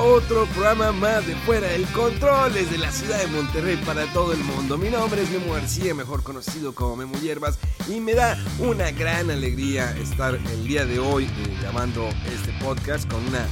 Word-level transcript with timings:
Otro 0.00 0.46
programa 0.46 0.92
más 0.92 1.26
de 1.26 1.34
Fuera 1.34 1.68
del 1.68 1.86
Control 1.86 2.52
desde 2.52 2.78
la 2.78 2.90
ciudad 2.92 3.18
de 3.18 3.26
Monterrey 3.28 3.76
para 3.84 4.06
todo 4.12 4.32
el 4.32 4.38
mundo. 4.40 4.76
Mi 4.78 4.90
nombre 4.90 5.22
es 5.22 5.30
Memo 5.30 5.54
García, 5.54 5.94
mejor 5.94 6.22
conocido 6.22 6.74
como 6.74 6.96
Memo 6.96 7.14
Hierbas, 7.20 7.58
y 7.88 8.00
me 8.00 8.14
da 8.14 8.36
una 8.58 8.90
gran 8.90 9.30
alegría 9.30 9.96
estar 9.98 10.34
el 10.34 10.66
día 10.66 10.84
de 10.84 10.98
hoy 10.98 11.24
eh, 11.24 11.58
grabando 11.60 12.08
este 12.32 12.52
podcast 12.62 13.10
con 13.10 13.26
una 13.26 13.46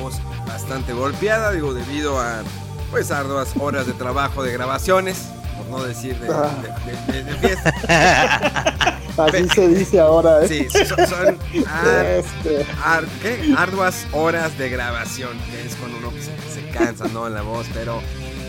voz 0.00 0.14
bastante 0.46 0.92
golpeada, 0.92 1.52
digo, 1.52 1.74
debido 1.74 2.18
a 2.18 2.42
pues 2.90 3.10
arduas 3.10 3.54
horas 3.58 3.86
de 3.86 3.92
trabajo 3.92 4.42
de 4.42 4.52
grabaciones, 4.52 5.28
por 5.56 5.66
no 5.68 5.82
decir 5.84 6.16
de, 6.18 6.26
de- 6.28 7.12
de- 7.12 7.24
de 7.24 7.34
fiesta. 7.34 7.72
Así 9.18 9.46
se 9.54 9.68
dice 9.68 10.00
ahora, 10.00 10.42
¿eh? 10.44 10.48
Sí, 10.48 10.66
son, 10.86 11.06
son 11.06 11.38
ar- 11.68 12.06
Este, 12.06 12.66
ar- 12.82 13.04
¿qué? 13.20 13.54
arduas 13.58 14.06
horas 14.12 14.56
de 14.56 14.70
grabación, 14.70 15.38
que 15.50 15.66
es 15.66 15.76
cuando 15.76 15.98
uno 15.98 16.10
se, 16.12 16.60
se 16.60 16.66
cansa, 16.70 17.06
¿no? 17.08 17.26
En 17.26 17.34
la 17.34 17.42
voz, 17.42 17.66
pero 17.74 18.00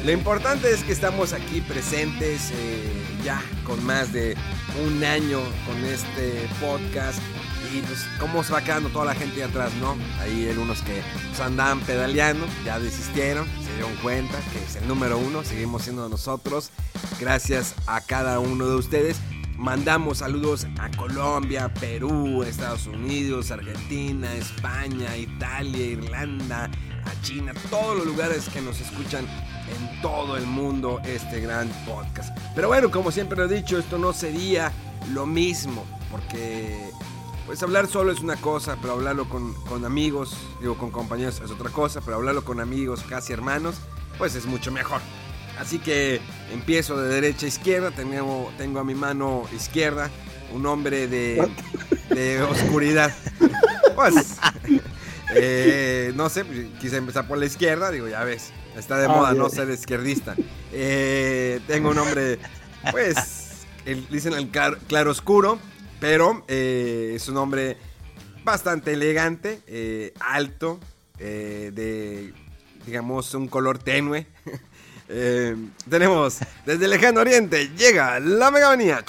lo 0.05 0.11
importante 0.11 0.71
es 0.71 0.83
que 0.83 0.93
estamos 0.93 1.33
aquí 1.33 1.59
presentes 1.61 2.51
eh, 2.51 2.93
ya 3.25 3.41
con 3.65 3.83
más 3.85 4.13
de 4.13 4.38
un 4.85 5.03
año 5.03 5.39
con 5.67 5.83
este 5.83 6.47
podcast 6.61 7.19
y 7.73 7.81
pues 7.81 8.05
cómo 8.19 8.43
se 8.43 8.53
va 8.53 8.61
quedando 8.61 8.89
toda 8.89 9.05
la 9.05 9.16
gente 9.16 9.38
de 9.38 9.45
atrás, 9.45 9.71
¿no? 9.81 9.95
Hay 10.21 10.47
algunos 10.49 10.81
que 10.81 11.02
pues, 11.29 11.39
andaban 11.39 11.79
pedaleando, 11.81 12.45
ya 12.63 12.79
desistieron, 12.79 13.47
se 13.63 13.73
dieron 13.73 13.95
cuenta 13.97 14.38
que 14.52 14.63
es 14.63 14.75
el 14.75 14.88
número 14.88 15.17
uno, 15.17 15.43
seguimos 15.43 15.83
siendo 15.83 16.07
nosotros, 16.07 16.69
gracias 17.19 17.73
a 17.88 18.01
cada 18.01 18.39
uno 18.39 18.67
de 18.67 18.75
ustedes. 18.75 19.17
Mandamos 19.57 20.19
saludos 20.19 20.67
a 20.79 20.89
Colombia, 20.91 21.73
Perú, 21.79 22.44
Estados 22.44 22.85
Unidos, 22.85 23.49
Argentina, 23.49 24.31
España, 24.33 25.16
Italia, 25.16 25.85
Irlanda, 25.85 26.66
a 27.05 27.21
China, 27.21 27.53
todos 27.69 27.97
los 27.97 28.05
lugares 28.05 28.49
que 28.49 28.61
nos 28.61 28.79
escuchan 28.81 29.25
en 29.25 30.01
todo 30.01 30.38
el 30.38 30.45
mundo 30.45 31.01
este 31.05 31.39
gran 31.39 31.69
podcast. 31.85 32.38
Pero 32.55 32.67
bueno, 32.67 32.91
como 32.91 33.11
siempre 33.11 33.38
lo 33.38 33.45
he 33.45 33.55
dicho, 33.55 33.79
esto 33.79 33.97
no 33.97 34.11
sería 34.11 34.71
lo 35.13 35.25
mismo, 35.25 35.85
porque 36.11 36.91
pues 37.45 37.61
hablar 37.63 37.88
solo 37.88 38.11
es 38.11 38.19
una 38.19 38.36
cosa, 38.38 38.77
pero 38.81 38.94
hablarlo 38.94 39.27
con, 39.30 39.53
con 39.66 39.86
amigos, 39.86 40.36
digo 40.61 40.77
con 40.77 40.91
compañeros 40.91 41.41
es 41.44 41.52
otra 41.52 41.69
cosa, 41.69 42.02
pero 42.02 42.17
hablarlo 42.17 42.44
con 42.45 42.59
amigos, 42.59 43.03
casi 43.07 43.34
hermanos, 43.34 43.75
pues 44.17 44.35
es 44.35 44.45
mucho 44.45 44.72
mejor. 44.72 45.01
Así 45.59 45.78
que 45.79 46.19
empiezo 46.51 46.97
de 47.00 47.09
derecha 47.13 47.45
a 47.45 47.50
izquierda, 47.50 47.91
tengo, 47.91 48.51
tengo 48.57 48.79
a 48.79 48.84
mi 48.84 48.95
mano 48.95 49.44
izquierda 49.56 50.09
un 50.53 50.66
hombre 50.66 51.07
de, 51.07 51.47
de 52.09 52.41
oscuridad. 52.44 53.13
Pues, 53.96 54.38
eh, 55.35 56.12
no 56.16 56.29
sé, 56.29 56.46
quise 56.79 56.97
empezar 56.97 57.28
por 57.28 57.38
la 57.38 57.46
izquierda, 57.46 57.91
digo, 57.91 58.07
ya 58.07 58.23
ves, 58.23 58.51
está 58.78 58.97
de 58.97 59.06
Ah, 59.06 59.09
moda 59.09 59.34
no 59.34 59.50
ser 59.50 59.69
izquierdista. 59.69 60.35
Eh, 60.72 61.59
tengo 61.67 61.90
un 61.90 61.97
hombre, 62.00 62.40
pues, 62.91 63.66
el- 63.85 64.07
dicen 64.09 64.34
el 64.34 64.51
clar- 64.51 64.79
claroscuro, 64.88 65.59
pero 66.03 66.44
eh, 66.50 67.14
es 67.16 67.30
un 67.30 67.38
hombre 67.38 67.78
bastante 68.44 68.91
elegante, 68.91 69.62
eh, 69.68 70.14
alto, 70.19 70.78
eh, 71.18 71.72
de, 71.74 72.34
digamos, 72.86 73.34
un 73.34 73.47
color 73.47 73.80
tenue. 73.80 74.28
Eh, 75.09 75.56
tenemos 75.90 76.40
desde 76.66 76.86
el 76.86 76.91
lejano 76.91 77.19
oriente, 77.19 77.69
llega 77.78 78.22
la 78.22 78.50
megamanía. 78.50 79.03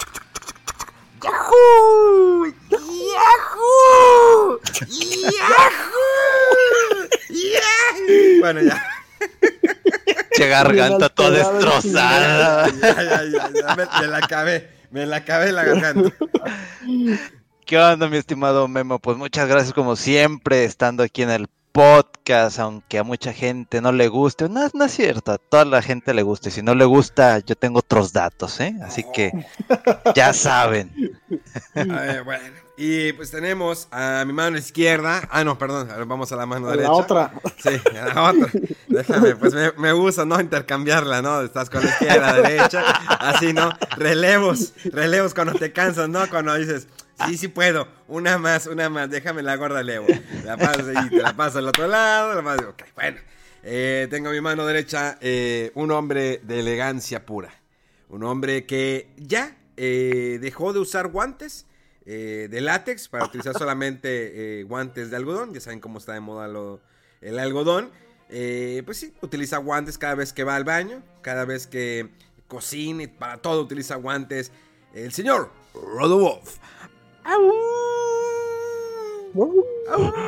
¡Yahoo! 1.23 2.45
¡Yahoo! 2.69 4.59
¡Yahoo! 4.87 5.79
¡Yahoo! 7.29 8.39
Bueno, 8.41 8.61
ya. 8.61 8.83
Che 10.35 10.47
garganta 10.49 11.09
toda 11.09 11.31
destrozada. 11.31 12.67
Ya, 12.69 13.01
ya, 13.01 13.23
ya, 13.23 13.51
ya, 13.53 13.75
Me, 13.75 13.87
me 14.01 14.07
la 14.07 14.17
acabé. 14.17 14.74
Me 14.91 15.05
la 15.05 15.17
acabé 15.17 15.51
la 15.51 15.63
garganta. 15.63 16.11
¿Qué 17.65 17.79
onda, 17.79 18.07
mi 18.07 18.17
estimado 18.17 18.67
Memo? 18.67 18.99
Pues 18.99 19.17
muchas 19.17 19.47
gracias 19.47 19.73
como 19.73 19.95
siempre 19.95 20.65
estando 20.65 21.03
aquí 21.03 21.23
en 21.23 21.31
el 21.31 21.47
podcast, 21.75 22.57
aunque 22.59 22.97
a 22.99 23.03
mucha 23.03 23.33
gente 23.33 23.81
no 23.81 23.91
le 23.91 24.07
guste. 24.07 24.47
No, 24.47 24.65
no 24.73 24.85
es 24.85 24.93
cierto, 24.93 25.33
a 25.33 25.37
toda 25.37 25.65
la 25.65 25.81
gente 25.81 26.13
le 26.13 26.23
gusta. 26.23 26.47
Y 26.47 26.53
si 26.53 26.61
no 26.61 26.73
le 26.73 26.85
gusta, 26.85 27.39
yo 27.39 27.57
tengo 27.57 27.79
otros 27.79 28.13
datos, 28.13 28.61
¿eh? 28.61 28.73
Así 28.81 29.03
que 29.13 29.33
ya 30.15 30.31
saben. 30.33 31.19
Eh, 31.75 32.21
bueno, 32.23 32.43
y 32.77 33.11
pues 33.11 33.29
tenemos 33.29 33.89
a 33.91 34.23
mi 34.25 34.31
mano 34.31 34.57
izquierda. 34.57 35.27
Ah, 35.29 35.43
no, 35.43 35.57
perdón. 35.57 35.89
ver, 35.89 36.05
Vamos 36.05 36.31
a 36.31 36.37
la 36.37 36.45
mano 36.45 36.67
a 36.69 36.71
derecha. 36.71 36.87
la 36.87 36.95
otra. 36.95 37.33
Sí, 37.61 37.81
a 37.99 38.13
la 38.13 38.23
otra. 38.23 38.47
Déjame, 38.87 39.35
pues 39.35 39.53
me, 39.53 39.73
me 39.73 39.91
gusta, 39.91 40.23
¿no? 40.23 40.39
Intercambiarla, 40.39 41.21
¿no? 41.21 41.41
Estás 41.41 41.69
con 41.69 41.83
la 41.83 41.89
izquierda, 41.89 42.33
derecha, 42.41 42.83
así, 43.19 43.51
¿no? 43.51 43.69
Relevos, 43.97 44.71
relevos 44.85 45.33
cuando 45.33 45.53
te 45.53 45.73
cansas, 45.73 46.07
¿no? 46.07 46.25
Cuando 46.29 46.55
dices, 46.55 46.87
sí, 47.27 47.37
sí 47.37 47.47
puedo, 47.47 47.87
una 48.07 48.37
más, 48.37 48.67
una 48.67 48.89
más, 48.89 49.09
déjame 49.09 49.41
la 49.43 49.55
gorda 49.55 49.77
relevo. 49.79 50.07
La 50.43 50.57
paso 50.57 50.91
y 50.91 51.09
te 51.09 51.17
la 51.21 51.35
paso 51.35 51.59
al 51.59 51.67
otro 51.67 51.87
lado, 51.87 52.33
la 52.35 52.43
paso, 52.43 52.69
ok, 52.69 52.83
bueno. 52.95 53.17
Eh, 53.63 54.07
tengo 54.11 54.29
a 54.29 54.31
mi 54.31 54.41
mano 54.41 54.65
derecha 54.65 55.17
eh, 55.21 55.71
un 55.73 55.89
hombre 55.91 56.39
de 56.43 56.59
elegancia 56.59 57.25
pura. 57.25 57.51
Un 58.09 58.23
hombre 58.23 58.65
que 58.65 59.09
ya 59.17 59.57
eh, 59.75 60.37
dejó 60.39 60.71
de 60.71 60.79
usar 60.79 61.07
guantes 61.07 61.65
de 62.05 62.59
látex 62.61 63.07
para 63.09 63.25
utilizar 63.25 63.57
solamente 63.57 64.61
guantes 64.67 65.09
de 65.09 65.15
algodón. 65.15 65.55
Ya 65.55 65.59
saben 65.59 65.79
cómo 65.79 65.97
está 65.97 66.13
de 66.13 66.19
moda 66.19 66.47
lo- 66.47 66.79
el 67.21 67.39
algodón. 67.39 67.89
Pues 68.27 68.97
sí, 68.97 69.11
utiliza 69.21 69.57
guantes 69.57 69.97
cada 69.97 70.13
vez 70.13 70.31
que 70.31 70.43
va 70.43 70.55
al 70.55 70.65
baño, 70.65 71.01
cada 71.23 71.45
vez 71.45 71.65
que 71.65 72.09
cocina, 72.47 73.09
para 73.17 73.37
todo 73.37 73.59
utiliza 73.63 73.95
guantes. 73.95 74.51
El 74.93 75.11
señor 75.13 75.51
Rodowolf. 75.73 76.57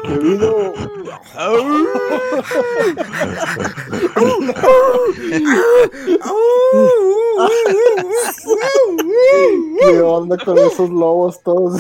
Querido, 0.04 0.74
¿qué 9.80 10.00
onda 10.02 10.38
con 10.44 10.58
esos 10.58 10.90
lobos 10.90 11.42
todos? 11.44 11.80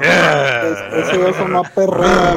Es- 0.00 1.08
Eso 1.08 1.28
es 1.28 1.40
una 1.40 1.62
perrera. 1.62 2.36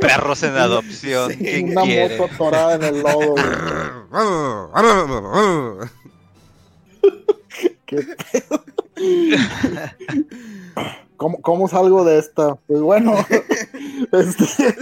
Perros 0.00 0.42
en 0.42 0.56
adopción. 0.56 1.32
¿Quién 1.34 1.70
Una 1.72 1.82
quiere? 1.82 2.18
moto 2.18 2.34
atorada 2.34 2.74
en 2.74 2.82
el 2.84 3.02
lodo. 3.02 3.34
¿Qué 7.86 8.06
pedo? 8.32 8.64
¿Cómo, 11.16 11.40
cómo 11.42 11.68
salgo 11.68 12.04
de 12.04 12.18
esta? 12.18 12.54
Pues 12.66 12.80
bueno, 12.80 13.14
este, 14.12 14.74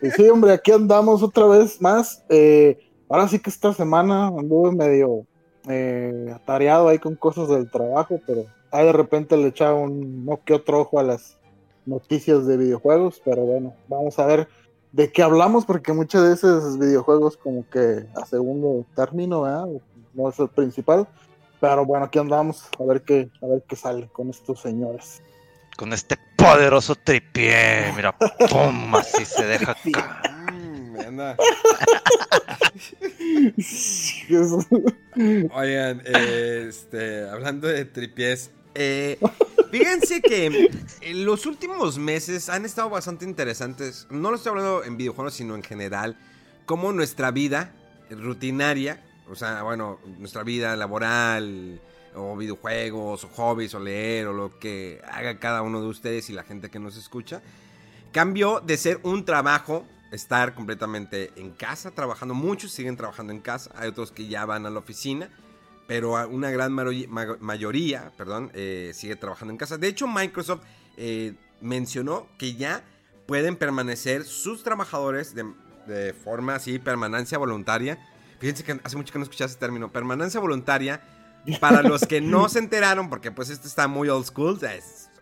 pues 0.00 0.14
sí, 0.14 0.28
hombre, 0.28 0.52
aquí 0.52 0.72
andamos 0.72 1.22
otra 1.22 1.46
vez 1.46 1.80
más. 1.80 2.22
Eh, 2.28 2.78
ahora 3.08 3.28
sí 3.28 3.38
que 3.38 3.50
esta 3.50 3.72
semana 3.72 4.26
anduve 4.26 4.72
medio 4.72 5.24
eh, 5.68 6.32
atareado 6.34 6.88
ahí 6.88 6.98
con 6.98 7.14
cosas 7.16 7.48
del 7.48 7.70
trabajo, 7.70 8.20
pero 8.26 8.44
ahí 8.70 8.84
de 8.84 8.92
repente 8.92 9.36
le 9.36 9.48
echaba 9.48 9.74
un 9.74 10.24
no 10.24 10.40
que 10.44 10.54
otro 10.54 10.80
ojo 10.80 11.00
a 11.00 11.02
las 11.02 11.38
noticias 11.86 12.46
de 12.46 12.56
videojuegos, 12.56 13.20
pero 13.24 13.42
bueno, 13.42 13.74
vamos 13.88 14.18
a 14.18 14.26
ver 14.26 14.48
de 14.92 15.12
qué 15.12 15.22
hablamos, 15.22 15.64
porque 15.64 15.92
muchas 15.92 16.22
veces 16.22 16.78
videojuegos 16.78 17.36
como 17.36 17.68
que 17.68 18.06
a 18.14 18.26
segundo 18.26 18.84
término, 18.94 19.42
¿verdad? 19.42 19.66
no 20.14 20.28
es 20.28 20.38
el 20.38 20.48
principal. 20.48 21.06
Pero 21.60 21.84
bueno, 21.84 22.06
aquí 22.06 22.18
andamos 22.18 22.68
a 22.78 22.84
ver 22.84 23.02
qué, 23.02 23.28
a 23.42 23.46
ver 23.46 23.62
qué 23.68 23.76
sale 23.76 24.08
con 24.12 24.30
estos 24.30 24.60
señores. 24.60 25.22
Con 25.76 25.92
este 25.92 26.16
poderoso 26.36 26.94
tripié, 26.94 27.92
mira, 27.94 28.16
pum, 28.50 28.94
así 28.94 29.24
se 29.24 29.44
deja 29.44 29.76
caer. 29.92 30.30
Mm. 30.52 30.70
Oigan, 35.54 36.02
este, 36.06 37.28
hablando 37.28 37.68
de 37.68 37.84
tripiés, 37.84 38.50
eh, 38.74 39.18
fíjense 39.70 40.20
que 40.20 40.70
en 41.00 41.24
los 41.24 41.46
últimos 41.46 41.98
meses 41.98 42.48
han 42.48 42.64
estado 42.64 42.90
bastante 42.90 43.24
interesantes. 43.24 44.06
No 44.10 44.30
lo 44.30 44.36
estoy 44.36 44.50
hablando 44.50 44.84
en 44.84 44.96
videojuegos, 44.96 45.34
sino 45.34 45.54
en 45.54 45.62
general. 45.62 46.18
Como 46.66 46.92
nuestra 46.92 47.30
vida 47.30 47.72
rutinaria, 48.10 49.02
o 49.28 49.34
sea, 49.34 49.62
bueno, 49.62 49.98
nuestra 50.18 50.42
vida 50.42 50.76
laboral, 50.76 51.80
o 52.14 52.36
videojuegos, 52.36 53.24
o 53.24 53.28
hobbies, 53.28 53.74
o 53.74 53.80
leer, 53.80 54.26
o 54.26 54.32
lo 54.32 54.58
que 54.58 55.00
haga 55.10 55.38
cada 55.38 55.62
uno 55.62 55.80
de 55.80 55.86
ustedes 55.86 56.30
y 56.30 56.32
la 56.32 56.42
gente 56.42 56.70
que 56.70 56.78
nos 56.78 56.96
escucha, 56.96 57.42
cambió 58.12 58.60
de 58.60 58.76
ser 58.76 59.00
un 59.02 59.24
trabajo 59.24 59.86
estar 60.10 60.54
completamente 60.54 61.30
en 61.36 61.52
casa, 61.52 61.92
trabajando. 61.92 62.34
Muchos 62.34 62.72
siguen 62.72 62.96
trabajando 62.96 63.32
en 63.32 63.40
casa, 63.40 63.70
hay 63.76 63.88
otros 63.88 64.10
que 64.10 64.26
ya 64.26 64.44
van 64.44 64.66
a 64.66 64.70
la 64.70 64.78
oficina, 64.78 65.30
pero 65.90 66.24
una 66.28 66.52
gran 66.52 66.72
mayoría 66.72 68.12
perdón, 68.16 68.52
eh, 68.54 68.92
sigue 68.94 69.16
trabajando 69.16 69.50
en 69.50 69.58
casa. 69.58 69.76
De 69.76 69.88
hecho, 69.88 70.06
Microsoft 70.06 70.62
eh, 70.96 71.34
mencionó 71.60 72.28
que 72.38 72.54
ya 72.54 72.84
pueden 73.26 73.56
permanecer 73.56 74.22
sus 74.22 74.62
trabajadores 74.62 75.34
de, 75.34 75.52
de, 75.88 76.12
forma 76.12 76.54
así, 76.54 76.78
permanencia 76.78 77.38
voluntaria. 77.38 77.98
Fíjense 78.38 78.62
que 78.62 78.78
hace 78.84 78.96
mucho 78.96 79.12
que 79.12 79.18
no 79.18 79.24
escuché 79.24 79.44
ese 79.46 79.56
término, 79.56 79.90
permanencia 79.90 80.38
voluntaria. 80.38 81.02
Para 81.58 81.82
los 81.82 82.06
que 82.06 82.20
no 82.20 82.48
se 82.48 82.60
enteraron, 82.60 83.10
porque 83.10 83.32
pues 83.32 83.50
esto 83.50 83.66
está 83.66 83.88
muy 83.88 84.08
old 84.10 84.26
school, 84.26 84.60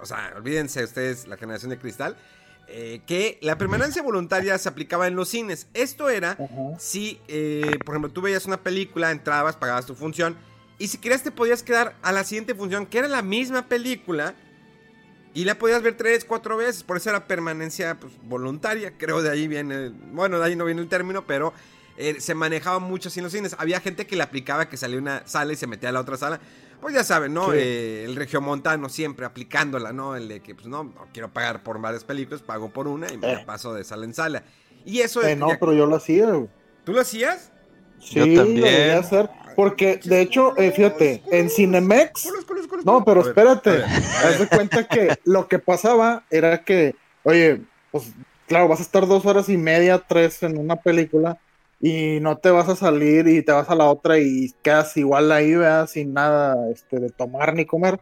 o 0.00 0.04
sea, 0.04 0.34
olvídense 0.36 0.84
ustedes 0.84 1.26
la 1.28 1.38
generación 1.38 1.70
de 1.70 1.78
cristal. 1.78 2.14
Eh, 2.66 3.00
que 3.06 3.38
la 3.40 3.56
permanencia 3.56 4.02
voluntaria 4.02 4.58
se 4.58 4.68
aplicaba 4.68 5.06
en 5.06 5.16
los 5.16 5.30
cines. 5.30 5.68
Esto 5.72 6.10
era 6.10 6.36
si, 6.78 7.22
por 7.86 7.94
ejemplo, 7.94 8.10
tú 8.10 8.20
veías 8.20 8.44
una 8.44 8.58
película, 8.58 9.12
entrabas, 9.12 9.56
pagabas 9.56 9.86
tu 9.86 9.94
función, 9.94 10.36
y 10.78 10.88
si 10.88 10.98
querías 10.98 11.22
te 11.22 11.30
podías 11.30 11.62
quedar 11.62 11.96
a 12.02 12.12
la 12.12 12.25
siguiente 12.25 12.54
función, 12.54 12.86
que 12.86 12.98
era 12.98 13.08
la 13.08 13.22
misma 13.22 13.66
película, 13.69 14.34
y 15.34 15.44
la 15.44 15.56
podías 15.56 15.82
ver 15.82 15.96
tres, 15.96 16.25
cuatro 16.25 16.56
veces. 16.56 16.82
Por 16.82 16.96
eso 16.96 17.10
era 17.10 17.26
permanencia 17.26 17.98
pues, 18.00 18.12
voluntaria. 18.25 18.94
Creo 18.96 19.22
de 19.22 19.30
ahí 19.30 19.46
viene, 19.46 19.90
bueno, 20.12 20.38
de 20.38 20.44
ahí 20.44 20.56
no 20.56 20.64
viene 20.64 20.80
el 20.80 20.88
término, 20.88 21.26
pero 21.26 21.52
eh, 21.96 22.20
se 22.20 22.34
manejaba 22.34 22.78
mucho 22.78 23.08
así 23.08 23.20
en 23.20 23.25
los 23.25 23.32
cines. 23.32 23.54
Había 23.58 23.80
gente 23.80 24.06
que 24.06 24.16
le 24.16 24.22
aplicaba 24.22 24.69
que 24.69 24.76
salía 24.76 24.98
una 24.98 25.26
sala 25.26 25.52
y 25.52 25.56
se 25.56 25.66
metía 25.66 25.90
a 25.90 25.92
la 25.92 26.00
otra 26.00 26.16
sala. 26.16 26.40
Pues 26.80 26.94
ya 26.94 27.04
saben, 27.04 27.34
¿no? 27.34 27.52
Eh, 27.52 28.04
el 28.04 28.14
regiomontano 28.14 28.88
siempre 28.88 29.26
aplicándola, 29.26 29.92
¿no? 29.92 30.16
El 30.16 30.28
de 30.28 30.40
que, 30.40 30.54
pues 30.54 30.69
no, 30.69 30.84
no 30.84 31.06
quiero 31.12 31.32
pagar 31.32 31.62
por 31.62 31.80
varias 31.80 32.04
películas, 32.04 32.40
pago 32.40 32.70
por 32.70 32.86
una 32.86 33.12
y 33.12 33.16
me 33.16 33.26
la 33.26 33.40
eh. 33.40 33.44
paso 33.44 33.75
de 33.75 33.84
sala 33.84 34.04
en 34.04 34.14
sala. 34.14 34.44
Y 34.84 35.00
eso 35.00 35.22
es. 35.22 35.36
no, 35.36 35.48
pero 35.58 35.72
yo 35.72 35.86
lo 35.86 35.96
hacía. 35.96 36.28
¿Tú 36.84 36.92
lo 36.92 37.00
hacías? 37.00 37.50
Sí, 38.00 38.14
yo 38.14 38.42
también. 38.42 38.94
lo 38.94 39.00
hacer. 39.00 39.28
Porque, 39.58 39.99
de 40.05 40.20
hecho, 40.20 40.55
fíjate, 40.55 41.20
en 41.32 41.50
Cinemex. 41.50 42.31
No, 42.84 43.05
pero 43.05 43.22
espérate. 43.22 43.82
Haz 43.82 44.38
de 44.38 44.46
cuenta 44.46 44.87
que 44.87 45.19
lo 45.25 45.49
que 45.49 45.58
pasaba 45.58 46.22
era 46.31 46.62
que, 46.62 46.94
oye, 47.25 47.62
pues 47.90 48.14
claro, 48.46 48.69
vas 48.69 48.78
a 48.78 48.84
estar 48.84 49.08
dos 49.08 49.26
horas 49.26 49.49
y 49.49 49.56
media, 49.56 49.99
tres 49.99 50.44
en 50.44 50.58
una 50.58 50.76
película 50.76 51.40
y 51.81 52.20
no 52.20 52.38
te 52.38 52.52
vas 52.52 52.69
a 52.69 52.76
salir 52.76 53.26
y 53.26 53.43
te 53.43 53.50
vas 53.50 53.69
a 53.69 53.75
la 53.75 53.87
otra 53.90 54.20
y 54.20 54.55
quedas 54.62 54.96
igual 54.96 55.32
ahí, 55.32 55.56
¿verdad? 55.56 55.88
Sin 55.88 56.12
nada 56.12 56.70
este, 56.70 57.00
de 57.00 57.11
tomar 57.11 57.52
ni 57.52 57.64
comer, 57.64 57.99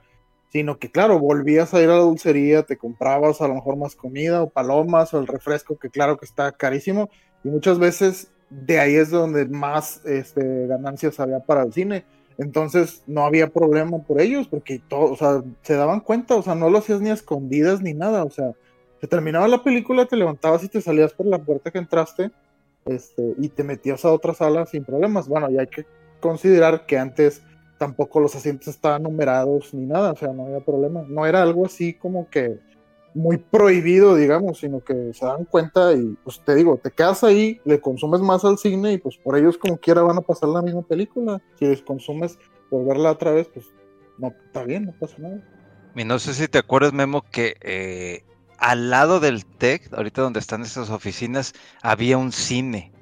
sino 0.53 0.79
que 0.79 0.91
claro, 0.91 1.19
volvías 1.19 1.73
a 1.73 1.81
ir 1.81 1.89
a 1.89 1.95
la 1.95 2.01
dulcería, 2.01 2.65
te 2.65 2.77
comprabas 2.77 3.41
a 3.41 3.49
lo 3.49 3.55
mejor 3.55 3.79
más 3.79 3.97
comida 3.97 4.43
o 4.43 4.51
palomas 4.51 5.15
o 5.15 5.21
el 5.21 5.27
refresco, 5.27 5.79
que 5.79 5.89
claro 5.89 6.19
que 6.19 6.27
está 6.27 6.53
carísimo, 6.53 7.09
y 7.45 7.49
muchas 7.49 7.79
veces 7.79 8.31
de 8.51 8.79
ahí 8.79 8.95
es 8.95 9.11
donde 9.11 9.47
más 9.47 10.05
este, 10.05 10.67
ganancias 10.67 11.19
había 11.21 11.41
para 11.41 11.63
el 11.63 11.73
cine. 11.73 12.05
Entonces 12.39 13.03
no 13.07 13.25
había 13.25 13.49
problema 13.49 13.99
por 13.99 14.21
ellos, 14.21 14.47
porque 14.47 14.81
todo, 14.89 15.13
o 15.13 15.17
sea, 15.17 15.43
se 15.63 15.75
daban 15.75 16.01
cuenta, 16.01 16.37
o 16.37 16.43
sea, 16.43 16.55
no 16.55 16.69
lo 16.69 16.79
hacías 16.79 17.01
ni 17.01 17.11
escondidas 17.11 17.81
ni 17.81 17.95
nada, 17.95 18.25
o 18.25 18.31
sea, 18.31 18.53
se 19.01 19.07
terminaba 19.07 19.49
la 19.49 19.63
película, 19.63 20.07
te 20.07 20.17
levantabas 20.17 20.63
y 20.65 20.69
te 20.69 20.81
salías 20.81 21.13
por 21.13 21.27
la 21.27 21.39
puerta 21.39 21.71
que 21.71 21.79
entraste 21.79 22.31
este, 22.85 23.35
y 23.39 23.49
te 23.49 23.65
metías 23.65 24.05
a 24.05 24.13
otra 24.13 24.35
sala 24.35 24.67
sin 24.67 24.85
problemas. 24.85 25.29
Bueno, 25.29 25.51
y 25.51 25.59
hay 25.59 25.67
que 25.67 25.87
considerar 26.21 26.87
que 26.87 26.99
antes 26.99 27.43
tampoco 27.79 28.21
los 28.21 28.35
asientos 28.35 28.69
estaban 28.69 29.03
numerados 29.03 29.75
ni 29.75 29.87
nada, 29.87 30.13
o 30.13 30.17
sea, 30.17 30.33
no 30.33 30.47
había 30.47 30.61
problema. 30.61 31.05
No 31.09 31.27
era 31.27 31.43
algo 31.43 31.67
así 31.67 31.95
como 31.95 32.29
que 32.31 32.59
muy 33.17 33.39
prohibido, 33.39 34.15
digamos, 34.15 34.59
sino 34.59 34.85
que 34.85 35.13
se 35.15 35.25
dan 35.25 35.47
cuenta 35.47 35.93
y 35.95 36.17
pues 36.23 36.41
te 36.45 36.55
digo, 36.55 36.79
te 36.83 36.91
quedas 36.91 37.25
ahí, 37.25 37.61
le 37.65 37.81
consumes 37.81 38.21
más 38.21 38.45
al 38.45 38.59
cine 38.59 38.93
y 38.93 38.99
pues 38.99 39.17
por 39.17 39.37
ellos 39.39 39.57
como 39.57 39.79
quiera 39.79 40.03
van 40.03 40.19
a 40.19 40.21
pasar 40.21 40.51
la 40.51 40.63
misma 40.63 40.83
película. 40.83 41.41
Si 41.59 41.65
les 41.67 41.81
consumes 41.81 42.39
por 42.69 42.85
verla 42.85 43.13
otra 43.13 43.33
vez, 43.33 43.49
pues 43.49 43.67
no, 44.19 44.35
está 44.47 44.65
bien, 44.65 44.85
no 44.85 44.93
pasa 44.93 45.17
nada. 45.19 45.43
Y 45.95 46.05
no 46.05 46.19
sé 46.19 46.35
si 46.35 46.47
te 46.47 46.59
acuerdas, 46.59 46.93
Memo, 46.93 47.23
que 47.23 47.57
eh, 47.63 48.23
al 48.59 48.91
lado 48.91 49.19
del 49.19 49.47
TEC, 49.47 49.93
ahorita 49.95 50.21
donde 50.21 50.41
están 50.41 50.63
esas 50.63 50.91
oficinas, 50.91 51.55
había 51.83 52.19
un 52.19 52.33
cine. 52.33 52.93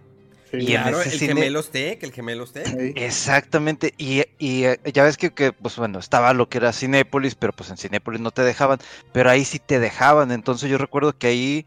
Y 0.59 0.67
claro, 0.67 1.03
el 1.03 1.11
Gemelos 1.11 1.71
TEC, 1.71 2.03
el 2.03 2.13
Gemelos 2.13 2.53
TEC. 2.53 2.93
Exactamente, 2.97 3.95
y, 3.97 4.21
eh, 4.21 4.79
ya 4.93 5.05
ves 5.05 5.17
que, 5.17 5.53
pues 5.53 5.77
bueno, 5.77 5.99
estaba 5.99 6.33
lo 6.33 6.49
que 6.49 6.59
era 6.59 6.73
Cinépolis, 6.73 7.35
pero 7.35 7.53
pues 7.53 7.71
en 7.71 7.77
Cinépolis 7.77 8.21
no 8.21 8.31
te 8.31 8.43
dejaban, 8.43 8.79
pero 9.13 9.31
ahí 9.31 9.45
sí 9.45 9.59
te 9.59 9.79
dejaban, 9.79 10.33
entonces 10.33 10.71
yo 10.71 10.79
recuerdo 10.79 11.17
que 11.17 11.27
ahí, 11.29 11.67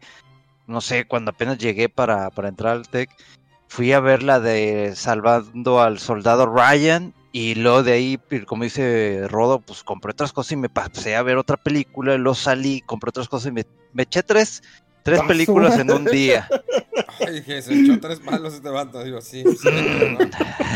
no 0.66 0.80
sé, 0.80 1.06
cuando 1.06 1.30
apenas 1.30 1.58
llegué 1.58 1.88
para, 1.88 2.30
para 2.30 2.48
entrar 2.48 2.76
al 2.76 2.88
TEC, 2.88 3.10
fui 3.68 3.92
a 3.92 4.00
ver 4.00 4.22
la 4.22 4.40
de 4.40 4.94
Salvando 4.96 5.80
al 5.80 5.98
Soldado 5.98 6.46
Ryan 6.46 7.14
y 7.32 7.54
luego 7.54 7.82
de 7.82 7.92
ahí, 7.92 8.18
como 8.46 8.64
dice 8.64 9.26
Rodo, 9.28 9.60
pues 9.60 9.84
compré 9.84 10.12
otras 10.12 10.32
cosas 10.32 10.52
y 10.52 10.56
me 10.56 10.70
pasé 10.70 11.14
a 11.14 11.22
ver 11.22 11.36
otra 11.36 11.56
película, 11.56 12.14
y 12.14 12.18
luego 12.18 12.34
salí, 12.34 12.80
compré 12.80 13.10
otras 13.10 13.28
cosas 13.28 13.48
y 13.48 13.52
me, 13.52 14.02
eché 14.02 14.22
tres, 14.22 14.62
tres 15.02 15.20
películas 15.22 15.78
en 15.78 15.90
un 15.90 16.04
día. 16.04 16.48
Ay, 17.20 17.34
dije, 17.34 17.62
se 17.62 17.74
echó 17.74 17.98
tres 17.98 18.20
palos 18.20 18.54
este 18.54 18.68
vato, 18.68 19.02
digo, 19.02 19.20
sí, 19.20 19.42
sí 19.42 19.68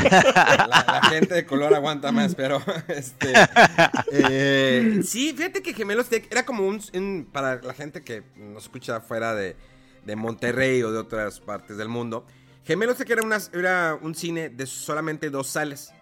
la, 0.09 1.01
gente 1.09 1.35
de 1.35 1.47
color 1.47 1.75
aguanta 1.75 2.11
más, 2.11 2.35
pero 2.35 2.61
este 2.89 3.33
eh, 4.11 5.01
sí, 5.05 5.33
fíjate 5.37 5.63
que 5.63 5.73
Gemelos 5.73 6.09
Tech 6.09 6.27
era 6.31 6.45
como 6.45 6.67
un, 6.67 7.29
para 7.33 7.63
la 7.63 7.75
gente 7.75 8.03
que 8.03 8.25
nos 8.37 8.65
escucha 8.65 9.01
fuera 9.01 9.35
de, 9.35 9.57
de 10.05 10.17
Monterrey 10.17 10.83
o 10.83 10.91
de 10.91 10.99
otras 10.99 11.39
partes 11.39 11.77
del 11.77 11.89
mundo, 11.89 12.27
Gemelos 12.65 12.97
Tech 12.97 13.11
era, 13.11 13.23
una, 13.23 13.39
era 13.53 13.99
un 14.01 14.15
cine 14.15 14.49
de 14.49 14.67
solamente 14.67 15.31
dos 15.31 15.49
salas. 15.49 15.93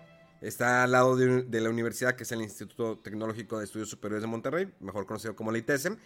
Está 0.40 0.84
al 0.84 0.92
lado 0.92 1.16
de, 1.16 1.60
la 1.60 1.68
universidad, 1.68 2.14
que 2.14 2.22
es 2.22 2.32
el 2.32 2.40
Instituto 2.40 2.98
Tecnológico 2.98 3.58
de 3.58 3.64
Estudios 3.64 3.90
Superiores 3.90 4.22
de 4.22 4.26
Monterrey, 4.26 4.72
mejor 4.80 5.04
conocido 5.04 5.36
como 5.36 5.52
la 5.52 5.58
ITESM. 5.58 5.96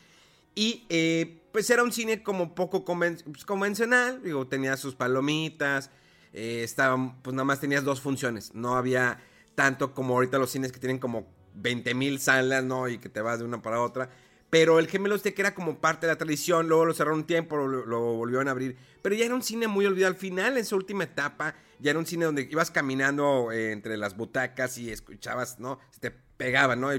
Y 0.55 0.87
eh, 0.89 1.43
pues 1.53 1.69
era 1.71 1.83
un 1.83 1.93
cine 1.93 2.23
como 2.23 2.55
poco 2.55 2.85
pues, 2.85 3.25
convencional, 3.45 4.23
digo, 4.23 4.47
tenía 4.47 4.77
sus 4.77 4.95
palomitas, 4.95 5.91
eh, 6.33 6.63
estaba, 6.65 7.17
pues 7.23 7.35
nada 7.35 7.45
más 7.45 7.61
tenías 7.61 7.85
dos 7.85 8.01
funciones, 8.01 8.55
no 8.55 8.77
había 8.77 9.21
tanto 9.55 9.95
como 9.95 10.15
ahorita 10.15 10.39
los 10.39 10.51
cines 10.51 10.73
que 10.73 10.81
tienen 10.81 10.99
como 10.99 11.27
20 11.55 11.95
mil 11.95 12.19
salas, 12.21 12.65
¿no? 12.65 12.89
Y 12.89 12.99
que 12.99 13.09
te 13.09 13.21
vas 13.21 13.39
de 13.39 13.45
una 13.45 13.63
para 13.63 13.81
otra. 13.81 14.11
Pero 14.51 14.79
el 14.79 14.89
Gemelos 14.89 15.23
que 15.23 15.35
era 15.37 15.55
como 15.55 15.81
parte 15.81 16.07
de 16.07 16.13
la 16.13 16.19
tradición, 16.19 16.69
luego 16.69 16.85
lo 16.85 16.95
cerraron 16.95 17.21
un 17.21 17.27
tiempo, 17.27 17.57
lo, 17.57 18.01
volvieron 18.15 18.47
a 18.49 18.53
abrir. 18.53 18.77
Pero 19.03 19.15
ya 19.17 19.25
era 19.25 19.35
un 19.35 19.43
cine 19.43 19.67
muy 19.67 19.85
olvidado. 19.85 20.13
Al 20.13 20.19
final, 20.19 20.57
en 20.57 20.65
su 20.65 20.77
última 20.77 21.05
etapa, 21.05 21.57
ya 21.81 21.91
era 21.91 21.99
un 21.99 22.07
cine 22.07 22.25
donde 22.25 22.43
ibas 22.51 22.71
caminando 22.71 23.51
eh, 23.51 23.73
entre 23.73 23.97
las 23.97 24.17
butacas 24.17 24.79
y 24.79 24.91
escuchabas, 24.91 25.59
¿no? 25.59 25.81
Se 25.91 26.01
te 26.01 26.11
pegaba, 26.13 26.77
¿no? 26.77 26.91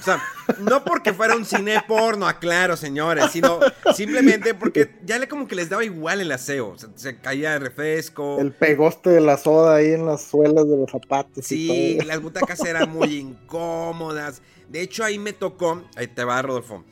O 0.00 0.02
sea, 0.02 0.22
no 0.60 0.84
porque 0.84 1.12
fuera 1.12 1.36
un 1.36 1.44
cine 1.44 1.82
porno, 1.86 2.26
aclaro, 2.26 2.76
señores, 2.76 3.30
sino 3.30 3.60
simplemente 3.94 4.54
porque 4.54 4.90
ya 5.04 5.18
le 5.18 5.28
como 5.28 5.48
que 5.48 5.54
les 5.54 5.68
daba 5.68 5.84
igual 5.84 6.20
el 6.20 6.32
aseo. 6.32 6.76
se 6.94 7.16
caía 7.18 7.54
el 7.54 7.60
refresco. 7.60 8.38
El 8.40 8.52
pegoste 8.52 9.10
de 9.10 9.20
la 9.20 9.36
soda 9.36 9.76
ahí 9.76 9.92
en 9.92 10.06
las 10.06 10.22
suelas 10.22 10.68
de 10.68 10.76
los 10.76 10.90
zapatos. 10.90 11.44
Sí, 11.44 11.98
las 12.06 12.20
butacas 12.20 12.64
eran 12.64 12.90
muy 12.90 13.16
incómodas. 13.16 14.42
De 14.68 14.80
hecho, 14.80 15.04
ahí 15.04 15.18
me 15.18 15.32
tocó, 15.32 15.82
ahí 15.96 16.06
te 16.08 16.24
va, 16.24 16.40
Rodolfo. 16.42 16.84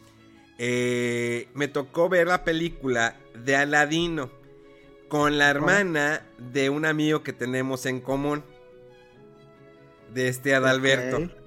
Eh, 0.59 1.49
me 1.55 1.69
tocó 1.69 2.09
ver 2.09 2.29
la 2.29 2.45
película 2.45 3.17
de 3.35 3.57
Aladino 3.57 4.31
con 5.09 5.37
la 5.37 5.51
hermana 5.51 6.25
de 6.39 6.71
un 6.71 6.87
amigo 6.87 7.23
que 7.23 7.33
tenemos 7.33 7.87
en 7.87 8.01
común. 8.01 8.45
De 10.13 10.29
este 10.29 10.55
Adalberto. 10.55 11.42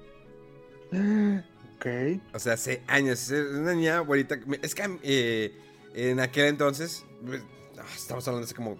Ok. 0.92 1.86
O 2.34 2.38
sea, 2.38 2.54
hace 2.54 2.82
años. 2.86 3.30
Es 3.30 3.50
una 3.52 3.74
niña 3.74 4.00
bonita. 4.00 4.38
Es 4.62 4.74
que 4.74 4.98
eh, 5.02 5.52
en 5.94 6.20
aquel 6.20 6.46
entonces, 6.46 7.04
ah, 7.78 7.84
estamos 7.94 8.26
hablando 8.28 8.44
hace 8.46 8.54
como, 8.54 8.78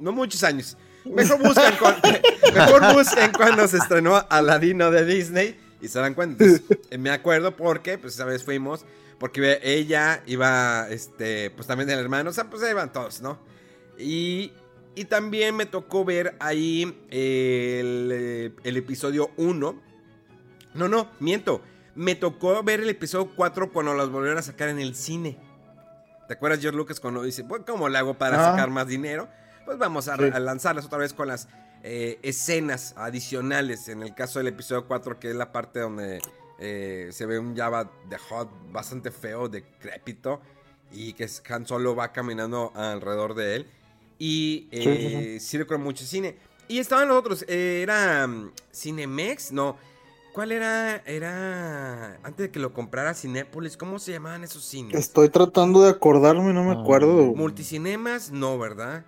no 0.00 0.12
muchos 0.12 0.42
años. 0.44 0.76
Mejor 1.04 1.38
buscan, 1.42 1.74
cuan- 1.78 2.00
mejor 2.54 2.94
busquen 2.94 3.32
cuando 3.32 3.66
se 3.68 3.78
estrenó 3.78 4.16
Aladino 4.28 4.90
de 4.90 5.04
Disney 5.04 5.58
y 5.80 5.88
se 5.88 5.98
dan 5.98 6.14
cuenta. 6.14 6.44
Entonces, 6.44 6.66
eh, 6.90 6.98
me 6.98 7.10
acuerdo 7.10 7.56
porque, 7.56 7.98
pues 7.98 8.14
esa 8.14 8.24
vez 8.24 8.44
fuimos, 8.44 8.84
porque 9.18 9.58
ella 9.62 10.22
iba, 10.26 10.86
este, 10.90 11.50
pues 11.50 11.66
también 11.66 11.88
el 11.90 11.98
hermano, 11.98 12.30
o 12.30 12.32
sea, 12.32 12.50
pues 12.50 12.62
ahí 12.62 12.70
iban 12.72 12.92
todos, 12.92 13.20
¿no? 13.22 13.38
Y, 13.98 14.52
y 14.94 15.04
también 15.06 15.56
me 15.56 15.66
tocó 15.66 16.04
ver 16.04 16.36
ahí 16.40 16.82
el, 17.10 18.10
eh, 18.12 18.50
el 18.64 18.76
episodio 18.76 19.30
1. 19.36 19.87
No, 20.74 20.88
no, 20.88 21.08
miento. 21.20 21.62
Me 21.94 22.14
tocó 22.14 22.62
ver 22.62 22.80
el 22.80 22.88
episodio 22.88 23.32
4 23.34 23.72
cuando 23.72 23.94
los 23.94 24.10
volvieron 24.10 24.38
a 24.38 24.42
sacar 24.42 24.68
en 24.68 24.78
el 24.78 24.94
cine. 24.94 25.36
¿Te 26.28 26.34
acuerdas, 26.34 26.60
George 26.60 26.76
Lucas, 26.76 27.00
cuando 27.00 27.22
dice, 27.22 27.42
pues, 27.44 27.62
¿cómo 27.66 27.88
le 27.88 27.98
hago 27.98 28.14
para 28.14 28.40
Ah. 28.48 28.50
sacar 28.52 28.70
más 28.70 28.86
dinero? 28.86 29.28
Pues 29.64 29.78
vamos 29.78 30.08
a, 30.08 30.16
Sí. 30.16 30.24
a 30.32 30.38
lanzarlas 30.38 30.84
otra 30.86 30.98
vez 30.98 31.12
con 31.12 31.28
las 31.28 31.48
eh, 31.84 32.18
escenas 32.22 32.92
adicionales. 32.96 33.88
En 33.88 34.02
el 34.02 34.12
caso 34.14 34.38
del 34.40 34.48
episodio 34.48 34.86
4, 34.86 35.18
que 35.20 35.30
es 35.30 35.36
la 35.36 35.52
parte 35.52 35.78
donde 35.80 36.20
eh, 36.60 37.08
se 37.12 37.24
ve 37.24 37.38
un 37.38 37.56
Java 37.56 37.88
de 38.08 38.18
Hot 38.18 38.50
bastante 38.72 39.12
feo, 39.12 39.48
decrépito, 39.48 40.40
y 40.90 41.12
que 41.12 41.28
Han 41.50 41.66
Solo 41.68 41.94
va 41.94 42.12
caminando 42.12 42.72
alrededor 42.74 43.34
de 43.36 43.54
él. 43.56 43.66
Y 44.18 44.68
Sí, 44.72 45.38
sí, 45.40 45.56
eh, 45.56 45.66
con 45.66 45.80
mucho 45.82 46.04
cine. 46.04 46.36
Y 46.66 46.80
estaban 46.80 47.06
los 47.06 47.16
otros, 47.16 47.44
eh, 47.46 47.80
era 47.82 48.26
mm, 48.26 48.50
Cinemex, 48.74 49.52
no. 49.52 49.76
¿Cuál 50.32 50.52
era? 50.52 50.96
Era. 51.06 52.14
Antes 52.22 52.36
de 52.46 52.50
que 52.50 52.58
lo 52.60 52.72
comprara 52.72 53.14
Cinépolis, 53.14 53.76
¿cómo 53.76 53.98
se 53.98 54.12
llamaban 54.12 54.44
esos 54.44 54.64
cines? 54.64 54.94
Estoy 54.98 55.28
tratando 55.30 55.82
de 55.82 55.90
acordarme, 55.90 56.52
no 56.52 56.62
me 56.64 56.72
Ah. 56.72 56.80
acuerdo. 56.80 57.34
Multicinemas, 57.34 58.30
no, 58.30 58.58
¿verdad? 58.58 59.04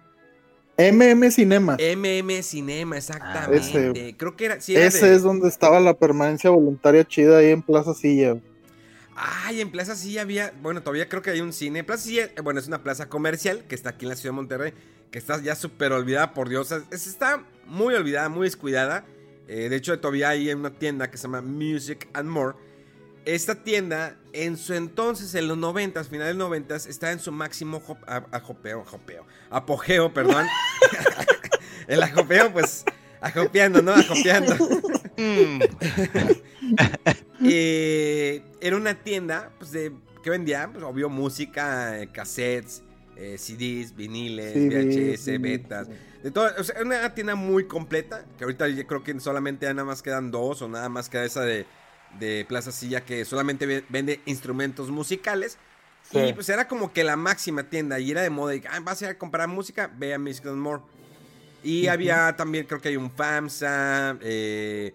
MM 0.76 1.30
Cinema. 1.30 1.76
MM 1.78 2.42
Cinema, 2.42 2.96
exactamente. 2.96 3.56
Ese. 3.90 4.16
Creo 4.16 4.34
que 4.34 4.46
era. 4.46 4.60
sí 4.60 4.74
era 4.74 4.86
Ese 4.86 5.10
de- 5.10 5.16
es 5.16 5.22
donde 5.22 5.46
estaba 5.48 5.78
la 5.78 5.94
permanencia 5.94 6.50
voluntaria 6.50 7.06
chida 7.06 7.38
ahí 7.38 7.50
en 7.50 7.62
Plaza 7.62 7.92
Silla. 7.94 8.36
Ay, 9.14 9.60
en 9.60 9.70
Plaza 9.70 9.94
Silla 9.94 10.22
había. 10.22 10.52
Bueno, 10.62 10.80
todavía 10.82 11.08
creo 11.08 11.20
que 11.20 11.30
hay 11.30 11.42
un 11.42 11.52
cine. 11.52 11.84
Plaza 11.84 12.04
Silla, 12.04 12.24
eh, 12.24 12.40
bueno, 12.42 12.58
es 12.58 12.66
una 12.66 12.82
plaza 12.82 13.08
comercial 13.10 13.64
que 13.68 13.74
está 13.74 13.90
aquí 13.90 14.06
en 14.06 14.08
la 14.08 14.16
ciudad 14.16 14.32
de 14.32 14.36
Monterrey. 14.36 14.72
Que 15.10 15.18
está 15.18 15.40
ya 15.42 15.54
súper 15.54 15.92
olvidada 15.92 16.32
por 16.32 16.48
Dios. 16.48 16.72
Es- 16.72 17.06
está 17.06 17.44
muy 17.66 17.94
olvidada, 17.94 18.28
muy 18.30 18.46
descuidada. 18.46 19.04
Eh, 19.52 19.68
de 19.68 19.74
hecho, 19.74 19.98
todavía 19.98 20.28
hay 20.28 20.52
una 20.52 20.70
tienda 20.70 21.10
que 21.10 21.16
se 21.16 21.24
llama 21.24 21.40
Music 21.42 22.08
and 22.14 22.28
More. 22.28 22.56
Esta 23.24 23.64
tienda, 23.64 24.16
en 24.32 24.56
su 24.56 24.74
entonces, 24.74 25.34
en 25.34 25.48
los 25.48 25.58
90, 25.58 26.04
finales 26.04 26.36
90, 26.36 26.76
está 26.76 27.10
en 27.10 27.18
su 27.18 27.32
máximo 27.32 27.82
hop- 27.82 28.04
a- 28.06 28.24
ajopeo, 28.36 28.82
ajopeo, 28.82 29.26
apogeo, 29.50 30.14
perdón. 30.14 30.46
El 31.88 32.00
ajopeo, 32.02 32.52
pues, 32.52 32.84
ajopeando, 33.20 33.82
¿no? 33.82 33.90
Ajopeando. 33.92 34.54
Mm, 35.16 35.60
Eh, 37.42 38.42
era 38.60 38.76
una 38.76 38.94
tienda 38.94 39.50
pues, 39.58 39.72
de, 39.72 39.92
que 40.22 40.30
vendía, 40.30 40.68
pues, 40.72 40.84
obvio, 40.84 41.08
música, 41.08 41.98
eh, 42.00 42.08
cassettes, 42.12 42.82
eh, 43.16 43.36
CDs, 43.38 43.96
viniles, 43.96 44.52
CDs, 44.52 45.26
VHS, 45.26 45.40
betas. 45.42 45.88
De 46.22 46.30
todo, 46.30 46.50
o 46.58 46.64
sea, 46.64 46.82
una 46.82 47.14
tienda 47.14 47.34
muy 47.34 47.64
completa, 47.64 48.24
que 48.36 48.44
ahorita 48.44 48.68
yo 48.68 48.86
creo 48.86 49.02
que 49.02 49.18
solamente 49.20 49.66
ya 49.66 49.72
nada 49.74 49.86
más 49.86 50.02
quedan 50.02 50.30
dos 50.30 50.60
o 50.60 50.68
nada 50.68 50.88
más 50.88 51.08
queda 51.08 51.24
esa 51.24 51.42
de, 51.42 51.66
de 52.18 52.44
Plaza 52.46 52.72
Silla 52.72 53.02
que 53.04 53.24
solamente 53.24 53.64
ve- 53.64 53.84
vende 53.88 54.20
instrumentos 54.26 54.90
musicales. 54.90 55.56
Sí. 56.10 56.18
Y 56.18 56.32
pues 56.32 56.48
era 56.48 56.68
como 56.68 56.92
que 56.92 57.04
la 57.04 57.16
máxima 57.16 57.64
tienda 57.64 57.98
y 58.00 58.10
era 58.10 58.22
de 58.22 58.30
moda. 58.30 58.54
Y, 58.54 58.62
ah, 58.70 58.80
vas 58.82 59.00
a 59.00 59.04
ir 59.06 59.10
a 59.12 59.18
comprar 59.18 59.48
música, 59.48 59.90
ve 59.96 60.12
a 60.12 60.18
Music 60.18 60.46
and 60.46 60.56
More. 60.56 60.82
Y 61.62 61.86
había 61.88 62.34
también, 62.36 62.66
creo 62.66 62.80
que 62.80 62.88
hay 62.88 62.96
un 62.96 63.10
FAMSA. 63.10 64.18
eh, 64.20 64.94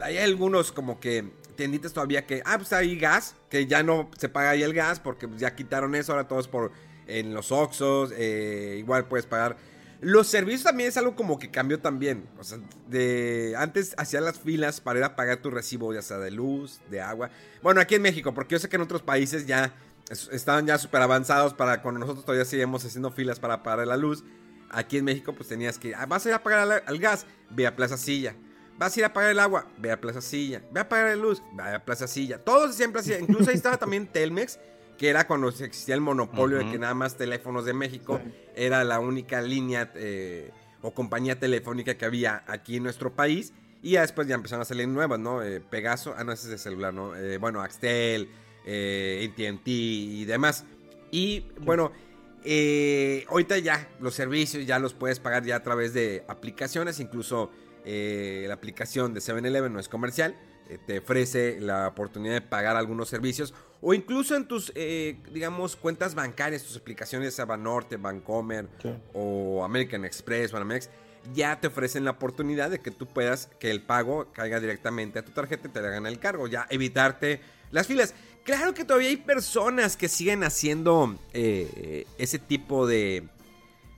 hay 0.00 0.18
algunos 0.18 0.70
como 0.72 1.00
que 1.00 1.24
tienditas 1.56 1.92
todavía 1.92 2.26
que, 2.26 2.42
ah, 2.44 2.56
pues 2.58 2.72
hay 2.72 2.96
gas, 2.98 3.34
que 3.50 3.66
ya 3.66 3.82
no 3.82 4.10
se 4.18 4.28
paga 4.28 4.50
ahí 4.50 4.62
el 4.62 4.72
gas 4.74 5.00
porque 5.00 5.28
ya 5.36 5.54
quitaron 5.56 5.94
eso, 5.94 6.12
ahora 6.12 6.28
todo 6.28 6.40
es 6.40 6.46
por 6.48 6.72
en 7.06 7.34
los 7.34 7.50
Oxxos, 7.52 8.12
eh, 8.16 8.76
igual 8.78 9.06
puedes 9.06 9.26
pagar. 9.26 9.56
Los 10.00 10.28
servicios 10.28 10.62
también 10.62 10.88
es 10.90 10.96
algo 10.96 11.16
como 11.16 11.38
que 11.38 11.50
cambió 11.50 11.80
también. 11.80 12.28
O 12.38 12.44
sea, 12.44 12.58
de 12.88 13.54
antes 13.56 13.94
hacían 13.98 14.24
las 14.24 14.38
filas 14.38 14.80
para 14.80 14.98
ir 15.00 15.04
a 15.04 15.16
pagar 15.16 15.38
tu 15.38 15.50
recibo, 15.50 15.92
ya 15.92 16.02
sea 16.02 16.18
de 16.18 16.30
luz, 16.30 16.80
de 16.90 17.00
agua. 17.00 17.30
Bueno, 17.62 17.80
aquí 17.80 17.96
en 17.96 18.02
México, 18.02 18.32
porque 18.32 18.54
yo 18.54 18.58
sé 18.60 18.68
que 18.68 18.76
en 18.76 18.82
otros 18.82 19.02
países 19.02 19.46
ya 19.46 19.74
es- 20.08 20.28
estaban 20.32 20.66
ya 20.66 20.78
súper 20.78 21.02
avanzados 21.02 21.52
para 21.54 21.82
cuando 21.82 21.98
nosotros 22.00 22.24
todavía 22.24 22.44
seguimos 22.44 22.84
haciendo 22.84 23.10
filas 23.10 23.40
para 23.40 23.62
pagar 23.62 23.86
la 23.88 23.96
luz. 23.96 24.22
Aquí 24.70 24.98
en 24.98 25.04
México, 25.04 25.32
pues 25.34 25.48
tenías 25.48 25.78
que. 25.78 25.94
ah, 25.94 26.06
vas 26.06 26.24
a 26.26 26.28
ir 26.28 26.34
a 26.34 26.42
pagar 26.42 26.82
al 26.86 26.98
gas, 26.98 27.26
ve 27.50 27.66
a 27.66 27.74
Plaza 27.74 27.96
Silla. 27.96 28.36
Vas 28.78 28.96
a 28.96 29.00
ir 29.00 29.04
a 29.06 29.12
pagar 29.12 29.30
el 29.32 29.40
agua, 29.40 29.66
ve 29.78 29.90
a 29.90 30.00
Plaza 30.00 30.20
Silla. 30.20 30.62
Ve 30.70 30.78
a 30.80 30.88
pagar 30.88 31.08
la 31.08 31.16
luz, 31.16 31.42
ve 31.54 31.62
a 31.74 31.84
Plaza 31.84 32.06
Silla. 32.06 32.38
Todos 32.38 32.74
siempre 32.76 33.00
hacían. 33.00 33.22
Incluso 33.22 33.50
ahí 33.50 33.56
estaba 33.56 33.76
también 33.78 34.06
Telmex, 34.06 34.60
que 34.98 35.08
era 35.08 35.26
cuando 35.26 35.48
existía 35.48 35.94
el 35.94 36.00
monopolio 36.00 36.58
de 36.58 36.70
que 36.70 36.78
nada 36.78 36.94
más 36.94 37.16
teléfonos 37.16 37.64
de 37.64 37.72
México 37.72 38.20
era 38.54 38.82
la 38.84 38.98
única 39.00 39.40
línea 39.40 39.92
eh, 39.94 40.50
o 40.82 40.92
compañía 40.92 41.38
telefónica 41.38 41.96
que 41.96 42.04
había 42.04 42.44
aquí 42.46 42.76
en 42.76 42.82
nuestro 42.82 43.14
país. 43.14 43.52
Y 43.80 43.92
ya 43.92 44.00
después 44.00 44.26
ya 44.26 44.34
empezaron 44.34 44.62
a 44.62 44.64
salir 44.64 44.88
nuevas, 44.88 45.20
¿no? 45.20 45.42
Eh, 45.42 45.60
Pegaso, 45.60 46.14
ah, 46.18 46.24
no, 46.24 46.32
ese 46.32 46.46
es 46.46 46.50
de 46.50 46.58
celular, 46.58 46.92
¿no? 46.92 47.14
Eh, 47.14 47.38
bueno, 47.38 47.62
Axtel, 47.62 48.28
eh, 48.66 49.30
ATT 49.30 49.68
y 49.68 50.24
demás. 50.24 50.64
Y 51.12 51.44
bueno, 51.60 51.92
eh, 52.44 53.24
ahorita 53.28 53.58
ya 53.58 53.88
los 54.00 54.14
servicios 54.14 54.66
ya 54.66 54.78
los 54.78 54.94
puedes 54.94 55.20
pagar 55.20 55.44
ya 55.44 55.56
a 55.56 55.62
través 55.62 55.94
de 55.94 56.24
aplicaciones, 56.28 56.98
incluso 56.98 57.50
eh, 57.84 58.44
la 58.48 58.54
aplicación 58.54 59.14
de 59.14 59.20
7-Eleven 59.20 59.72
no 59.72 59.80
es 59.80 59.88
comercial, 59.88 60.36
eh, 60.68 60.78
te 60.86 60.98
ofrece 60.98 61.60
la 61.60 61.88
oportunidad 61.88 62.34
de 62.34 62.40
pagar 62.42 62.76
algunos 62.76 63.08
servicios 63.08 63.54
o 63.80 63.94
incluso 63.94 64.34
en 64.36 64.46
tus, 64.46 64.72
eh, 64.74 65.16
digamos, 65.32 65.76
cuentas 65.76 66.14
bancarias, 66.14 66.62
tus 66.64 66.76
aplicaciones, 66.76 67.34
sea 67.34 67.44
Banorte, 67.44 67.96
Bancomer 67.96 68.68
Sí. 68.82 68.90
o 69.14 69.64
American 69.64 70.04
Express, 70.04 70.50
Banamex, 70.52 70.90
ya 71.34 71.60
te 71.60 71.66
ofrecen 71.66 72.04
la 72.04 72.12
oportunidad 72.12 72.70
de 72.70 72.80
que 72.80 72.90
tú 72.90 73.06
puedas 73.06 73.48
que 73.58 73.70
el 73.70 73.82
pago 73.82 74.28
caiga 74.32 74.60
directamente 74.60 75.18
a 75.18 75.24
tu 75.24 75.32
tarjeta 75.32 75.68
y 75.68 75.70
te 75.70 75.80
le 75.80 75.88
hagan 75.88 76.06
el 76.06 76.18
cargo, 76.18 76.46
ya 76.48 76.66
evitarte 76.70 77.40
las 77.70 77.86
filas. 77.86 78.14
Claro 78.44 78.72
que 78.72 78.84
todavía 78.84 79.10
hay 79.10 79.18
personas 79.18 79.96
que 79.96 80.08
siguen 80.08 80.42
haciendo 80.42 81.18
eh, 81.34 82.06
ese 82.16 82.38
tipo 82.38 82.86
de 82.86 83.28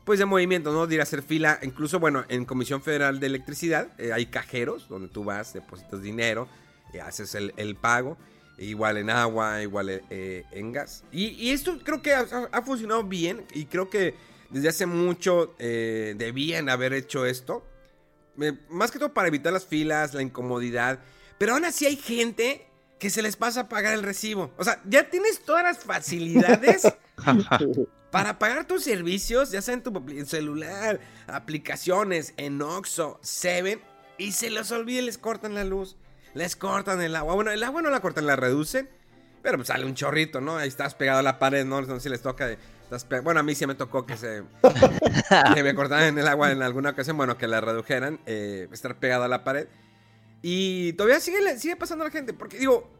pues 0.04 0.18
de 0.18 0.24
movimiento, 0.24 0.72
¿no? 0.72 0.88
De 0.88 0.94
ir 0.96 1.00
a 1.00 1.04
hacer 1.04 1.22
fila. 1.22 1.60
Incluso, 1.62 2.00
bueno, 2.00 2.24
en 2.28 2.44
Comisión 2.44 2.82
Federal 2.82 3.20
de 3.20 3.26
Electricidad 3.26 3.88
eh, 3.98 4.12
hay 4.12 4.26
cajeros 4.26 4.88
donde 4.88 5.08
tú 5.08 5.22
vas, 5.22 5.52
depositas 5.52 6.02
dinero, 6.02 6.48
eh, 6.92 7.00
haces 7.00 7.36
el, 7.36 7.52
el 7.56 7.76
pago. 7.76 8.16
Igual 8.60 8.98
en 8.98 9.10
agua, 9.10 9.62
igual 9.62 10.02
eh, 10.10 10.44
en 10.52 10.72
gas. 10.72 11.02
Y, 11.10 11.28
y 11.28 11.50
esto 11.50 11.78
creo 11.82 12.02
que 12.02 12.12
ha, 12.12 12.26
ha 12.52 12.62
funcionado 12.62 13.02
bien. 13.02 13.46
Y 13.54 13.64
creo 13.64 13.88
que 13.88 14.14
desde 14.50 14.68
hace 14.68 14.86
mucho 14.86 15.54
eh, 15.58 16.14
debían 16.16 16.68
haber 16.68 16.92
hecho 16.92 17.24
esto. 17.24 17.64
Eh, 18.40 18.52
más 18.68 18.90
que 18.90 18.98
todo 18.98 19.14
para 19.14 19.28
evitar 19.28 19.52
las 19.52 19.64
filas, 19.64 20.12
la 20.14 20.22
incomodidad. 20.22 20.98
Pero 21.38 21.54
aún 21.54 21.64
así 21.64 21.86
hay 21.86 21.96
gente 21.96 22.66
que 22.98 23.10
se 23.10 23.22
les 23.22 23.36
pasa 23.36 23.62
a 23.62 23.68
pagar 23.68 23.94
el 23.94 24.02
recibo. 24.02 24.52
O 24.58 24.64
sea, 24.64 24.82
ya 24.84 25.08
tienes 25.08 25.40
todas 25.40 25.62
las 25.64 25.78
facilidades 25.78 26.82
para 28.10 28.38
pagar 28.38 28.66
tus 28.66 28.84
servicios, 28.84 29.50
ya 29.50 29.62
sea 29.62 29.74
en 29.74 29.82
tu 29.82 30.04
celular, 30.26 31.00
aplicaciones, 31.26 32.34
en 32.36 32.60
Oxxo, 32.60 33.18
Seven, 33.22 33.80
y 34.18 34.32
se 34.32 34.50
les 34.50 34.70
olvida 34.70 35.00
y 35.00 35.06
les 35.06 35.16
cortan 35.16 35.54
la 35.54 35.64
luz, 35.64 35.96
les 36.34 36.56
cortan 36.56 37.00
el 37.00 37.14
agua. 37.16 37.34
Bueno, 37.34 37.50
el 37.50 37.62
agua 37.62 37.82
no 37.82 37.90
la 37.90 38.00
cortan, 38.00 38.26
la 38.26 38.36
reducen, 38.36 38.88
pero 39.42 39.56
pues 39.58 39.68
sale 39.68 39.84
un 39.86 39.94
chorrito, 39.94 40.40
¿no? 40.40 40.56
Ahí 40.56 40.68
estás 40.68 40.94
pegado 40.94 41.18
a 41.20 41.22
la 41.22 41.38
pared, 41.38 41.64
¿no? 41.64 41.80
No 41.82 41.94
sé 41.96 42.00
si 42.00 42.08
les 42.08 42.22
toca. 42.22 42.46
de- 42.46 42.58
estás 42.84 43.04
pe- 43.04 43.20
bueno, 43.20 43.40
a 43.40 43.42
mí 43.42 43.54
sí 43.54 43.66
me 43.66 43.74
tocó 43.76 44.04
que 44.04 44.16
se 44.16 44.42
que 45.54 45.62
me 45.62 45.74
cortaran 45.74 46.18
el 46.18 46.26
agua 46.28 46.50
en 46.50 46.62
alguna 46.62 46.90
ocasión, 46.90 47.16
bueno, 47.16 47.38
que 47.38 47.46
la 47.46 47.60
redujeran, 47.60 48.20
eh, 48.26 48.68
estar 48.72 48.96
pegado 48.98 49.24
a 49.24 49.28
la 49.28 49.44
pared. 49.44 49.68
Y 50.42 50.92
todavía 50.94 51.20
sigue, 51.20 51.58
sigue 51.58 51.76
pasando 51.76 52.04
a 52.04 52.08
la 52.08 52.12
gente, 52.12 52.32
porque 52.32 52.58
digo, 52.58 52.90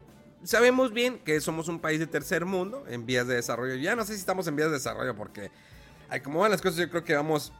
sabemos 0.43 0.93
bien 0.93 1.19
que 1.19 1.41
somos 1.41 1.67
un 1.67 1.79
país 1.79 1.99
de 1.99 2.07
tercer 2.07 2.45
mundo, 2.45 2.85
en 2.87 3.05
vías 3.05 3.27
de 3.27 3.35
desarrollo. 3.35 3.75
Ya 3.75 3.95
no 3.95 4.05
sé 4.05 4.13
si 4.13 4.19
estamos 4.19 4.47
en 4.47 4.55
vías 4.55 4.69
de 4.69 4.75
desarrollo, 4.75 5.15
porque 5.15 5.51
ay, 6.09 6.21
como 6.21 6.39
van 6.39 6.51
las 6.51 6.61
cosas, 6.61 6.77
yo 6.79 6.89
creo 6.89 7.03
que 7.03 7.15
vamos 7.15 7.51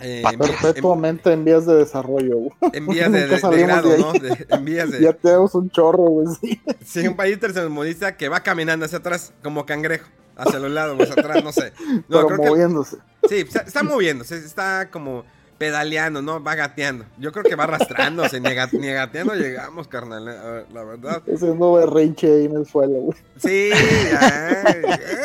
eh, 0.00 0.22
Perpetuamente 0.38 1.32
en 1.32 1.44
vías 1.44 1.66
de 1.66 1.74
desarrollo. 1.76 2.36
güey. 2.38 2.50
en- 2.72 2.86
vías 2.86 3.12
de, 3.12 3.20
de- 3.22 3.26
de 3.28 3.38
salimos 3.38 3.66
grado, 3.68 3.88
de 3.88 3.94
ahí. 3.96 4.00
¿no? 4.48 4.56
En 4.56 4.64
vías 4.64 4.90
de... 4.92 5.00
Ya 5.00 5.12
tenemos 5.12 5.54
un 5.54 5.70
chorro, 5.70 6.04
güey. 6.04 6.26
Sí. 6.40 6.60
Sí, 6.84 7.06
un 7.08 7.16
país 7.16 7.38
tercermundista 7.38 8.16
que 8.16 8.28
va 8.28 8.40
caminando 8.40 8.84
hacia 8.86 8.98
atrás 8.98 9.32
como 9.42 9.66
cangrejo. 9.66 10.06
Hacia 10.36 10.58
los 10.58 10.70
lados, 10.70 10.98
hacia 11.00 11.12
atrás, 11.14 11.44
no 11.44 11.52
sé. 11.52 11.72
No, 11.86 12.02
pero 12.08 12.26
creo 12.28 12.38
que- 12.40 12.48
moviéndose. 12.48 12.96
Sí, 13.28 13.36
está, 13.40 13.60
está 13.60 13.82
moviéndose, 13.82 14.38
está 14.38 14.88
como 14.90 15.24
pedaleando, 15.58 16.22
¿no? 16.22 16.42
Va 16.42 16.54
gateando. 16.54 17.04
Yo 17.18 17.32
creo 17.32 17.44
que 17.44 17.54
va 17.54 17.64
arrastrándose, 17.64 18.40
ni, 18.40 18.48
ga- 18.48 18.72
ni 18.72 18.90
gateando 18.90 19.34
llegamos, 19.34 19.86
carnal, 19.88 20.26
eh, 20.26 20.64
la 20.72 20.82
verdad. 20.84 21.22
Haciendo 21.30 21.74
berrinche 21.74 22.26
ahí 22.32 22.44
en 22.46 22.56
el 22.56 22.64
suelo, 22.66 22.94
güey. 22.94 23.18
Sí. 23.36 23.70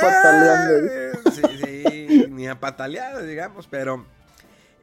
Pataleando. 0.01 0.89
Sí, 1.31 1.41
sí. 1.63 2.25
ni 2.29 2.47
a 2.47 2.59
pataleadas, 2.59 3.25
digamos, 3.25 3.67
pero 3.67 4.05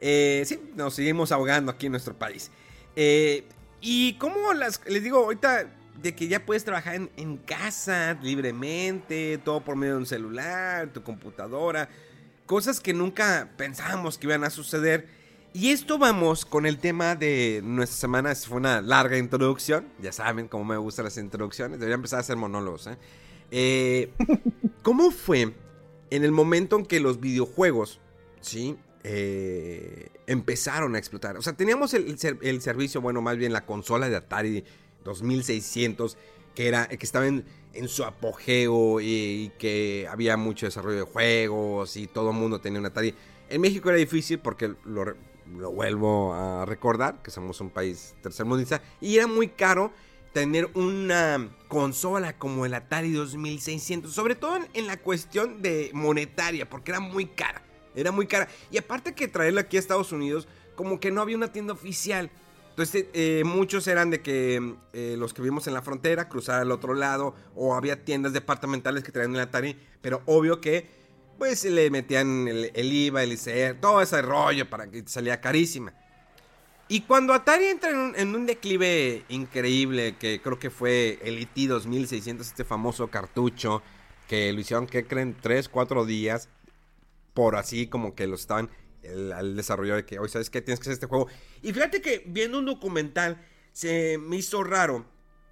eh, 0.05 0.43
sí, 0.45 0.59
nos 0.75 0.95
seguimos 0.95 1.31
ahogando 1.31 1.71
aquí 1.71 1.85
en 1.85 1.93
nuestro 1.93 2.13
país. 2.13 2.51
Eh, 2.93 3.45
y 3.79 4.15
como 4.15 4.51
las, 4.51 4.81
les 4.85 5.01
digo, 5.01 5.19
ahorita 5.19 5.73
de 6.01 6.13
que 6.13 6.27
ya 6.27 6.45
puedes 6.45 6.65
trabajar 6.65 6.95
en, 6.95 7.09
en, 7.15 7.37
casa 7.37 8.19
libremente, 8.21 9.37
todo 9.37 9.63
por 9.63 9.77
medio 9.77 9.93
de 9.93 9.99
un 9.99 10.05
celular, 10.05 10.91
tu 10.91 11.03
computadora, 11.03 11.87
cosas 12.45 12.81
que 12.81 12.93
nunca 12.93 13.53
pensábamos 13.55 14.17
que 14.17 14.27
iban 14.27 14.43
a 14.43 14.49
suceder. 14.49 15.07
Y 15.53 15.69
esto 15.69 15.97
vamos 15.97 16.43
con 16.43 16.65
el 16.65 16.79
tema 16.79 17.15
de 17.15 17.61
nuestra 17.63 17.97
semana. 17.97 18.35
Fue 18.35 18.57
una 18.57 18.81
larga 18.81 19.17
introducción. 19.17 19.87
Ya 20.01 20.11
saben 20.11 20.49
cómo 20.49 20.65
me 20.65 20.75
gustan 20.75 21.05
las 21.05 21.17
introducciones. 21.17 21.79
Debería 21.79 21.95
empezar 21.95 22.17
a 22.17 22.21
hacer 22.21 22.35
monólogos. 22.35 22.87
¿eh? 22.87 22.97
Eh, 23.51 24.11
¿Cómo 24.81 25.11
fue 25.11 25.53
en 26.09 26.23
el 26.25 26.33
momento 26.33 26.77
en 26.77 26.85
que 26.85 26.99
los 26.99 27.21
videojuegos, 27.21 28.01
sí, 28.41 28.75
eh, 29.03 30.09
empezaron 30.27 30.95
a 30.95 30.97
explotar? 30.97 31.37
O 31.37 31.41
sea, 31.41 31.53
teníamos 31.53 31.93
el, 31.93 32.17
el, 32.41 32.61
servicio, 32.61 33.01
bueno, 33.01 33.21
más 33.21 33.37
bien 33.37 33.53
la 33.53 33.65
consola 33.65 34.09
de 34.09 34.15
Atari 34.15 34.63
2600, 35.03 36.17
que, 36.55 36.67
era, 36.67 36.87
que 36.87 37.05
estaba 37.05 37.27
en, 37.27 37.45
en 37.73 37.87
su 37.87 38.03
apogeo 38.03 39.01
y, 39.01 39.51
que 39.59 40.07
había 40.09 40.37
mucho 40.37 40.65
desarrollo 40.65 40.97
de 40.97 41.03
juegos 41.03 41.97
y 41.97 42.07
todo 42.07 42.31
el 42.31 42.37
mundo 42.37 42.59
tenía 42.59 42.79
un 42.79 42.85
Atari. 42.85 43.13
En 43.49 43.61
México 43.61 43.89
era 43.89 43.97
difícil 43.97 44.39
porque 44.39 44.73
lo, 44.85 45.15
lo 45.57 45.71
vuelvo 45.71 46.33
a 46.33 46.65
recordar, 46.65 47.21
que 47.21 47.31
somos 47.31 47.59
un 47.61 47.69
país 47.69 48.15
tercermundista, 48.21 48.81
y 49.01 49.17
era 49.17 49.27
muy 49.27 49.49
caro 49.49 49.91
tener 50.31 50.69
una 50.73 51.49
consola 51.67 52.37
como 52.37 52.65
el 52.65 52.73
Atari 52.73 53.11
2600, 53.11 54.11
sobre 54.11 54.35
todo 54.35 54.55
en, 54.57 54.67
en, 54.73 54.87
la 54.87 54.97
cuestión 54.97 55.61
de 55.61 55.91
monetaria, 55.93 56.69
porque 56.69 56.91
era 56.91 56.99
muy 56.99 57.27
cara, 57.27 57.61
era 57.95 58.11
muy 58.11 58.27
cara. 58.27 58.47
Y 58.71 58.77
aparte 58.77 59.13
que 59.13 59.27
traerla 59.27 59.61
aquí 59.61 59.77
a 59.77 59.79
Estados 59.79 60.11
Unidos, 60.11 60.47
como 60.75 60.99
que 60.99 61.11
no 61.11 61.21
había 61.21 61.37
una 61.37 61.51
tienda 61.51 61.73
oficial. 61.73 62.29
Entonces 62.69 63.05
eh, 63.13 63.43
muchos 63.45 63.85
eran 63.87 64.09
de 64.09 64.21
que 64.21 64.75
eh, 64.93 65.15
los 65.17 65.33
que 65.33 65.43
vivimos 65.43 65.67
en 65.67 65.75
la 65.75 65.83
frontera, 65.83 66.27
cruzar 66.27 66.59
al 66.61 66.71
otro 66.71 66.95
lado, 66.95 67.35
o 67.55 67.75
había 67.75 68.03
tiendas 68.03 68.33
departamentales 68.33 69.03
que 69.03 69.11
traían 69.11 69.35
el 69.35 69.41
Atari, 69.41 69.77
pero 70.01 70.23
obvio 70.25 70.59
que 70.59 70.89
pues 71.37 71.65
le 71.65 71.91
metían 71.91 72.47
el, 72.47 72.93
IVA, 72.93 73.23
el 73.23 73.33
ICR, 73.33 73.79
todo 73.79 74.01
ese 74.01 74.21
rollo 74.21 74.69
para 74.69 74.89
que 74.89 75.03
salía 75.05 75.39
carísima. 75.39 75.93
Y 76.87 77.01
cuando 77.01 77.33
Atari 77.33 77.65
entra 77.65 77.91
en 77.91 78.35
un, 78.35 78.45
declive 78.45 79.23
increíble, 79.29 80.15
que 80.17 80.41
creo 80.41 80.57
que 80.57 80.69
fue 80.69 81.19
el 81.23 81.39
IT 81.39 81.69
2600, 81.69 82.47
este 82.47 82.63
famoso 82.63 83.07
cartucho, 83.07 83.81
que 84.27 84.51
lo 84.51 84.59
hicieron, 84.59 84.87
que 84.87 85.05
creen? 85.05 85.35
3, 85.39 85.69
4 85.69 86.05
días, 86.05 86.49
por 87.33 87.55
así 87.55 87.87
como 87.87 88.15
que 88.15 88.27
lo 88.27 88.35
estaban, 88.35 88.69
el, 89.01 89.31
el 89.31 89.55
desarrollo 89.55 89.95
de 89.95 90.05
que, 90.05 90.19
hoy 90.19 90.29
sabes 90.29 90.49
que 90.49 90.61
tienes 90.61 90.79
que 90.79 90.83
hacer 90.83 90.93
este 90.93 91.07
juego. 91.07 91.27
Y 91.61 91.73
fíjate 91.73 92.01
que 92.01 92.23
viendo 92.27 92.59
un 92.59 92.65
documental, 92.65 93.45
se 93.71 94.17
me 94.19 94.37
hizo 94.37 94.63
raro 94.63 95.05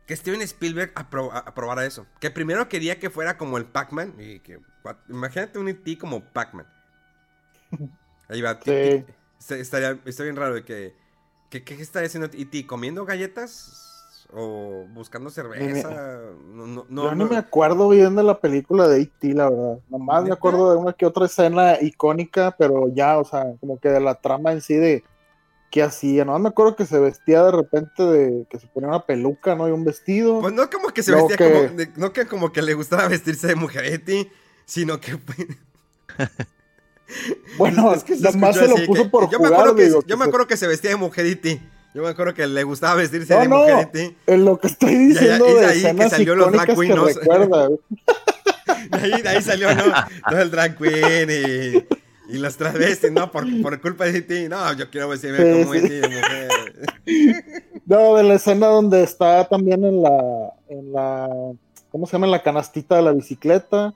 que 0.08 0.16
Steven 0.16 0.42
Spielberg 0.42 0.92
apro 0.96 1.32
aprobara 1.32 1.86
eso. 1.86 2.06
Que 2.20 2.32
primero 2.32 2.68
quería 2.70 3.00
que 3.00 3.10
fuera 3.10 3.38
como 3.38 3.58
el 3.58 3.66
Pac-Man, 3.66 4.16
y 4.20 4.40
que, 4.40 4.60
imagínate 5.10 5.60
un 5.60 5.70
IT 5.70 5.98
como 6.00 6.24
Pac-Man. 6.34 6.68
Ahí 8.28 8.42
va, 8.42 8.60
Sí. 8.64 9.06
estaría, 9.56 10.00
está 10.06 10.24
bien 10.24 10.36
raro 10.36 10.56
de 10.56 10.64
que... 10.66 10.96
¿Qué, 11.50 11.64
qué 11.66 11.74
estaría 11.82 12.08
haciendo 12.08 12.30
E.T.? 12.34 12.66
¿Comiendo 12.66 13.06
galletas? 13.06 13.91
¿O 14.34 14.86
buscando 14.94 15.30
cerveza? 15.30 15.90
No, 16.54 16.66
no, 16.68 16.86
no, 16.88 17.04
Yo 17.04 17.16
no 17.16 17.28
me 17.28 17.36
acuerdo 17.36 17.90
bien 17.90 18.16
de 18.16 18.24
la 18.24 18.40
película 18.40 18.88
de 18.88 19.02
E.T., 19.02 19.34
la 19.34 19.50
verdad. 19.50 19.80
Nomás 19.90 20.24
me 20.24 20.32
acuerdo 20.32 20.72
de 20.72 20.78
una 20.78 20.94
que 20.94 21.06
otra 21.06 21.26
escena 21.26 21.82
icónica, 21.82 22.56
pero 22.58 22.88
ya, 22.94 23.18
o 23.18 23.26
sea, 23.26 23.46
como 23.60 23.78
que 23.80 23.90
de 23.90 24.00
la 24.00 24.16
trama 24.16 24.54
en 24.54 24.62
sí 24.62 24.76
de 24.76 25.04
qué 25.70 25.84
hacía. 25.84 26.24
Nomás 26.24 26.42
me 26.42 26.50
acuerdo 26.50 26.76
que 26.78 26.86
se 26.86 26.98
vestía 27.00 27.44
de 27.44 27.52
repente 27.52 28.04
de 28.04 28.46
que 28.50 28.58
se 28.60 28.68
ponía 28.68 28.88
una 28.90 29.06
peluca, 29.06 29.56
¿no? 29.56 29.68
Y 29.68 29.72
un 29.72 29.84
vestido. 29.84 30.40
Pues 30.40 30.54
no 30.54 30.70
como 30.70 30.90
que 30.90 31.04
se 31.04 31.12
Luego 31.12 31.28
vestía 31.28 31.48
que- 31.48 31.54
como... 31.68 31.78
de- 31.78 31.92
no 31.98 32.14
que 32.14 32.26
como 32.26 32.52
que 32.54 32.62
le 32.62 32.74
gustaba 32.74 33.08
vestirse 33.10 33.48
de 33.48 33.56
mujer 33.56 33.84
E.T., 33.86 34.32
sino 34.66 35.00
que... 35.02 35.18
bueno, 37.58 37.94
Es 37.94 38.04
que 38.06 38.16
se 38.16 38.24
nomás 38.32 38.56
se 38.56 38.68
lo 38.68 38.76
puso 38.86 39.04
que- 39.04 39.10
por 39.10 39.30
yo 39.30 39.38
jugar, 39.38 39.52
me 39.52 39.58
acuerdo 39.58 39.76
que, 39.76 39.84
digo, 39.86 40.02
Yo 40.02 40.08
que 40.08 40.16
me 40.16 40.24
se- 40.24 40.30
acuerdo 40.30 40.48
que 40.48 40.58
se 40.58 40.68
vestía 40.68 40.92
de 40.92 40.96
mujer 40.96 41.26
E.T. 41.26 41.62
Yo 41.94 42.04
me 42.04 42.10
acuerdo 42.10 42.34
que 42.34 42.48
le 42.48 42.64
gustaba 42.64 42.96
vestirse 42.96 43.34
No, 43.34 43.42
de 43.42 43.48
no, 43.94 44.14
en 44.28 44.46
lo 44.46 44.58
que 44.58 44.68
estoy 44.68 44.96
diciendo 44.96 45.46
de 45.46 45.54
de 45.56 45.66
ahí 45.66 45.96
que 45.96 46.10
salió 46.10 46.36
los 46.36 46.52
Drag 46.52 46.68
que 46.68 46.76
Queen, 46.76 46.96
¿no? 46.96 47.06
De 48.90 48.98
ahí, 48.98 49.22
de 49.22 49.30
ahí 49.30 49.42
salió, 49.42 49.74
¿no? 49.74 49.84
Todo 50.30 50.42
el 50.42 50.52
drag 50.52 50.78
queen 50.78 51.30
y, 51.30 52.36
y 52.36 52.38
los 52.40 52.58
travestis, 52.58 53.12
¿no? 53.12 53.32
Por, 53.32 53.46
por 53.62 53.80
culpa 53.80 54.06
de 54.06 54.22
ti. 54.22 54.48
No, 54.50 54.74
yo 54.74 54.90
quiero 54.90 55.10
vestirme 55.10 55.38
Sí, 55.38 55.62
como 55.64 55.74
sí. 55.74 55.80
De 55.88 56.08
mujer. 56.10 57.44
No, 57.86 58.16
de 58.16 58.24
la 58.24 58.34
escena 58.36 58.68
donde 58.68 59.04
está 59.04 59.48
también 59.48 59.86
en 59.86 60.02
la, 60.02 60.54
en 60.70 60.94
la, 60.94 61.30
¿cómo 61.92 62.06
se 62.06 62.14
llama? 62.14 62.28
En 62.28 62.32
la 62.32 62.44
canastita 62.44 62.96
de 62.96 63.02
la 63.02 63.12
bicicleta, 63.12 63.94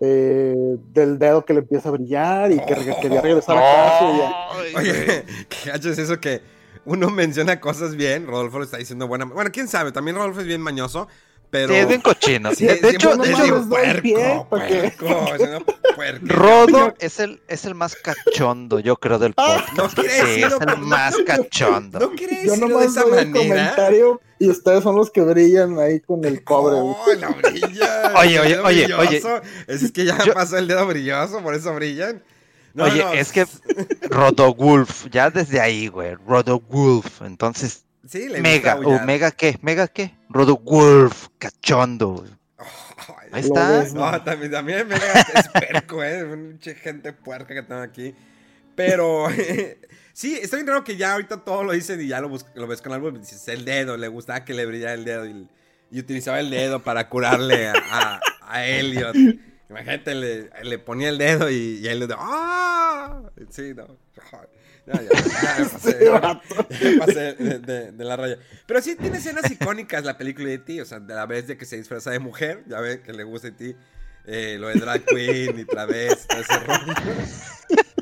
eh, 0.00 0.76
del 0.92 1.18
dedo 1.18 1.44
que 1.44 1.52
le 1.52 1.60
empieza 1.60 1.88
a 1.88 1.92
brillar 1.92 2.50
y 2.50 2.58
que 2.58 2.74
quería 3.00 3.20
regresar 3.20 3.56
a 3.56 3.60
casa. 3.60 4.10
y 4.12 4.18
ya. 4.18 4.78
Oye, 4.78 5.24
qué 5.48 5.70
gacho 5.70 5.90
es 5.90 5.98
eso 5.98 6.18
que 6.20 6.40
uno 6.84 7.10
menciona 7.10 7.60
cosas 7.60 7.96
bien. 7.96 8.26
Rodolfo 8.26 8.58
lo 8.58 8.64
está 8.64 8.76
diciendo 8.78 9.06
buena. 9.06 9.24
Bueno, 9.24 9.50
quién 9.52 9.68
sabe, 9.68 9.92
también 9.92 10.16
Rodolfo 10.16 10.40
es 10.40 10.46
bien 10.46 10.60
mañoso, 10.60 11.08
pero. 11.50 11.68
Sí, 11.72 11.74
es 11.80 11.88
bien 11.88 12.00
cochino. 12.00 12.54
Sí, 12.54 12.66
de, 12.66 12.74
hecho, 12.90 13.14
no 13.16 13.22
de 13.22 13.30
hecho, 13.32 13.68
puerco, 13.68 14.48
puerco. 14.48 16.26
Rodo 16.26 16.94
es 16.98 17.20
el, 17.20 17.40
es 17.48 17.64
el 17.64 17.74
más 17.74 17.96
cachondo, 17.96 18.80
yo 18.80 18.96
creo, 18.96 19.18
del 19.18 19.34
Ah, 19.36 19.64
podcast. 19.68 19.96
no 19.96 20.02
quiere 20.02 20.34
Sí, 20.34 20.42
es 20.42 20.52
el 20.60 20.78
más 20.78 21.16
cachondo. 21.26 21.98
No 22.00 22.10
quiere 22.12 22.44
Yo 22.44 22.52
decirlo 22.52 22.66
de 22.66 22.72
nomás 22.86 22.96
esa 22.96 23.06
manera. 23.06 23.32
comentario 23.32 24.20
y 24.38 24.48
ustedes 24.50 24.82
son 24.82 24.96
los 24.96 25.10
que 25.10 25.20
brillan 25.20 25.78
ahí 25.78 26.00
con 26.00 26.24
el 26.24 26.42
cobre. 26.42 26.80
güey. 26.80 27.18
No, 27.20 27.28
la 27.30 27.30
brilla. 27.30 28.12
Oye, 28.18 28.40
oye, 28.40 28.58
oye, 28.58 28.86
brilloso. 28.96 29.40
Es 29.68 29.92
que 29.92 30.04
ya 30.04 30.18
Yo- 30.24 30.34
pasó 30.34 30.58
el 30.58 30.66
dedo 30.68 30.86
brilloso, 30.86 31.40
por 31.42 31.54
eso 31.54 31.72
brillan. 31.74 32.22
No, 32.74 32.84
Oye, 32.84 33.02
no, 33.04 33.12
es 33.12 33.32
que 33.32 33.46
Rodowulf, 34.10 35.06
ya 35.10 35.30
desde 35.30 35.60
ahí, 35.60 35.86
güey. 35.88 36.14
Rodowulf. 36.26 37.22
Entonces, 37.22 37.84
Sí, 38.06 38.28
le 38.28 38.40
Mega, 38.40 38.76
o. 38.76 39.00
Mega 39.04 39.30
qué, 39.30 39.58
Mega 39.62 39.88
qué, 39.88 40.14
Rodowulf, 40.28 41.28
cachondo, 41.38 42.08
güey. 42.08 42.30
Ay, 42.58 43.28
Ahí 43.32 43.40
está. 43.42 43.70
ves, 43.80 43.94
No, 43.94 44.22
también, 44.22 44.50
también 44.52 44.86
Mega 44.86 45.12
es 45.34 45.48
perco, 45.48 46.02
eh. 46.04 46.24
Mucha 46.24 46.74
gente 46.74 47.12
puerca 47.12 47.54
que 47.54 47.62
tengo 47.62 47.80
aquí. 47.80 48.14
Pero 48.74 49.28
sí, 50.12 50.38
está 50.40 50.56
bien 50.56 50.66
raro 50.66 50.84
que 50.84 50.96
ya 50.96 51.12
ahorita 51.12 51.44
todo 51.44 51.64
lo 51.64 51.72
dicen 51.72 52.00
y 52.00 52.08
ya 52.08 52.20
lo, 52.20 52.30
lo 52.54 52.66
ves 52.66 52.82
con 52.82 52.92
algo. 52.92 53.10
Dices 53.10 53.46
el 53.48 53.64
dedo, 53.64 53.96
le 53.96 54.08
gustaba 54.08 54.44
que 54.44 54.52
le 54.52 54.66
brillara 54.66 54.94
el 54.94 55.04
dedo 55.04 55.26
y, 55.26 55.48
y 55.90 56.00
utilizaba 56.00 56.40
el 56.40 56.50
dedo 56.50 56.82
para 56.82 57.08
curarle 57.08 57.68
a, 57.68 57.74
a, 57.90 58.20
a 58.42 58.66
Elliot. 58.66 59.16
Imagínate, 59.74 60.14
le, 60.14 60.50
le 60.62 60.78
ponía 60.78 61.08
el 61.08 61.18
dedo 61.18 61.50
y, 61.50 61.80
y 61.82 61.88
Elliot, 61.88 62.12
¡ah! 62.16 63.22
Sí, 63.50 63.72
no. 63.74 63.96
Ya, 64.86 65.00
ya, 65.00 65.08
pasé, 65.72 66.04
ya, 66.04 67.34
de, 67.34 67.58
de- 67.58 67.92
de 67.92 68.04
la 68.04 68.16
raya. 68.16 68.38
Pero 68.66 68.82
sí 68.82 68.96
tiene 68.96 69.16
escenas 69.18 69.50
icónicas 69.50 70.04
la 70.04 70.18
película 70.18 70.48
de 70.48 70.58
ti, 70.58 70.80
o 70.80 70.84
sea, 70.84 71.00
de 71.00 71.14
la 71.14 71.24
vez 71.26 71.46
de 71.46 71.56
que 71.56 71.64
se 71.64 71.76
disfraza 71.78 72.10
de 72.10 72.18
mujer, 72.18 72.62
ya 72.68 72.80
ven 72.80 73.02
que 73.02 73.12
le 73.14 73.24
gusta 73.24 73.48
de 73.50 73.52
ti, 73.54 73.76
eh, 74.26 74.56
lo 74.60 74.68
de 74.68 74.74
drag 74.74 75.04
queen 75.06 75.58
y 75.58 75.64
travesti, 75.64 76.36
ese 76.36 76.58
rollo. 76.60 76.94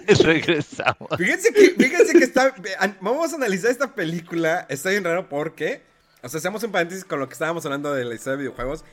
Regresamos. 0.25 1.09
Fíjense 1.17 1.53
que, 1.53 1.71
fíjense 1.79 2.13
que 2.19 2.25
está. 2.25 2.53
Vamos 3.01 3.33
a 3.33 3.37
analizar 3.37 3.71
esta 3.71 3.95
película. 3.95 4.67
Está 4.69 4.91
bien 4.91 5.05
raro 5.05 5.29
porque. 5.29 5.83
O 6.23 6.29
sea, 6.29 6.39
hacemos 6.39 6.63
un 6.65 6.73
paréntesis 6.73 7.05
con 7.05 7.19
lo 7.21 7.29
que 7.29 7.33
estábamos 7.35 7.65
hablando 7.65 7.93
de 7.95 8.05
la 8.05 8.15
historia 8.15 8.33
de 8.37 8.43
videojuegos. 8.43 8.85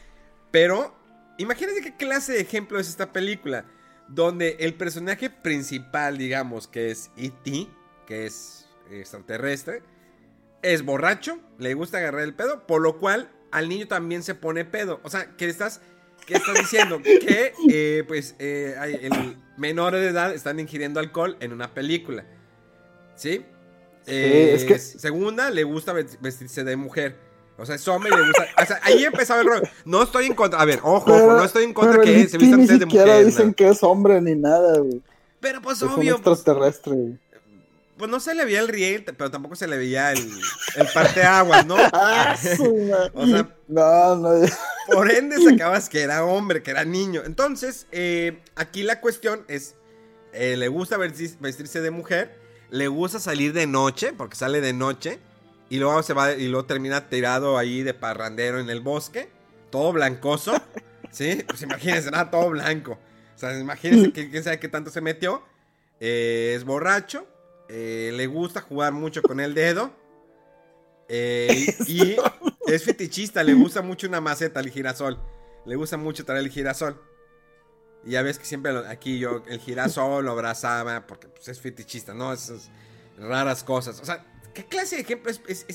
Pero. 0.52 0.96
Imagínense 1.40 1.82
qué 1.82 1.96
clase 1.98 2.34
de 2.34 2.42
ejemplo 2.42 2.80
es 2.80 2.88
esta 2.88 3.12
película. 3.12 3.66
Donde 4.08 4.58
el 4.60 4.74
personaje 4.76 5.30
principal, 5.30 6.18
digamos, 6.18 6.68
que 6.68 6.90
es 6.92 7.12
E.T., 7.18 7.68
que 8.08 8.26
es 8.26 8.68
extraterrestre, 8.92 9.84
es 10.64 10.84
borracho, 10.84 11.40
le 11.60 11.74
gusta 11.76 12.00
agarrar 12.00 12.22
el 12.22 12.34
pedo, 12.34 12.66
por 12.68 12.82
lo 12.82 12.98
cual 12.98 13.32
al 13.52 13.70
niño 13.70 13.88
también 13.88 14.24
se 14.24 14.36
pone 14.36 14.66
pedo. 14.66 15.00
O 15.04 15.10
sea, 15.10 15.36
que 15.38 15.48
estás. 15.48 15.82
¿Qué 16.26 16.34
estás 16.36 16.56
diciendo? 16.60 17.00
Que, 17.04 17.54
eh, 17.70 18.04
pues, 18.08 18.36
eh, 18.40 18.76
el 19.02 19.38
menores 19.58 20.02
de 20.02 20.10
edad 20.10 20.34
están 20.34 20.60
ingiriendo 20.60 21.00
alcohol 21.00 21.38
en 21.40 21.54
una 21.54 21.74
película. 21.74 22.26
¿Sí? 23.16 23.46
Eh, 24.08 24.54
es 24.56 24.64
que- 24.66 24.80
Segunda, 24.80 25.50
le 25.52 25.64
gusta 25.64 25.94
vest- 25.94 26.20
vestirse 26.20 26.64
de 26.64 26.76
mujer. 26.76 27.18
O 27.60 27.66
sea, 27.66 27.76
es 27.76 27.88
hombre 27.88 28.12
y 28.14 28.18
le 28.18 28.26
gusta. 28.28 28.48
O 28.62 28.66
sea, 28.66 28.80
ahí 28.84 29.04
empezaba 29.04 29.42
el 29.42 29.48
rollo. 29.48 29.64
No 29.86 30.04
estoy 30.04 30.26
en 30.26 30.34
contra. 30.34 30.60
A 30.60 30.66
ver, 30.66 30.80
ojo, 30.84 31.10
no 31.10 31.44
estoy 31.44 31.66
en 31.66 31.74
contra 31.74 32.02
que 32.02 32.28
se 32.28 32.38
vistan 32.38 32.60
ni 32.60 32.64
ustedes 32.64 32.80
de 32.80 32.86
siquiera 32.86 33.06
mujer. 33.08 33.26
dicen 33.26 33.48
¿no? 33.50 33.54
que 33.54 33.70
es 33.70 33.84
hombre 33.84 34.22
ni 34.22 34.36
nada, 34.36 34.78
güey. 34.80 35.02
Pero 35.40 35.62
pues 35.62 35.78
Es 35.78 35.84
un 35.84 35.90
obvio. 35.94 36.20
Pues, 36.22 36.38
extraterrestre. 36.40 36.94
güey. 36.94 37.20
pues 37.98 38.10
no 38.10 38.20
se 38.20 38.34
le 38.34 38.46
veía 38.46 38.60
el 38.62 38.68
riel, 38.70 39.04
pero 39.06 39.30
tampoco 39.30 39.56
se 39.56 39.68
le 39.68 39.78
veía 39.78 40.12
el, 40.14 40.20
el 40.76 40.88
parteaguas, 40.94 41.66
¿no? 41.66 41.76
Ah. 41.94 42.36
O 43.14 43.26
sea, 43.28 43.50
No, 43.68 44.16
no. 44.16 44.48
Por 44.92 45.12
ende 45.12 45.38
sacabas 45.44 45.90
que 45.90 46.02
era 46.02 46.24
hombre, 46.26 46.64
que 46.64 46.72
era 46.72 46.86
niño. 46.86 47.22
Entonces, 47.26 47.88
eh, 47.92 48.40
aquí 48.56 48.84
la 48.84 49.02
cuestión 49.02 49.44
es, 49.48 49.76
eh, 50.34 50.56
le 50.58 50.68
gusta 50.70 50.98
vestirse 50.98 51.82
de 51.82 51.92
mujer, 51.92 52.38
le 52.70 52.88
gusta 52.88 53.20
salir 53.20 53.54
de 53.54 53.68
noche, 53.68 54.14
porque 54.14 54.36
sale 54.36 54.62
de 54.62 54.74
noche, 54.74 55.20
y 55.70 55.78
luego 55.78 56.02
se 56.04 56.14
va 56.14 56.34
y 56.34 56.48
luego 56.48 56.66
termina 56.66 57.10
tirado 57.10 57.58
ahí 57.58 57.84
de 57.84 57.94
parrandero 57.94 58.60
en 58.60 58.70
el 58.70 58.82
bosque, 58.82 59.30
todo 59.70 59.94
blancoso, 59.94 60.54
¿sí? 61.12 61.44
Pues 61.48 61.62
imagínense, 61.62 62.12
nada, 62.12 62.32
todo 62.32 62.50
blanco. 62.50 63.00
O 63.36 63.40
sea, 63.40 63.58
imagínense 63.58 64.12
que 64.12 64.30
quién 64.30 64.44
sabe 64.44 64.60
qué 64.60 64.68
tanto 64.68 64.90
se 64.90 65.02
metió. 65.02 65.44
Eh, 66.00 66.54
es 66.56 66.64
borracho, 66.64 67.28
eh, 67.70 68.12
le 68.14 68.28
gusta 68.28 68.62
jugar 68.62 68.94
mucho 68.94 69.22
con 69.22 69.40
el 69.40 69.54
dedo. 69.54 69.98
y 71.10 72.16
es 72.68 72.84
fetichista, 72.84 73.44
le 73.44 73.56
gusta 73.56 73.82
mucho 73.82 74.08
una 74.08 74.22
maceta, 74.22 74.60
el 74.60 74.70
girasol. 74.70 75.20
Le 75.66 75.76
gusta 75.76 75.98
mucho 75.98 76.24
traer 76.26 76.44
el 76.44 76.50
girasol. 76.50 77.02
Y 78.06 78.12
ya 78.12 78.22
ves 78.22 78.40
que 78.40 78.46
siempre 78.46 78.72
aquí 78.88 79.20
yo 79.20 79.44
el 79.48 79.60
girasol 79.60 80.26
lo 80.26 80.32
abrazaba 80.32 81.06
porque 81.06 81.28
pues, 81.28 81.48
es 81.48 81.60
fetichista, 81.60 82.14
¿no? 82.14 82.32
Esas 82.32 82.70
raras 83.18 83.64
cosas. 83.64 84.00
O 84.00 84.06
sea, 84.06 84.26
¿qué 84.54 84.66
clase 84.66 84.98
de 84.98 85.02
ejemplo 85.04 85.32
es... 85.32 85.42
es, 85.48 85.66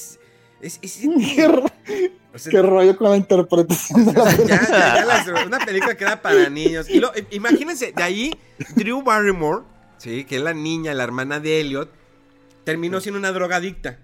es, 0.61 0.79
es, 0.83 1.01
¿Qué, 2.51 2.63
rollo 2.63 2.97
con 2.97 3.11
la 3.11 3.17
interpretación 3.17 4.07
de 4.07 4.13
la 4.13 4.33
ya, 4.33 4.47
ya, 4.47 5.25
ya 5.25 5.47
una 5.47 5.59
película 5.59 5.97
que 5.97 6.05
era 6.05 6.21
para 6.21 6.49
niños. 6.49 6.89
Y 6.89 6.99
lo, 6.99 7.13
imagínense, 7.31 7.93
de 7.93 8.03
ahí 8.03 8.39
Drew 8.75 9.03
Barrymore, 9.03 9.63
¿sí? 9.99 10.25
que 10.25 10.37
es 10.37 10.43
la 10.43 10.55
niña, 10.55 10.95
la 10.95 11.05
hermana 11.05 11.39
de 11.39 11.61
Elliot, 11.61 11.91
terminó 12.65 13.01
siendo 13.01 13.19
una 13.19 13.31
drogadicta. 13.31 14.01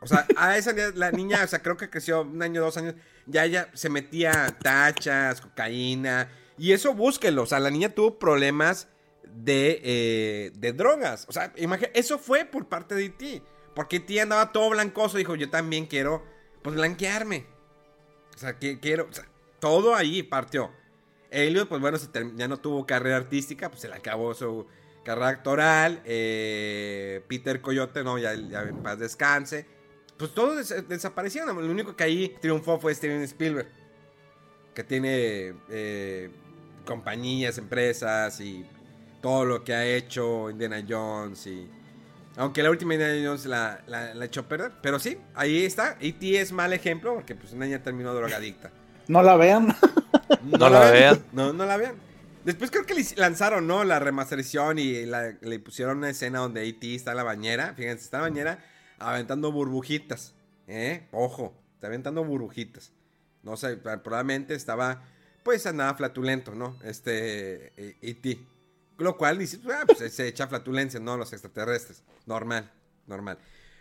O 0.00 0.06
sea, 0.06 0.26
a 0.36 0.58
esa 0.58 0.74
la 0.94 1.10
niña, 1.10 1.42
o 1.42 1.46
sea, 1.46 1.62
creo 1.62 1.76
que 1.76 1.88
creció 1.88 2.22
un 2.22 2.42
año, 2.42 2.60
dos 2.60 2.76
años, 2.76 2.94
ya 3.26 3.44
ella 3.44 3.70
se 3.72 3.88
metía 3.88 4.56
tachas, 4.62 5.40
cocaína, 5.40 6.28
y 6.58 6.72
eso 6.72 6.94
búsquelo. 6.94 7.42
O 7.42 7.46
sea, 7.46 7.60
la 7.60 7.70
niña 7.70 7.88
tuvo 7.88 8.18
problemas 8.18 8.88
de, 9.34 9.80
eh, 9.82 10.52
de 10.54 10.72
drogas. 10.72 11.26
O 11.28 11.32
sea, 11.32 11.52
eso 11.94 12.18
fue 12.18 12.44
por 12.44 12.68
parte 12.68 12.94
de 12.94 13.08
ti. 13.10 13.42
Porque 13.74 14.00
ti 14.00 14.18
andaba 14.18 14.52
todo 14.52 14.70
blancoso. 14.70 15.18
Dijo, 15.18 15.34
yo 15.34 15.50
también 15.50 15.86
quiero, 15.86 16.24
pues, 16.62 16.74
blanquearme. 16.76 17.46
O 18.34 18.38
sea, 18.38 18.58
que, 18.58 18.80
quiero. 18.80 19.06
O 19.10 19.12
sea, 19.12 19.26
todo 19.60 19.94
ahí 19.94 20.22
partió. 20.22 20.70
Elliot, 21.30 21.68
pues 21.68 21.80
bueno, 21.80 21.98
ya 22.36 22.48
no 22.48 22.56
tuvo 22.58 22.86
carrera 22.86 23.16
artística, 23.16 23.68
pues 23.68 23.82
se 23.82 23.88
le 23.88 23.94
acabó 23.94 24.32
su 24.32 24.66
carrera 25.04 25.28
actoral. 25.28 26.00
Eh, 26.04 27.22
Peter 27.28 27.60
Coyote, 27.60 28.02
no, 28.02 28.18
ya, 28.18 28.32
en 28.32 28.82
paz 28.82 28.98
descanse. 28.98 29.66
Pues 30.16 30.32
todos 30.32 30.72
desaparecieron. 30.88 31.54
Lo 31.56 31.70
único 31.70 31.94
que 31.94 32.04
ahí 32.04 32.36
triunfó 32.40 32.78
fue 32.78 32.94
Steven 32.94 33.22
Spielberg. 33.22 33.68
Que 34.74 34.84
tiene 34.84 35.54
eh, 35.68 36.30
compañías, 36.84 37.58
empresas 37.58 38.40
y 38.40 38.64
todo 39.20 39.44
lo 39.44 39.64
que 39.64 39.74
ha 39.74 39.86
hecho 39.86 40.50
Indiana 40.50 40.84
Jones 40.86 41.46
y... 41.46 41.68
Aunque 42.38 42.62
la 42.62 42.70
última 42.70 42.94
Indiana 42.94 43.18
Jones 43.26 43.46
la, 43.46 43.80
la, 43.86 44.24
echó 44.24 44.46
perder. 44.46 44.72
Pero 44.82 44.98
sí, 44.98 45.16
ahí 45.34 45.64
está. 45.64 45.96
E.T. 46.00 46.38
es 46.38 46.52
mal 46.52 46.74
ejemplo 46.74 47.14
porque 47.14 47.34
pues 47.34 47.54
una 47.54 47.64
niña 47.64 47.82
terminó 47.82 48.12
drogadicta. 48.12 48.70
No 49.08 49.22
la 49.22 49.36
vean. 49.36 49.74
No, 50.42 50.68
la 50.68 50.90
vean. 50.90 51.24
No, 51.32 51.52
no 51.52 51.66
la 51.66 51.76
vean. 51.76 51.94
Después 52.44 52.70
creo 52.70 52.84
que 52.84 52.94
lanzaron, 53.16 53.66
¿no? 53.66 53.84
La 53.84 54.00
remasterización 54.00 54.78
y 54.78 55.06
le 55.06 55.58
pusieron 55.60 55.98
una 55.98 56.10
escena 56.10 56.40
donde 56.40 56.66
E.T. 56.68 56.94
está 56.94 57.12
en 57.12 57.16
la 57.18 57.22
bañera. 57.22 57.74
Fíjense, 57.76 58.04
está 58.04 58.18
en 58.18 58.22
la 58.22 58.28
bañera 58.28 58.58
aventando 58.98 59.52
burbujitas. 59.52 60.34
¿Eh? 60.66 61.06
Ojo, 61.12 61.54
está 61.74 61.86
aventando 61.86 62.24
burbujitas. 62.24 62.92
No 63.42 63.56
sé, 63.56 63.76
probablemente 63.76 64.54
estaba 64.54 65.02
pues 65.46 65.64
andaba 65.64 65.94
flatulento, 65.94 66.56
¿no? 66.56 66.76
Este, 66.82 67.72
E.T. 68.02 68.36
Lo 68.98 69.16
cual 69.16 69.38
dice, 69.38 69.58
ah, 69.70 69.84
pues 69.86 70.12
se 70.12 70.28
echa 70.28 70.46
flatulencia, 70.46 70.98
¿no? 71.00 71.16
Los 71.16 71.32
extraterrestres. 71.32 72.02
Normal, 72.24 72.72
normal. 73.06 73.38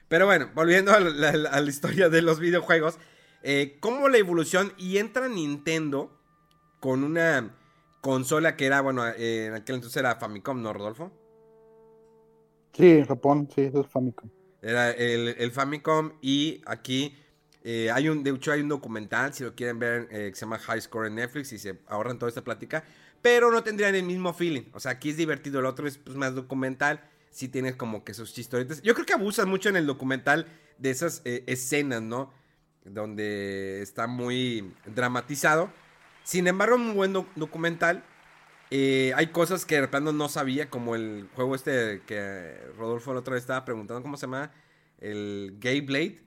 Pero 0.08 0.26
bueno, 0.26 0.50
volviendo 0.54 0.92
a 0.92 1.00
la, 1.00 1.62
historia 1.62 2.10
de 2.10 2.22
los 2.22 2.40
videojuegos, 2.40 2.98
eh, 3.44 3.78
¿cómo 3.80 4.10
la 4.10 4.18
evolución? 4.18 4.74
Y 4.78 4.98
entra 4.98 5.28
Nintendo 5.28 6.12
con 6.80 7.04
una 7.04 7.56
consola 8.02 8.56
que 8.56 8.66
era, 8.66 8.82
bueno, 8.82 9.08
eh, 9.08 9.48
en 9.48 9.54
aquel 9.56 9.76
entonces 9.76 9.98
era 9.98 10.16
Famicom, 10.16 10.62
¿no, 10.62 10.74
Rodolfo? 10.74 11.12
Sí, 12.74 12.92
en 12.92 13.06
Japón, 13.06 13.50
sí, 13.54 13.62
es 13.74 13.88
Famicom. 13.88 14.30
Era 14.62 14.92
el, 14.92 15.30
el 15.38 15.52
Famicom 15.52 16.14
y 16.22 16.62
aquí 16.66 17.16
eh, 17.68 17.90
hay 17.90 18.10
un, 18.10 18.24
de 18.24 18.30
hecho, 18.30 18.52
hay 18.52 18.62
un 18.62 18.70
documental, 18.70 19.34
si 19.34 19.44
lo 19.44 19.56
quieren 19.56 19.80
ver, 19.80 20.08
eh, 20.12 20.30
que 20.30 20.36
se 20.36 20.42
llama 20.42 20.60
High 20.60 20.82
Score 20.82 21.08
en 21.08 21.16
Netflix 21.16 21.52
y 21.52 21.58
se 21.58 21.80
ahorran 21.88 22.20
toda 22.20 22.30
esta 22.30 22.44
plática. 22.44 22.84
Pero 23.26 23.52
no 23.52 23.64
tendrían 23.64 23.96
el 23.96 24.04
mismo 24.04 24.36
feeling. 24.36 24.66
O 24.74 24.80
sea, 24.80 24.92
aquí 24.92 25.10
es 25.10 25.18
divertido, 25.18 25.60
el 25.60 25.66
otro 25.66 25.88
es 25.88 25.98
pues, 25.98 26.16
más 26.16 26.36
documental. 26.36 27.02
Si 27.32 27.48
tienes 27.48 27.76
como 27.76 28.04
que 28.04 28.14
sus 28.14 28.32
chistoritas. 28.36 28.84
Yo 28.84 28.94
creo 28.94 29.08
que 29.08 29.14
abusan 29.14 29.50
mucho 29.50 29.68
en 29.68 29.78
el 29.78 29.88
documental 29.88 30.46
de 30.78 30.92
esas 30.92 31.24
eh, 31.26 31.44
escenas, 31.48 32.04
¿no? 32.04 32.32
Donde 32.84 33.82
está 33.82 34.06
muy 34.06 34.72
dramatizado. 34.86 35.72
Sin 36.24 36.46
embargo, 36.46 36.76
un 36.76 36.94
buen 36.94 37.14
documental. 37.36 38.04
hay 38.70 39.28
cosas 39.32 39.66
que 39.66 39.82
de 39.82 39.88
plano 39.88 40.12
no 40.12 40.30
sabía, 40.30 40.70
como 40.70 40.94
el 40.94 41.28
juego 41.34 41.56
este 41.56 42.04
que 42.06 42.60
Rodolfo 42.78 43.12
el 43.12 43.18
otro 43.18 43.34
vez 43.34 43.42
estaba 43.42 43.66
preguntando, 43.66 44.04
¿cómo 44.04 44.18
se 44.18 44.28
llama? 44.28 44.52
El 45.00 45.58
Gay 45.60 45.82
Blade 45.82 46.22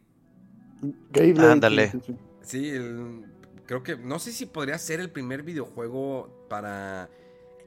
Ándale. 1.38 1.92
Sí, 2.42 2.72
creo 3.66 3.84
que 3.84 3.96
no 3.96 4.18
sé 4.18 4.32
si 4.32 4.46
podría 4.46 4.78
ser 4.78 4.98
el 4.98 5.10
primer 5.10 5.44
videojuego 5.44 6.37
para 6.48 7.08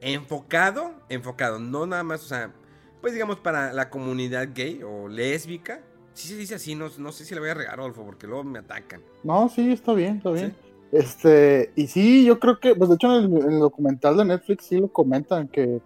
enfocado, 0.00 0.92
enfocado, 1.08 1.58
no 1.58 1.86
nada 1.86 2.02
más, 2.02 2.22
o 2.24 2.26
sea, 2.26 2.52
pues 3.00 3.12
digamos 3.12 3.38
para 3.38 3.72
la 3.72 3.90
comunidad 3.90 4.48
gay 4.54 4.82
o 4.82 5.08
lésbica. 5.08 5.80
Si 6.14 6.28
se 6.28 6.36
dice 6.36 6.56
así, 6.56 6.74
no, 6.74 6.88
no 6.98 7.10
sé 7.10 7.24
si 7.24 7.34
le 7.34 7.40
voy 7.40 7.50
a 7.50 7.54
regar, 7.54 7.80
Adolfo, 7.80 8.04
porque 8.04 8.26
luego 8.26 8.44
me 8.44 8.58
atacan. 8.58 9.00
No, 9.22 9.48
sí, 9.48 9.72
está 9.72 9.94
bien, 9.94 10.18
está 10.18 10.30
bien. 10.30 10.54
Este, 10.92 11.72
y 11.74 11.86
sí, 11.86 12.24
yo 12.24 12.38
creo 12.38 12.60
que, 12.60 12.74
pues 12.74 12.90
de 12.90 12.96
hecho 12.96 13.18
en 13.18 13.34
el, 13.34 13.60
documental 13.60 14.16
de 14.18 14.26
Netflix 14.26 14.66
sí 14.66 14.78
lo 14.78 14.88
comentan 14.88 15.48
que 15.48 15.80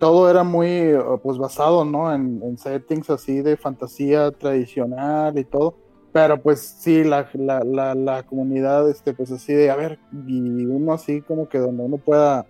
todo 0.00 0.28
era 0.28 0.42
muy, 0.42 0.94
pues 1.22 1.38
basado, 1.38 1.84
¿no? 1.84 2.12
En, 2.12 2.58
settings 2.58 3.08
así 3.10 3.40
de 3.40 3.56
fantasía 3.56 4.32
tradicional 4.32 5.38
y 5.38 5.44
todo 5.44 5.76
pero 6.18 6.42
pues 6.42 6.58
sí, 6.60 7.04
la, 7.04 7.28
la, 7.32 7.94
la, 7.94 8.24
comunidad, 8.24 8.90
este, 8.90 9.14
pues 9.14 9.30
así 9.30 9.54
de, 9.54 9.70
a 9.70 9.76
ver, 9.76 10.00
y 10.26 10.66
uno 10.66 10.92
así 10.92 11.22
como 11.22 11.48
que 11.48 11.58
donde 11.58 11.84
uno 11.84 11.98
pueda 11.98 12.44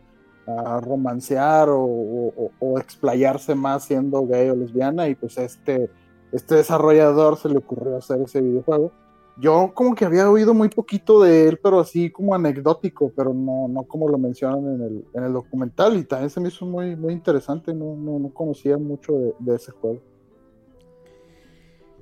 uh, 0.47 0.81
romancear 0.81 1.69
o, 1.69 2.33
o, 2.61 2.79
explayarse 2.79 3.55
más 3.55 3.85
siendo 3.85 4.27
gay 4.27 4.49
o 4.49 4.57
lesbiana, 4.57 5.07
y 5.07 5.15
pues 5.15 5.37
este, 5.37 5.91
este 6.33 6.55
desarrollador 6.55 7.37
se 7.37 7.51
le 7.51 7.59
ocurrió 7.59 7.99
hacer 7.99 8.23
ese 8.23 8.41
videojuego. 8.41 8.91
Yo 9.39 9.73
como 9.75 9.95
que 9.95 10.07
había 10.07 10.31
oído 10.31 10.55
muy 10.55 10.71
poquito 10.71 11.21
de 11.23 11.47
él, 11.49 11.61
pero 11.63 11.81
así 11.81 12.11
como 12.11 12.35
anecdótico, 12.35 13.13
pero 13.15 13.35
no, 13.35 13.69
no 13.69 13.83
como 13.83 14.09
lo 14.09 14.17
mencionan 14.17 14.65
en 14.77 14.81
el, 14.81 15.05
en 15.13 15.25
el 15.25 15.33
documental, 15.35 15.95
y 15.99 16.05
también 16.05 16.31
se 16.31 16.41
me 16.41 16.49
hizo 16.49 16.65
muy, 16.65 16.97
muy 16.97 17.13
interesante, 17.13 17.75
no, 17.75 17.95
no, 17.97 18.19
no 18.19 18.31
conocía 18.33 18.79
mucho 18.79 19.13
de, 19.13 19.35
de 19.41 19.57
ese 19.57 19.73
juego. 19.73 20.01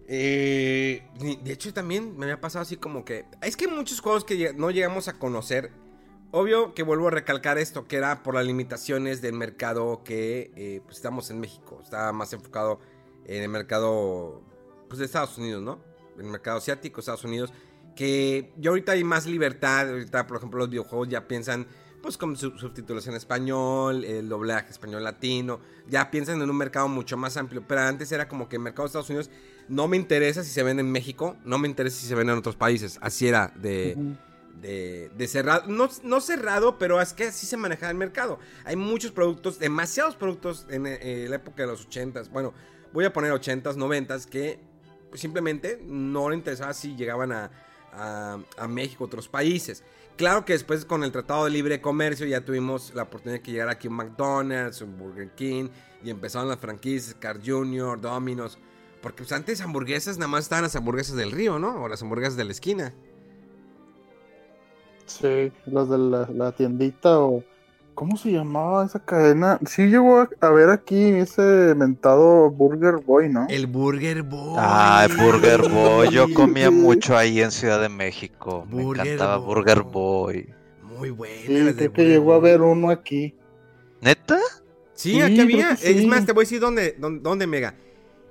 Eh, 0.09 1.03
de 1.43 1.53
hecho, 1.53 1.75
también 1.75 2.17
me 2.17 2.27
había 2.27 2.41
pasado 2.41 2.63
así 2.63 2.77
como 2.77 3.05
que. 3.05 3.25
Es 3.43 3.57
que 3.57 3.69
muchos 3.69 4.01
juegos 4.01 4.25
que 4.25 4.53
no 4.55 4.71
llegamos 4.71 5.09
a 5.09 5.19
conocer. 5.19 5.73
Obvio 6.33 6.75
que 6.75 6.83
vuelvo 6.83 7.09
a 7.09 7.11
recalcar 7.11 7.57
esto, 7.57 7.87
que 7.87 7.97
era 7.97 8.23
por 8.23 8.35
las 8.35 8.45
limitaciones 8.45 9.23
del 9.23 9.33
mercado 9.33 10.03
que 10.05 10.53
eh, 10.57 10.81
pues 10.85 10.97
estamos 10.97 11.31
en 11.31 11.41
México. 11.41 11.81
Estaba 11.83 12.13
más 12.13 12.33
enfocado 12.33 12.81
en 13.25 13.43
el 13.43 13.49
mercado 13.49 14.43
pues, 14.89 14.99
de 14.99 15.07
Estados 15.07 15.39
Unidos, 15.39 15.63
¿no? 15.63 15.81
El 16.19 16.25
mercado 16.25 16.59
asiático, 16.59 17.01
Estados 17.01 17.25
Unidos. 17.25 17.53
Que 17.95 18.53
ya 18.59 18.71
ahorita 18.71 18.93
hay 18.93 19.05
más 19.05 19.27
libertad. 19.27 19.89
Ahorita, 19.89 20.27
por 20.27 20.37
ejemplo, 20.37 20.59
los 20.59 20.69
videojuegos 20.69 21.09
ya 21.09 21.27
piensan 21.27 21.67
pues 22.03 22.19
con 22.19 22.37
subtítulos 22.37 23.09
en 23.09 23.15
español, 23.15 24.05
el 24.05 24.29
doblaje 24.29 24.71
español 24.71 25.03
latino, 25.03 25.59
ya 25.89 26.09
piensan 26.09 26.41
en 26.41 26.49
un 26.49 26.57
mercado 26.57 26.87
mucho 26.87 27.17
más 27.17 27.37
amplio, 27.37 27.65
pero 27.67 27.81
antes 27.81 28.13
era 28.13 28.29
como 28.29 28.49
que 28.49 28.57
el 28.57 28.63
mercado 28.63 28.85
de 28.85 28.87
Estados 28.87 29.11
Unidos 29.11 29.31
no 29.69 29.89
me 29.89 29.97
interesa 29.97 30.45
si 30.45 30.51
se 30.51 30.63
ven 30.63 30.79
en 30.79 30.91
México, 30.91 31.37
no 31.45 31.59
me 31.59 31.69
interesa 31.69 31.99
si 32.01 32.07
se 32.07 32.15
ven 32.15 32.29
en 32.29 32.39
otros 32.39 32.57
países, 32.57 32.99
así 33.01 33.29
era 33.29 33.53
de, 33.57 33.97
de, 34.61 35.29
cerrado, 35.29 35.65
no, 35.67 35.89
no, 36.03 36.21
cerrado, 36.21 36.79
pero 36.79 37.01
es 37.01 37.13
que 37.13 37.25
así 37.25 37.47
se 37.47 37.57
maneja 37.57 37.91
el 37.91 37.97
mercado. 37.97 38.39
Hay 38.65 38.77
muchos 38.77 39.13
productos, 39.13 39.59
demasiados 39.59 40.17
productos 40.17 40.67
en, 40.71 40.87
eh, 40.87 41.27
la 41.29 41.37
época 41.37 41.63
de 41.63 41.69
los 41.69 41.89
80s, 41.89 42.31
bueno, 42.31 42.55
voy 42.93 43.05
a 43.05 43.13
poner 43.13 43.33
80s, 43.33 43.77
90s, 43.77 44.27
que 44.27 44.61
simplemente 45.15 45.81
no 45.85 46.31
le 46.31 46.37
interesaba 46.37 46.73
si 46.75 46.97
llegaban 46.97 47.33
a, 47.33 47.51
a, 47.93 48.39
a 48.57 48.69
México, 48.69 49.05
otros 49.05 49.29
países. 49.29 49.83
Claro 50.17 50.47
que 50.47 50.55
después 50.55 50.87
con 50.87 51.05
el 51.05 51.13
Tratado 51.13 51.45
de 51.45 51.51
Libre 51.51 51.83
Comercio 51.83 52.27
ya 52.27 52.43
tuvimos 52.43 52.95
la 52.95 53.03
oportunidad 53.03 53.39
de 53.39 53.43
que 53.43 53.53
llegara 53.53 53.73
aquí 53.73 53.91
McDonald's, 53.91 54.83
Burger 54.99 55.31
King 55.35 55.69
y 56.03 56.09
empezaron 56.09 56.49
las 56.49 56.59
franquicias, 56.59 57.15
Car 57.15 57.39
Jr., 57.45 58.01
Domino's. 58.01 58.59
Porque 59.01 59.19
pues, 59.19 59.33
antes 59.33 59.61
hamburguesas 59.61 60.19
nada 60.19 60.29
más 60.29 60.45
estaban 60.45 60.65
las 60.65 60.77
hamburguesas 60.77 61.17
del 61.17 61.33
río, 61.33 61.59
¿no? 61.59 61.83
O 61.83 61.89
las 61.89 62.03
hamburguesas 62.03 62.37
de 62.37 62.45
la 62.45 62.53
esquina. 62.53 62.95
Sí, 65.07 65.53
las 65.67 65.89
de 65.89 65.99
la, 65.99 66.53
tiendita 66.53 67.21
o, 67.21 67.45
¿Cómo 67.95 68.19
se 68.19 68.31
llamaba 68.31 68.85
esa 68.85 69.03
cadena? 69.03 69.59
Sí 69.65 69.87
llegó 69.87 70.19
a, 70.19 70.29
a 70.41 70.51
ver 70.51 70.69
aquí 70.69 71.03
ese 71.03 71.75
mentado 71.75 72.51
Burger 72.51 72.97
Boy, 72.97 73.31
¿no? 73.31 73.47
El 73.49 73.67
Burger 73.67 74.23
Boy. 74.23 74.57
Ah, 74.59 75.09
Burger 75.17 75.63
Boy. 75.63 76.11
Yo 76.11 76.27
comía 76.35 76.71
mucho 76.71 77.17
ahí 77.17 77.41
en 77.41 77.51
Ciudad 77.51 77.81
de 77.81 77.89
México. 77.89 78.67
Me 78.71 78.83
encantaba 78.83 79.39
Boy. 79.39 79.47
Burger 79.47 79.83
Boy. 79.83 80.55
Muy 80.83 81.09
bueno. 81.09 81.35
Sí, 81.47 81.47
creo 81.47 81.75
que 81.75 81.89
Burger 81.89 82.07
llegó 82.09 82.35
a 82.35 82.39
ver 82.39 82.61
uno 82.61 82.91
aquí. 82.91 83.35
¿Neta? 84.03 84.41
Sí, 84.93 85.13
Sí, 85.13 85.23
aquí 85.23 85.41
había. 85.41 85.77
sí. 85.77 85.89
Es 85.89 86.07
más, 86.07 86.27
te 86.27 86.33
voy 86.33 86.43
a 86.43 86.45
decir 86.45 86.61
dónde, 86.61 86.97
dónde, 86.99 87.21
dónde, 87.23 87.47
Mega. 87.47 87.75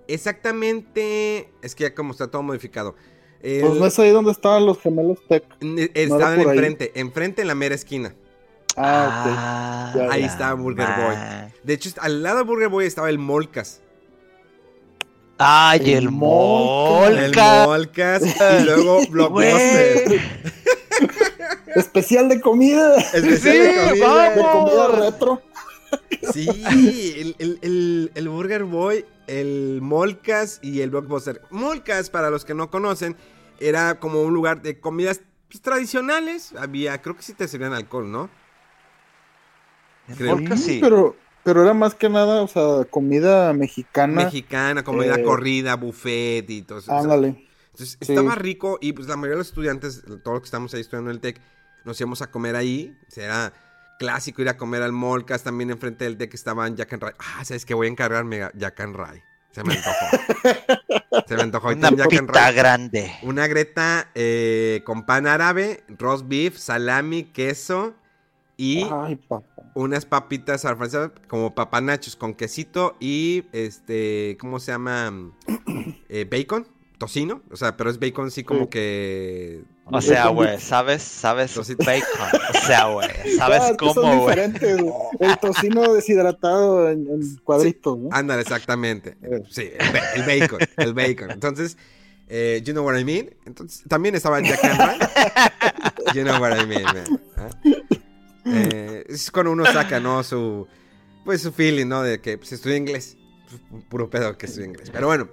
Exactamente. 0.08 1.50
Es 1.62 1.76
que 1.76 1.84
ya 1.86 1.96
como 1.96 2.12
está 2.12 2.28
todo 2.28 2.44
modificado. 2.44 2.96
El- 3.42 3.62
Pues 3.62 3.74
no 3.80 3.86
es 3.86 4.00
ahí 4.00 4.10
donde 4.10 4.32
estaban 4.32 4.66
los 4.66 4.80
gemelos 4.80 5.20
Tech. 5.28 5.44
estaban 5.94 6.38
por 6.42 6.52
ahí. 6.52 6.58
enfrente, 6.58 6.92
enfrente 6.96 7.42
en 7.44 7.48
la 7.48 7.56
mera 7.56 7.76
esquina. 7.76 8.16
Ah, 8.78 9.92
ok. 9.94 10.00
Ya, 10.02 10.12
Ahí 10.12 10.22
ya. 10.22 10.28
está 10.28 10.54
Burger 10.54 10.88
Boy. 10.98 11.16
man. 11.16 11.54
De 11.64 11.74
hecho, 11.74 11.90
al 12.02 12.24
lado 12.24 12.40
de 12.40 12.44
Burger 12.44 12.70
Boy 12.70 12.86
estaba 12.86 13.10
el 13.10 13.20
Molcas. 13.20 13.82
Ay, 15.38 15.80
El 15.82 15.88
el. 15.90 15.94
El 16.04 16.12
Molca. 16.12 17.66
Molcas. 17.66 18.24
y 18.24 18.64
luego 18.64 19.02
Blockbuster. 19.10 20.22
Especial 21.76 22.30
de 22.30 22.40
comida. 22.42 22.96
Especial 22.98 23.58
de 23.58 23.74
comida. 24.00 24.30
De 24.36 24.42
comida 24.42 24.88
retro. 24.88 25.42
Sí, 26.34 26.48
el, 27.18 27.36
el- 27.40 27.60
el- 27.62 28.12
el 28.16 28.30
Burger 28.30 28.64
Boy, 28.64 29.06
el 29.28 29.80
Molcas 29.82 30.60
y 30.62 30.82
el 30.82 30.90
Blockbuster. 30.90 31.42
Molcas, 31.52 32.10
para 32.10 32.30
los 32.30 32.44
que 32.46 32.54
no 32.56 32.70
conocen, 32.72 33.16
era 33.60 34.00
como 34.00 34.22
un 34.24 34.34
lugar 34.34 34.62
de 34.62 34.80
comidas 34.80 35.22
pues, 35.50 35.62
tradicionales. 35.62 36.54
Había, 36.58 37.02
creo 37.02 37.16
que 37.16 37.22
sí 37.22 37.34
te 37.34 37.48
servían 37.48 37.74
alcohol, 37.74 38.12
¿no? 38.12 38.30
Creo. 40.18 40.36
Molca 40.38 40.58
sí. 40.58 40.80
Pero, 40.82 41.16
pero 41.44 41.64
era 41.64 41.74
más 41.74 41.96
que 41.96 42.10
nada, 42.10 42.42
o 42.42 42.48
sea, 42.48 42.86
comida 42.90 43.54
mexicana. 43.54 44.26
Mexicana, 44.26 44.84
comida 44.84 45.16
Eh, 45.16 45.24
corrida, 45.24 45.76
buffet 45.76 46.50
y 46.50 46.62
todo 46.64 46.80
eso. 46.80 46.92
O 46.92 46.96
sea, 46.96 47.04
Ándale. 47.04 47.48
Entonces 47.72 47.98
Sí. 48.02 48.14
estaba 48.14 48.36
rico 48.36 48.78
y 48.82 48.94
pues 48.94 49.08
la 49.08 49.16
mayoría 49.16 49.34
de 49.36 49.40
los 49.40 49.48
estudiantes, 49.48 50.02
todos 50.04 50.22
los 50.36 50.40
que 50.42 50.46
estamos 50.46 50.74
ahí 50.74 50.82
estudiando 50.82 51.10
en 51.12 51.16
el 51.16 51.22
TEC, 51.22 51.42
nos 51.84 52.00
íbamos 52.00 52.22
a 52.22 52.32
comer 52.32 52.56
ahí. 52.56 52.98
O 53.08 53.12
sea, 53.12 53.26
era 53.26 53.54
clásico 53.98 54.42
ir 54.42 54.50
a 54.50 54.58
comer 54.58 54.82
al 54.82 54.92
Molcas, 54.92 55.44
también 55.44 55.72
enfrente 55.72 56.06
del 56.06 56.18
TEC 56.18 56.34
estaban 56.34 56.76
Jack 56.76 56.94
and 56.94 57.04
Ray. 57.04 57.14
Ah, 57.20 57.44
¿sabes 57.46 57.66
que 57.66 57.74
Voy 57.74 57.88
a 57.88 57.90
encargarme 57.90 58.50
Jack 58.56 58.80
and 58.80 58.96
Ray. 58.96 59.22
Se 59.52 59.64
me 59.64 59.74
antojó. 59.74 61.24
Se 61.28 61.36
me 61.36 61.44
antojó. 61.44 61.70
Una 61.70 61.92
pita 61.92 62.24
Ray. 62.28 62.56
grande. 62.56 63.12
Una 63.24 63.48
greta 63.48 64.10
eh, 64.14 64.82
con 64.86 65.06
pan 65.06 65.28
árabe, 65.28 65.84
roast 65.98 66.28
beef, 66.28 66.58
salami, 66.58 67.24
queso 67.24 67.96
y 68.58 68.84
Ay, 68.84 69.20
unas 69.74 70.06
papitas 70.06 70.66
a 70.66 70.72
la 70.72 70.76
francesa 70.78 71.12
como 71.28 71.56
papanachos 71.56 72.16
con 72.16 72.34
quesito 72.34 72.96
y 73.00 73.46
este, 73.52 74.38
¿cómo 74.40 74.60
se 74.60 74.72
llama? 74.72 75.32
Eh, 76.08 76.26
bacon, 76.30 76.68
tocino, 77.06 77.42
o 77.52 77.56
sea, 77.56 77.78
pero 77.78 77.90
es 77.90 78.00
bacon 78.00 78.28
así 78.28 78.44
como 78.44 78.62
Sí. 78.64 78.68
que 78.70 79.62
O 79.86 80.02
sea, 80.02 80.28
güey. 80.30 80.60
¿sabes? 80.60 81.04
¿Sabes? 81.04 81.56
Bacon. 81.78 82.40
O 82.50 82.66
sea, 82.66 82.86
güey, 82.88 83.10
¿sabes 83.38 83.62
Ah, 83.62 83.76
cómo, 83.78 84.22
güey? 84.22 84.40
El 85.20 85.38
tocino 85.40 85.94
deshidratado 85.94 86.90
en, 86.90 87.08
en 87.08 87.36
cuadritos, 87.44 87.98
¿no? 87.98 88.10
ándale 88.12 88.42
exactamente. 88.42 89.16
Sí, 89.50 89.70
el, 89.80 89.92
ba- 89.94 90.12
el 90.16 90.24
bacon, 90.42 90.60
el 90.78 90.94
bacon. 90.94 91.32
Entonces, 91.32 91.78
eh, 92.28 92.62
you 92.66 92.74
know 92.74 92.84
what 92.86 92.98
I 92.98 93.06
mean? 93.06 93.36
Entonces, 93.46 93.84
también 93.88 94.16
estaba 94.16 94.42
Jack. 94.42 94.60
You 96.16 96.24
know 96.24 96.40
what 96.42 96.60
I 96.60 96.66
mean, 96.66 96.84
man. 96.84 97.22
¿Ah? 97.38 97.50
Eh, 98.46 99.06
es 99.10 99.30
cuando 99.32 99.52
uno 99.52 99.66
saca, 99.66 100.00
¿no? 100.00 100.24
Su, 100.24 100.68
pues 101.24 101.42
su 101.42 101.52
feeling, 101.52 101.88
¿no? 101.88 102.02
De 102.04 102.22
que 102.22 102.38
pues, 102.38 102.52
estudia 102.54 102.78
inglés. 102.78 103.18
Pu- 103.72 103.84
Puro 103.90 104.10
pedo 104.10 104.38
que 104.38 104.46
estudia 104.48 104.68
inglés. 104.68 104.90
Pero 104.92 105.08
bueno. 105.08 105.28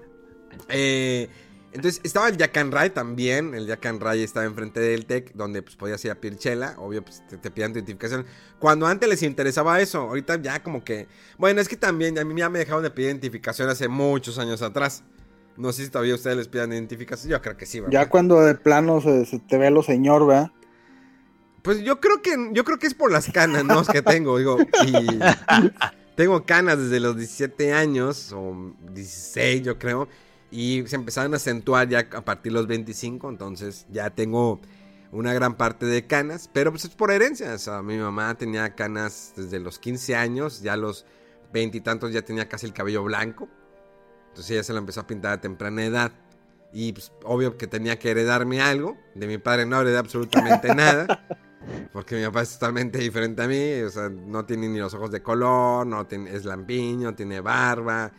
eh, 0.69 1.29
entonces 1.73 2.01
estaba 2.05 2.29
el 2.29 2.37
Jack 2.37 2.57
and 2.57 2.73
Ray 2.73 2.91
también. 2.91 3.55
El 3.55 3.67
Jack 3.67 3.87
and 3.87 4.03
Ray 4.03 4.23
estaba 4.23 4.47
enfrente 4.47 4.81
del 4.81 5.07
TEC, 5.07 5.33
donde 5.35 5.63
pues 5.63 5.77
podías 5.77 6.05
ir 6.05 6.11
a 6.11 6.15
pedir 6.15 6.37
chela. 6.37 6.75
Obvio, 6.79 7.05
pues 7.05 7.23
te, 7.29 7.37
te 7.39 7.51
pidían 7.51 7.73
tu 7.73 7.79
identificación. 7.79 8.27
Cuando 8.59 8.87
antes 8.87 9.09
les 9.09 9.23
interesaba 9.23 9.81
eso, 9.81 10.01
ahorita 10.03 10.41
ya 10.43 10.63
como 10.63 10.85
que. 10.85 11.09
Bueno, 11.39 11.61
es 11.61 11.69
que 11.69 11.77
también 11.77 12.19
a 12.19 12.25
mí 12.25 12.35
ya 12.39 12.49
me 12.49 12.59
dejaron 12.59 12.83
de 12.83 12.91
pedir 12.91 13.09
identificación 13.09 13.69
hace 13.69 13.89
muchos 13.89 14.39
años 14.39 14.63
atrás. 14.63 15.05
No 15.57 15.73
sé 15.73 15.85
si 15.85 15.91
todavía 15.91 16.15
ustedes 16.15 16.37
les 16.37 16.49
pidan 16.49 16.73
identificación. 16.73 17.31
Yo 17.31 17.43
creo 17.43 17.57
que 17.57 17.67
sí, 17.67 17.81
¿verdad? 17.81 17.93
Ya 17.93 18.09
cuando 18.09 18.41
de 18.41 18.55
plano 18.55 19.01
se, 19.01 19.27
se 19.27 19.39
te 19.39 19.59
ve 19.59 19.71
lo 19.71 19.83
señor, 19.83 20.27
¿verdad? 20.27 20.51
Pues 21.63 21.81
yo 21.83 22.01
creo 22.01 22.21
que 22.23 22.51
yo 22.53 22.65
creo 22.65 22.79
que 22.79 22.89
es 22.89 22.95
por 22.95 23.13
las 23.13 23.31
canas, 23.31 23.65
¿no? 23.65 23.85
que 23.85 24.03
tengo, 24.03 24.37
digo, 24.39 24.59
y 24.85 24.93
tengo 26.17 26.45
canas 26.45 26.79
desde 26.79 26.99
los 26.99 27.17
17 27.17 27.73
años 27.73 28.33
o 28.33 28.75
16, 28.93 29.63
yo 29.63 29.79
creo, 29.79 30.09
y 30.53 30.87
se 30.87 30.95
empezaron 30.95 31.33
a 31.35 31.38
acentuar 31.38 31.88
ya 31.88 32.07
a 32.12 32.25
partir 32.25 32.53
de 32.53 32.59
los 32.59 32.69
25, 32.69 33.29
entonces 33.29 33.87
ya 33.91 34.11
tengo 34.11 34.61
una 35.11 35.35
gran 35.35 35.57
parte 35.57 35.87
de 35.87 36.07
canas, 36.07 36.49
pero 36.53 36.71
pues 36.71 36.85
es 36.85 36.91
por 36.95 37.11
herencia, 37.11 37.53
o 37.55 37.59
sea, 37.59 37.83
mi 37.83 37.99
mamá 37.99 38.35
tenía 38.37 38.75
canas 38.77 39.33
desde 39.37 39.59
los 39.59 39.81
15 39.81 40.15
años, 40.15 40.62
ya 40.62 40.75
a 40.75 40.77
los 40.77 41.07
veintitantos 41.53 42.12
ya 42.12 42.23
tenía 42.23 42.49
casi 42.49 42.67
el 42.67 42.73
cabello 42.73 43.03
blanco, 43.03 43.49
entonces 44.33 44.53
ella 44.53 44.62
se 44.62 44.73
lo 44.73 44.79
empezó 44.79 45.01
a 45.01 45.07
pintar 45.07 45.33
a 45.33 45.41
temprana 45.41 45.85
edad. 45.85 46.12
Y 46.73 46.95
pues, 46.95 47.12
obvio 47.25 47.59
que 47.59 47.67
tenía 47.67 47.99
que 47.99 48.11
heredarme 48.11 48.62
algo. 48.62 48.97
De 49.15 49.27
mi 49.27 49.37
padre 49.37 49.67
no 49.67 49.79
heredé 49.79 49.99
absolutamente 49.99 50.75
nada. 50.75 51.27
Porque 51.93 52.17
mi 52.17 52.25
papá 52.25 52.41
es 52.41 52.55
totalmente 52.55 52.99
diferente 52.99 53.43
a 53.43 53.47
mí. 53.47 53.83
O 53.83 53.91
sea, 53.91 54.09
no 54.09 54.47
tiene 54.47 54.71
ni 54.71 54.79
los 54.79 54.95
ojos 54.95 55.11
de 55.11 55.23
color, 55.23 55.87
no 55.87 56.07
tiene, 56.07 56.35
es 56.35 56.47
lampiño, 56.47 57.15
tiene 57.15 57.41
barba. 57.41 58.11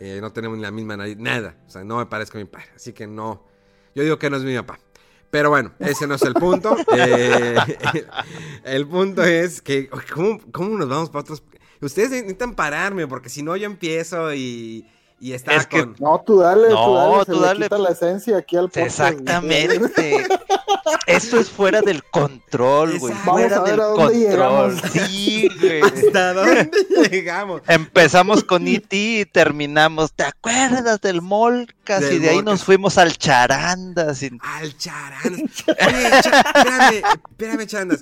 Eh, 0.00 0.18
no 0.20 0.32
tenemos 0.32 0.56
ni 0.56 0.62
la 0.62 0.70
misma 0.70 0.96
nariz, 0.96 1.18
nada. 1.18 1.56
O 1.66 1.70
sea, 1.70 1.84
no 1.84 1.98
me 1.98 2.06
parezco 2.06 2.38
a 2.38 2.40
mi 2.40 2.46
padre. 2.46 2.68
Así 2.74 2.94
que 2.94 3.06
no. 3.06 3.46
Yo 3.94 4.02
digo 4.02 4.18
que 4.18 4.30
no 4.30 4.38
es 4.38 4.44
mi 4.44 4.56
papá. 4.56 4.80
Pero 5.30 5.50
bueno, 5.50 5.72
ese 5.78 6.06
no 6.06 6.14
es 6.14 6.22
el 6.22 6.34
punto. 6.34 6.74
Eh, 6.96 7.54
el 8.64 8.88
punto 8.88 9.22
es 9.22 9.60
que, 9.60 9.90
¿cómo, 10.12 10.40
¿cómo 10.50 10.78
nos 10.78 10.88
vamos 10.88 11.10
para 11.10 11.20
otros? 11.20 11.42
Ustedes 11.82 12.10
necesitan 12.10 12.54
pararme, 12.54 13.06
porque 13.06 13.28
si 13.28 13.42
no 13.42 13.56
yo 13.56 13.66
empiezo 13.66 14.34
y, 14.34 14.86
y 15.20 15.32
está 15.34 15.54
Es 15.54 15.66
que- 15.66 15.80
con... 15.80 15.96
No, 16.00 16.22
tú 16.26 16.38
dale, 16.38 16.68
tú 16.68 16.74
No, 16.74 16.94
dale, 16.94 17.24
se 17.26 17.32
tú 17.32 17.40
le 17.40 17.46
dale. 17.46 17.62
quita 17.64 17.78
la 17.78 17.90
esencia 17.90 18.36
aquí 18.38 18.56
al 18.56 18.70
podcast. 18.70 18.86
Exactamente. 18.86 20.26
Eso 21.06 21.38
es 21.38 21.50
fuera 21.50 21.82
del 21.82 22.02
control, 22.04 22.98
güey. 22.98 23.14
Fuera 23.14 23.26
Vamos 23.26 23.52
a 23.52 23.60
ver 23.62 23.70
del 23.72 23.80
a 23.80 23.84
dónde 23.84 24.02
control. 24.02 24.18
llegamos. 24.18 24.74
Sí, 24.92 25.48
güey. 25.60 25.80
¿Hasta 25.82 26.34
dónde 26.34 26.70
llegamos? 27.10 27.62
Empezamos 27.68 28.44
con 28.44 28.66
E.T. 28.66 28.96
y 28.96 29.24
terminamos. 29.26 30.12
¿Te 30.12 30.24
acuerdas 30.24 31.00
del 31.00 31.20
Molcas? 31.22 32.00
Del 32.00 32.14
y 32.14 32.18
de 32.18 32.30
ahí 32.30 32.42
nos 32.42 32.64
fuimos 32.64 32.96
al 32.98 33.16
Charandas. 33.16 34.22
y- 34.22 34.30
Al 34.42 34.76
charandas. 34.78 35.64
Oye, 35.68 36.08
espérame, 36.08 37.02
espérame, 37.30 37.66
charandas. 37.66 38.00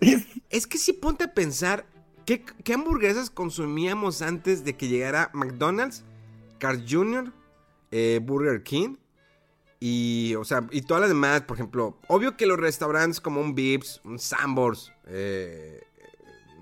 Es 0.51 0.67
que 0.67 0.79
si 0.79 0.93
ponte 0.93 1.25
a 1.25 1.33
pensar, 1.35 1.85
¿qué, 2.25 2.45
qué 2.65 2.75
hamburguesas 2.75 3.31
consumíamos 3.31 4.23
antes 4.23 4.65
de 4.65 4.77
que 4.77 4.89
llegara 4.89 5.31
McDonald's, 5.33 6.05
Carl 6.59 6.85
Jr., 6.88 7.33
eh, 7.90 8.21
Burger 8.23 8.62
King? 8.62 8.97
Y, 9.81 10.35
o 10.35 10.44
sea, 10.44 10.66
y 10.73 10.83
todas 10.83 11.03
las 11.03 11.11
demás, 11.11 11.42
por 11.42 11.57
ejemplo, 11.57 11.99
obvio 12.09 12.37
que 12.37 12.47
los 12.47 12.59
restaurantes 12.59 13.21
como 13.21 13.40
un 13.40 13.55
Vips, 13.55 14.01
un 14.05 14.18
Sambors, 14.18 14.92
eh, 15.07 15.83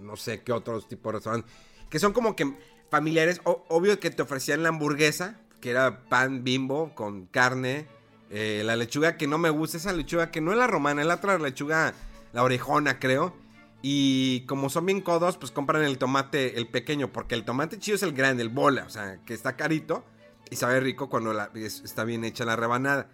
no 0.01 0.17
sé 0.17 0.43
qué 0.43 0.53
otros 0.53 0.87
tipos 0.87 1.13
de 1.13 1.19
restaurantes, 1.19 1.51
que 1.89 1.99
son 1.99 2.13
como 2.13 2.37
que 2.37 2.55
familiares, 2.91 3.41
obvio 3.45 3.99
que 4.01 4.11
te 4.11 4.23
ofrecían 4.23 4.63
la 4.63 4.69
hamburguesa, 4.69 5.41
que 5.61 5.71
era 5.71 6.05
pan 6.09 6.45
bimbo 6.45 6.95
con 6.95 7.27
carne, 7.27 7.87
eh, 8.31 8.63
la 8.65 8.77
lechuga 8.77 9.17
que 9.17 9.27
no 9.27 9.39
me 9.39 9.51
gusta, 9.51 9.79
esa 9.79 9.93
lechuga 9.93 10.31
que 10.31 10.41
no 10.41 10.53
es 10.53 10.59
la 10.59 10.67
romana, 10.67 11.01
es 11.01 11.09
la 11.09 11.15
otra 11.15 11.39
lechuga, 11.39 11.95
la 12.33 12.43
orejona 12.43 12.99
creo, 12.99 13.35
y 13.83 14.41
como 14.47 14.69
son 14.71 14.87
bien 14.87 15.01
codos, 15.01 15.37
pues 15.37 15.53
compran 15.53 15.83
el 15.85 15.99
tomate, 15.99 16.57
el 16.59 16.69
pequeño, 16.69 17.13
porque 17.13 17.35
el 17.35 17.45
tomate 17.45 17.79
chido 17.79 17.97
es 17.97 18.03
el 18.03 18.13
grande, 18.13 18.43
el 18.43 18.49
bola, 18.49 18.85
o 18.85 18.91
sea, 18.91 19.21
que 19.25 19.35
está 19.35 19.57
carito 19.57 20.05
y 20.51 20.57
sabe 20.57 20.81
rico 20.81 21.09
cuando 21.09 21.33
la- 21.33 21.51
es- 21.55 21.83
está 21.85 22.05
bien 22.05 22.25
hecha 22.25 22.45
la 22.45 22.57
rebanada. 22.57 23.11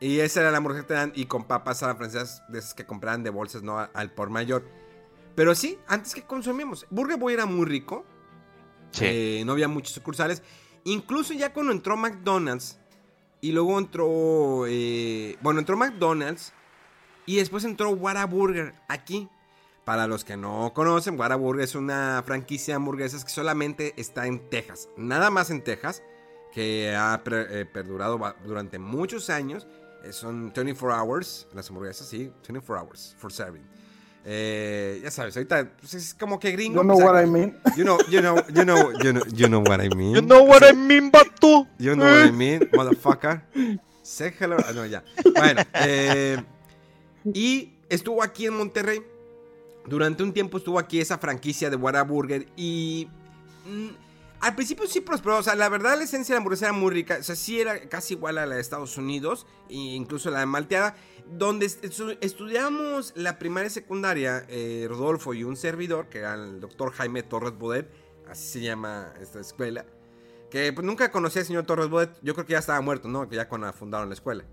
Y 0.00 0.18
esa 0.20 0.40
era 0.40 0.50
la 0.50 0.58
hamburguesa 0.58 0.82
que 0.84 0.88
te 0.88 0.94
dan 0.94 1.12
y 1.14 1.26
con 1.26 1.44
papas 1.44 1.82
a 1.82 1.86
la 1.88 1.94
francesa, 1.96 2.44
de 2.48 2.58
esas 2.58 2.74
que 2.74 2.84
compraban 2.84 3.22
de 3.22 3.30
bolsas, 3.30 3.62
no 3.62 3.78
al, 3.78 3.90
al 3.94 4.10
por 4.12 4.28
mayor. 4.28 4.64
Pero 5.34 5.54
sí, 5.54 5.78
antes 5.86 6.14
que 6.14 6.22
consumíamos, 6.22 6.86
Burger 6.90 7.16
Boy 7.18 7.34
era 7.34 7.46
muy 7.46 7.64
rico, 7.64 8.04
Sí. 8.90 9.04
eh, 9.06 9.42
no 9.46 9.52
había 9.52 9.68
muchos 9.68 9.92
sucursales. 9.94 10.42
Incluso 10.84 11.32
ya 11.32 11.52
cuando 11.52 11.72
entró 11.72 11.96
McDonald's 11.96 12.78
y 13.40 13.52
luego 13.52 13.78
entró, 13.78 14.64
eh, 14.68 15.36
bueno, 15.40 15.60
entró 15.60 15.76
McDonald's 15.76 16.52
y 17.26 17.36
después 17.36 17.64
entró 17.64 17.90
Whataburger 17.90 18.74
aquí. 18.88 19.28
Para 19.84 20.06
los 20.06 20.24
que 20.24 20.36
no 20.36 20.72
conocen, 20.74 21.18
Whataburger 21.18 21.62
es 21.62 21.74
una 21.74 22.22
franquicia 22.24 22.72
de 22.72 22.76
hamburguesas 22.76 23.24
que 23.24 23.30
solamente 23.30 23.92
está 23.98 24.26
en 24.26 24.48
Texas. 24.48 24.88
Nada 24.96 25.30
más 25.30 25.50
en 25.50 25.62
Texas, 25.62 26.02
que 26.52 26.94
ha 26.96 27.22
eh, 27.26 27.66
perdurado 27.70 28.18
durante 28.46 28.78
muchos 28.78 29.28
años. 29.28 29.66
Eh, 30.02 30.12
son 30.12 30.52
24 30.54 30.94
hours 30.94 31.46
las 31.54 31.68
hamburguesas, 31.68 32.08
sí, 32.08 32.32
24 32.48 32.78
hours 32.78 33.14
for 33.18 33.30
serving. 33.30 33.62
Eh, 34.26 35.00
ya 35.02 35.10
sabes, 35.10 35.36
ahorita 35.36 35.70
pues, 35.78 35.92
es 35.92 36.14
como 36.14 36.40
que 36.40 36.52
gringo. 36.52 36.80
You 36.80 36.82
know 36.82 36.96
pues, 36.96 37.06
what 37.06 37.16
ah, 37.16 37.22
I 37.22 37.26
mean. 37.26 37.58
You 37.76 37.84
know, 37.84 37.98
you 38.08 38.20
know, 38.20 38.36
you 38.48 38.64
know, 38.64 38.90
you 39.02 39.12
know, 39.12 39.22
you 39.34 39.48
know 39.48 39.60
what 39.60 39.80
I 39.82 39.90
mean. 39.90 40.14
You 40.14 40.22
know 40.22 40.44
what 40.44 40.62
I 40.64 40.72
mean, 40.72 41.10
vato. 41.10 41.66
You 41.78 41.94
know 41.94 42.06
what 42.06 42.28
I 42.28 42.32
mean, 42.32 42.60
motherfucker. 42.72 43.42
Say 44.02 44.32
hello. 44.38 44.56
Ah, 44.66 44.72
no, 44.72 44.86
ya. 44.86 45.02
Bueno, 45.34 45.62
eh, 45.74 46.42
y 47.34 47.74
estuvo 47.90 48.22
aquí 48.22 48.46
en 48.46 48.56
Monterrey. 48.56 49.13
Durante 49.86 50.22
un 50.22 50.32
tiempo 50.32 50.58
estuvo 50.58 50.78
aquí 50.78 51.00
esa 51.00 51.18
franquicia 51.18 51.68
de 51.70 51.76
Whataburger 51.76 52.46
y 52.56 53.08
mm, 53.66 53.88
al 54.40 54.54
principio 54.54 54.86
sí 54.86 55.00
prosperó. 55.00 55.38
O 55.38 55.42
sea, 55.42 55.54
la 55.54 55.68
verdad 55.68 55.96
la 55.98 56.04
esencia 56.04 56.32
de 56.34 56.36
la 56.36 56.38
hamburguesa 56.38 56.66
era 56.66 56.72
muy 56.72 56.90
rica. 56.92 57.18
O 57.20 57.22
sea, 57.22 57.36
sí 57.36 57.60
era 57.60 57.88
casi 57.88 58.14
igual 58.14 58.38
a 58.38 58.46
la 58.46 58.54
de 58.54 58.60
Estados 58.60 58.96
Unidos 58.96 59.46
e 59.68 59.74
incluso 59.74 60.30
la 60.30 60.40
de 60.40 60.46
malteada. 60.46 60.96
Donde 61.30 61.66
estu- 61.66 62.18
estudiamos 62.20 63.12
la 63.16 63.38
primaria 63.38 63.68
y 63.68 63.70
secundaria, 63.70 64.44
eh, 64.48 64.86
Rodolfo 64.88 65.32
y 65.32 65.42
un 65.44 65.56
servidor, 65.56 66.08
que 66.08 66.18
era 66.18 66.34
el 66.34 66.60
doctor 66.60 66.92
Jaime 66.92 67.22
Torres 67.22 67.56
Bodet, 67.58 67.90
así 68.28 68.46
se 68.48 68.60
llama 68.60 69.12
esta 69.20 69.40
escuela. 69.40 69.86
Que 70.50 70.72
pues 70.72 70.86
nunca 70.86 71.10
conocí 71.10 71.38
al 71.38 71.46
señor 71.46 71.64
Torres 71.64 71.88
Bodet. 71.88 72.10
Yo 72.22 72.34
creo 72.34 72.46
que 72.46 72.52
ya 72.52 72.58
estaba 72.58 72.80
muerto, 72.82 73.08
¿no? 73.08 73.26
Que 73.28 73.36
ya 73.36 73.48
cuando 73.48 73.72
fundaron 73.72 74.08
la 74.08 74.14
escuela. 74.14 74.44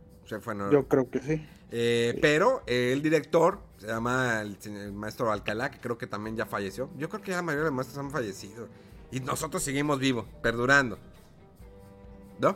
Fue, 0.41 0.55
no- 0.55 0.71
Yo 0.71 0.87
creo 0.87 1.09
que 1.09 1.19
sí. 1.19 1.45
eh, 1.71 2.17
pero 2.21 2.63
eh, 2.67 2.91
el 2.93 3.01
director 3.01 3.59
se 3.77 3.87
llama 3.87 4.41
el, 4.41 4.57
el 4.65 4.93
maestro 4.93 5.31
Alcalá, 5.31 5.69
que 5.71 5.79
creo 5.79 5.97
que 5.97 6.07
también 6.07 6.37
ya 6.37 6.45
falleció. 6.45 6.89
Yo 6.97 7.09
creo 7.09 7.21
que 7.21 7.31
ya 7.31 7.37
la 7.37 7.41
mayoría 7.43 7.63
de 7.65 7.69
los 7.71 7.75
maestros 7.75 7.97
han 7.97 8.11
fallecido. 8.11 8.67
Y 9.11 9.19
nosotros 9.19 9.61
seguimos 9.61 9.99
vivos, 9.99 10.25
perdurando. 10.41 10.97
¿No? 12.39 12.55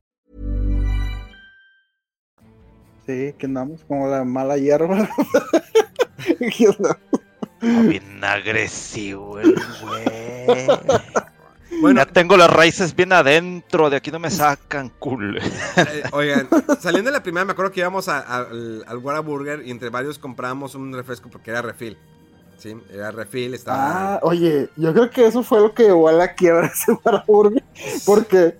Sí, 3.11 3.33
que 3.37 3.45
andamos 3.45 3.83
como 3.87 4.07
la 4.07 4.23
mala 4.23 4.57
hierba. 4.57 5.09
Bien 7.61 8.23
agresivo 8.23 9.37
el 9.39 9.53
güey. 9.81 10.67
Bueno, 11.81 11.99
Ya 12.01 12.05
tengo 12.05 12.37
las 12.37 12.49
raíces 12.49 12.95
bien 12.95 13.11
adentro, 13.13 13.89
de 13.89 13.97
aquí 13.97 14.11
no 14.11 14.19
me 14.19 14.29
sacan, 14.29 14.89
cool. 14.99 15.37
eh, 15.77 16.03
oigan, 16.11 16.47
saliendo 16.79 17.09
de 17.09 17.13
la 17.17 17.23
primera, 17.23 17.43
me 17.45 17.53
acuerdo 17.53 17.71
que 17.71 17.79
íbamos 17.79 18.07
a- 18.07 18.19
a- 18.19 18.37
al, 18.41 18.83
al 18.87 18.97
Whataburger 18.97 19.65
y 19.65 19.71
entre 19.71 19.89
varios 19.89 20.19
comprábamos 20.19 20.75
un 20.75 20.93
refresco 20.93 21.29
porque 21.29 21.49
era 21.51 21.61
refil. 21.61 21.97
Sí, 22.57 22.75
era 22.93 23.09
refil, 23.11 23.53
estaba. 23.55 24.15
Ah, 24.15 24.19
oye, 24.21 24.69
yo 24.75 24.93
creo 24.93 25.09
que 25.09 25.25
eso 25.25 25.41
fue 25.43 25.59
lo 25.59 25.73
que 25.73 25.83
llevó 25.83 26.07
a 26.09 26.11
la 26.13 26.33
quiebra 26.35 26.67
ese 26.67 26.91
Whataburger, 26.93 27.63
porque 28.05 28.55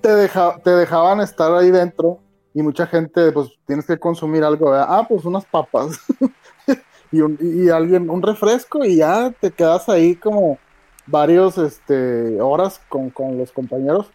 te, 0.00 0.08
deja- 0.14 0.58
te 0.64 0.70
dejaban 0.70 1.20
estar 1.20 1.52
ahí 1.54 1.70
dentro 1.70 2.20
y 2.54 2.62
mucha 2.62 2.86
gente, 2.86 3.32
pues 3.32 3.48
tienes 3.66 3.86
que 3.86 3.98
consumir 3.98 4.44
algo, 4.44 4.70
¿verdad? 4.70 4.86
Ah, 4.88 5.06
pues 5.08 5.24
unas 5.24 5.44
papas 5.46 5.98
y, 7.12 7.20
un- 7.20 7.38
y 7.40 7.68
alguien, 7.70 8.10
un 8.10 8.22
refresco 8.22 8.84
y 8.84 8.96
ya 8.96 9.32
te 9.40 9.50
quedas 9.50 9.88
ahí 9.88 10.16
como 10.16 10.58
varios 11.06 11.58
este, 11.58 12.40
horas 12.40 12.80
con, 12.88 13.10
con 13.10 13.36
los 13.38 13.50
compañeros 13.52 14.10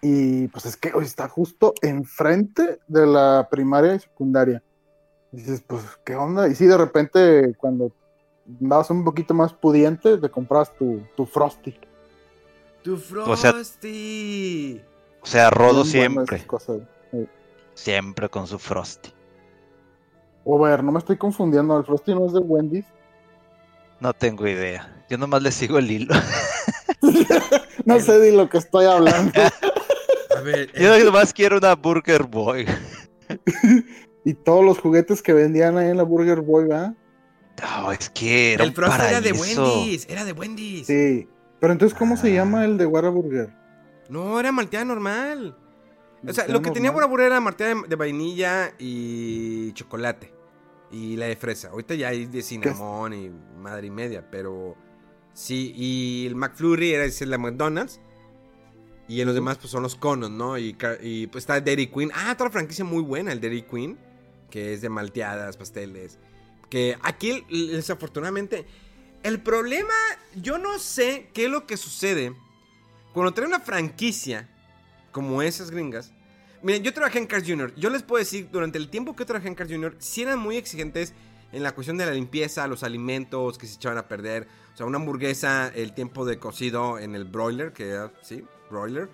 y 0.00 0.48
pues 0.48 0.66
es 0.66 0.76
que 0.76 0.92
hoy 0.94 1.04
está 1.04 1.28
justo 1.28 1.74
enfrente 1.82 2.80
de 2.88 3.06
la 3.06 3.46
primaria 3.50 3.94
y 3.94 4.00
secundaria. 4.00 4.62
Y 5.30 5.36
dices, 5.36 5.62
pues, 5.66 5.82
¿qué 6.04 6.14
onda? 6.16 6.48
Y 6.48 6.54
sí, 6.56 6.66
de 6.66 6.76
repente, 6.76 7.54
cuando 7.56 7.92
andabas 8.60 8.90
un 8.90 9.04
poquito 9.04 9.32
más 9.32 9.52
pudiente, 9.52 10.18
te 10.18 10.28
compras 10.28 10.74
tu, 10.76 11.00
tu 11.16 11.24
Frosty. 11.24 11.78
¡Tu 12.82 12.94
O 12.94 13.36
sea- 13.36 13.52
Frosty! 13.52 14.82
O 15.22 15.26
sea, 15.26 15.50
Rodo 15.50 15.84
siempre, 15.84 16.44
cosas. 16.46 16.80
Siempre 17.74 18.28
con 18.28 18.46
su 18.46 18.58
Frosty. 18.58 19.10
O 20.44 20.58
ver, 20.58 20.82
no 20.82 20.92
me 20.92 20.98
estoy 20.98 21.16
confundiendo, 21.16 21.76
el 21.78 21.84
Frosty 21.84 22.14
no 22.14 22.26
es 22.26 22.32
de 22.32 22.40
Wendy's. 22.40 22.84
No 24.00 24.12
tengo 24.12 24.46
idea. 24.46 25.04
Yo 25.08 25.16
nomás 25.18 25.42
le 25.42 25.52
sigo 25.52 25.78
el 25.78 25.90
hilo. 25.90 26.14
No 27.84 27.98
sé 27.98 28.18
de 28.20 28.30
lo 28.32 28.48
que 28.48 28.58
estoy 28.58 28.86
hablando. 28.86 29.32
A 30.36 30.40
ver, 30.40 30.70
Yo 30.72 31.04
nomás 31.04 31.32
quiero 31.32 31.58
una 31.58 31.74
Burger 31.74 32.22
Boy. 32.22 32.64
y 34.24 34.34
todos 34.34 34.64
los 34.64 34.78
juguetes 34.78 35.20
que 35.20 35.32
vendían 35.32 35.76
ahí 35.78 35.88
en 35.90 35.96
la 35.96 36.04
Burger 36.04 36.42
Boy, 36.42 36.68
¿verdad? 36.68 36.94
No, 37.60 37.90
es 37.90 38.08
que 38.10 38.52
era 38.54 38.62
el 38.62 38.70
un 38.70 38.76
Frosty 38.76 39.02
era 39.08 39.20
de. 39.20 39.32
Wendy's, 39.32 40.06
era 40.08 40.24
de 40.24 40.32
Wendy's. 40.32 40.86
Sí. 40.86 41.28
Pero 41.60 41.72
entonces, 41.72 41.98
¿cómo 41.98 42.16
se 42.16 42.28
Ah. 42.28 42.34
llama 42.36 42.64
el 42.64 42.78
de 42.78 42.86
Whataburger? 42.86 43.52
No, 44.08 44.38
era 44.38 44.52
malteada 44.52 44.84
normal. 44.84 45.56
O 46.26 46.32
sea, 46.32 46.46
lo 46.48 46.62
que 46.62 46.70
tenía 46.70 46.92
normal. 46.92 47.10
Whataburger 47.10 47.64
era 47.64 47.74
de, 47.74 47.88
de 47.88 47.96
vainilla 47.96 48.74
y 48.78 49.72
chocolate. 49.72 50.32
Y 50.90 51.16
la 51.16 51.26
de 51.26 51.36
fresa. 51.36 51.68
Ahorita 51.70 51.94
ya 51.94 52.08
hay 52.08 52.26
de 52.26 52.42
cinnamon 52.42 53.14
y 53.14 53.30
madre 53.58 53.86
y 53.86 53.90
media, 53.90 54.30
pero 54.30 54.76
sí. 55.32 55.72
Y 55.74 56.26
el 56.26 56.36
McFlurry 56.36 56.92
era 56.92 57.06
la 57.26 57.38
McDonald's. 57.38 58.00
Y 59.08 59.20
en 59.20 59.26
los 59.26 59.34
demás, 59.34 59.58
pues 59.58 59.70
son 59.70 59.82
los 59.82 59.96
conos, 59.96 60.30
¿no? 60.30 60.56
Y, 60.58 60.76
y, 61.00 61.26
pues 61.26 61.42
está 61.42 61.60
Dairy 61.60 61.88
Queen. 61.88 62.10
Ah, 62.14 62.32
otra 62.32 62.50
franquicia 62.50 62.84
muy 62.84 63.02
buena, 63.02 63.32
el 63.32 63.40
Dairy 63.40 63.62
Queen. 63.62 63.98
Que 64.50 64.74
es 64.74 64.82
de 64.82 64.88
malteadas, 64.88 65.56
pasteles. 65.56 66.18
Que 66.70 66.96
aquí, 67.02 67.44
desafortunadamente, 67.50 68.66
el 69.22 69.40
problema, 69.40 69.94
yo 70.36 70.58
no 70.58 70.78
sé 70.78 71.30
qué 71.32 71.46
es 71.46 71.50
lo 71.50 71.66
que 71.66 71.76
sucede 71.76 72.34
cuando 73.12 73.32
trae 73.32 73.46
una 73.46 73.60
franquicia 73.60 74.48
como 75.12 75.42
esas 75.42 75.70
gringas. 75.70 76.12
Miren, 76.62 76.82
yo 76.82 76.92
trabajé 76.94 77.18
en 77.18 77.26
Cars 77.26 77.44
Jr. 77.46 77.74
Yo 77.76 77.90
les 77.90 78.02
puedo 78.02 78.18
decir, 78.18 78.48
durante 78.50 78.78
el 78.78 78.88
tiempo 78.88 79.14
que 79.16 79.24
trabajé 79.24 79.48
en 79.48 79.54
Cars 79.54 79.70
Jr., 79.70 79.96
sí 79.98 80.22
eran 80.22 80.38
muy 80.38 80.56
exigentes 80.56 81.12
en 81.52 81.62
la 81.62 81.74
cuestión 81.74 81.98
de 81.98 82.06
la 82.06 82.12
limpieza, 82.12 82.66
los 82.66 82.82
alimentos 82.82 83.58
que 83.58 83.66
se 83.66 83.74
echaban 83.74 83.98
a 83.98 84.08
perder. 84.08 84.46
O 84.72 84.76
sea, 84.76 84.86
una 84.86 84.96
hamburguesa, 84.96 85.68
el 85.74 85.92
tiempo 85.92 86.24
de 86.24 86.38
cocido 86.38 86.98
en 86.98 87.14
el 87.14 87.24
broiler, 87.24 87.72
que 87.72 87.90
era, 87.90 88.10
sí, 88.22 88.44
broiler, 88.70 89.08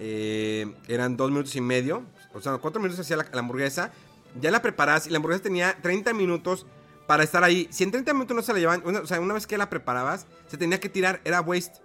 eh, 0.00 0.74
eran 0.88 1.16
dos 1.16 1.30
minutos 1.30 1.54
y 1.56 1.60
medio. 1.60 2.02
O 2.32 2.40
sea, 2.40 2.56
cuatro 2.58 2.80
minutos 2.80 3.00
hacía 3.00 3.16
la, 3.16 3.26
hamburguesa. 3.38 3.92
Ya 4.40 4.50
la 4.50 4.60
preparabas 4.60 5.06
y 5.06 5.10
la 5.10 5.16
hamburguesa 5.18 5.44
tenía 5.44 5.76
30 5.80 6.12
minutos 6.14 6.66
para 7.06 7.22
estar 7.22 7.44
ahí. 7.44 7.68
Si 7.70 7.84
en 7.84 7.92
30 7.92 8.12
minutos 8.14 8.34
no 8.34 8.42
se 8.42 8.52
la 8.52 8.58
llevaban, 8.58 8.82
una- 8.84 9.00
o 9.00 9.06
sea, 9.06 9.20
una 9.20 9.34
vez 9.34 9.46
que 9.46 9.56
la 9.58 9.70
preparabas, 9.70 10.26
se 10.48 10.56
tenía 10.56 10.80
que 10.80 10.88
tirar, 10.88 11.20
era 11.24 11.40
waste. 11.42 11.83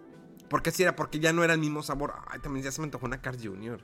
Porque 0.50 0.70
así 0.72 0.84
era, 0.84 0.96
porque 0.96 1.20
ya 1.20 1.32
no 1.34 1.44
era 1.44 1.54
el 1.54 1.60
mismo 1.60 1.84
sabor. 1.84 2.14
Ay, 2.28 2.40
también 2.40 2.64
ya 2.66 2.72
se 2.72 2.82
me 2.82 2.86
antojó 2.86 3.06
una 3.06 3.22
Cars 3.22 3.38
Jr. 3.44 3.80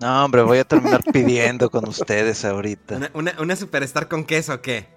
No, 0.00 0.24
hombre, 0.24 0.42
voy 0.42 0.58
a 0.58 0.64
terminar 0.64 1.02
pidiendo 1.12 1.70
con 1.70 1.88
ustedes 1.88 2.44
ahorita. 2.44 2.96
Una, 2.96 3.10
una, 3.14 3.34
una 3.40 3.56
superstar 3.56 4.08
con 4.08 4.24
queso, 4.24 4.54
¿o 4.54 4.60
qué? 4.62 4.88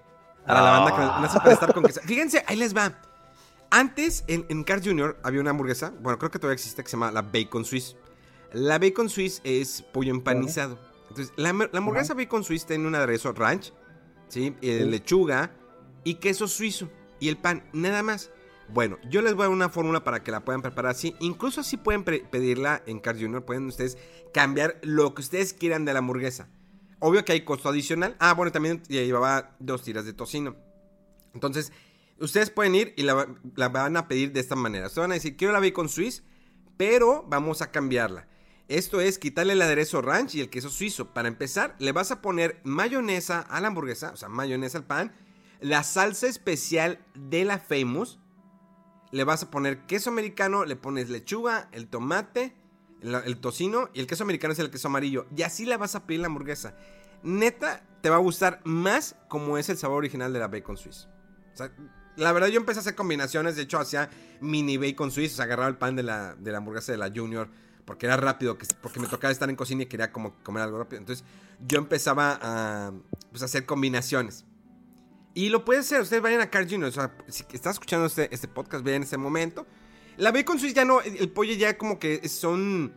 Para 0.46 0.62
la 0.62 0.70
banda, 0.70 0.90
con- 0.96 1.18
una 1.18 1.28
superstar 1.30 1.74
con 1.74 1.82
queso. 1.84 2.00
Fíjense, 2.04 2.44
ahí 2.46 2.56
les 2.56 2.76
va. 2.76 3.00
Antes, 3.70 4.24
en, 4.26 4.46
en 4.48 4.64
Cars 4.64 4.82
Jr. 4.84 5.18
había 5.22 5.40
una 5.40 5.50
hamburguesa, 5.50 5.92
bueno, 6.00 6.18
creo 6.18 6.30
que 6.30 6.38
todavía 6.38 6.54
existe, 6.54 6.82
que 6.82 6.88
se 6.88 6.96
llama 6.96 7.10
la 7.12 7.22
Bacon 7.22 7.64
Swiss. 7.64 7.96
La 8.52 8.78
Bacon 8.78 9.08
Swiss 9.08 9.40
es 9.44 9.82
pollo 9.92 10.10
empanizado. 10.10 10.78
Entonces, 11.08 11.32
la, 11.36 11.52
la 11.52 11.78
hamburguesa 11.78 12.14
Bacon 12.14 12.42
Swiss 12.44 12.66
tiene 12.66 12.86
un 12.86 12.94
aderezo 12.94 13.32
ranch, 13.32 13.72
¿sí? 14.28 14.56
Eh, 14.60 14.84
lechuga 14.86 15.52
y 16.04 16.14
queso 16.14 16.48
suizo. 16.48 16.88
Y 17.20 17.28
el 17.28 17.36
pan, 17.36 17.64
nada 17.72 18.02
más. 18.02 18.30
Bueno, 18.72 18.98
yo 19.08 19.20
les 19.20 19.34
voy 19.34 19.42
a 19.42 19.46
dar 19.46 19.54
una 19.54 19.68
fórmula 19.68 20.04
para 20.04 20.22
que 20.22 20.30
la 20.30 20.44
puedan 20.44 20.62
preparar 20.62 20.92
así. 20.92 21.16
Incluso 21.18 21.60
así 21.60 21.76
pueden 21.76 22.04
pedirla 22.04 22.82
en 22.86 23.00
Cars 23.00 23.20
Jr. 23.20 23.44
Pueden 23.44 23.66
ustedes 23.66 23.98
cambiar 24.32 24.78
lo 24.82 25.14
que 25.14 25.22
ustedes 25.22 25.52
quieran 25.54 25.84
de 25.84 25.92
la 25.92 25.98
hamburguesa. 25.98 26.48
Obvio 27.00 27.24
que 27.24 27.32
hay 27.32 27.40
costo 27.44 27.68
adicional. 27.68 28.16
Ah, 28.20 28.34
bueno, 28.34 28.52
también 28.52 28.82
llevaba 28.84 29.56
dos 29.58 29.82
tiras 29.82 30.04
de 30.04 30.12
tocino. 30.12 30.54
Entonces, 31.34 31.72
ustedes 32.18 32.50
pueden 32.50 32.74
ir 32.74 32.94
y 32.96 33.02
la, 33.02 33.26
la 33.56 33.68
van 33.70 33.96
a 33.96 34.06
pedir 34.06 34.32
de 34.32 34.40
esta 34.40 34.54
manera. 34.54 34.86
Ustedes 34.86 35.02
van 35.02 35.12
a 35.12 35.14
decir, 35.14 35.36
quiero 35.36 35.52
la 35.52 35.60
bacon 35.60 35.88
Swiss, 35.88 36.22
pero 36.76 37.24
vamos 37.28 37.62
a 37.62 37.72
cambiarla. 37.72 38.28
Esto 38.68 39.00
es 39.00 39.18
quitarle 39.18 39.54
el 39.54 39.62
aderezo 39.62 40.00
ranch 40.00 40.36
y 40.36 40.42
el 40.42 40.48
queso 40.48 40.70
suizo. 40.70 41.12
Para 41.12 41.26
empezar, 41.26 41.74
le 41.80 41.90
vas 41.90 42.12
a 42.12 42.22
poner 42.22 42.60
mayonesa 42.62 43.40
a 43.40 43.60
la 43.60 43.66
hamburguesa, 43.66 44.12
o 44.12 44.16
sea, 44.16 44.28
mayonesa 44.28 44.78
al 44.78 44.86
pan, 44.86 45.12
la 45.58 45.82
salsa 45.82 46.28
especial 46.28 47.04
de 47.14 47.44
la 47.44 47.58
Famous, 47.58 48.19
le 49.12 49.24
vas 49.24 49.42
a 49.42 49.50
poner 49.50 49.86
queso 49.86 50.10
americano, 50.10 50.64
le 50.64 50.76
pones 50.76 51.10
lechuga, 51.10 51.68
el 51.72 51.88
tomate, 51.88 52.54
el, 53.02 53.38
tocino 53.38 53.88
y 53.94 54.00
el 54.00 54.06
queso 54.06 54.24
americano 54.24 54.52
es 54.52 54.58
el 54.58 54.70
queso 54.70 54.88
amarillo. 54.88 55.26
Y 55.36 55.42
así 55.42 55.66
la 55.66 55.78
vas 55.78 55.94
a 55.94 56.06
pedir 56.06 56.20
la 56.20 56.26
hamburguesa. 56.26 56.74
neta, 57.22 57.82
te 58.02 58.10
va 58.10 58.16
a 58.16 58.20
gustar 58.20 58.60
más 58.64 59.16
como 59.28 59.58
es 59.58 59.68
el 59.68 59.76
sabor 59.76 59.98
original 59.98 60.32
de 60.32 60.38
la 60.38 60.48
bacon 60.48 60.76
Swiss. 60.76 61.08
La 62.16 62.32
verdad 62.32 62.48
yo 62.48 62.58
empecé 62.58 62.80
a 62.80 62.82
hacer 62.82 62.94
combinaciones, 62.94 63.56
de 63.56 63.62
hecho 63.62 63.78
hacía 63.78 64.10
mini 64.40 64.76
bacon 64.76 65.10
Swiss, 65.10 65.34
o 65.34 65.36
sea, 65.36 65.44
agarraba 65.46 65.68
el 65.68 65.76
pan 65.76 65.96
de 65.96 66.02
la, 66.02 66.34
de 66.34 66.52
la 66.52 66.58
hamburguesa 66.58 66.92
de 66.92 66.98
la 66.98 67.10
Junior, 67.14 67.48
porque 67.84 68.06
era 68.06 68.16
rápido, 68.16 68.58
que, 68.58 68.66
porque 68.80 69.00
me 69.00 69.06
tocaba 69.06 69.32
estar 69.32 69.48
en 69.48 69.56
cocina 69.56 69.82
y 69.82 69.86
quería 69.86 70.12
como 70.12 70.34
comer 70.42 70.62
algo 70.62 70.78
rápido. 70.78 71.00
Entonces 71.00 71.24
yo 71.66 71.78
empezaba 71.78 72.38
a, 72.40 72.92
pues, 73.30 73.42
hacer 73.42 73.66
combinaciones. 73.66 74.44
Y 75.34 75.48
lo 75.48 75.64
puede 75.64 75.80
hacer, 75.80 76.00
ustedes 76.00 76.22
vayan 76.22 76.40
a 76.40 76.50
Carl 76.50 76.68
Jr., 76.68 76.88
o 76.88 76.92
sea, 76.92 77.14
si 77.28 77.44
están 77.52 77.72
escuchando 77.72 78.06
este, 78.06 78.32
este 78.34 78.48
podcast, 78.48 78.84
vean 78.84 79.02
ese 79.04 79.16
momento. 79.16 79.66
La 80.16 80.32
bacon 80.32 80.58
Swiss 80.58 80.74
ya 80.74 80.84
no, 80.84 81.00
el 81.00 81.30
pollo 81.30 81.54
ya 81.54 81.78
como 81.78 81.98
que 81.98 82.28
son 82.28 82.92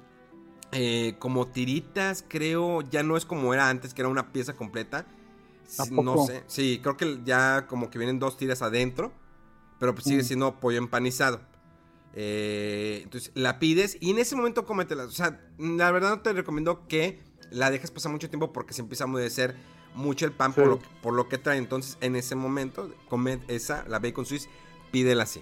eh, 0.72 1.16
como 1.20 1.48
tiritas, 1.48 2.26
creo, 2.28 2.82
ya 2.82 3.04
no 3.04 3.16
es 3.18 3.26
como 3.26 3.54
era 3.54 3.70
antes, 3.70 3.94
que 3.94 4.02
era 4.02 4.10
una 4.10 4.34
pieza 4.34 4.54
completa. 4.54 5.06
¿A 5.78 5.86
No 5.86 6.26
sé, 6.26 6.44
sí, 6.48 6.80
creo 6.82 6.98
que 6.98 7.20
ya 7.24 7.68
como 7.68 7.90
que 7.90 7.98
vienen 7.98 8.20
dos 8.20 8.36
tiras 8.38 8.62
adentro, 8.62 9.14
pero 9.80 9.94
pues 9.94 10.06
sigue 10.06 10.24
Mm. 10.24 10.26
siendo 10.26 10.60
pollo 10.60 10.80
empanizado. 10.80 11.42
Eh, 12.16 13.02
entonces 13.04 13.32
la 13.34 13.58
pides 13.60 13.98
y 14.00 14.12
en 14.12 14.20
ese 14.20 14.36
momento 14.36 14.66
cómetela. 14.66 15.06
O 15.06 15.12
sea, 15.12 15.42
la 15.58 15.92
verdad 15.92 16.10
no 16.10 16.22
te 16.22 16.34
recomiendo 16.34 16.88
que 16.88 17.24
la 17.52 17.72
dejes 17.72 17.92
pasar 17.92 18.12
mucho 18.12 18.30
tiempo 18.30 18.52
porque 18.54 18.74
se 18.74 18.82
empieza 18.82 19.04
a 19.06 19.08
humedecer 19.08 19.56
mucho 19.96 20.26
el 20.26 20.32
pan 20.32 20.54
por, 20.54 20.64
Sí. 20.64 20.70
lo, 20.70 20.80
que- 20.80 20.88
por 21.02 21.14
lo 21.14 21.30
que 21.30 21.38
trae. 21.38 21.58
Entonces 21.58 21.98
en 22.02 22.16
ese 22.16 22.36
momento, 22.36 22.90
come 23.10 23.40
esa, 23.48 23.86
la 23.88 24.00
bacon 24.00 24.26
Swiss, 24.26 24.50
pídela 24.92 25.24
así. 25.24 25.42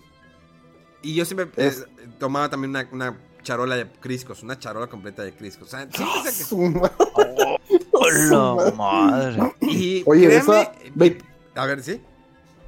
Y 1.01 1.15
yo 1.15 1.25
siempre 1.25 1.45
eh, 1.57 1.67
Es- 1.67 1.85
tomaba 2.19 2.49
también 2.49 2.69
una, 2.71 2.87
una 2.91 3.17
charola 3.43 3.75
de 3.75 3.91
criscos, 3.91 4.43
una 4.43 4.59
charola 4.59 4.87
completa 4.87 5.23
de 5.23 5.33
criscos. 5.33 5.67
O 5.67 5.71
sea, 5.71 5.87
siempre 5.91 6.31
Su 6.31 6.57
madre. 6.57 7.57
¡Hola, 7.91 8.73
madre! 8.75 9.53
Y 9.61 10.03
Oye, 10.05 10.25
créeme, 10.27 10.35
esa 10.43 10.61
eh, 10.63 11.17
a 11.55 11.65
ver, 11.65 11.83
¿sí? 11.83 12.01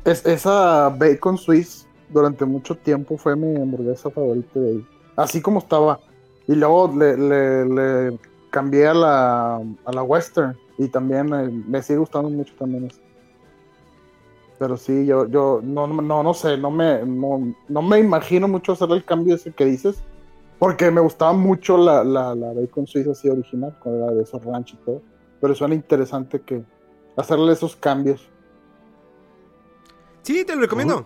Es, 0.05 0.25
esa 0.25 0.89
bacon 0.89 1.37
Swiss 1.37 1.87
durante 2.09 2.45
mucho 2.45 2.75
tiempo 2.75 3.17
fue 3.17 3.35
mi 3.35 3.55
hamburguesa 3.59 4.09
favorita 4.09 4.59
de 4.59 4.69
ahí. 4.69 4.87
Así 5.15 5.41
como 5.41 5.59
estaba. 5.59 5.99
Y 6.47 6.55
luego 6.55 6.93
le, 6.97 7.17
le- 7.17 7.65
le 7.65 8.19
cambié 8.49 8.87
a 8.87 8.93
la, 8.93 9.55
a 9.57 9.91
la 9.91 10.03
western. 10.03 10.57
Y 10.77 10.87
también 10.87 11.69
me 11.69 11.81
sigue 11.81 11.99
gustando 11.99 12.29
mucho 12.29 12.53
también 12.57 12.85
eso. 12.85 12.99
Pero 14.59 14.77
sí, 14.77 15.05
yo, 15.05 15.27
yo 15.27 15.61
no, 15.63 15.87
no, 15.87 16.23
no 16.23 16.33
sé, 16.33 16.57
no 16.57 16.71
me, 16.71 17.03
no, 17.05 17.53
no 17.67 17.81
me 17.81 17.99
imagino 17.99 18.47
mucho 18.47 18.71
hacer 18.73 18.89
el 18.91 19.03
cambio 19.03 19.35
ese 19.35 19.51
que 19.51 19.65
dices. 19.65 20.03
Porque 20.59 20.89
me 20.91 21.01
gustaba 21.01 21.33
mucho 21.33 21.77
la, 21.77 22.03
la, 22.03 22.33
la 22.33 22.53
bacon 22.53 22.87
Swiss 22.87 23.07
así 23.07 23.27
original, 23.27 23.77
con 23.79 23.99
la 23.99 24.11
de 24.11 24.23
esos 24.23 24.43
ranch 24.45 24.73
y 24.73 24.77
todo. 24.77 25.01
Pero 25.41 25.53
suena 25.55 25.75
interesante 25.75 26.39
que 26.39 26.63
hacerle 27.17 27.51
esos 27.51 27.75
cambios. 27.75 28.29
Sí, 30.21 30.45
te 30.45 30.55
lo 30.55 30.61
recomiendo. 30.61 31.05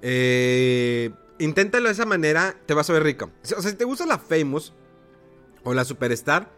Eh, 0.00 1.10
inténtalo 1.38 1.86
de 1.86 1.92
esa 1.92 2.06
manera, 2.06 2.54
te 2.64 2.72
vas 2.72 2.88
a 2.88 2.94
ver 2.94 3.02
rico. 3.02 3.26
O 3.42 3.46
sea, 3.46 3.60
si 3.60 3.76
te 3.76 3.84
gusta 3.84 4.06
la 4.06 4.18
Famous 4.18 4.72
o 5.62 5.74
la 5.74 5.84
Superstar, 5.84 6.48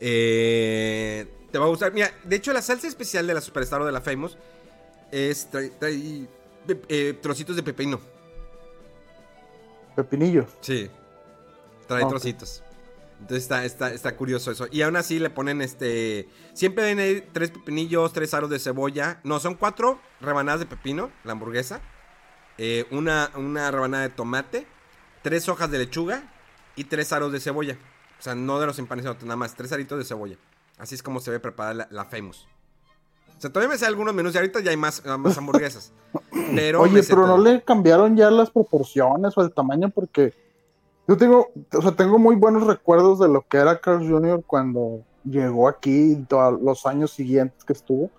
eh, 0.00 1.28
te 1.50 1.58
va 1.58 1.66
a 1.66 1.68
gustar. 1.68 1.92
Mira, 1.92 2.10
de 2.24 2.36
hecho, 2.36 2.52
la 2.52 2.62
salsa 2.62 2.86
especial 2.86 3.26
de 3.26 3.34
la 3.34 3.40
Superstar 3.40 3.80
o 3.82 3.86
de 3.86 3.92
la 3.92 4.00
Famous 4.00 4.36
es 5.10 5.48
trae, 5.50 5.70
trae, 5.70 6.26
pe- 6.66 6.82
eh, 6.88 7.18
trocitos 7.20 7.56
de 7.56 7.62
pepino. 7.62 8.00
Pepinillos. 9.96 10.46
Sí, 10.60 10.88
trae 11.86 12.04
Ok. 12.04 12.10
trocitos. 12.10 12.62
Entonces 13.20 13.42
está, 13.42 13.64
está, 13.66 13.92
está 13.92 14.16
curioso 14.16 14.50
eso. 14.50 14.66
Y 14.70 14.80
aún 14.82 14.96
así 14.96 15.18
le 15.18 15.28
ponen 15.28 15.60
este. 15.60 16.26
Siempre 16.54 16.94
ven 16.94 17.28
tres 17.32 17.50
pepinillos, 17.50 18.12
tres 18.14 18.32
aros 18.32 18.48
de 18.48 18.58
cebolla. 18.58 19.20
No, 19.24 19.40
son 19.40 19.56
cuatro 19.56 20.00
rebanadas 20.20 20.60
de 20.60 20.66
pepino, 20.66 21.10
la 21.24 21.32
hamburguesa. 21.32 21.80
eh, 22.56 22.86
una, 22.90 23.30
una 23.36 23.70
rebanada 23.70 24.04
de 24.04 24.10
tomate. 24.10 24.66
Tres 25.22 25.48
hojas 25.50 25.70
de 25.70 25.78
lechuga. 25.78 26.22
Y 26.76 26.84
tres 26.84 27.12
aros 27.12 27.30
de 27.32 27.40
cebolla. 27.40 27.76
O 28.18 28.22
sea, 28.22 28.34
no 28.34 28.58
de 28.60 28.66
los 28.66 28.78
empanizados, 28.78 29.22
nada 29.22 29.36
más. 29.36 29.54
Tres 29.54 29.70
aritos 29.72 29.98
de 29.98 30.04
cebolla. 30.04 30.36
Así 30.80 30.94
es 30.94 31.02
como 31.02 31.20
se 31.20 31.30
ve 31.30 31.40
preparada 31.40 31.74
la, 31.74 31.88
la 31.90 32.04
Famous. 32.06 32.46
O 33.36 33.40
sea, 33.40 33.50
todavía 33.50 33.72
me 33.72 33.78
sé 33.78 33.86
algunos 33.86 34.14
menús 34.14 34.34
y 34.34 34.38
ahorita 34.38 34.60
ya 34.60 34.70
hay 34.70 34.76
más, 34.76 35.04
más 35.18 35.38
hamburguesas. 35.38 35.92
Pero 36.54 36.80
Oye, 36.82 37.02
pero 37.02 37.26
no 37.26 37.36
todo. 37.36 37.44
le 37.44 37.62
cambiaron 37.62 38.16
ya 38.16 38.30
las 38.30 38.50
proporciones 38.50 39.36
o 39.36 39.42
el 39.42 39.52
tamaño 39.52 39.88
porque 39.90 40.34
yo 41.06 41.16
tengo, 41.16 41.48
o 41.72 41.82
sea, 41.82 41.92
tengo 41.92 42.18
muy 42.18 42.34
buenos 42.36 42.66
recuerdos 42.66 43.18
de 43.20 43.28
lo 43.28 43.42
que 43.46 43.58
era 43.58 43.80
Carl 43.80 44.06
Jr. 44.08 44.42
cuando 44.46 45.04
llegó 45.24 45.68
aquí 45.68 46.12
y 46.12 46.16
todos 46.24 46.60
los 46.60 46.86
años 46.86 47.12
siguientes 47.12 47.64
que 47.64 47.72
estuvo. 47.72 48.10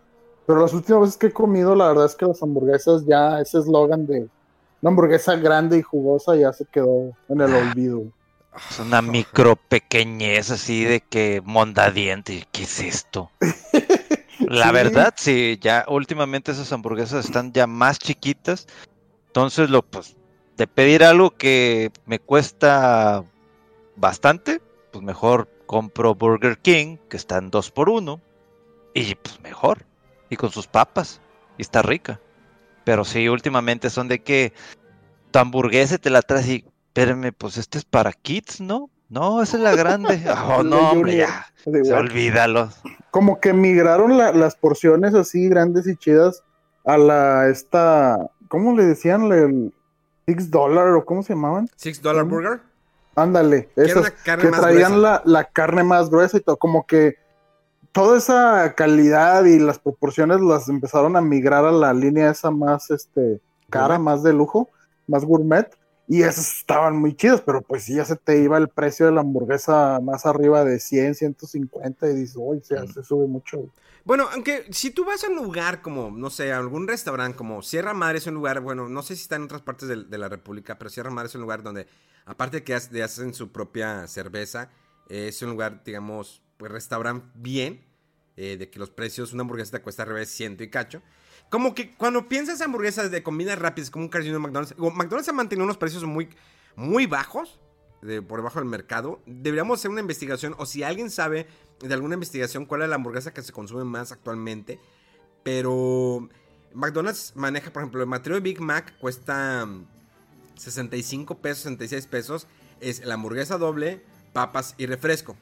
Pero 0.45 0.59
las 0.61 0.73
últimas 0.73 1.01
veces 1.01 1.17
que 1.17 1.27
he 1.27 1.31
comido, 1.33 1.75
la 1.75 1.87
verdad 1.89 2.05
es 2.05 2.15
que 2.15 2.25
las 2.25 2.41
hamburguesas 2.41 3.05
ya, 3.05 3.39
ese 3.39 3.59
eslogan 3.59 4.05
de 4.07 4.29
una 4.81 4.89
hamburguesa 4.89 5.35
grande 5.35 5.77
y 5.77 5.81
jugosa 5.81 6.35
ya 6.35 6.51
se 6.53 6.65
quedó 6.65 7.11
en 7.29 7.41
el 7.41 7.53
olvido. 7.69 8.03
Es 8.69 8.79
una 8.79 9.01
micro 9.01 9.55
pequeñez 9.55 10.51
así 10.51 10.83
de 10.83 11.01
que 11.01 11.41
mondadiente. 11.43 12.47
¿Qué 12.51 12.63
es 12.63 12.79
esto? 12.79 13.31
La 14.39 14.67
Sí. 14.67 14.73
verdad, 14.73 15.13
sí, 15.17 15.57
ya 15.61 15.85
últimamente 15.87 16.51
esas 16.51 16.71
hamburguesas 16.73 17.25
están 17.25 17.53
ya 17.53 17.67
más 17.67 17.99
chiquitas. 17.99 18.67
Entonces, 19.27 19.69
lo 19.69 19.83
pues, 19.83 20.15
de 20.57 20.67
pedir 20.67 21.03
algo 21.03 21.31
que 21.31 21.91
me 22.05 22.19
cuesta 22.19 23.23
bastante, 23.95 24.61
pues 24.91 25.03
mejor 25.03 25.47
compro 25.67 26.15
Burger 26.15 26.57
King, 26.57 26.97
que 27.09 27.17
están 27.17 27.51
dos 27.51 27.71
por 27.71 27.87
uno, 27.89 28.19
y 28.93 29.15
pues 29.15 29.39
mejor. 29.41 29.85
Y 30.29 30.35
con 30.37 30.51
sus 30.51 30.67
papas. 30.67 31.21
Y 31.57 31.61
está 31.61 31.81
rica. 31.81 32.19
Pero 32.83 33.05
sí, 33.05 33.29
últimamente 33.29 33.89
son 33.89 34.07
de 34.07 34.19
que 34.19 34.53
tu 35.31 35.39
hamburguesa 35.39 35.97
te 35.97 36.09
la 36.09 36.21
traes 36.21 36.47
y, 36.49 36.65
espérame, 36.93 37.31
pues 37.37 37.57
este 37.57 37.77
es 37.77 37.85
para 37.85 38.11
kids, 38.11 38.59
¿no? 38.61 38.89
No, 39.09 39.41
esa 39.41 39.57
es 39.57 39.63
la 39.63 39.75
grande. 39.75 40.21
Oh, 40.57 40.63
no, 40.63 40.91
hombre, 40.91 41.17
ya. 41.17 41.45
Se 41.63 41.93
olvídalo. 41.93 42.69
Como 43.11 43.39
que 43.39 43.53
migraron 43.53 44.17
la- 44.17 44.31
las 44.33 44.55
porciones 44.55 45.13
así 45.13 45.47
grandes 45.49 45.87
y 45.87 45.95
chidas 45.95 46.43
a 46.85 46.97
la 46.97 47.47
esta, 47.49 48.17
¿cómo 48.47 48.75
le 48.75 48.85
decían? 48.85 49.31
El 49.31 49.73
Six 50.27 50.49
Dollar 50.51 50.89
o 50.89 51.05
cómo 51.05 51.23
se 51.23 51.33
llamaban? 51.33 51.69
Six 51.75 52.01
Dollar 52.01 52.25
Mm. 52.25 52.29
Burger. 52.29 52.59
Ándale, 53.15 53.69
esas 53.75 54.11
que 54.11 54.37
más 54.49 54.61
traían 54.61 54.93
gruesa. 54.93 54.97
la, 54.97 55.21
la 55.25 55.43
carne 55.45 55.83
más 55.83 56.09
gruesa 56.09 56.37
y 56.37 56.41
todo, 56.41 56.55
como 56.57 56.85
que 56.87 57.15
toda 57.91 58.17
esa 58.17 58.73
calidad 58.73 59.43
y 59.43 59.59
las 59.59 59.79
proporciones 59.79 60.39
las 60.39 60.69
empezaron 60.69 61.17
a 61.17 61.21
migrar 61.21 61.65
a 61.65 61.71
la 61.73 61.93
línea 61.93 62.31
esa 62.31 62.51
más 62.51 62.89
este 62.89 63.41
cara, 63.69 63.97
Gourmet. 63.97 63.99
más 64.05 64.23
de 64.23 64.31
lujo, 64.33 64.69
más 65.07 65.25
gourmet, 65.25 65.67
y 66.11 66.23
esas 66.23 66.57
estaban 66.57 66.97
muy 66.97 67.15
chidas, 67.15 67.39
pero 67.39 67.61
pues 67.61 67.85
sí 67.85 67.95
ya 67.95 68.03
se 68.03 68.17
te 68.17 68.43
iba 68.43 68.57
el 68.57 68.67
precio 68.67 69.05
de 69.05 69.13
la 69.13 69.21
hamburguesa 69.21 69.97
más 70.01 70.25
arriba 70.25 70.65
de 70.65 70.77
100, 70.77 71.15
150 71.15 72.09
y 72.09 72.13
dices, 72.13 72.35
uy, 72.37 72.59
se, 72.59 72.85
se 72.85 73.01
sube 73.01 73.27
mucho. 73.27 73.71
Bueno, 74.03 74.27
aunque 74.33 74.65
si 74.71 74.91
tú 74.91 75.05
vas 75.05 75.23
a 75.23 75.29
un 75.29 75.37
lugar 75.37 75.81
como, 75.81 76.11
no 76.11 76.29
sé, 76.29 76.51
a 76.51 76.57
algún 76.57 76.85
restaurante 76.85 77.37
como 77.37 77.61
Sierra 77.61 77.93
Madre 77.93 78.17
es 78.17 78.27
un 78.27 78.33
lugar, 78.33 78.59
bueno, 78.59 78.89
no 78.89 79.03
sé 79.03 79.15
si 79.15 79.21
está 79.21 79.37
en 79.37 79.43
otras 79.43 79.61
partes 79.61 79.87
de, 79.87 80.03
de 80.03 80.17
la 80.17 80.27
República, 80.27 80.77
pero 80.77 80.89
Sierra 80.89 81.11
Madre 81.11 81.29
es 81.29 81.35
un 81.35 81.41
lugar 81.43 81.63
donde, 81.63 81.87
aparte 82.25 82.57
de 82.57 82.63
que 82.65 82.77
de 82.77 83.03
hacen 83.03 83.33
su 83.33 83.53
propia 83.53 84.05
cerveza, 84.05 84.69
eh, 85.07 85.29
es 85.29 85.41
un 85.41 85.51
lugar, 85.51 85.81
digamos, 85.85 86.41
pues 86.57 86.73
restaurante 86.73 87.25
bien, 87.35 87.85
eh, 88.35 88.57
de 88.57 88.69
que 88.69 88.79
los 88.79 88.89
precios, 88.89 89.31
una 89.31 89.43
hamburguesa 89.43 89.77
te 89.77 89.81
cuesta 89.81 90.03
al 90.03 90.09
revés 90.09 90.29
ciento 90.29 90.61
y 90.61 90.69
cacho. 90.69 91.01
Como 91.51 91.75
que 91.75 91.93
cuando 91.95 92.29
piensas 92.29 92.61
en 92.61 92.67
hamburguesas 92.67 93.11
de 93.11 93.23
comidas 93.23 93.59
rápidas 93.59 93.91
como 93.91 94.05
un 94.05 94.09
Carl 94.09 94.23
Jr. 94.23 94.39
McDonald's, 94.39 94.73
o 94.79 94.89
McDonald's 94.89 95.27
ha 95.27 95.33
mantenido 95.33 95.65
unos 95.65 95.75
precios 95.75 96.05
muy, 96.05 96.29
muy 96.77 97.07
bajos, 97.07 97.59
de, 98.01 98.21
por 98.21 98.39
debajo 98.39 98.59
del 98.59 98.69
mercado. 98.69 99.19
Deberíamos 99.25 99.77
hacer 99.77 99.91
una 99.91 99.99
investigación, 99.99 100.55
o 100.57 100.65
si 100.65 100.83
alguien 100.83 101.11
sabe 101.11 101.47
de 101.81 101.93
alguna 101.93 102.13
investigación 102.13 102.65
cuál 102.65 102.83
es 102.83 102.89
la 102.89 102.95
hamburguesa 102.95 103.33
que 103.33 103.41
se 103.41 103.51
consume 103.51 103.83
más 103.83 104.13
actualmente. 104.13 104.79
Pero 105.43 106.29
McDonald's 106.73 107.33
maneja, 107.35 107.73
por 107.73 107.81
ejemplo, 107.81 108.01
el 108.01 108.07
material 108.07 108.41
de 108.41 108.49
Big 108.49 108.61
Mac 108.61 108.97
cuesta 108.99 109.65
mm, 109.65 109.85
65 110.55 111.39
pesos, 111.39 111.63
66 111.63 112.07
pesos. 112.07 112.47
Es 112.79 113.03
la 113.03 113.15
hamburguesa 113.15 113.57
doble, 113.57 114.01
papas 114.31 114.73
y 114.77 114.85
refresco. 114.85 115.35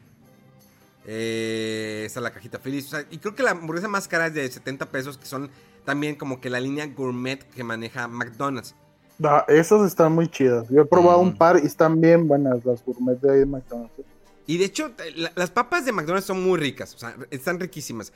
Eh, 1.06 2.04
es 2.06 2.16
la 2.16 2.32
cajita 2.32 2.58
feliz. 2.58 2.90
Y 3.12 3.20
creo 3.20 3.36
que 3.36 3.44
la 3.44 3.52
hamburguesa 3.52 3.88
más 3.88 4.08
cara 4.08 4.28
es 4.28 4.34
de 4.34 4.50
70 4.50 4.88
pesos, 4.88 5.20
que 5.20 5.28
son 5.28 5.52
también 5.90 6.14
como 6.14 6.40
que 6.40 6.52
la 6.52 6.60
línea 6.60 6.86
gourmet 6.86 7.40
que 7.50 7.64
maneja 7.64 8.08
McDonald's. 8.08 8.76
Ah, 9.24 9.44
esas 9.48 9.88
están 9.88 10.12
muy 10.12 10.28
chidas. 10.30 10.70
Yo 10.70 10.82
he 10.84 10.86
probado 10.86 11.24
Mm. 11.24 11.28
un 11.30 11.36
par 11.36 11.60
y 11.64 11.66
están 11.66 12.00
bien 12.00 12.28
buenas 12.28 12.64
las 12.64 12.86
gourmet 12.86 13.20
de 13.20 13.32
ahí 13.32 13.40
de 13.40 13.46
McDonald's. 13.48 13.92
Y 14.46 14.60
de 14.60 14.66
hecho, 14.66 14.92
la- 15.16 15.32
las 15.36 15.50
papas 15.50 15.86
de 15.86 15.92
McDonald's 15.92 16.28
son 16.28 16.44
muy 16.44 16.60
ricas, 16.60 16.94
o 16.94 17.00
sea, 17.00 17.16
están 17.32 17.60
riquísimas. 17.60 18.14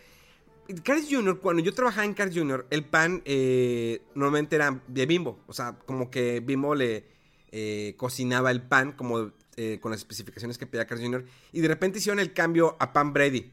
Carl's 0.84 1.08
Jr., 1.10 1.40
cuando 1.40 1.64
yo 1.64 1.74
trabajaba 1.74 2.06
en 2.06 2.14
Carl's 2.14 2.36
Jr., 2.38 2.68
el 2.70 2.86
pan 2.86 3.24
eh, 3.26 4.04
normalmente 4.14 4.56
era 4.56 4.80
de 4.88 5.06
Bimbo. 5.08 5.40
O 5.48 5.54
sea, 5.54 5.76
como 5.88 6.12
que 6.12 6.42
Bimbo 6.42 6.76
le 6.76 7.06
eh, 7.52 7.96
cocinaba 7.98 8.52
el 8.52 8.62
pan 8.62 8.92
como 8.92 9.32
eh, 9.58 9.80
con 9.82 9.92
las 9.92 10.00
especificaciones 10.02 10.60
que 10.60 10.68
pedía 10.68 10.86
Carl's 10.86 11.04
Jr. 11.04 11.26
Y 11.52 11.62
de 11.62 11.68
repente 11.68 11.98
hicieron 11.98 12.20
el 12.20 12.34
cambio 12.34 12.76
a 12.80 12.94
pan 12.94 13.14
Brady. 13.14 13.52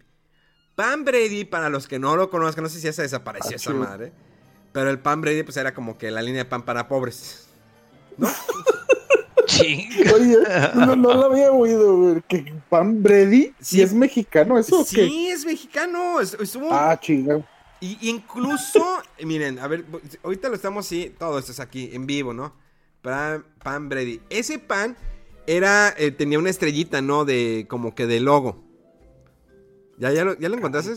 Pan 0.83 1.05
Brady, 1.05 1.45
para 1.45 1.69
los 1.69 1.87
que 1.89 1.99
no 1.99 2.17
lo 2.17 2.31
conozcan, 2.31 2.65
no 2.65 2.71
sé 2.71 2.79
si 2.79 2.85
ya 2.85 2.93
se 2.93 3.03
desapareció 3.03 3.53
Ah, 3.53 3.57
esa 3.57 3.73
madre. 3.73 4.13
Pero 4.73 4.89
el 4.91 4.99
pan 4.99 5.21
Brady, 5.21 5.43
pues 5.43 5.57
era 5.57 5.75
como 5.75 5.99
que 5.99 6.11
la 6.11 6.23
línea 6.23 6.45
de 6.45 6.49
pan 6.49 6.63
para 6.63 6.89
pobres. 6.89 7.49
¿No? 8.17 8.29
Oye, 9.61 10.39
no, 10.75 10.97
no 10.97 11.15
lo 11.15 11.25
había 11.27 11.51
oído, 11.53 11.97
güey. 11.97 12.23
Que 12.29 12.55
Pan 12.69 13.03
Brady, 13.03 13.47
Sí. 13.61 13.77
¿sí 13.77 13.83
es 13.83 13.93
mexicano 13.93 14.59
eso 14.59 14.81
o 14.81 14.85
qué? 14.85 15.07
Sí, 15.07 15.29
es 15.29 15.45
mexicano. 15.45 16.21
es- 16.21 16.35
Estuvo. 16.35 16.73
Ah, 16.73 16.99
chinga. 16.99 17.43
Y 17.81 17.99
incluso, 18.09 18.83
miren, 19.25 19.59
a 19.59 19.67
ver, 19.67 19.85
ahorita 20.23 20.49
lo 20.49 20.55
estamos 20.55 20.87
así, 20.87 21.15
todo 21.19 21.39
esto 21.39 21.51
es 21.53 21.61
aquí, 21.61 21.91
en 21.93 22.07
vivo, 22.07 22.33
¿no? 22.33 22.55
Pan, 23.03 23.45
pan 23.63 23.89
Brady. 23.89 24.21
Ese 24.31 24.59
pan 24.59 24.97
era, 25.47 25.93
eh, 25.99 26.11
tenía 26.11 26.39
una 26.39 26.51
estrellita, 26.51 27.01
¿no? 27.03 27.25
De, 27.25 27.67
como 27.69 27.95
que 27.95 28.07
de 28.07 28.21
logo. 28.21 28.63
¿Ya, 30.01 30.11
ya, 30.13 30.25
lo, 30.25 30.37
¿ya 30.39 30.49
lo 30.49 30.57
encontraste? 30.57 30.93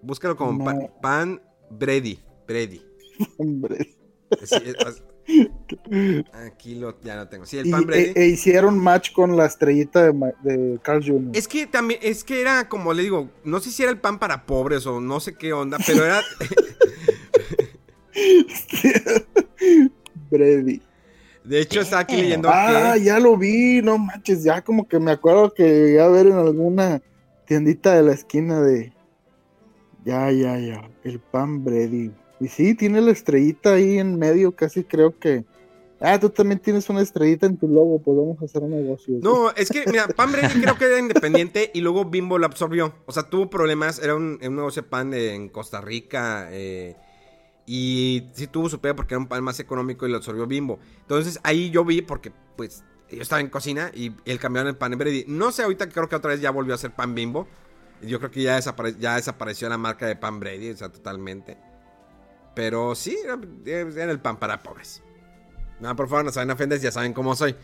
Búscalo 0.00 0.36
como 0.36 0.64
pa- 0.64 0.72
No. 0.74 0.90
pan 1.02 1.42
Brady. 1.70 2.18
Brady. 2.48 2.80
Hombre. 3.36 3.94
Sí, 4.44 4.56
es- 4.64 4.76
es- 4.86 5.02
aquí 6.32 6.74
lo, 6.76 6.98
ya 7.02 7.16
lo 7.16 7.28
tengo. 7.28 7.44
Sí, 7.46 7.58
el 7.58 7.66
Y, 7.66 7.70
pan 7.70 7.84
Brady. 7.84 8.12
e, 8.14 8.22
e 8.22 8.26
hicieron 8.28 8.78
match 8.78 9.12
con 9.12 9.36
la 9.36 9.46
estrellita 9.46 10.10
de, 10.10 10.32
de 10.42 10.78
Carl 10.82 11.04
Jr. 11.04 11.30
Es 11.36 11.46
que 11.48 11.66
también, 11.66 12.00
es 12.02 12.24
que 12.24 12.40
era 12.40 12.68
como 12.68 12.92
le 12.94 13.02
digo, 13.02 13.28
no 13.44 13.60
sé 13.60 13.70
si 13.70 13.82
era 13.82 13.92
el 13.92 13.98
pan 13.98 14.18
para 14.18 14.46
pobres 14.46 14.86
o 14.86 15.00
no 15.00 15.20
sé 15.20 15.34
qué 15.34 15.52
onda, 15.52 15.78
pero 15.86 16.04
era, 16.04 16.20
Brady. 20.30 20.80
de 21.44 21.60
hecho 21.60 21.80
estaba 21.80 22.02
aquí 22.02 22.16
leyendo 22.16 22.48
Ah, 22.52 22.92
que... 22.94 23.04
ya 23.04 23.18
lo 23.18 23.36
vi, 23.36 23.82
no 23.82 23.98
manches, 23.98 24.44
ya 24.44 24.62
como 24.62 24.86
que 24.88 24.98
me 24.98 25.10
acuerdo 25.12 25.52
que 25.52 25.62
llegué 25.64 26.00
a 26.00 26.08
ver 26.08 26.26
en 26.26 26.32
alguna 26.34 27.02
tiendita 27.46 27.94
de 27.94 28.02
la 28.02 28.12
esquina 28.12 28.60
de... 28.60 28.92
Ya, 30.04 30.30
ya, 30.32 30.58
ya, 30.58 30.90
el 31.04 31.20
pan 31.20 31.64
Brady. 31.64 32.10
Y 32.40 32.48
sí, 32.48 32.74
tiene 32.74 33.00
la 33.00 33.12
estrellita 33.12 33.74
ahí 33.74 33.98
en 33.98 34.18
medio, 34.18 34.52
casi 34.52 34.84
creo 34.84 35.18
que... 35.18 35.44
Ah, 36.04 36.18
tú 36.18 36.28
también 36.30 36.58
tienes 36.58 36.88
una 36.90 37.00
estrellita 37.00 37.46
en 37.46 37.56
tu 37.56 37.68
logo, 37.68 38.00
pues 38.00 38.16
vamos 38.16 38.42
a 38.42 38.46
hacer 38.46 38.60
un 38.62 38.70
negocio. 38.70 39.20
No, 39.22 39.52
es 39.52 39.70
que, 39.70 39.84
mira, 39.86 40.08
Pan 40.08 40.32
Brady 40.32 40.60
creo 40.60 40.76
que 40.76 40.86
era 40.86 40.98
independiente 40.98 41.70
y 41.72 41.80
luego 41.80 42.04
Bimbo 42.04 42.38
lo 42.38 42.46
absorbió. 42.46 42.92
O 43.06 43.12
sea, 43.12 43.22
tuvo 43.22 43.48
problemas, 43.48 44.00
era 44.00 44.16
un, 44.16 44.40
un 44.42 44.56
negocio 44.56 44.82
de 44.82 44.88
pan 44.88 45.14
en 45.14 45.48
Costa 45.48 45.80
Rica 45.80 46.48
eh, 46.50 46.96
y 47.66 48.24
sí 48.32 48.48
tuvo 48.48 48.68
su 48.68 48.80
pega 48.80 48.96
porque 48.96 49.14
era 49.14 49.20
un 49.20 49.28
pan 49.28 49.44
más 49.44 49.60
económico 49.60 50.04
y 50.04 50.10
lo 50.10 50.16
absorbió 50.16 50.48
Bimbo. 50.48 50.80
Entonces 51.02 51.38
ahí 51.44 51.70
yo 51.70 51.84
vi 51.84 52.02
porque, 52.02 52.32
pues, 52.56 52.82
yo 53.16 53.22
estaba 53.22 53.40
en 53.40 53.48
cocina 53.48 53.90
y 53.94 54.12
él 54.24 54.38
cambiaron 54.38 54.68
el 54.70 54.76
pan 54.76 54.92
en 54.92 54.98
Brady. 54.98 55.24
No 55.28 55.52
sé, 55.52 55.62
ahorita 55.62 55.88
creo 55.88 56.08
que 56.08 56.16
otra 56.16 56.30
vez 56.32 56.40
ya 56.40 56.50
volvió 56.50 56.74
a 56.74 56.78
ser 56.78 56.92
pan 56.92 57.14
Bimbo. 57.14 57.46
Yo 58.02 58.18
creo 58.18 58.30
que 58.30 58.42
ya, 58.42 58.58
desapare- 58.58 58.96
ya 58.98 59.16
desapareció 59.16 59.68
la 59.68 59.78
marca 59.78 60.06
de 60.06 60.16
pan 60.16 60.40
Brady, 60.40 60.70
o 60.70 60.76
sea, 60.76 60.90
totalmente. 60.90 61.56
Pero 62.54 62.94
sí, 62.94 63.16
era, 63.22 63.38
era 63.64 64.10
el 64.12 64.20
pan 64.20 64.38
para 64.38 64.62
pobres. 64.62 65.02
No, 65.80 65.94
por 65.96 66.08
favor, 66.08 66.24
no 66.24 66.32
saben 66.32 66.50
ofendes, 66.50 66.82
ya 66.82 66.90
saben 66.92 67.12
cómo 67.12 67.34
soy. 67.34 67.54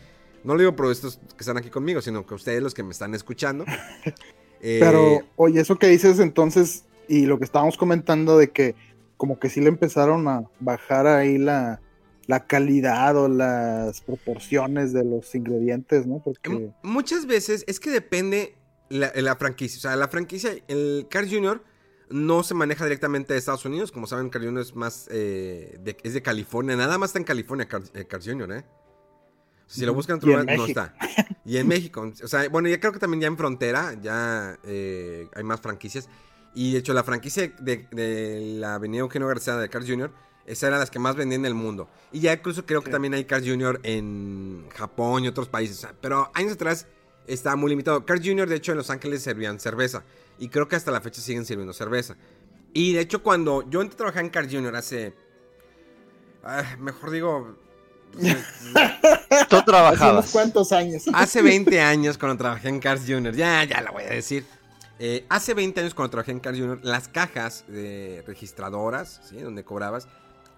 No 0.43 0.53
lo 0.53 0.59
digo 0.59 0.75
por 0.75 0.91
estos 0.91 1.17
que 1.17 1.39
están 1.41 1.57
aquí 1.57 1.69
conmigo, 1.69 2.01
sino 2.01 2.25
que 2.25 2.33
ustedes 2.33 2.63
los 2.63 2.73
que 2.73 2.83
me 2.83 2.91
están 2.91 3.13
escuchando. 3.13 3.65
Eh, 4.61 4.79
Pero, 4.81 5.21
oye, 5.37 5.61
eso 5.61 5.77
que 5.77 5.87
dices 5.87 6.19
entonces, 6.19 6.83
y 7.07 7.27
lo 7.27 7.37
que 7.39 7.45
estábamos 7.45 7.77
comentando 7.77 8.37
de 8.37 8.49
que 8.49 8.75
como 9.15 9.39
que 9.39 9.49
sí 9.49 9.61
le 9.61 9.69
empezaron 9.69 10.27
a 10.27 10.43
bajar 10.59 11.07
ahí 11.07 11.37
la, 11.37 11.79
la 12.29 12.45
calidad 12.45 13.17
o 13.17 13.27
las 13.27 14.01
proporciones 14.01 14.93
de 14.93 15.03
los 15.03 15.33
ingredientes, 15.33 16.05
¿no? 16.05 16.21
Porque... 16.23 16.69
Muchas 16.83 17.25
veces 17.25 17.63
es 17.65 17.79
que 17.79 17.89
depende 17.89 18.55
la, 18.87 19.11
la 19.15 19.35
franquicia. 19.35 19.79
O 19.79 19.81
sea, 19.81 19.95
la 19.95 20.09
franquicia, 20.09 20.51
el 20.67 21.07
Carl 21.09 21.27
Jr. 21.27 21.63
no 22.11 22.43
se 22.43 22.53
maneja 22.53 22.83
directamente 22.83 23.33
de 23.33 23.39
Estados 23.39 23.65
Unidos. 23.65 23.91
Como 23.91 24.05
saben, 24.05 24.29
Carl 24.29 24.45
Jr. 24.45 24.61
es 24.61 24.75
más 24.75 25.07
eh, 25.09 25.79
de, 25.81 25.97
es 26.03 26.13
de 26.13 26.21
California. 26.21 26.75
Nada 26.75 26.99
más 26.99 27.09
está 27.09 27.17
en 27.17 27.25
California, 27.25 27.67
Carl, 27.67 27.85
eh, 27.95 28.05
Carl 28.05 28.23
Jr., 28.23 28.51
¿eh? 28.51 28.65
Si 29.65 29.83
lo 29.83 29.95
buscan 29.95 30.13
en 30.13 30.17
otro 30.17 30.29
lugar, 30.29 30.55
no 30.55 30.65
está. 30.67 30.93
Y 31.45 31.57
en 31.57 31.67
México. 31.67 32.13
O 32.23 32.27
sea, 32.27 32.47
bueno, 32.49 32.69
ya 32.69 32.79
creo 32.79 32.91
que 32.91 32.99
también 32.99 33.21
ya 33.21 33.27
en 33.27 33.37
frontera 33.37 33.95
ya 33.99 34.59
eh, 34.65 35.27
hay 35.33 35.43
más 35.43 35.61
franquicias. 35.61 36.07
Y 36.53 36.73
de 36.73 36.79
hecho, 36.79 36.93
la 36.93 37.03
franquicia 37.03 37.51
de, 37.59 37.87
de 37.91 38.57
la 38.59 38.75
Avenida 38.75 38.99
Eugenio 38.99 39.27
García 39.27 39.57
de 39.57 39.67
Carl 39.67 39.87
Jr. 39.87 40.28
Esa 40.49 40.65
era 40.67 40.79
las 40.79 40.89
que 40.89 40.97
más 40.97 41.15
vendían 41.15 41.41
en 41.41 41.45
el 41.45 41.53
mundo. 41.53 41.87
Y 42.11 42.21
ya 42.21 42.33
incluso 42.33 42.65
creo 42.65 42.81
que 42.81 42.89
también 42.89 43.13
hay 43.13 43.23
Carl 43.25 43.47
Jr. 43.47 43.79
en 43.83 44.65
Japón 44.75 45.23
y 45.23 45.27
otros 45.27 45.47
países. 45.47 45.87
Pero 46.01 46.31
años 46.33 46.53
atrás 46.53 46.87
estaba 47.27 47.55
muy 47.55 47.69
limitado. 47.69 48.03
Carl 48.03 48.19
Jr. 48.19 48.49
de 48.49 48.55
hecho 48.55 48.71
en 48.71 48.79
Los 48.79 48.89
Ángeles 48.89 49.21
servían 49.21 49.59
cerveza. 49.59 50.03
Y 50.39 50.49
creo 50.49 50.67
que 50.67 50.75
hasta 50.75 50.89
la 50.89 51.01
fecha 51.01 51.21
siguen 51.21 51.45
sirviendo 51.45 51.71
cerveza. 51.71 52.17
Y 52.73 52.93
de 52.93 53.01
hecho 53.01 53.21
cuando 53.21 53.63
yo 53.69 53.81
entré 53.81 53.93
a 53.93 53.97
trabajar 53.97 54.23
en 54.25 54.31
Carl 54.31 54.49
Jr. 54.49 54.75
hace... 54.75 55.13
ah, 56.43 56.63
mejor 56.79 57.11
digo... 57.11 57.55
Tú 58.17 59.55
Hace 59.55 59.65
trabajabas. 59.65 60.13
unos 60.13 60.31
cuantos 60.31 60.71
años. 60.71 61.03
Hace 61.13 61.43
20 61.43 61.79
años 61.81 62.17
cuando 62.17 62.37
trabajé 62.37 62.69
en 62.69 62.79
Cars 62.79 63.03
Jr. 63.07 63.35
Ya, 63.35 63.63
ya 63.65 63.81
la 63.81 63.91
voy 63.91 64.01
a 64.03 64.09
decir. 64.09 64.45
Eh, 65.01 65.25
hace 65.29 65.53
20 65.53 65.79
años 65.79 65.93
cuando 65.93 66.09
trabajé 66.09 66.31
en 66.31 66.39
Cars 66.39 66.57
Jr. 66.57 66.79
Las 66.81 67.07
cajas 67.07 67.63
de 67.67 68.23
registradoras, 68.27 69.21
¿sí? 69.29 69.37
Donde 69.37 69.63
cobrabas, 69.63 70.07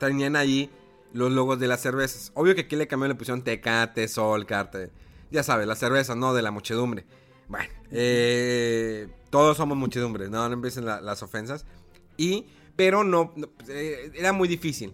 tenían 0.10 0.36
ahí 0.36 0.70
los 1.14 1.32
logos 1.32 1.60
de 1.60 1.68
las 1.68 1.82
cervezas. 1.82 2.32
Obvio 2.36 2.56
que 2.56 2.62
aquí 2.62 2.76
le 2.76 2.88
cambiaron, 2.88 3.16
le 3.16 3.20
pusieron 3.20 3.44
Tecate, 3.44 4.08
Sol, 4.08 4.46
Carte. 4.46 4.92
Ya 5.30 5.44
sabes, 5.44 5.68
la 5.68 5.76
cerveza, 5.76 6.16
no 6.16 6.34
de 6.34 6.42
la 6.42 6.52
muchedumbre. 6.52 7.06
Bueno, 7.48 7.70
eh, 7.92 9.08
todos 9.30 9.58
somos 9.58 9.78
muchedumbre, 9.78 10.30
no, 10.30 10.48
no 10.48 10.54
empiecen 10.54 10.86
la- 10.86 11.02
las 11.02 11.22
ofensas. 11.24 11.66
Y, 12.18 12.46
pero 12.76 13.04
no, 13.04 13.34
no, 13.36 13.50
eh, 13.68 14.12
era 14.16 14.32
muy 14.34 14.48
difícil. 14.48 14.94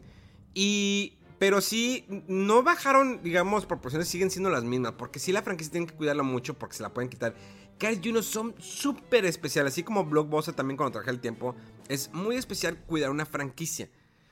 Y, 0.53 1.18
pero 1.39 1.62
sí, 1.62 2.05
no 2.28 2.64
bajaron, 2.64 3.22
digamos, 3.24 3.66
proporciones, 3.66 4.08
siguen 4.08 4.32
siendo 4.32 4.49
las 4.49 4.64
mismas. 4.64 4.93
Porque 4.93 5.20
sí 5.20 5.32
la 5.32 5.41
franquicia 5.43 5.72
tienen 5.72 5.88
que 5.88 5.95
cuidarla 5.95 6.24
mucho 6.24 6.55
porque 6.55 6.76
se 6.76 6.84
la 6.84 6.89
pueden 6.93 7.10
quitar. 7.10 7.36
Cars 7.78 7.99
Jr. 8.03 8.24
son 8.24 8.55
súper 8.60 9.26
especiales, 9.26 9.74
así 9.74 9.84
como 9.84 10.03
Blockbuster 10.05 10.55
también 10.55 10.78
cuando 10.78 10.93
trabajé 10.93 11.12
el 11.12 11.20
tiempo. 11.20 11.55
Es 11.89 12.12
muy 12.12 12.36
especial 12.36 12.78
cuidar 12.88 13.12
una 13.12 13.26
franquicia. 13.28 13.88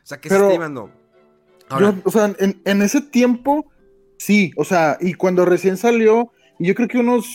O 0.06 0.08
sea, 0.08 0.20
que 0.20 0.30
se 0.30 0.36
Pero- 0.36 0.46
está 0.46 0.54
llevando. 0.54 0.92
Ahora, 1.68 1.96
Yo, 1.96 2.02
o 2.06 2.12
sea, 2.12 2.32
en, 2.38 2.62
en 2.64 2.82
ese 2.84 3.02
tiempo, 3.02 3.66
sí, 4.20 4.52
o 4.56 4.64
sea, 4.64 4.98
y 5.02 5.16
cuando 5.16 5.46
recién 5.46 5.78
salió, 5.78 6.32
yo 6.60 6.76
creo 6.76 6.88
que 6.88 7.00
unos 7.00 7.26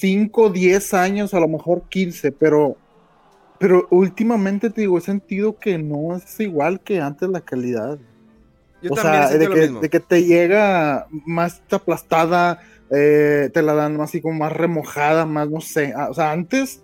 5, 0.00 0.48
10 0.48 0.94
años, 0.94 1.34
a 1.34 1.40
lo 1.40 1.48
mejor 1.48 1.82
15, 1.90 2.32
pero, 2.32 2.78
pero 3.58 3.86
últimamente 3.90 4.70
te 4.70 4.80
digo, 4.80 4.96
he 4.96 5.02
sentido 5.02 5.58
que 5.58 5.76
no 5.76 6.16
es 6.16 6.40
igual 6.40 6.80
que 6.80 6.98
antes 7.02 7.28
la 7.28 7.42
calidad. 7.42 7.98
yo 8.80 8.94
o 8.94 8.96
sea, 8.96 9.28
de 9.28 9.46
que, 9.46 9.68
de 9.68 9.90
que 9.90 10.00
te 10.00 10.24
llega 10.24 11.06
más 11.26 11.60
aplastada, 11.70 12.60
eh, 12.90 13.50
te 13.52 13.60
la 13.60 13.74
dan 13.74 14.00
así 14.00 14.22
como 14.22 14.38
más 14.38 14.52
remojada, 14.52 15.26
más 15.26 15.50
no 15.50 15.60
sé. 15.60 15.92
Ah, 15.94 16.08
o 16.10 16.14
sea, 16.14 16.32
antes 16.32 16.82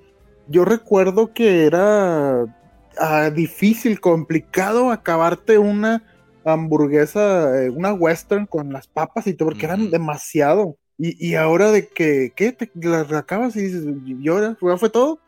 yo 0.48 0.66
recuerdo 0.66 1.32
que 1.32 1.64
era 1.64 2.44
ah, 3.00 3.30
difícil, 3.30 4.00
complicado 4.00 4.90
acabarte 4.92 5.58
una 5.58 6.04
hamburguesa, 6.44 7.64
eh, 7.64 7.70
una 7.70 7.92
western 7.92 8.46
con 8.46 8.72
las 8.72 8.86
papas 8.86 9.26
y 9.26 9.34
todo, 9.34 9.48
porque 9.48 9.66
eran 9.66 9.90
demasiado. 9.90 10.76
Y, 10.98 11.16
y 11.26 11.34
ahora 11.34 11.72
de 11.72 11.88
que, 11.88 12.32
¿qué? 12.36 12.52
Te 12.52 12.70
las 12.74 13.10
acabas 13.12 13.56
y 13.56 13.62
dices, 13.62 13.84
¿y 14.06 14.28
ahora? 14.28 14.56
¿Ya 14.60 14.76
fue 14.76 14.90
todo? 14.90 15.18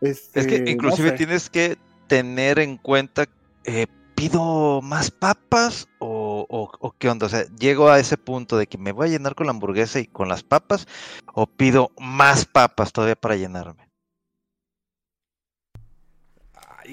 Este, 0.00 0.40
Es 0.40 0.46
que 0.46 0.58
no 0.60 0.70
inclusive 0.70 1.10
sé. 1.10 1.16
tienes 1.16 1.48
que 1.48 1.78
tener 2.08 2.58
en 2.58 2.76
cuenta, 2.76 3.26
eh, 3.64 3.86
¿pido 4.16 4.80
más 4.82 5.10
papas 5.12 5.88
o, 6.00 6.44
o- 6.48 6.70
o 6.80 6.92
qué 6.98 7.08
onda? 7.08 7.26
O 7.26 7.28
sea, 7.28 7.44
llego 7.58 7.88
a 7.88 8.00
ese 8.00 8.16
punto 8.16 8.58
de 8.58 8.66
que 8.66 8.78
me 8.78 8.90
voy 8.92 9.06
a 9.08 9.10
llenar 9.10 9.34
con 9.36 9.46
la 9.46 9.52
hamburguesa 9.52 10.00
y 10.00 10.06
con 10.06 10.28
las 10.28 10.42
papas 10.42 10.86
o 11.34 11.46
pido 11.46 11.92
más 12.00 12.44
papas 12.44 12.92
todavía 12.92 13.14
para 13.16 13.36
llenarme. 13.36 13.91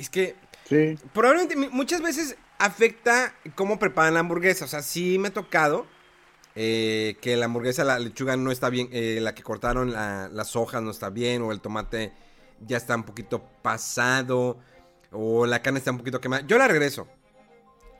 Es 0.01 0.09
que 0.09 0.35
Sí. 0.67 0.97
probablemente 1.13 1.55
muchas 1.71 2.01
veces 2.01 2.35
afecta 2.59 3.33
cómo 3.55 3.79
preparan 3.79 4.13
la 4.13 4.19
hamburguesa. 4.19 4.65
O 4.65 4.67
sea, 4.67 4.81
sí 4.83 5.17
me 5.19 5.29
ha 5.29 5.33
tocado 5.33 5.85
eh, 6.55 7.15
que 7.21 7.37
la 7.37 7.45
hamburguesa, 7.45 7.83
la 7.85 7.99
lechuga 7.99 8.35
no 8.35 8.51
está 8.51 8.69
bien, 8.69 8.89
eh, 8.91 9.19
la 9.21 9.33
que 9.33 9.43
cortaron 9.43 9.91
la- 9.93 10.27
las 10.29 10.55
hojas 10.55 10.81
no 10.81 10.91
está 10.91 11.09
bien, 11.09 11.41
o 11.41 11.51
el 11.51 11.61
tomate 11.61 12.11
ya 12.65 12.75
está 12.75 12.95
un 12.95 13.03
poquito 13.03 13.43
pasado, 13.61 14.57
o 15.11 15.45
la 15.45 15.61
carne 15.61 15.79
está 15.79 15.91
un 15.91 15.99
poquito 15.99 16.19
quemada. 16.19 16.45
Yo 16.45 16.57
la 16.57 16.67
regreso. 16.67 17.07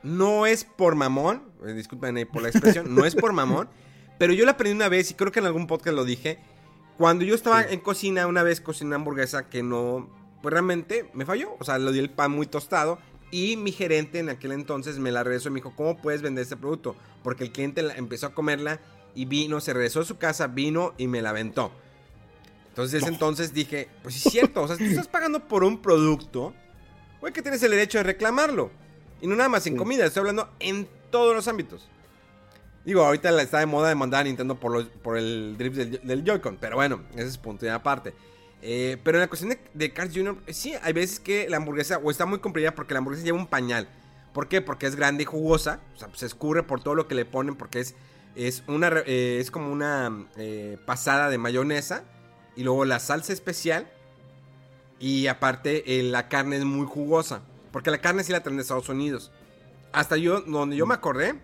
No 0.02 0.46
es 0.46 0.64
por 0.64 0.94
mamón, 0.94 1.42
eh, 1.66 1.72
disculpen 1.72 2.26
por 2.30 2.42
la 2.42 2.48
expresión, 2.48 2.94
no 2.94 3.04
es 3.06 3.14
por 3.14 3.32
mamón, 3.32 3.68
pero 4.18 4.32
yo 4.32 4.44
la 4.44 4.52
aprendí 4.52 4.74
una 4.76 4.88
vez 4.88 5.10
y 5.10 5.14
creo 5.14 5.32
que 5.32 5.38
en 5.40 5.46
algún 5.46 5.66
podcast 5.66 5.94
lo 5.96 6.04
dije. 6.04 6.38
Cuando 6.98 7.24
yo 7.24 7.34
estaba 7.34 7.62
en 7.62 7.80
cocina, 7.80 8.26
una 8.26 8.42
vez 8.42 8.60
cociné 8.60 8.88
una 8.88 8.96
hamburguesa 8.96 9.48
que 9.48 9.62
no, 9.62 10.10
pues 10.42 10.52
realmente 10.52 11.10
me 11.14 11.24
falló. 11.24 11.56
O 11.58 11.64
sea, 11.64 11.78
le 11.78 11.92
di 11.92 11.98
el 11.98 12.10
pan 12.10 12.30
muy 12.30 12.46
tostado 12.46 12.98
y 13.30 13.56
mi 13.56 13.72
gerente 13.72 14.18
en 14.18 14.28
aquel 14.28 14.52
entonces 14.52 14.98
me 14.98 15.12
la 15.12 15.22
regresó 15.22 15.48
y 15.48 15.52
me 15.52 15.56
dijo, 15.56 15.74
¿cómo 15.76 15.96
puedes 15.96 16.22
vender 16.22 16.42
este 16.42 16.56
producto? 16.56 16.96
Porque 17.22 17.44
el 17.44 17.52
cliente 17.52 17.80
empezó 17.96 18.26
a 18.26 18.34
comerla 18.34 18.80
y 19.14 19.24
vino, 19.24 19.60
se 19.60 19.72
regresó 19.72 20.00
a 20.00 20.04
su 20.04 20.18
casa, 20.18 20.48
vino 20.48 20.94
y 20.98 21.06
me 21.06 21.22
la 21.22 21.30
aventó. 21.30 21.70
Entonces, 22.68 23.04
entonces 23.06 23.52
dije, 23.52 23.88
pues 24.02 24.16
es 24.16 24.32
cierto, 24.32 24.62
o 24.62 24.66
sea, 24.66 24.76
si 24.76 24.84
tú 24.84 24.90
estás 24.90 25.08
pagando 25.08 25.46
por 25.48 25.64
un 25.64 25.82
producto, 25.82 26.54
güey, 27.20 27.32
que 27.32 27.42
tienes 27.42 27.62
el 27.62 27.72
derecho 27.72 27.98
de 27.98 28.04
reclamarlo. 28.04 28.70
Y 29.20 29.26
no 29.26 29.36
nada 29.36 29.48
más 29.48 29.66
en 29.66 29.76
comida, 29.76 30.06
estoy 30.06 30.20
hablando 30.20 30.48
en 30.60 30.88
todos 31.10 31.34
los 31.34 31.46
ámbitos. 31.46 31.88
Digo, 32.84 33.04
ahorita 33.04 33.40
está 33.42 33.58
de 33.58 33.66
moda 33.66 33.88
demandar 33.88 34.22
a 34.22 34.24
Nintendo 34.24 34.58
por, 34.58 34.72
los, 34.72 34.84
por 34.86 35.18
el 35.18 35.56
drift 35.58 35.76
del, 35.76 36.00
del 36.02 36.24
Joy-Con, 36.24 36.56
pero 36.56 36.76
bueno, 36.76 37.02
ese 37.14 37.26
es 37.26 37.38
punto 37.38 37.66
de 37.66 37.72
aparte. 37.72 38.14
Eh, 38.62 38.98
pero 39.02 39.18
en 39.18 39.22
la 39.22 39.28
cuestión 39.28 39.56
de, 39.72 39.92
Cars 39.92 40.12
Jr., 40.14 40.36
eh, 40.46 40.52
sí, 40.52 40.74
hay 40.82 40.92
veces 40.92 41.18
que 41.18 41.48
la 41.48 41.56
hamburguesa 41.56 41.98
o 41.98 42.10
está 42.10 42.26
muy 42.26 42.40
comprimida 42.40 42.74
porque 42.74 42.94
la 42.94 42.98
hamburguesa 42.98 43.24
lleva 43.24 43.38
un 43.38 43.46
pañal. 43.46 43.88
¿Por 44.34 44.48
qué? 44.48 44.60
Porque 44.60 44.86
es 44.86 44.96
grande 44.96 45.22
y 45.22 45.26
jugosa, 45.26 45.80
o 45.94 45.98
sea, 45.98 46.08
se 46.14 46.26
escurre 46.26 46.62
por 46.62 46.82
todo 46.82 46.94
lo 46.94 47.08
que 47.08 47.14
le 47.14 47.24
ponen 47.24 47.56
porque 47.56 47.80
es, 47.80 47.94
es, 48.36 48.62
una, 48.68 48.90
eh, 49.06 49.38
es 49.40 49.50
como 49.50 49.72
una 49.72 50.26
pasada 50.86 51.30
de 51.30 51.38
mayonesa 51.38 52.04
y 52.54 52.62
luego 52.62 52.84
la 52.84 53.00
salsa 53.00 53.32
especial 53.32 53.90
y 55.00 55.26
aparte 55.26 55.82
la 56.04 56.28
carne 56.28 56.56
es 56.56 56.64
muy 56.64 56.86
jugosa. 56.86 57.42
Porque 57.72 57.90
la 57.90 57.98
carne 57.98 58.24
sí 58.24 58.32
la 58.32 58.42
traen 58.42 58.56
de 58.56 58.62
Estados 58.62 58.88
Unidos. 58.88 59.32
Hasta 59.92 60.16
yo, 60.16 60.42
donde 60.42 60.76
yo 60.76 60.86
me 60.86 60.94
acordé, 60.94 61.34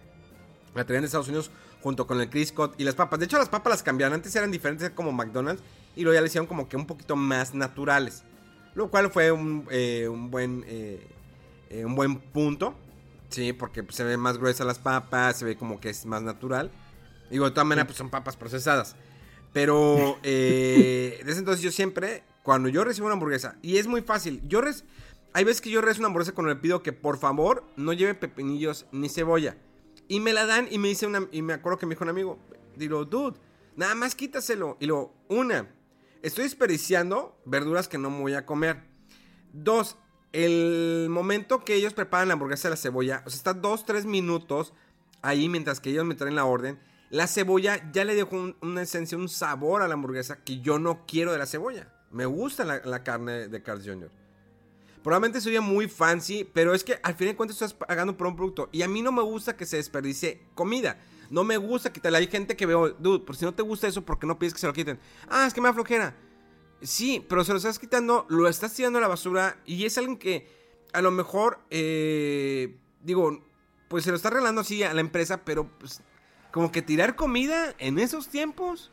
la 0.74 0.84
traían 0.84 1.02
de 1.02 1.06
Estados 1.06 1.28
Unidos 1.28 1.50
junto 1.82 2.06
con 2.06 2.20
el 2.20 2.28
Crisco 2.28 2.72
y 2.78 2.84
las 2.84 2.94
papas. 2.94 3.18
De 3.18 3.26
hecho, 3.26 3.38
las 3.38 3.48
papas 3.48 3.70
las 3.70 3.82
cambiaron. 3.82 4.14
Antes 4.14 4.34
eran 4.36 4.50
diferentes 4.50 4.90
como 4.90 5.12
McDonald's 5.12 5.62
y 5.97 6.03
luego 6.03 6.14
ya 6.14 6.20
le 6.20 6.28
hicieron 6.28 6.47
como 6.47 6.68
que 6.68 6.76
un 6.76 6.86
poquito 6.86 7.16
más 7.16 7.55
naturales. 7.55 8.22
Lo 8.74 8.90
cual 8.90 9.11
fue 9.11 9.32
un, 9.32 9.66
eh, 9.70 10.07
un 10.09 10.30
buen 10.30 10.62
eh, 10.66 11.07
eh, 11.70 11.84
un 11.84 11.94
buen 11.97 12.18
punto. 12.20 12.74
Sí, 13.28 13.53
porque 13.53 13.82
pues, 13.82 13.97
se 13.97 14.05
ve 14.05 14.16
más 14.16 14.38
gruesa 14.38 14.64
las 14.64 14.78
papas, 14.78 15.38
se 15.38 15.44
ve 15.44 15.57
como 15.57 15.80
que 15.80 15.88
es 15.90 16.07
más 16.07 16.22
natural. 16.22 16.70
Digo, 17.30 17.44
de 17.47 17.51
todas 17.51 17.66
maneras, 17.66 17.86
pues 17.86 17.99
son 17.99 18.11
papas 18.11 18.36
procesadas. 18.36 18.94
Pero 19.53 20.18
eh, 20.22 21.20
desde 21.24 21.40
entonces 21.40 21.62
yo 21.62 21.72
siempre, 21.72 22.22
cuando 22.42 22.68
yo 22.68 22.84
recibo 22.84 23.07
una 23.07 23.14
hamburguesa, 23.14 23.57
y 23.62 23.78
es 23.78 23.86
muy 23.86 24.03
fácil, 24.03 24.42
yo 24.47 24.61
res- 24.61 24.84
hay 25.32 25.44
veces 25.44 25.61
que 25.61 25.70
yo 25.70 25.80
recibo 25.80 26.03
una 26.03 26.09
hamburguesa 26.09 26.32
cuando 26.32 26.55
le 26.55 26.61
pido 26.61 26.82
que 26.82 26.92
por 26.92 27.18
favor 27.18 27.64
no 27.76 27.92
lleve 27.92 28.14
pepinillos 28.14 28.86
ni 28.92 29.09
cebolla. 29.09 29.57
Y 30.09 30.20
me 30.20 30.32
la 30.32 30.47
dan 30.47 30.68
y 30.70 30.78
me 30.78 30.88
dice 30.88 31.07
una, 31.07 31.26
y 31.32 31.42
me 31.42 31.55
acuerdo 31.55 31.78
que 31.78 31.86
me 31.86 31.94
dijo 31.94 32.05
un 32.05 32.11
amigo, 32.11 32.38
digo, 32.76 33.05
dude, 33.07 33.36
nada 33.74 33.94
más 33.97 34.14
quítaselo. 34.14 34.76
Y 34.78 34.86
luego, 34.86 35.14
una, 35.28 35.68
estoy 36.22 36.44
desperdiciando 36.44 37.40
verduras 37.44 37.88
que 37.88 37.98
no 37.98 38.10
me 38.10 38.20
voy 38.20 38.34
a 38.34 38.46
comer. 38.46 38.82
Dos, 39.52 39.96
el 40.32 41.08
momento 41.10 41.64
que 41.64 41.74
ellos 41.74 41.94
preparan 41.94 42.28
la 42.28 42.34
hamburguesa 42.34 42.68
de 42.68 42.70
la 42.74 42.76
cebolla, 42.76 43.22
o 43.26 43.30
sea, 43.30 43.36
está 43.38 43.54
dos, 43.54 43.84
tres 43.86 44.04
minutos 44.04 44.72
ahí 45.22 45.48
mientras 45.48 45.80
que 45.80 45.90
ellos 45.90 46.04
me 46.04 46.14
traen 46.14 46.34
la 46.34 46.44
orden. 46.44 46.78
La 47.10 47.26
cebolla 47.26 47.90
ya 47.92 48.04
le 48.04 48.14
dejó 48.14 48.36
un- 48.36 48.56
una 48.60 48.82
esencia, 48.82 49.16
un 49.16 49.28
sabor 49.28 49.82
a 49.82 49.88
la 49.88 49.94
hamburguesa 49.94 50.42
que 50.42 50.60
yo 50.60 50.78
no 50.78 51.06
quiero 51.06 51.32
de 51.32 51.38
la 51.38 51.46
cebolla. 51.46 51.92
Me 52.10 52.26
gusta 52.26 52.64
la, 52.64 53.02
carne 53.04 53.48
de 53.48 53.62
Carl 53.62 53.82
Jr. 53.84 54.10
Probablemente 55.02 55.40
soy 55.40 55.58
muy 55.60 55.88
fancy, 55.88 56.42
pero 56.52 56.74
es 56.74 56.82
que 56.82 56.98
al 57.02 57.14
fin 57.14 57.28
de 57.28 57.36
cuentas 57.36 57.56
estás 57.56 57.74
pagando 57.74 58.16
por 58.16 58.26
un 58.26 58.34
producto. 58.34 58.68
Y 58.72 58.82
a 58.82 58.88
mí 58.88 59.02
no 59.02 59.12
me 59.12 59.22
gusta 59.22 59.56
que 59.56 59.64
se 59.66 59.76
desperdicie 59.76 60.42
comida. 60.54 60.98
No 61.30 61.44
me 61.44 61.56
gusta 61.56 61.92
quitarle. 61.92 62.18
Hay 62.18 62.26
gente 62.26 62.56
que 62.56 62.66
veo, 62.66 62.90
dude, 62.90 63.24
por 63.24 63.36
si 63.36 63.44
no 63.44 63.54
te 63.54 63.62
gusta 63.62 63.86
eso, 63.86 64.04
¿por 64.04 64.18
qué 64.18 64.26
no 64.26 64.38
pides 64.38 64.54
que 64.54 64.60
se 64.60 64.66
lo 64.66 64.72
quiten? 64.72 64.98
Ah, 65.28 65.46
es 65.46 65.54
que 65.54 65.60
me 65.60 65.68
da 65.68 65.74
flojera. 65.74 66.14
Sí, 66.82 67.24
pero 67.28 67.44
se 67.44 67.52
lo 67.52 67.58
estás 67.58 67.78
quitando, 67.78 68.26
lo 68.28 68.48
estás 68.48 68.74
tirando 68.74 68.98
a 68.98 69.02
la 69.02 69.08
basura 69.08 69.58
y 69.64 69.84
es 69.86 69.96
alguien 69.96 70.18
que 70.18 70.46
a 70.92 71.00
lo 71.00 71.10
mejor, 71.10 71.58
eh, 71.70 72.76
digo, 73.02 73.42
pues 73.88 74.04
se 74.04 74.10
lo 74.10 74.16
está 74.16 74.30
regalando 74.30 74.60
así 74.60 74.82
a 74.82 74.92
la 74.94 75.00
empresa, 75.00 75.44
pero 75.44 75.68
pues 75.78 76.02
como 76.52 76.72
que 76.72 76.82
tirar 76.82 77.16
comida 77.16 77.74
en 77.78 77.98
esos 77.98 78.28
tiempos. 78.28 78.90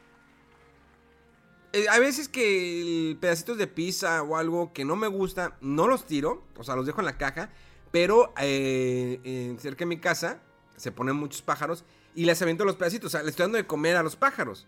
Eh, 1.73 1.85
hay 1.89 1.99
veces 1.99 2.29
que 2.29 3.17
pedacitos 3.19 3.57
de 3.57 3.67
pizza 3.67 4.21
o 4.21 4.37
algo 4.37 4.73
que 4.73 4.85
no 4.85 4.95
me 4.95 5.07
gusta, 5.07 5.57
no 5.61 5.87
los 5.87 6.05
tiro, 6.05 6.43
o 6.57 6.63
sea, 6.63 6.75
los 6.75 6.85
dejo 6.85 7.01
en 7.01 7.05
la 7.05 7.17
caja, 7.17 7.49
pero 7.91 8.33
eh, 8.39 9.55
cerca 9.59 9.79
de 9.79 9.87
mi 9.87 9.99
casa 9.99 10.41
se 10.77 10.91
ponen 10.91 11.15
muchos 11.15 11.41
pájaros 11.41 11.83
y 12.15 12.25
les 12.25 12.41
aviento 12.41 12.65
los 12.65 12.75
pedacitos, 12.75 13.07
o 13.07 13.09
sea, 13.09 13.23
le 13.23 13.29
estoy 13.29 13.43
dando 13.43 13.57
de 13.57 13.65
comer 13.65 13.95
a 13.95 14.03
los 14.03 14.15
pájaros. 14.15 14.67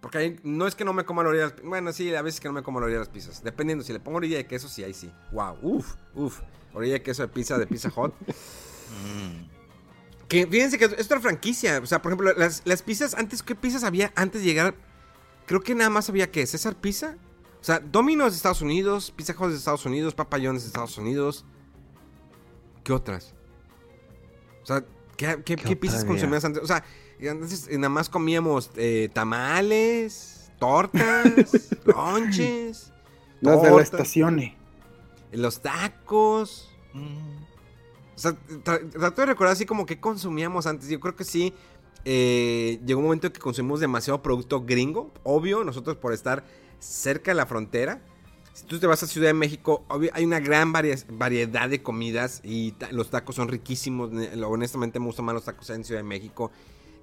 Porque 0.00 0.18
ahí 0.18 0.40
no 0.44 0.66
es 0.66 0.74
que 0.74 0.84
no 0.84 0.92
me 0.92 1.04
coma 1.04 1.24
la 1.24 1.30
orilla 1.30 1.48
de 1.48 1.54
las 1.54 1.62
Bueno, 1.62 1.92
sí, 1.92 2.14
a 2.14 2.22
veces 2.22 2.40
que 2.40 2.48
no 2.48 2.54
me 2.54 2.62
como 2.62 2.78
la 2.78 2.86
orilla 2.86 3.00
de 3.00 3.06
las 3.06 3.12
pizzas. 3.12 3.42
Dependiendo, 3.42 3.84
si 3.84 3.92
le 3.92 4.00
pongo 4.00 4.18
orilla 4.18 4.36
de 4.36 4.46
queso, 4.46 4.68
sí, 4.68 4.84
ahí 4.84 4.94
sí. 4.94 5.10
Wow, 5.32 5.58
uff, 5.62 5.94
uff. 6.14 6.40
Orilla 6.72 6.94
de 6.94 7.02
queso 7.02 7.22
de 7.22 7.28
pizza 7.28 7.58
de 7.58 7.66
Pizza 7.66 7.90
Hot. 7.90 8.14
que 10.28 10.46
fíjense 10.46 10.78
que 10.78 10.84
es 10.84 11.06
otra 11.06 11.20
franquicia. 11.20 11.80
O 11.82 11.86
sea, 11.86 12.00
por 12.00 12.12
ejemplo, 12.12 12.32
las, 12.34 12.62
las 12.64 12.82
pizzas, 12.82 13.14
antes, 13.14 13.42
¿qué 13.42 13.56
pizzas 13.56 13.82
había 13.82 14.12
antes 14.14 14.42
de 14.42 14.46
llegar? 14.46 14.74
Creo 15.46 15.62
que 15.62 15.74
nada 15.74 15.90
más 15.90 16.08
había 16.08 16.30
que 16.30 16.46
César 16.46 16.76
Pizza. 16.76 17.16
O 17.60 17.64
sea, 17.64 17.80
Domino's 17.80 18.32
de 18.32 18.36
Estados 18.36 18.62
Unidos, 18.62 19.10
Pizza 19.10 19.34
Hut 19.36 19.50
de 19.50 19.56
Estados 19.56 19.84
Unidos, 19.84 20.14
Papa 20.14 20.38
John's 20.40 20.62
de 20.62 20.68
Estados 20.68 20.96
Unidos. 20.96 21.44
¿Qué 22.84 22.92
otras? 22.92 23.34
O 24.62 24.66
sea, 24.66 24.84
¿qué, 25.18 25.42
qué, 25.44 25.56
¿Qué 25.56 25.56
qué 25.56 25.76
pizzas 25.76 26.04
consumías 26.06 26.42
antes? 26.46 26.62
O 26.62 26.66
sea, 26.66 26.82
antes 27.30 27.68
eh, 27.68 27.76
nada 27.76 27.90
más 27.90 28.08
comíamos 28.08 28.70
eh, 28.76 29.10
tamales, 29.12 30.50
tortas, 30.58 31.68
lonches, 31.84 32.92
Las 33.42 33.60
de 33.62 33.70
la 33.70 33.82
estación. 33.82 34.40
los 35.32 35.60
tacos. 35.60 36.70
Mm, 36.94 37.42
O 38.16 38.18
sea, 38.18 38.32
tra- 38.64 38.88
trato 38.90 39.20
de 39.20 39.26
recordar 39.26 39.52
así 39.52 39.66
como 39.66 39.84
que 39.84 40.00
consumíamos 40.00 40.66
antes. 40.66 40.88
Yo 40.88 40.98
creo 41.00 41.14
que 41.14 41.24
sí. 41.24 41.52
eh, 42.04 42.80
llegó 42.86 43.00
un 43.00 43.06
momento 43.06 43.26
en 43.26 43.32
que 43.34 43.40
consumimos 43.40 43.80
demasiado 43.80 44.22
producto 44.22 44.62
gringo. 44.64 45.12
Obvio, 45.24 45.62
nosotros 45.64 45.96
por 45.98 46.12
estar 46.14 46.44
cerca 46.78 47.32
de 47.32 47.34
la 47.34 47.44
frontera. 47.46 48.00
Si 48.58 48.64
tú 48.66 48.80
te 48.80 48.88
vas 48.88 49.00
a 49.04 49.06
Ciudad 49.06 49.28
de 49.28 49.34
México, 49.34 49.84
hay 50.12 50.24
una 50.24 50.40
gran 50.40 50.72
variedad 50.72 51.68
de 51.68 51.80
comidas 51.80 52.40
y 52.42 52.74
los 52.90 53.08
tacos 53.08 53.36
son 53.36 53.46
riquísimos. 53.46 54.10
Ne- 54.10 54.30
Honestamente 54.44 54.98
me 54.98 55.06
gustan 55.06 55.26
más 55.26 55.34
los 55.36 55.44
tacos 55.44 55.70
en 55.70 55.84
Ciudad 55.84 56.00
de 56.00 56.08
México. 56.08 56.50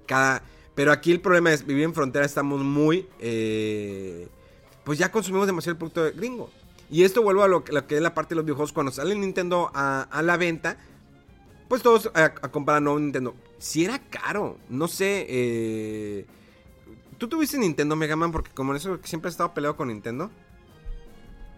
Cada, 0.04 0.42
pero 0.74 0.92
aquí 0.92 1.12
el 1.12 1.22
problema 1.22 1.50
es 1.54 1.64
vivir 1.64 1.84
en 1.84 1.94
frontera 1.94 2.26
estamos 2.26 2.60
muy... 2.62 3.08
eh, 3.20 4.28
pues 4.84 4.98
ya 4.98 5.10
consumimos 5.10 5.46
demasiado 5.46 5.72
el 5.72 5.78
producto 5.78 6.04
gringo. 6.14 6.50
Y 6.90 7.04
esto 7.04 7.22
vuelvo 7.22 7.42
a 7.42 7.48
lo, 7.48 7.64
que- 7.64 7.72
es 7.96 8.02
la 8.02 8.12
parte 8.12 8.34
de 8.34 8.36
los 8.36 8.44
videojuegos. 8.44 8.74
Cuando 8.74 8.92
sale 8.92 9.14
Nintendo 9.14 9.70
a, 9.72 10.06
la 10.20 10.36
venta, 10.36 10.76
pues 11.68 11.80
todos 11.80 12.10
a, 12.14 12.34
a 12.42 12.48
nuevo 12.80 12.98
Nintendo. 12.98 13.34
Si 13.58 13.82
era 13.82 13.98
caro, 13.98 14.58
no 14.68 14.88
sé. 14.88 15.24
eh, 15.26 16.26
¿Tú 17.16 17.28
tuviste 17.28 17.56
Nintendo 17.56 17.96
Mega 17.96 18.14
Man? 18.14 18.30
Porque 18.30 18.50
como 18.52 18.72
en 18.72 18.76
eso 18.76 18.98
siempre 19.04 19.30
has 19.30 19.32
estado 19.36 19.54
peleado 19.54 19.74
con 19.74 19.88
Nintendo. 19.88 20.30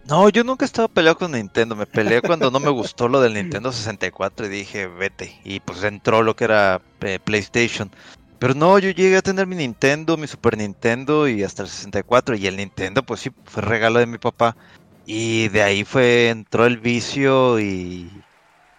No, 0.07 0.29
yo 0.29 0.43
nunca 0.43 0.65
he 0.65 0.67
estado 0.67 0.87
peleado 0.87 1.17
con 1.17 1.31
Nintendo. 1.31 1.75
Me 1.75 1.85
peleé 1.85 2.21
cuando 2.21 2.49
no 2.49 2.59
me 2.59 2.69
gustó 2.69 3.07
lo 3.07 3.21
del 3.21 3.35
Nintendo 3.35 3.71
64 3.71 4.47
y 4.47 4.49
dije, 4.49 4.87
vete. 4.87 5.39
Y 5.43 5.59
pues 5.59 5.83
entró 5.83 6.23
lo 6.23 6.35
que 6.35 6.45
era 6.45 6.81
eh, 7.01 7.19
PlayStation. 7.23 7.91
Pero 8.39 8.53
no, 8.53 8.79
yo 8.79 8.89
llegué 8.89 9.17
a 9.17 9.21
tener 9.21 9.45
mi 9.45 9.57
Nintendo, 9.57 10.17
mi 10.17 10.25
Super 10.25 10.57
Nintendo 10.57 11.27
y 11.27 11.43
hasta 11.43 11.63
el 11.63 11.69
64. 11.69 12.35
Y 12.35 12.47
el 12.47 12.57
Nintendo, 12.57 13.03
pues 13.03 13.19
sí, 13.19 13.31
fue 13.45 13.61
regalo 13.61 13.99
de 13.99 14.07
mi 14.07 14.17
papá. 14.17 14.55
Y 15.05 15.49
de 15.49 15.61
ahí 15.61 15.83
fue, 15.83 16.29
entró 16.29 16.65
el 16.65 16.77
vicio 16.77 17.59
y, 17.59 18.09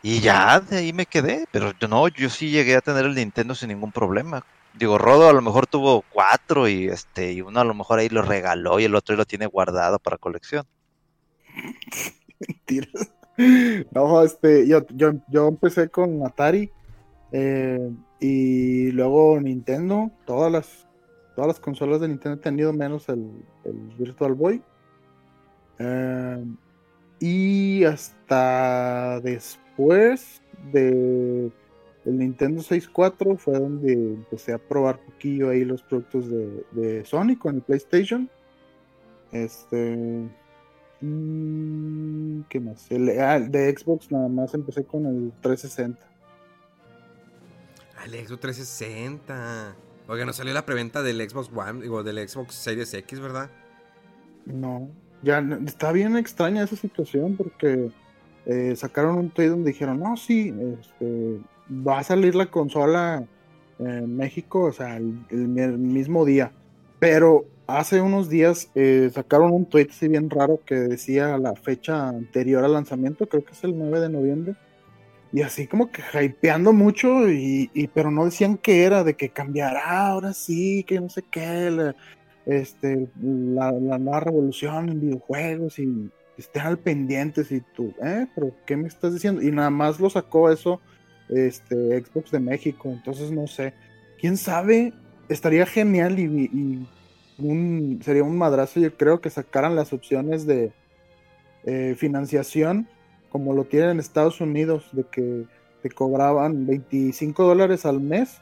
y 0.02 0.20
ya, 0.20 0.60
de 0.60 0.78
ahí 0.78 0.92
me 0.92 1.06
quedé. 1.06 1.46
Pero 1.50 1.72
yo 1.78 1.88
no, 1.88 2.08
yo 2.08 2.30
sí 2.30 2.50
llegué 2.50 2.76
a 2.76 2.80
tener 2.80 3.04
el 3.04 3.14
Nintendo 3.14 3.54
sin 3.54 3.68
ningún 3.68 3.92
problema. 3.92 4.44
Digo, 4.72 4.98
Rodo 4.98 5.28
a 5.28 5.32
lo 5.32 5.42
mejor 5.42 5.66
tuvo 5.66 6.02
cuatro 6.02 6.68
y 6.68 6.88
este, 6.88 7.32
y 7.32 7.42
uno 7.42 7.60
a 7.60 7.64
lo 7.64 7.74
mejor 7.74 7.98
ahí 7.98 8.08
lo 8.08 8.22
regaló 8.22 8.80
y 8.80 8.84
el 8.84 8.94
otro 8.94 9.16
lo 9.16 9.26
tiene 9.26 9.46
guardado 9.46 9.98
para 9.98 10.16
colección. 10.18 10.66
Mentiras. 12.40 13.12
No, 13.92 14.22
este, 14.22 14.66
yo, 14.68 14.86
yo, 14.88 15.12
yo 15.28 15.48
empecé 15.48 15.88
con 15.88 16.26
Atari 16.26 16.70
eh, 17.32 17.90
y 18.18 18.90
luego 18.92 19.40
Nintendo, 19.40 20.10
todas 20.26 20.52
las, 20.52 20.86
todas 21.34 21.48
las 21.48 21.60
consolas 21.60 22.00
de 22.00 22.08
Nintendo 22.08 22.38
he 22.38 22.42
tenido 22.42 22.72
menos 22.72 23.08
el, 23.08 23.30
Virtual 23.98 24.34
Boy. 24.34 24.62
Eh, 25.78 26.44
y 27.20 27.84
hasta 27.84 29.20
después 29.20 30.42
de 30.72 31.50
el 32.06 32.18
Nintendo 32.18 32.62
64 32.62 33.36
fue 33.36 33.58
donde 33.58 33.92
empecé 33.92 34.52
a 34.52 34.58
probar 34.58 34.98
poquillo 35.00 35.50
ahí 35.50 35.64
los 35.64 35.82
productos 35.82 36.30
de, 36.30 36.64
de 36.72 37.04
Sony 37.04 37.36
con 37.38 37.56
el 37.56 37.62
PlayStation. 37.62 38.28
Este. 39.32 40.28
Mm, 41.00 42.42
¿Qué 42.48 42.60
más? 42.60 42.90
El, 42.90 43.08
ah, 43.20 43.36
el 43.36 43.50
de 43.50 43.76
Xbox 43.76 44.10
nada 44.10 44.28
más 44.28 44.54
empecé 44.54 44.84
con 44.84 45.06
el 45.06 45.32
360. 45.40 46.06
Al 47.98 48.10
Xbox 48.10 48.40
360. 48.40 49.76
Oiga, 50.08 50.24
no 50.24 50.32
salió 50.32 50.52
la 50.52 50.66
preventa 50.66 51.02
del 51.02 51.28
Xbox 51.28 51.50
One, 51.54 51.82
digo, 51.82 52.02
del 52.02 52.28
Xbox 52.28 52.54
Series 52.54 52.92
X, 52.94 53.20
¿verdad? 53.20 53.50
No, 54.46 54.88
ya 55.22 55.38
está 55.66 55.92
bien 55.92 56.16
extraña 56.16 56.64
esa 56.64 56.76
situación 56.76 57.36
porque 57.36 57.90
eh, 58.46 58.74
sacaron 58.74 59.18
un 59.18 59.30
tweet 59.30 59.50
donde 59.50 59.70
dijeron, 59.70 60.00
no, 60.00 60.16
sí, 60.16 60.52
este, 60.80 61.40
va 61.70 62.00
a 62.00 62.02
salir 62.04 62.34
la 62.34 62.46
consola 62.46 63.24
en 63.78 64.16
México, 64.16 64.64
o 64.64 64.72
sea, 64.72 64.96
el 64.96 65.78
mismo 65.78 66.24
día. 66.24 66.52
Pero 66.98 67.46
hace 67.78 68.00
unos 68.00 68.28
días 68.28 68.70
eh, 68.74 69.10
sacaron 69.12 69.52
un 69.52 69.66
tweet 69.66 69.88
así 69.90 70.08
bien 70.08 70.30
raro 70.30 70.60
que 70.64 70.74
decía 70.74 71.36
la 71.38 71.54
fecha 71.54 72.08
anterior 72.08 72.64
al 72.64 72.72
lanzamiento, 72.74 73.28
creo 73.28 73.44
que 73.44 73.52
es 73.52 73.64
el 73.64 73.76
9 73.78 74.00
de 74.00 74.08
noviembre. 74.08 74.54
Y 75.32 75.42
así 75.42 75.66
como 75.68 75.90
que 75.92 76.02
hypeando 76.24 76.72
mucho, 76.72 77.30
y, 77.30 77.70
y- 77.74 77.86
pero 77.88 78.10
no 78.10 78.24
decían 78.24 78.56
qué 78.58 78.84
era, 78.84 79.04
de 79.04 79.14
que 79.14 79.28
cambiará 79.30 80.08
ahora 80.08 80.32
sí, 80.32 80.84
que 80.84 81.00
no 81.00 81.08
sé 81.08 81.22
qué, 81.30 81.70
la, 81.70 81.94
este, 82.46 83.08
la 83.22 83.70
nueva 83.98 84.20
revolución 84.20 84.88
en 84.88 85.00
videojuegos 85.00 85.78
y 85.78 86.10
estén 86.36 86.62
al 86.62 86.78
pendiente 86.78 87.44
si 87.44 87.60
tú, 87.60 87.94
¿eh? 88.02 88.26
¿Pero 88.34 88.52
qué 88.66 88.76
me 88.76 88.88
estás 88.88 89.12
diciendo? 89.14 89.40
Y 89.42 89.52
nada 89.52 89.70
más 89.70 90.00
lo 90.00 90.10
sacó 90.10 90.50
eso 90.50 90.80
este, 91.28 92.02
Xbox 92.02 92.30
de 92.32 92.40
México, 92.40 92.88
entonces 92.90 93.30
no 93.30 93.46
sé. 93.46 93.72
¿Quién 94.18 94.36
sabe? 94.36 94.92
Estaría 95.28 95.64
genial 95.66 96.18
y, 96.18 96.24
y 96.24 96.88
un, 97.40 98.00
sería 98.04 98.24
un 98.24 98.38
madrazo, 98.38 98.80
yo 98.80 98.94
creo, 98.96 99.20
que 99.20 99.30
sacaran 99.30 99.76
las 99.76 99.92
opciones 99.92 100.46
de 100.46 100.72
eh, 101.64 101.94
financiación 101.96 102.88
como 103.30 103.54
lo 103.54 103.64
tienen 103.64 103.90
en 103.90 104.00
Estados 104.00 104.40
Unidos, 104.40 104.88
de 104.92 105.04
que 105.04 105.44
te 105.82 105.90
cobraban 105.90 106.66
25 106.66 107.44
dólares 107.44 107.86
al 107.86 108.00
mes 108.00 108.38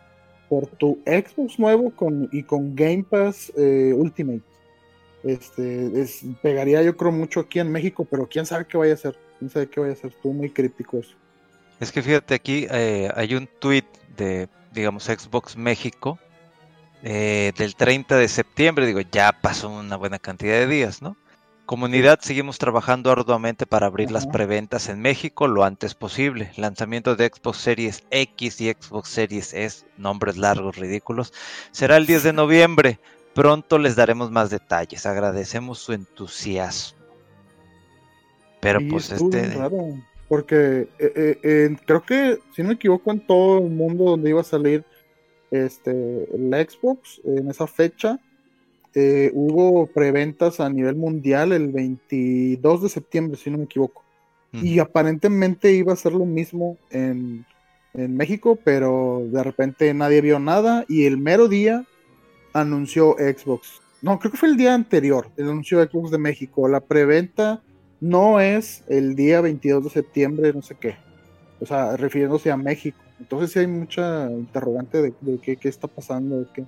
por 0.49 0.67
tu 0.67 0.99
Xbox 1.07 1.59
nuevo 1.59 1.91
con, 1.91 2.29
y 2.33 2.43
con 2.43 2.75
Game 2.75 3.05
Pass 3.09 3.53
eh, 3.57 3.93
Ultimate. 3.95 4.43
Este, 5.23 6.01
es, 6.01 6.23
pegaría 6.43 6.83
yo 6.83 6.97
creo 6.97 7.13
mucho 7.13 7.41
aquí 7.41 7.59
en 7.61 7.71
México, 7.71 8.07
pero 8.11 8.27
quién 8.27 8.47
sabe 8.47 8.67
qué 8.67 8.79
vaya 8.79 8.93
a 8.93 8.95
hacer. 8.95 9.19
Quién 9.39 9.51
sabe 9.51 9.69
qué 9.69 9.79
vaya 9.79 9.93
a 9.93 9.97
hacer. 9.97 10.11
Estuvo 10.11 10.33
muy 10.33 10.51
crítico 10.51 10.99
eso. 10.99 11.15
Es 11.81 11.93
que 11.93 12.03
fíjate 12.03 12.35
aquí, 12.35 12.67
eh, 12.71 13.11
hay 13.15 13.35
un 13.35 13.49
tweet 13.61 13.85
de, 14.17 14.49
digamos, 14.73 15.05
Xbox 15.05 15.57
México 15.57 16.19
eh, 17.03 17.53
del 17.57 17.75
30 17.77 18.17
de 18.17 18.29
septiembre. 18.29 18.87
Digo, 18.87 19.01
ya 19.01 19.33
pasó 19.33 19.71
una 19.71 19.97
buena 19.97 20.19
cantidad 20.19 20.55
de 20.55 20.67
días, 20.67 21.03
¿no? 21.03 21.17
Comunidad, 21.69 22.21
seguimos 22.23 22.57
trabajando 22.57 23.13
arduamente 23.13 23.67
para 23.67 23.89
abrir 23.89 24.11
las 24.11 24.27
preventas 24.27 24.89
en 24.89 25.03
México 25.03 25.47
lo 25.47 25.65
antes 25.65 25.95
posible. 25.95 26.51
Lanzamiento 26.57 27.15
de 27.15 27.31
Xbox 27.31 27.59
Series 27.59 28.05
X 28.11 28.63
y 28.63 28.71
Xbox 28.73 29.11
Series 29.11 29.53
S, 29.53 29.85
nombres 29.99 30.39
largos, 30.39 30.77
ridículos, 30.77 31.35
será 31.71 31.99
el 31.99 32.07
10 32.07 32.23
de 32.23 32.33
noviembre. 32.33 33.01
Pronto 33.35 33.79
les 33.79 33.97
daremos 33.97 34.31
más 34.31 34.49
detalles. 34.49 35.05
Agradecemos 35.05 35.79
su 35.79 35.93
entusiasmo. 35.93 36.99
Pero 38.61 38.81
Sí, 38.81 38.87
pues 38.87 39.13
este... 39.13 39.55
raro, 39.55 39.95
porque 40.27 40.89
eh, 40.99 41.39
eh, 41.43 41.77
creo 41.85 42.03
que, 42.03 42.39
si 42.57 42.63
no 42.63 42.69
me 42.69 42.75
equivoco, 42.75 43.13
en 43.13 43.21
todo 43.27 43.59
el 43.59 43.71
mundo 43.71 44.05
donde 44.05 44.31
iba 44.31 44.41
a 44.41 44.45
salir 44.45 44.87
este, 45.51 46.29
la 46.39 46.63
Xbox 46.63 47.21
en 47.25 47.51
esa 47.51 47.67
fecha, 47.67 48.21
eh, 48.95 49.31
hubo 49.35 49.87
preventas 49.87 50.61
a 50.61 50.69
nivel 50.69 50.97
mundial 50.97 51.53
el 51.53 51.69
22 51.69 52.83
de 52.83 52.89
septiembre, 52.89 53.37
si 53.37 53.51
no 53.51 53.59
me 53.59 53.65
equivoco. 53.65 54.05
Y 54.51 54.79
aparentemente 54.79 55.73
iba 55.73 55.93
a 55.93 55.97
ser 55.97 56.13
lo 56.13 56.25
mismo 56.25 56.79
en, 56.91 57.45
en 57.93 58.17
México, 58.17 58.59
pero 58.65 59.23
de 59.27 59.43
repente 59.43 59.93
nadie 59.93 60.23
vio 60.23 60.39
nada 60.39 60.87
y 60.89 61.05
el 61.05 61.19
mero 61.19 61.49
día 61.49 61.85
anunció 62.55 63.15
Xbox. 63.19 63.83
No, 64.01 64.19
creo 64.19 64.33
que 64.33 64.39
fue 64.39 64.49
el 64.49 64.57
día 64.57 64.75
anterior, 64.75 65.29
el 65.37 65.51
anuncio 65.51 65.79
de 65.79 65.87
Xbox 65.87 66.11
de 66.11 66.19
México. 66.19 66.67
La 66.67 66.81
preventa 66.81 67.63
no 68.01 68.41
es 68.41 68.85
el 68.89 69.15
día 69.17 69.41
22 69.41 69.85
de 69.85 69.91
septiembre, 69.91 70.53
no 70.55 70.63
sé 70.63 70.77
qué. 70.81 70.97
O 71.61 71.67
sea, 71.67 71.97
refiriéndose 71.97 72.51
a 72.51 72.57
México. 72.57 72.99
Entonces 73.21 73.53
sí 73.53 73.59
hay 73.61 73.67
mucha 73.67 74.31
interrogante 74.31 75.03
de, 75.03 75.15
de 75.21 75.39
qué, 75.39 75.57
qué 75.57 75.69
está 75.69 75.89
pasando. 75.89 76.41
de 76.41 76.47
qué. 76.55 76.65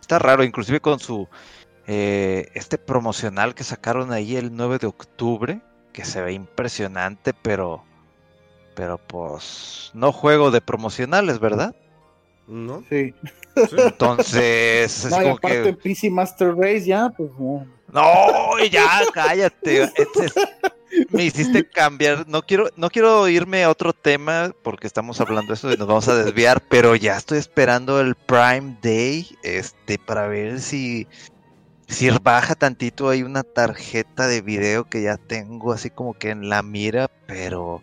Está 0.00 0.18
raro, 0.18 0.42
inclusive 0.44 0.80
con 0.80 0.98
su 0.98 1.28
eh, 1.86 2.50
este 2.54 2.78
promocional 2.78 3.54
que 3.54 3.64
sacaron 3.64 4.12
ahí 4.12 4.36
el 4.36 4.54
9 4.54 4.78
de 4.78 4.86
octubre, 4.86 5.60
que 5.92 6.04
se 6.04 6.22
ve 6.22 6.32
impresionante, 6.32 7.32
pero 7.34 7.84
pero 8.74 8.96
pues 8.96 9.90
no 9.92 10.12
juego 10.12 10.50
de 10.50 10.62
promocionales, 10.62 11.38
¿verdad? 11.38 11.74
¿No? 12.46 12.82
Sí. 12.88 13.14
Entonces 13.76 15.04
es 15.04 15.10
No, 15.10 15.18
y 15.20 15.22
como 15.24 15.34
aparte 15.36 15.62
que 15.62 15.72
PC 15.74 16.10
Master 16.10 16.54
Race 16.56 16.86
ya, 16.86 17.10
pues 17.10 17.30
no. 17.38 17.66
no, 17.88 18.58
ya 18.70 19.02
cállate. 19.12 19.82
Este 19.84 20.24
es- 20.24 20.34
me 21.10 21.24
hiciste 21.24 21.68
cambiar. 21.68 22.26
No 22.28 22.42
quiero 22.42 22.68
no 22.76 22.90
quiero 22.90 23.28
irme 23.28 23.64
a 23.64 23.70
otro 23.70 23.92
tema 23.92 24.54
porque 24.62 24.86
estamos 24.86 25.20
hablando 25.20 25.48
de 25.48 25.54
eso 25.54 25.72
y 25.72 25.76
nos 25.76 25.86
vamos 25.88 26.08
a 26.08 26.14
desviar, 26.14 26.62
pero 26.68 26.96
ya 26.96 27.16
estoy 27.16 27.38
esperando 27.38 28.00
el 28.00 28.14
Prime 28.14 28.76
Day 28.82 29.36
este 29.42 29.98
para 29.98 30.26
ver 30.26 30.60
si 30.60 31.06
si 31.88 32.10
baja 32.10 32.54
tantito 32.54 33.10
hay 33.10 33.22
una 33.22 33.42
tarjeta 33.42 34.26
de 34.26 34.40
video 34.40 34.84
que 34.84 35.02
ya 35.02 35.16
tengo 35.16 35.72
así 35.72 35.90
como 35.90 36.14
que 36.14 36.30
en 36.30 36.48
la 36.48 36.62
mira, 36.62 37.10
pero 37.26 37.82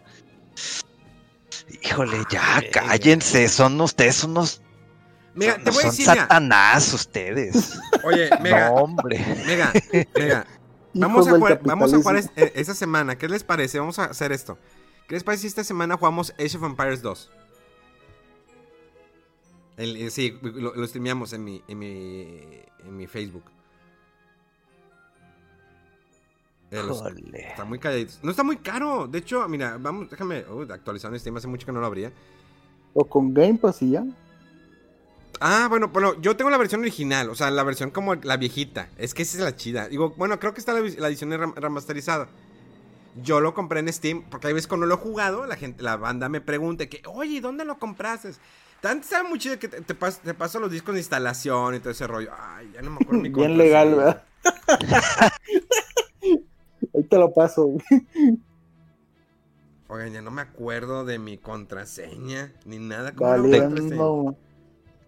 híjole, 1.84 2.18
ya 2.32 2.58
Ay, 2.58 2.70
cállense, 2.72 3.48
son 3.50 3.80
ustedes 3.82 4.24
unos 4.24 4.62
son, 5.36 5.64
te 5.64 5.72
voy 5.72 5.80
a 5.80 5.82
son 5.82 5.92
decir, 5.92 6.08
mira. 6.10 6.22
satanás 6.22 6.94
ustedes. 6.94 7.80
Oye, 8.04 8.30
Mega, 8.42 8.70
No, 8.70 8.76
hombre. 8.76 9.24
Mega, 9.46 9.72
Mega. 10.16 10.46
Vamos 10.94 11.28
a, 11.28 11.32
jugar, 11.38 11.62
vamos 11.64 11.94
a 11.94 11.98
jugar 11.98 12.16
es- 12.18 12.32
eh, 12.36 12.52
esta 12.56 12.74
semana. 12.74 13.18
¿Qué 13.18 13.28
les 13.30 13.44
parece? 13.44 13.80
Vamos 13.80 14.00
a 14.00 14.06
hacer 14.06 14.32
esto. 14.32 14.58
¿Qué 15.08 15.16
les 15.16 15.24
parece 15.24 15.42
si 15.42 15.48
esta 15.48 15.64
semana 15.64 15.98
jugamos 15.98 16.32
Age 16.40 16.58
of 16.58 16.64
Empires 16.64 17.02
2? 17.02 17.32
El- 19.78 19.98
eh, 19.98 20.10
sí, 20.10 20.38
lo, 20.42 20.76
lo 20.76 20.88
streameamos 20.88 21.34
en 21.34 21.44
mi, 21.44 21.64
en 21.68 21.80
mi, 21.80 22.44
en 22.86 22.98
mi 22.98 23.08
Facebook. 23.08 23.44
Eh, 26.72 26.84
los- 26.86 27.02
está 27.34 27.66
muy 27.66 27.80
calladito. 27.80 28.14
No 28.22 28.30
está 28.32 28.44
muy 28.44 28.58
caro. 28.58 29.08
De 29.08 29.20
hecho, 29.20 29.48
mira, 29.48 29.78
vamos, 29.80 30.10
déjame 30.10 30.44
uh, 30.50 30.72
actualizando 30.72 31.18
Steam. 31.18 31.36
Hace 31.38 31.48
mucho 31.48 31.66
que 31.66 31.72
no 31.72 31.80
lo 31.80 31.86
abría. 31.88 32.12
O 32.94 33.06
con 33.06 33.34
Game 33.34 33.56
Pass 33.56 33.82
y 33.82 33.92
ya. 33.92 34.04
Ah, 35.42 35.68
bueno, 35.70 35.88
bueno, 35.88 36.20
yo 36.22 36.36
tengo 36.36 36.50
la 36.50 36.58
versión 36.58 36.82
original, 36.82 37.30
o 37.30 37.36
sea, 37.36 37.50
la 37.50 37.64
versión 37.64 37.92
como 37.92 38.16
la 38.16 38.36
viejita. 38.38 38.90
Es 38.98 39.14
que 39.14 39.22
esa 39.22 39.38
es 39.38 39.44
la 39.44 39.56
chida. 39.56 39.88
Digo, 39.88 40.14
bueno, 40.18 40.38
creo 40.40 40.54
que 40.54 40.60
está 40.60 40.74
la, 40.74 40.82
la 40.82 41.08
edición 41.08 41.32
remasterizada. 41.56 42.28
Yo 43.24 43.42
lo 43.42 43.54
compré 43.54 43.80
en 43.80 43.92
Steam, 43.92 44.24
porque 44.30 44.48
hay 44.48 44.54
veces 44.54 44.68
cuando 44.68 44.86
lo 44.86 44.96
he 44.96 44.98
jugado, 44.98 45.46
la 45.46 45.56
gente, 45.56 45.82
la 45.84 45.98
banda 45.98 46.30
me 46.30 46.42
pregunta 46.42 46.86
que, 46.88 47.02
oye, 47.08 47.42
¿dónde 47.42 47.66
lo 47.66 47.80
compraste? 47.80 48.32
Tanto 48.82 49.04
estaba 49.04 49.28
muy 49.28 49.40
chido 49.40 49.60
que 49.60 49.68
te, 49.68 49.82
te, 49.82 49.98
pas- 49.98 50.20
te 50.22 50.34
paso 50.34 50.60
los 50.60 50.72
discos 50.72 50.94
de 50.94 51.02
instalación 51.02 51.76
y 51.76 51.80
todo 51.80 51.92
ese 51.92 52.08
rollo. 52.08 52.32
Ay, 52.38 52.72
ya 52.74 52.82
no 52.82 52.92
me 52.92 52.98
acuerdo 52.98 53.22
mi 53.22 53.30
Bien 53.36 53.58
legal, 53.58 53.96
¿verdad? 53.96 54.24
Ahí 56.94 57.04
te 57.04 57.18
lo 57.18 57.34
paso. 57.34 57.74
Oigan, 59.90 60.14
ya 60.14 60.22
no 60.22 60.32
me 60.32 60.42
acuerdo 60.42 61.04
de 61.04 61.20
mi 61.20 61.38
contraseña, 61.38 62.54
ni 62.66 62.80
nada. 62.80 63.14
¿Cómo 63.16 63.34
era 63.34 63.42
mi 63.42 63.50
contraseña? 63.50 63.98
Valiendo. 63.98 64.38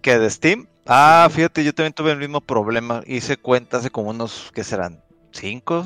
¿Qué 0.01 0.17
de 0.17 0.29
Steam? 0.29 0.67
Ah, 0.87 1.29
fíjate, 1.31 1.63
yo 1.63 1.73
también 1.73 1.93
tuve 1.93 2.11
el 2.11 2.17
mismo 2.17 2.41
problema. 2.41 3.03
Hice 3.05 3.37
cuenta 3.37 3.77
hace 3.77 3.91
como 3.91 4.09
unos, 4.09 4.51
¿qué 4.53 4.63
serán? 4.63 5.03
¿Cinco? 5.31 5.85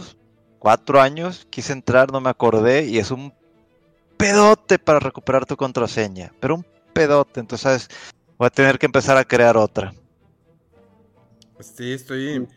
¿Cuatro 0.60 1.02
años? 1.02 1.46
Quise 1.50 1.74
entrar, 1.74 2.12
no 2.12 2.22
me 2.22 2.30
acordé 2.30 2.86
y 2.86 2.98
es 2.98 3.12
un 3.12 3.34
pedote 4.18 4.80
para 4.80 5.00
recuperar 5.00 5.46
tu 5.46 5.58
contraseña. 5.58 6.32
Pero 6.40 6.56
un 6.56 6.66
pedote, 6.94 7.42
entonces, 7.42 7.62
¿sabes? 7.62 7.90
Voy 8.38 8.48
a 8.48 8.50
tener 8.50 8.80
que 8.80 8.86
empezar 8.86 9.18
a 9.18 9.26
crear 9.26 9.58
otra. 9.58 9.94
Sí, 11.60 11.94
estoy... 11.94 12.48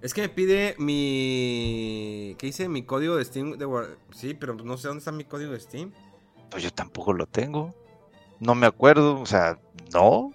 Es 0.00 0.12
que 0.12 0.22
me 0.22 0.28
pide 0.28 0.74
mi... 0.78 2.36
¿Qué 2.38 2.46
dice? 2.46 2.68
Mi 2.68 2.82
código 2.82 3.16
de 3.16 3.24
Steam. 3.24 3.56
De... 3.56 3.66
Sí, 4.14 4.34
pero 4.34 4.54
no 4.54 4.76
sé 4.76 4.88
dónde 4.88 4.98
está 4.98 5.12
mi 5.12 5.24
código 5.24 5.52
de 5.52 5.60
Steam. 5.60 5.92
Pues 6.50 6.62
yo 6.62 6.70
tampoco 6.70 7.12
lo 7.12 7.26
tengo. 7.26 7.74
No 8.40 8.54
me 8.54 8.66
acuerdo, 8.66 9.20
o 9.20 9.26
sea, 9.26 9.58
no. 9.92 10.32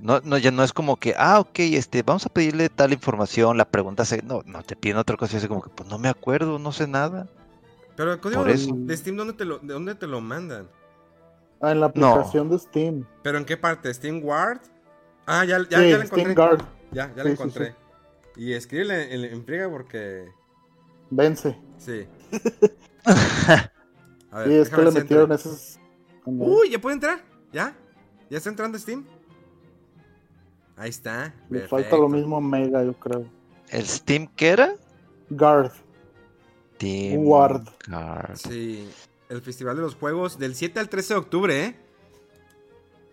No, 0.00 0.20
no, 0.20 0.36
ya 0.38 0.50
no 0.50 0.62
es 0.62 0.72
como 0.72 0.96
que, 0.96 1.14
ah, 1.16 1.40
ok, 1.40 1.58
este, 1.60 2.02
vamos 2.02 2.26
a 2.26 2.28
pedirle 2.28 2.68
tal 2.68 2.92
información, 2.92 3.56
la 3.56 3.64
pregunta 3.64 4.04
se, 4.04 4.22
no, 4.22 4.42
no 4.44 4.62
te 4.62 4.76
piden 4.76 4.98
otra 4.98 5.16
cosa, 5.16 5.34
y 5.34 5.38
así 5.38 5.48
como 5.48 5.62
que, 5.62 5.70
pues 5.70 5.88
no 5.88 5.98
me 5.98 6.08
acuerdo, 6.08 6.58
no 6.58 6.72
sé 6.72 6.86
nada. 6.86 7.26
Pero 7.96 8.12
el 8.12 8.20
código 8.20 8.44
de, 8.44 8.58
Steam, 8.58 9.16
¿dónde 9.16 9.32
te, 9.34 9.44
lo, 9.44 9.58
¿de 9.60 9.72
dónde 9.72 9.94
te 9.94 10.06
lo 10.06 10.20
mandan? 10.20 10.68
Ah, 11.60 11.72
en 11.72 11.80
la 11.80 11.92
No. 11.94 12.12
aplicación 12.12 12.50
de 12.50 12.58
Steam. 12.58 13.06
¿Pero 13.22 13.38
en 13.38 13.44
qué 13.44 13.56
parte? 13.56 13.92
¿Steam 13.94 14.20
Ward? 14.22 14.60
Ah, 15.26 15.44
ya, 15.44 15.58
ya, 15.70 15.78
sí, 15.78 15.90
ya 15.90 15.98
la 15.98 16.04
encontré. 16.04 16.32
Steam 16.32 16.34
Guard. 16.34 16.62
Ya, 16.92 17.14
ya 17.14 17.14
Sí, 17.14 17.18
la 17.22 17.24
sí, 17.24 17.30
encontré. 17.30 17.74
Y 18.36 18.52
escríbele 18.52 19.14
en, 19.14 19.24
en 19.24 19.44
friega 19.44 19.70
porque... 19.70 20.28
Vence. 21.10 21.56
Sí. 21.78 22.06
A 24.30 24.46
Y 24.48 24.54
es 24.54 24.68
que 24.68 24.76
le 24.76 24.84
ver 24.84 24.92
metieron 24.94 25.30
entra. 25.32 25.36
esos. 25.36 25.78
Uy, 26.24 26.70
¿ya 26.70 26.80
puede 26.80 26.94
entrar? 26.94 27.22
¿Ya? 27.52 27.76
¿Ya 28.28 28.38
está 28.38 28.50
entrando 28.50 28.78
Steam? 28.78 29.06
Ahí 30.76 30.90
está. 30.90 31.34
Le 31.50 31.60
perfecto. 31.60 31.68
falta 31.76 31.96
lo 31.96 32.08
mismo 32.08 32.36
a 32.36 32.40
Mega, 32.40 32.82
yo 32.84 32.94
creo. 32.94 33.26
¿El 33.68 33.86
Steam 33.86 34.26
qué 34.34 34.48
era? 34.48 34.74
Guard. 35.30 35.72
Steam 36.76 37.24
Guard. 37.24 37.68
Guard. 37.88 38.36
Sí, 38.36 38.88
el 39.28 39.40
Festival 39.40 39.76
de 39.76 39.82
los 39.82 39.94
Juegos 39.94 40.38
del 40.38 40.54
7 40.54 40.80
al 40.80 40.88
13 40.88 41.14
de 41.14 41.20
octubre, 41.20 41.64
¿eh? 41.64 41.76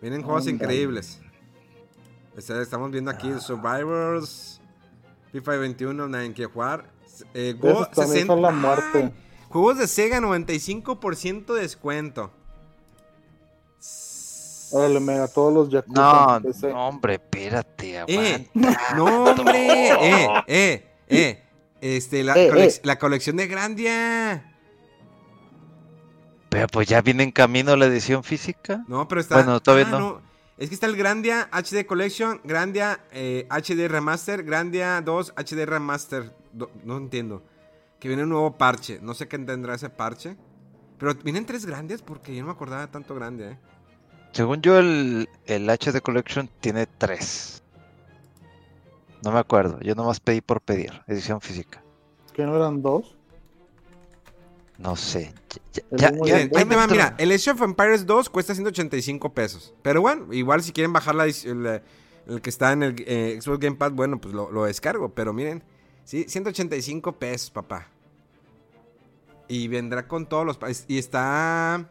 Vienen 0.02 0.24
juegos 0.24 0.48
Ándale. 0.48 0.56
increíbles. 0.66 1.22
Estamos 2.36 2.92
viendo 2.92 3.12
aquí 3.12 3.32
Survivors, 3.40 4.62
FIFA 5.32 5.58
21, 5.58 6.08
nadie 6.08 6.34
quiere 6.34 6.52
jugar. 6.52 6.90
Eh, 7.34 7.56
Go 7.60 7.70
Esos 7.70 7.92
también 7.92 8.14
60. 8.28 8.34
son 8.34 8.42
la 8.42 8.52
muerte. 8.52 9.04
¡Ay! 9.04 9.14
Juegos 9.50 9.78
de 9.78 9.88
Sega 9.88 10.20
95% 10.20 11.54
de 11.54 11.62
descuento. 11.62 12.32
Mega, 15.02 15.28
todos 15.28 15.54
los 15.54 15.70
Yakuza. 15.70 16.02
No, 16.02 16.40
no, 16.70 16.88
hombre, 16.88 17.14
espérate, 17.16 18.04
Eh, 18.08 18.50
aguanta. 18.54 18.96
no, 18.96 19.24
hombre. 19.26 19.90
Eh, 20.02 20.28
eh, 20.48 20.92
eh. 21.08 21.44
Este, 21.82 22.24
la, 22.24 22.36
Eh, 22.38 22.52
colec- 22.52 22.78
eh. 22.78 22.82
la 22.84 23.00
colección 23.00 23.36
de 23.38 23.48
Grandia. 23.48 24.54
Pero 26.50 26.68
pues 26.68 26.88
ya 26.88 27.02
viene 27.02 27.24
en 27.24 27.32
camino 27.32 27.76
la 27.76 27.86
edición 27.86 28.24
física. 28.24 28.84
No, 28.88 29.08
pero 29.08 29.22
está. 29.22 29.36
Bueno, 29.36 29.60
todavía 29.62 29.88
ah, 29.88 30.00
no. 30.00 30.22
Es 30.58 30.70
que 30.70 30.76
está 30.76 30.86
el 30.86 30.96
Grandia 30.96 31.50
HD 31.52 31.86
Collection, 31.88 32.40
Grandia 32.44 33.00
eh, 33.12 33.48
HD 33.50 33.88
Remaster, 33.88 34.44
Grandia 34.44 35.02
2 35.02 35.34
HD 35.36 35.66
Remaster. 35.66 36.36
Do- 36.54 36.70
no 36.84 36.98
entiendo. 36.98 37.42
Que 38.00 38.08
viene 38.10 38.24
un 38.24 38.30
nuevo 38.30 38.58
parche. 38.58 39.00
No 39.02 39.14
sé 39.14 39.28
qué 39.28 39.40
tendrá 39.40 39.76
ese 39.76 39.90
parche. 39.90 40.36
Pero 41.00 41.16
vienen 41.16 41.46
tres 41.46 41.66
Grandias 41.66 42.02
porque 42.02 42.36
yo 42.36 42.42
no 42.42 42.48
me 42.48 42.54
acordaba 42.54 42.86
tanto 42.92 43.16
Grandia, 43.16 43.52
¿eh? 43.52 43.60
Según 44.32 44.62
yo, 44.62 44.80
el, 44.80 45.30
el 45.46 45.70
HD 45.70 46.02
Collection 46.02 46.50
tiene 46.60 46.88
tres. 46.88 47.62
No 49.24 49.32
me 49.32 49.40
acuerdo, 49.40 49.80
yo 49.82 49.94
nomás 49.94 50.20
pedí 50.20 50.42
por 50.42 50.62
pedir, 50.62 51.02
edición 51.08 51.42
física. 51.42 51.84
¿Que 52.34 52.44
no 52.44 52.56
eran 52.56 52.82
dos? 52.82 53.16
No 54.78 54.96
sé. 54.96 55.32
Ya, 55.92 56.08
El 56.08 56.26
ya- 56.26 56.36
ahí 56.38 56.50
te 56.50 56.76
va, 56.76 56.88
mira, 56.88 57.14
el 57.20 57.32
Age 57.32 57.52
of 57.52 57.62
Empires 57.62 58.06
2 58.08 58.30
cuesta 58.30 58.56
185 58.56 59.32
pesos. 59.34 59.74
Pero 59.84 60.02
bueno, 60.02 60.34
igual 60.34 60.64
si 60.64 60.72
quieren 60.72 60.92
bajar 60.92 61.14
la, 61.14 61.26
el, 61.26 61.82
el 62.26 62.42
que 62.42 62.50
está 62.50 62.72
en 62.72 62.82
el 62.82 62.96
eh, 63.06 63.38
Xbox 63.40 63.60
Game 63.60 63.76
Pass, 63.76 63.92
bueno, 63.92 64.20
pues 64.20 64.34
lo, 64.34 64.50
lo 64.50 64.64
descargo. 64.64 65.10
Pero 65.10 65.34
miren, 65.34 65.62
sí, 66.04 66.26
185 66.28 67.12
pesos, 67.12 67.52
papá. 67.52 67.90
Y 69.48 69.68
vendrá 69.68 70.08
con 70.08 70.26
todos 70.26 70.46
los... 70.48 70.58
Y 70.88 70.98
está... 70.98 71.88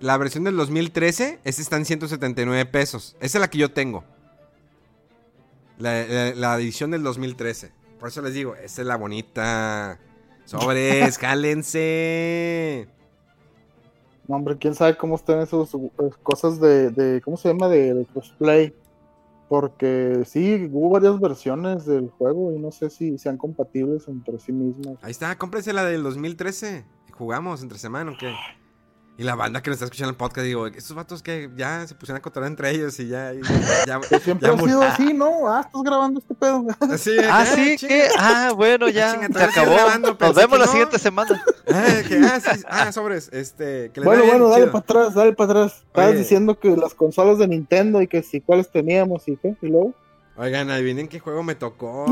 La 0.00 0.16
versión 0.16 0.44
del 0.44 0.56
2013, 0.56 1.40
esta 1.44 1.62
está 1.62 1.76
en 1.76 1.84
179 1.84 2.64
pesos. 2.66 3.16
Esa 3.20 3.38
es 3.38 3.40
la 3.40 3.50
que 3.50 3.58
yo 3.58 3.70
tengo. 3.72 4.04
La, 5.78 6.04
la- 6.06 6.34
la 6.34 6.54
edición 6.56 6.90
del 6.90 7.02
2013. 7.02 7.72
Por 7.98 8.08
eso 8.08 8.22
les 8.22 8.32
digo, 8.34 8.54
esa 8.56 8.80
es 8.82 8.86
la 8.88 8.96
bonita. 8.96 9.98
Sobres, 10.46 11.18
jálense. 11.20 12.88
No, 14.26 14.36
hombre, 14.36 14.56
quién 14.58 14.74
sabe 14.74 14.96
cómo 14.96 15.16
están 15.16 15.40
esas 15.40 15.70
cosas 16.22 16.60
de, 16.60 16.90
de 16.90 17.20
¿cómo 17.20 17.36
se 17.36 17.48
llama? 17.48 17.68
De, 17.68 17.92
de 17.94 18.06
cosplay. 18.06 18.74
Porque 19.48 20.22
sí, 20.26 20.68
hubo 20.72 20.90
varias 20.90 21.18
versiones 21.18 21.84
del 21.84 22.08
juego 22.10 22.52
y 22.52 22.58
no 22.60 22.70
sé 22.70 22.88
si 22.88 23.18
sean 23.18 23.36
compatibles 23.36 24.06
entre 24.06 24.38
sí 24.38 24.52
mismas. 24.52 24.96
Ahí 25.02 25.10
está, 25.10 25.36
cómprense 25.36 25.72
la 25.72 25.84
del 25.84 26.04
2013. 26.04 26.84
Jugamos 27.12 27.60
entre 27.62 27.78
semana, 27.78 28.12
¿o 28.12 28.16
qué? 28.16 28.32
Y 29.20 29.22
la 29.22 29.34
banda 29.34 29.60
que 29.62 29.68
nos 29.68 29.74
está 29.76 29.84
escuchando 29.84 30.08
el 30.12 30.16
podcast, 30.16 30.46
digo, 30.46 30.66
estos 30.66 30.94
vatos 30.96 31.22
que 31.22 31.50
ya 31.54 31.86
se 31.86 31.94
pusieron 31.94 32.20
a 32.20 32.22
contar 32.22 32.42
entre 32.44 32.70
ellos 32.70 32.98
y 33.00 33.08
ya. 33.08 33.34
y 33.34 33.40
ya, 33.86 34.00
Que 34.08 34.18
siempre 34.18 34.48
ya 34.48 34.54
ha 34.54 34.58
sido 34.64 34.82
así, 34.82 35.12
¿no? 35.12 35.46
Ah, 35.46 35.60
estás 35.66 35.82
grabando 35.82 36.20
este 36.20 36.34
pedo. 36.34 36.64
Sí, 36.96 37.16
Ah, 37.30 37.44
eh, 37.46 37.76
sí. 37.78 37.86
¿qué? 37.86 38.08
Ah, 38.18 38.52
bueno, 38.56 38.88
ya, 38.88 39.12
Chinga, 39.12 39.28
se 39.38 39.44
acabó. 39.44 39.72
grabando, 39.74 40.16
Nos 40.18 40.34
vemos 40.34 40.52
que 40.52 40.58
la 40.58 40.64
no. 40.64 40.72
siguiente 40.72 40.98
semana. 40.98 41.44
Ah, 41.70 41.86
que- 42.08 42.16
ah, 42.18 42.40
sí, 42.40 42.62
ah, 42.66 42.92
sobres, 42.92 43.28
este. 43.30 43.90
Que 43.92 44.00
Bueno, 44.00 44.24
bueno, 44.24 44.48
dale 44.48 44.68
para 44.68 44.78
atrás, 44.78 45.12
dale 45.14 45.34
para 45.34 45.50
atrás. 45.64 45.82
Estabas 45.86 46.14
diciendo 46.16 46.58
que 46.58 46.74
las 46.74 46.94
consolas 46.94 47.36
de 47.36 47.46
Nintendo 47.46 48.00
y 48.00 48.06
que 48.08 48.22
si 48.22 48.40
cuáles 48.40 48.70
teníamos 48.70 49.28
y 49.28 49.36
qué, 49.36 49.54
y 49.60 49.66
luego. 49.66 49.92
Oigan, 50.38 50.70
adivinen 50.70 51.08
qué 51.08 51.18
juego 51.20 51.42
me 51.42 51.54
tocó. 51.54 52.06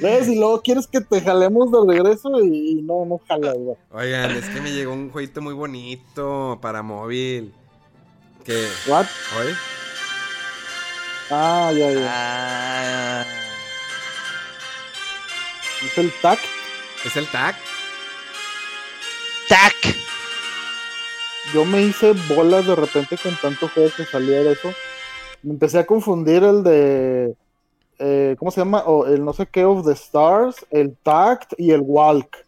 ¿Ves? 0.00 0.28
Y 0.28 0.36
luego 0.36 0.60
quieres 0.62 0.86
que 0.86 1.00
te 1.00 1.20
jalemos 1.20 1.70
de 1.72 1.92
regreso 1.94 2.30
y, 2.40 2.72
y 2.78 2.82
no, 2.82 3.04
no 3.06 3.20
jalas, 3.26 3.56
güey. 3.56 3.76
Oigan, 3.92 4.30
es 4.32 4.48
que 4.48 4.60
me 4.60 4.72
llegó 4.72 4.92
un 4.92 5.10
jueguito 5.10 5.40
muy 5.40 5.54
bonito 5.54 6.58
para 6.60 6.82
móvil. 6.82 7.52
Que. 8.44 8.66
What? 8.86 9.06
¿Oye? 9.40 9.54
Ah, 11.30 11.72
ya, 11.72 11.92
ya. 11.92 12.10
Ah, 12.10 13.24
Es 15.84 15.98
el 15.98 16.12
TAC. 16.20 16.38
¿Es 17.04 17.16
el 17.16 17.26
tag? 17.28 17.56
¡Tac! 19.48 19.74
Yo 21.54 21.64
me 21.64 21.82
hice 21.82 22.12
bolas 22.34 22.66
de 22.66 22.76
repente 22.76 23.16
con 23.16 23.34
tanto 23.36 23.68
juego 23.68 23.90
que 23.96 24.04
salía 24.04 24.42
de 24.42 24.52
eso. 24.52 24.72
Me 25.42 25.52
empecé 25.52 25.78
a 25.78 25.86
confundir 25.86 26.44
el 26.44 26.62
de. 26.62 27.34
Eh, 28.00 28.34
¿Cómo 28.38 28.50
se 28.50 28.60
llama? 28.60 28.82
O 28.86 29.06
el 29.06 29.24
no 29.24 29.32
sé 29.32 29.46
qué 29.46 29.64
of 29.64 29.86
the 29.86 29.92
Stars, 29.92 30.66
el 30.70 30.96
Tact 30.96 31.52
y 31.58 31.70
el 31.70 31.80
Walk. 31.82 32.44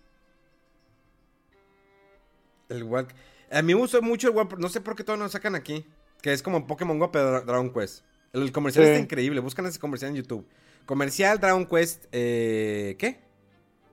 El 2.68 2.84
Walk. 2.84 3.14
A 3.50 3.62
mí 3.62 3.74
me 3.74 3.80
gustó 3.80 4.00
mucho 4.02 4.28
el 4.28 4.34
Walk, 4.34 4.58
no 4.58 4.68
sé 4.68 4.80
por 4.80 4.96
qué 4.96 5.04
todo 5.04 5.16
lo 5.16 5.28
sacan 5.28 5.54
aquí. 5.54 5.86
Que 6.22 6.32
es 6.32 6.42
como 6.42 6.66
Pokémon 6.66 6.98
Go, 6.98 7.10
pero 7.12 7.30
Dra- 7.30 7.44
Dragon 7.44 7.72
Quest. 7.72 8.04
El, 8.32 8.42
el 8.42 8.52
comercial 8.52 8.84
Sí. 8.84 8.90
está 8.92 9.02
increíble, 9.02 9.40
buscan 9.40 9.66
ese 9.66 9.78
comercial 9.78 10.10
en 10.10 10.16
YouTube. 10.16 10.46
Comercial 10.86 11.38
Dragon 11.38 11.66
Quest, 11.66 12.06
eh, 12.12 12.96
¿qué? 12.98 13.20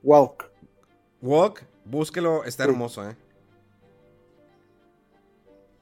Walk. 0.03 0.49
Walk, 1.21 1.63
búsquelo, 1.83 2.43
está 2.45 2.63
Sí. 2.65 2.69
hermoso, 2.69 3.09
eh. 3.09 3.15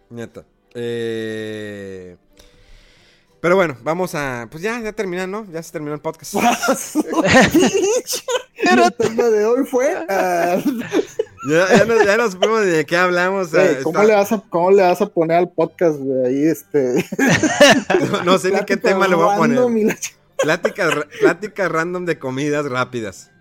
Neta. 0.09 0.45
Eh... 0.73 2.17
Pero 3.41 3.55
bueno, 3.55 3.77
vamos 3.83 4.15
a. 4.15 4.47
Pues 4.49 4.63
ya, 4.63 4.79
ya 4.81 4.93
termina, 4.93 5.27
¿no? 5.27 5.45
Ya 5.51 5.61
se 5.61 5.71
terminó 5.71 5.93
el 5.93 6.01
podcast. 6.01 6.33
el 8.55 8.93
tema 8.97 9.23
de 9.25 9.45
hoy 9.45 9.65
fue. 9.65 9.93
ah, 10.09 10.57
ya, 11.49 11.77
ya, 11.77 11.85
nos, 11.85 12.05
ya 12.05 12.17
nos 12.17 12.39
de 12.65 12.85
qué 12.85 12.97
hablamos. 12.97 13.53
eh, 13.53 13.79
¿cómo, 13.83 13.99
está- 13.99 14.07
le 14.07 14.15
vas 14.15 14.31
a, 14.31 14.43
¿Cómo 14.49 14.71
le 14.71 14.81
vas 14.81 15.01
a 15.01 15.07
poner 15.07 15.38
al 15.38 15.49
podcast, 15.49 15.97
güey? 15.99 16.25
Ahí 16.25 16.43
este. 16.45 17.05
no, 18.11 18.23
no 18.23 18.38
sé 18.39 18.51
ni 18.51 18.57
qué 18.65 18.77
plática 18.77 18.89
tema 18.89 19.07
le 19.07 19.15
voy 19.15 19.33
a 19.33 19.38
poner. 19.38 19.59
ch- 19.59 20.13
Pláticas, 20.38 20.93
pláticas 21.19 21.71
random 21.71 22.05
de 22.05 22.19
comidas 22.19 22.65
rápidas. 22.69 23.31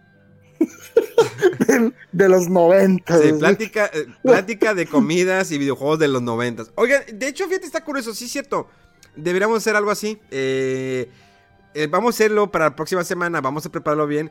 De 2.12 2.28
los 2.28 2.48
90. 2.48 3.22
Sí, 3.22 3.32
plática, 3.34 3.90
eh, 3.92 4.06
plática 4.22 4.74
de 4.74 4.86
comidas 4.86 5.50
y 5.50 5.58
videojuegos 5.58 5.98
de 5.98 6.08
los 6.08 6.22
noventas. 6.22 6.70
Oigan, 6.74 7.02
de 7.12 7.28
hecho, 7.28 7.46
fíjate, 7.48 7.66
está 7.66 7.84
curioso, 7.84 8.14
sí 8.14 8.24
es 8.26 8.32
cierto. 8.32 8.68
Deberíamos 9.16 9.58
hacer 9.58 9.76
algo 9.76 9.90
así. 9.90 10.20
Eh, 10.30 11.10
eh, 11.74 11.86
vamos 11.88 12.14
a 12.14 12.16
hacerlo 12.16 12.50
para 12.50 12.66
la 12.66 12.76
próxima 12.76 13.04
semana, 13.04 13.40
vamos 13.40 13.66
a 13.66 13.70
prepararlo 13.70 14.06
bien. 14.06 14.30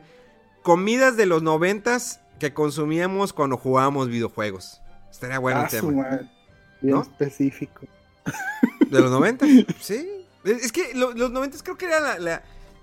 Comidas 0.62 1.16
de 1.16 1.26
los 1.26 1.42
noventas 1.42 2.20
que 2.40 2.52
consumíamos 2.54 3.32
cuando 3.32 3.56
jugábamos 3.56 4.08
videojuegos. 4.08 4.80
Estaría 5.10 5.38
bueno 5.38 5.60
Ah, 5.60 5.68
el 5.70 5.80
su 5.80 5.88
tema. 5.88 6.08
Bien 6.80 6.94
¿No? 6.96 7.02
específico. 7.02 7.86
¿De 8.90 9.00
los 9.00 9.10
noventas? 9.10 9.48
sí. 9.80 10.08
Es 10.44 10.64
es 10.66 10.72
que 10.72 10.94
lo- 10.94 11.12
los 11.12 11.30
noventas 11.30 11.62
creo 11.62 11.76
que 11.76 11.86
era 11.86 12.00
la, 12.00 12.18
la- 12.18 12.42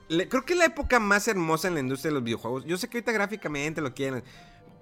la- 0.09 0.27
Creo 0.27 0.43
que 0.45 0.55
la 0.55 0.65
época 0.65 0.99
más 0.99 1.27
hermosa 1.27 1.67
en 1.67 1.75
la 1.75 1.79
industria 1.79 2.09
de 2.09 2.15
los 2.15 2.23
videojuegos. 2.23 2.65
Yo 2.65 2.77
sé 2.77 2.87
que 2.89 2.97
ahorita 2.97 3.11
gráficamente 3.11 3.81
lo 3.81 3.93
quieren. 3.93 4.23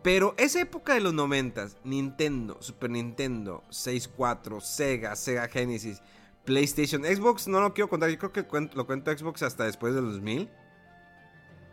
Pero 0.03 0.33
esa 0.37 0.59
época 0.61 0.95
de 0.95 0.99
los 1.01 1.13
noventas, 1.13 1.77
Nintendo, 1.83 2.57
Super 2.59 2.89
Nintendo, 2.89 3.63
64, 3.69 4.59
Sega, 4.61 5.15
Sega 5.15 5.47
Genesis, 5.47 6.01
PlayStation, 6.45 7.03
Xbox, 7.03 7.47
no 7.47 7.61
lo 7.61 7.73
quiero 7.73 7.89
contar. 7.89 8.09
Yo 8.09 8.17
creo 8.17 8.31
que 8.31 8.43
cuento- 8.43 8.75
lo 8.75 8.85
cuento 8.85 9.15
Xbox 9.15 9.43
hasta 9.43 9.65
después 9.65 9.93
del 9.93 10.05
2000. 10.05 10.49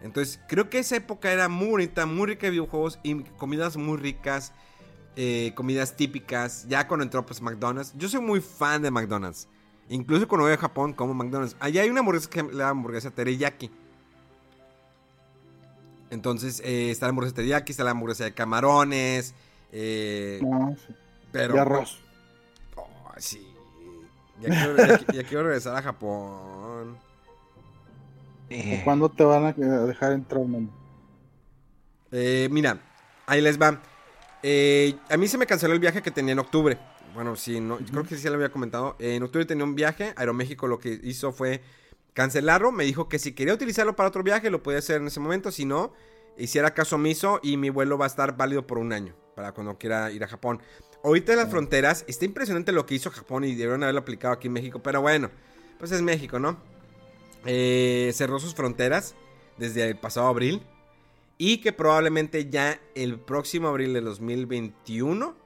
Entonces, 0.02 0.40
creo 0.48 0.70
que 0.70 0.78
esa 0.78 0.96
época 0.96 1.32
era 1.32 1.48
muy 1.48 1.68
bonita, 1.68 2.06
muy 2.06 2.26
rica 2.28 2.46
de 2.46 2.52
videojuegos 2.52 3.00
y 3.02 3.22
comidas 3.24 3.76
muy 3.76 3.96
ricas, 3.96 4.52
eh, 5.16 5.52
comidas 5.56 5.96
típicas. 5.96 6.66
Ya 6.68 6.86
cuando 6.86 7.02
entró 7.04 7.26
pues 7.26 7.40
McDonald's, 7.42 7.92
yo 7.96 8.08
soy 8.08 8.20
muy 8.20 8.40
fan 8.40 8.82
de 8.82 8.90
McDonald's. 8.90 9.48
Incluso 9.88 10.28
cuando 10.28 10.44
voy 10.44 10.52
a 10.54 10.58
Japón 10.58 10.92
como 10.92 11.14
McDonald's. 11.14 11.56
Allá 11.58 11.82
hay 11.82 11.90
una 11.90 12.00
hamburguesa 12.00 12.28
que 12.30 12.42
la 12.44 12.68
hamburguesa 12.68 13.10
teriyaki. 13.10 13.70
Entonces, 16.10 16.60
eh, 16.64 16.90
está 16.90 17.06
la 17.06 17.10
hamburguesa 17.10 17.34
teriyaki, 17.36 17.72
está 17.72 17.84
la 17.84 17.90
hamburguesa 17.90 18.24
de 18.24 18.32
camarones. 18.34 19.34
eh, 19.72 20.38
No, 20.42 20.74
sí. 20.86 20.94
pero... 21.32 21.54
de 21.54 21.60
arroz. 21.60 21.98
Oh, 22.76 22.88
sí. 23.18 23.46
Ya 24.40 24.48
quiero, 24.48 24.76
ya- 24.76 25.12
ya 25.12 25.24
quiero 25.24 25.42
regresar 25.44 25.76
a 25.76 25.82
Japón. 25.82 26.96
Eh, 28.50 28.80
¿Cuándo 28.84 29.08
te 29.08 29.24
van 29.24 29.44
a 29.46 29.52
dejar 29.52 30.12
entrar, 30.12 30.44
man? 30.46 30.70
Eh, 32.12 32.48
mira, 32.50 32.78
ahí 33.26 33.40
les 33.40 33.60
va. 33.60 33.80
Eh, 34.42 34.94
a 35.10 35.16
mí 35.16 35.28
se 35.28 35.36
me 35.38 35.46
canceló 35.46 35.74
el 35.74 35.80
viaje 35.80 36.00
que 36.02 36.10
tenía 36.10 36.32
en 36.32 36.38
octubre. 36.38 36.78
Bueno, 37.14 37.36
sí, 37.36 37.60
no, 37.60 37.78
creo 37.78 38.04
que 38.04 38.14
sí 38.16 38.22
se 38.22 38.28
lo 38.30 38.36
había 38.36 38.50
comentado. 38.52 38.96
Eh, 38.98 39.16
en 39.16 39.22
octubre 39.22 39.44
tenía 39.44 39.64
un 39.64 39.74
viaje. 39.74 40.14
Aeroméxico 40.16 40.66
lo 40.68 40.78
que 40.78 40.98
hizo 41.02 41.32
fue 41.32 41.62
cancelarlo. 42.14 42.70
Me 42.72 42.84
dijo 42.84 43.08
que 43.08 43.18
si 43.18 43.32
quería 43.32 43.54
utilizarlo 43.54 43.96
para 43.96 44.08
otro 44.08 44.22
viaje, 44.22 44.50
lo 44.50 44.62
podía 44.62 44.78
hacer 44.78 45.00
en 45.00 45.08
ese 45.08 45.20
momento. 45.20 45.50
Si 45.50 45.64
no, 45.64 45.92
hiciera 46.38 46.72
caso 46.74 46.96
omiso 46.96 47.40
y 47.42 47.56
mi 47.56 47.70
vuelo 47.70 47.98
va 47.98 48.04
a 48.04 48.08
estar 48.08 48.36
válido 48.36 48.66
por 48.66 48.78
un 48.78 48.92
año. 48.92 49.14
Para 49.34 49.52
cuando 49.52 49.76
quiera 49.78 50.10
ir 50.10 50.22
a 50.24 50.28
Japón. 50.28 50.60
Ahorita 51.04 51.34
las 51.36 51.50
fronteras, 51.50 52.04
está 52.08 52.24
impresionante 52.24 52.72
lo 52.72 52.86
que 52.86 52.94
hizo 52.94 53.10
Japón 53.10 53.44
y 53.44 53.50
debieron 53.52 53.82
haberlo 53.82 54.00
aplicado 54.00 54.34
aquí 54.34 54.48
en 54.48 54.54
México, 54.54 54.80
pero 54.82 55.00
bueno, 55.00 55.30
pues 55.78 55.92
es 55.92 56.02
México, 56.02 56.38
¿no? 56.38 56.58
Eh, 57.46 58.10
cerró 58.14 58.38
sus 58.40 58.54
fronteras 58.54 59.14
desde 59.58 59.84
el 59.88 59.96
pasado 59.96 60.26
abril 60.26 60.62
y 61.38 61.58
que 61.60 61.72
probablemente 61.72 62.48
ya 62.50 62.80
el 62.94 63.18
próximo 63.20 63.68
abril 63.68 63.92
de 63.92 64.00
2021 64.00 65.36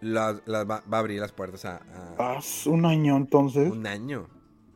las, 0.00 0.42
las 0.46 0.64
va, 0.68 0.82
va 0.92 0.96
a 0.98 1.00
abrir 1.00 1.20
las 1.20 1.32
puertas 1.32 1.64
a... 1.64 1.76
a- 2.18 2.40
un 2.66 2.84
año 2.86 3.16
entonces. 3.16 3.70
un 3.70 3.86
año. 3.86 4.28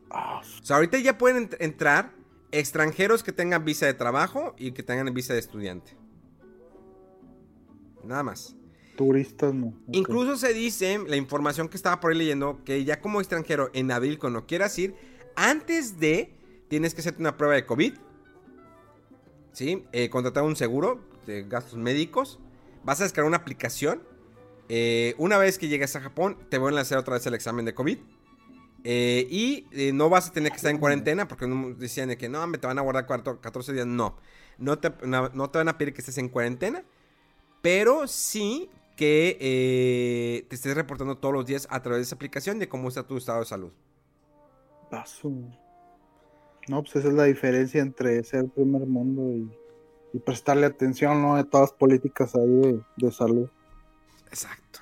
Ah, 0.09 0.41
O 0.61 0.65
sea, 0.65 0.77
ahorita 0.77 0.99
ya 0.99 1.17
pueden 1.17 1.49
ent- 1.49 1.57
entrar 1.59 2.11
extranjeros 2.51 3.23
que 3.23 3.31
tengan 3.31 3.65
visa 3.65 3.85
de 3.87 3.93
trabajo 3.93 4.53
y 4.57 4.71
que 4.71 4.83
tengan 4.83 5.11
visa 5.13 5.33
de 5.33 5.39
estudiante. 5.39 5.97
Nada 8.03 8.23
más. 8.23 8.55
Turistas 8.95 9.53
no. 9.53 9.73
Incluso 9.91 10.37
se 10.37 10.53
dice, 10.53 10.99
la 11.07 11.15
información 11.15 11.67
que 11.69 11.77
estaba 11.77 11.99
por 11.99 12.11
ahí 12.11 12.17
leyendo, 12.17 12.63
que 12.63 12.83
ya 12.83 12.99
como 13.01 13.19
extranjero 13.19 13.69
en 13.73 13.91
abril, 13.91 14.19
cuando 14.19 14.45
quieras 14.45 14.77
ir, 14.79 14.95
antes 15.35 15.99
de, 15.99 16.33
tienes 16.69 16.93
que 16.93 17.01
hacerte 17.01 17.21
una 17.21 17.37
prueba 17.37 17.55
de 17.55 17.65
COVID. 17.65 17.93
¿Sí? 19.51 19.85
Eh, 19.91 20.09
contratar 20.09 20.43
un 20.43 20.55
seguro 20.55 20.99
de 21.27 21.43
gastos 21.43 21.77
médicos. 21.77 22.39
Vas 22.83 22.99
a 22.99 23.03
descargar 23.03 23.27
una 23.27 23.37
aplicación. 23.37 24.01
Eh, 24.69 25.13
una 25.17 25.37
vez 25.37 25.57
que 25.57 25.67
llegues 25.67 25.95
a 25.95 26.01
Japón, 26.01 26.37
te 26.49 26.57
vuelven 26.57 26.79
a 26.79 26.81
hacer 26.81 26.97
otra 26.97 27.13
vez 27.15 27.25
el 27.27 27.33
examen 27.35 27.65
de 27.65 27.73
COVID. 27.73 27.97
Eh, 28.85 29.27
y 29.29 29.65
no 29.93 30.09
vas 30.09 30.27
a 30.27 30.31
tener 30.33 30.51
que 30.51 30.57
estar 30.57 30.71
en 30.71 30.77
cuarentena 30.77 31.27
porque 31.27 31.45
decían 31.77 32.09
de 32.09 32.17
que 32.17 32.27
no, 32.27 32.45
me 32.47 32.57
te 32.57 32.67
van 32.67 32.77
a 32.79 32.81
guardar 32.81 33.05
cuarto- 33.05 33.39
14 33.39 33.73
días. 33.73 33.85
No. 33.85 34.17
No 34.57 34.79
te, 34.79 34.91
no, 35.05 35.29
no 35.29 35.49
te 35.49 35.57
van 35.59 35.69
a 35.69 35.77
pedir 35.77 35.93
que 35.93 36.01
estés 36.01 36.17
en 36.17 36.29
cuarentena. 36.29 36.83
Pero 37.61 38.07
sí 38.07 38.69
que 38.95 39.37
eh, 39.39 40.45
te 40.49 40.55
estés 40.55 40.75
reportando 40.75 41.17
todos 41.17 41.33
los 41.33 41.45
días 41.45 41.67
a 41.69 41.81
través 41.81 41.99
de 41.99 42.03
esa 42.03 42.15
aplicación 42.15 42.59
de 42.59 42.69
cómo 42.69 42.89
está 42.89 43.03
tu 43.03 43.17
estado 43.17 43.39
de 43.39 43.45
salud. 43.45 43.71
Ah, 44.91 45.05
No, 46.67 46.81
pues 46.83 46.95
esa 46.97 47.07
es 47.09 47.13
la 47.13 47.23
diferencia 47.25 47.81
entre 47.81 48.23
ser 48.23 48.47
primer 48.49 48.85
mundo 48.85 49.31
y, 49.31 49.51
y 50.13 50.19
prestarle 50.19 50.65
atención, 50.65 51.21
¿no? 51.21 51.35
De 51.35 51.43
todas 51.43 51.71
las 51.71 51.77
políticas 51.77 52.35
ahí 52.35 52.47
de, 52.47 52.81
de 52.97 53.11
salud. 53.11 53.49
Exacto. 54.27 54.79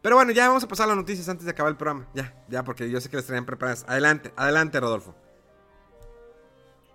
Pero 0.00 0.16
bueno, 0.16 0.32
ya 0.32 0.48
vamos 0.48 0.64
a 0.64 0.68
pasar 0.68 0.84
a 0.84 0.88
las 0.88 0.96
noticias 0.96 1.28
antes 1.28 1.44
de 1.44 1.50
acabar 1.50 1.70
el 1.70 1.76
programa. 1.76 2.08
Ya, 2.14 2.34
ya, 2.48 2.64
porque 2.64 2.90
yo 2.90 3.00
sé 3.00 3.10
que 3.10 3.16
les 3.16 3.26
traían 3.26 3.46
preparadas. 3.46 3.84
Adelante, 3.88 4.32
adelante, 4.36 4.80
Rodolfo. 4.80 5.14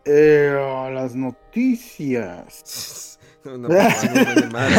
Eh, 0.05 0.57
a 0.59 0.89
las 0.89 1.15
noticias. 1.15 3.19
No, 3.45 3.57
no, 3.57 3.67
no, 3.67 3.75
no, 3.75 4.35
no, 4.45 4.47
madre. 4.51 4.75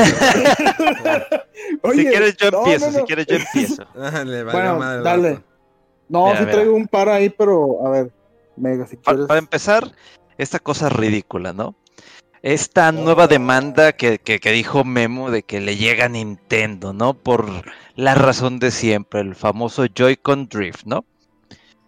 Oye, 1.82 2.02
si 2.02 2.08
quieres 2.08 2.36
yo 2.36 2.48
empiezo, 2.48 2.92
si 2.92 3.02
quieres 3.02 3.26
yo 3.26 3.36
empiezo. 3.36 3.84
Le 3.94 4.42
valió 4.42 4.52
Bueno, 4.52 4.78
madre 4.78 5.02
dale. 5.02 5.40
No, 6.08 6.26
Mira, 6.26 6.36
sí 6.38 6.44
mira. 6.44 6.52
traigo 6.52 6.74
un 6.74 6.86
par 6.88 7.08
ahí, 7.08 7.28
pero 7.30 7.86
a 7.86 7.90
ver, 7.90 8.10
Mega, 8.56 8.86
si 8.86 8.96
quieres. 8.96 9.26
para 9.26 9.38
empezar, 9.38 9.90
esta 10.38 10.58
cosa 10.58 10.88
ridícula, 10.88 11.52
¿no? 11.52 11.74
Esta 12.42 12.92
nueva 12.92 13.26
demanda 13.26 13.92
que, 13.92 14.18
que- 14.18 14.38
que 14.38 14.52
dijo 14.52 14.84
Memo 14.84 15.30
de 15.30 15.42
que 15.42 15.60
le 15.62 15.76
llega 15.76 16.06
a 16.06 16.08
Nintendo, 16.10 16.92
¿no? 16.92 17.14
Por 17.14 17.46
la 17.96 18.14
razón 18.14 18.58
de 18.58 18.70
siempre, 18.70 19.20
el 19.20 19.34
famoso 19.34 19.86
Joy-Con 19.86 20.48
Drift, 20.48 20.84
¿no? 20.84 21.04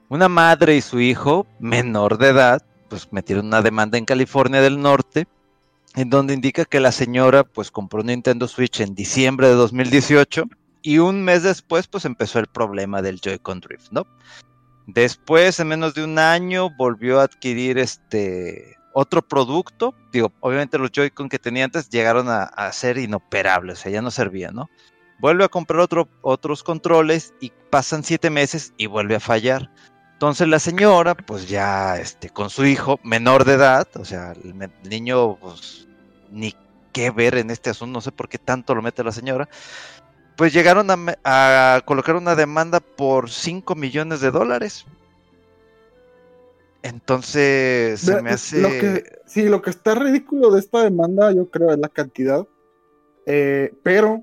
Una 0.09 0.29
madre 0.29 0.77
y 0.77 0.81
su 0.81 0.99
hijo, 1.01 1.47
menor 1.59 2.16
de 2.16 2.29
edad, 2.29 2.62
pues 2.89 3.12
metieron 3.12 3.47
una 3.47 3.61
demanda 3.61 3.99
en 3.99 4.05
California 4.07 4.62
del 4.62 4.81
Norte, 4.81 5.27
en 5.97 6.11
donde 6.11 6.34
indica 6.34 6.66
que 6.66 6.78
la 6.78 6.92
señora, 6.92 7.42
pues 7.42 7.70
compró 7.70 8.01
un 8.01 8.07
Nintendo 8.07 8.47
Switch 8.47 8.80
en 8.80 8.94
diciembre 8.94 9.49
de 9.49 9.55
2018 9.55 10.44
y 10.82 10.99
un 10.99 11.24
mes 11.24 11.42
después, 11.42 11.88
pues 11.88 12.05
empezó 12.05 12.38
el 12.38 12.47
problema 12.47 13.01
del 13.01 13.18
Joy-Con 13.20 13.61
Drift, 13.61 13.90
¿no? 13.90 14.07
Después, 14.86 15.59
en 15.59 15.68
menos 15.68 15.94
de 15.94 16.05
un 16.05 16.18
año, 16.18 16.70
volvió 16.76 17.18
a 17.18 17.24
adquirir 17.24 17.78
este 17.78 18.76
otro 18.92 19.20
producto. 19.20 19.94
Digo, 20.12 20.32
obviamente 20.40 20.78
los 20.78 20.92
Joy-Con 20.92 21.30
que 21.30 21.38
tenía 21.38 21.64
antes 21.64 21.88
llegaron 21.88 22.26
a, 22.28 22.72
ser 22.72 22.99
inoperables, 22.99 23.78
o 23.78 23.82
sea, 23.82 23.92
ya 23.92 24.03
no 24.03 24.11
servían, 24.11 24.55
¿no? 24.55 24.68
Vuelve 25.18 25.44
a 25.44 25.49
comprar 25.49 25.80
otro, 25.80 26.09
otros 26.20 26.62
controles 26.62 27.32
y 27.40 27.53
pasan 27.70 28.05
siete 28.05 28.28
meses 28.28 28.74
y 28.76 28.84
vuelve 28.86 29.16
a 29.16 29.20
fallar. 29.20 29.70
Entonces 30.17 30.49
la 30.49 30.59
señora, 30.59 31.14
pues 31.14 31.47
ya 31.47 31.99
este, 31.99 32.31
con 32.31 32.49
su 32.49 32.64
hijo 32.64 32.99
menor 33.03 33.45
de 33.45 33.53
edad, 33.53 33.87
o 33.97 34.05
sea, 34.07 34.33
el, 34.33 34.71
niño, 34.89 35.37
pues 35.37 35.87
ni 36.33 36.55
qué 36.95 37.11
ver 37.11 37.37
en 37.37 37.51
este 37.51 37.69
asunto, 37.69 37.93
no 37.93 38.01
sé 38.01 38.12
por 38.12 38.27
qué 38.27 38.39
tanto 38.39 38.75
lo 38.75 38.81
mete 38.81 39.05
la 39.05 39.12
señora, 39.12 39.47
pues 40.35 40.55
llegaron 40.55 40.89
a, 40.91 41.83
colocar 41.85 42.17
una 42.17 42.35
demanda 42.35 42.81
por 42.81 43.29
5 43.29 43.75
millones 43.75 44.23
de 44.23 44.31
dólares. 44.31 44.87
Entonces 46.83 48.01
se 48.01 48.23
me 48.23 48.31
hace... 48.31 48.62
Lo 48.62 48.71
que, 48.71 49.21
sí, 49.27 49.45
lo 49.51 49.61
que 49.61 49.69
está 49.69 49.97
ridículo 49.97 50.51
de 50.51 50.61
esta 50.61 50.83
demanda, 50.83 51.31
yo 51.31 51.51
creo, 51.51 51.73
es 51.73 51.79
la 51.79 51.91
cantidad. 51.91 52.47
Eh, 53.27 53.75
pero 53.83 54.23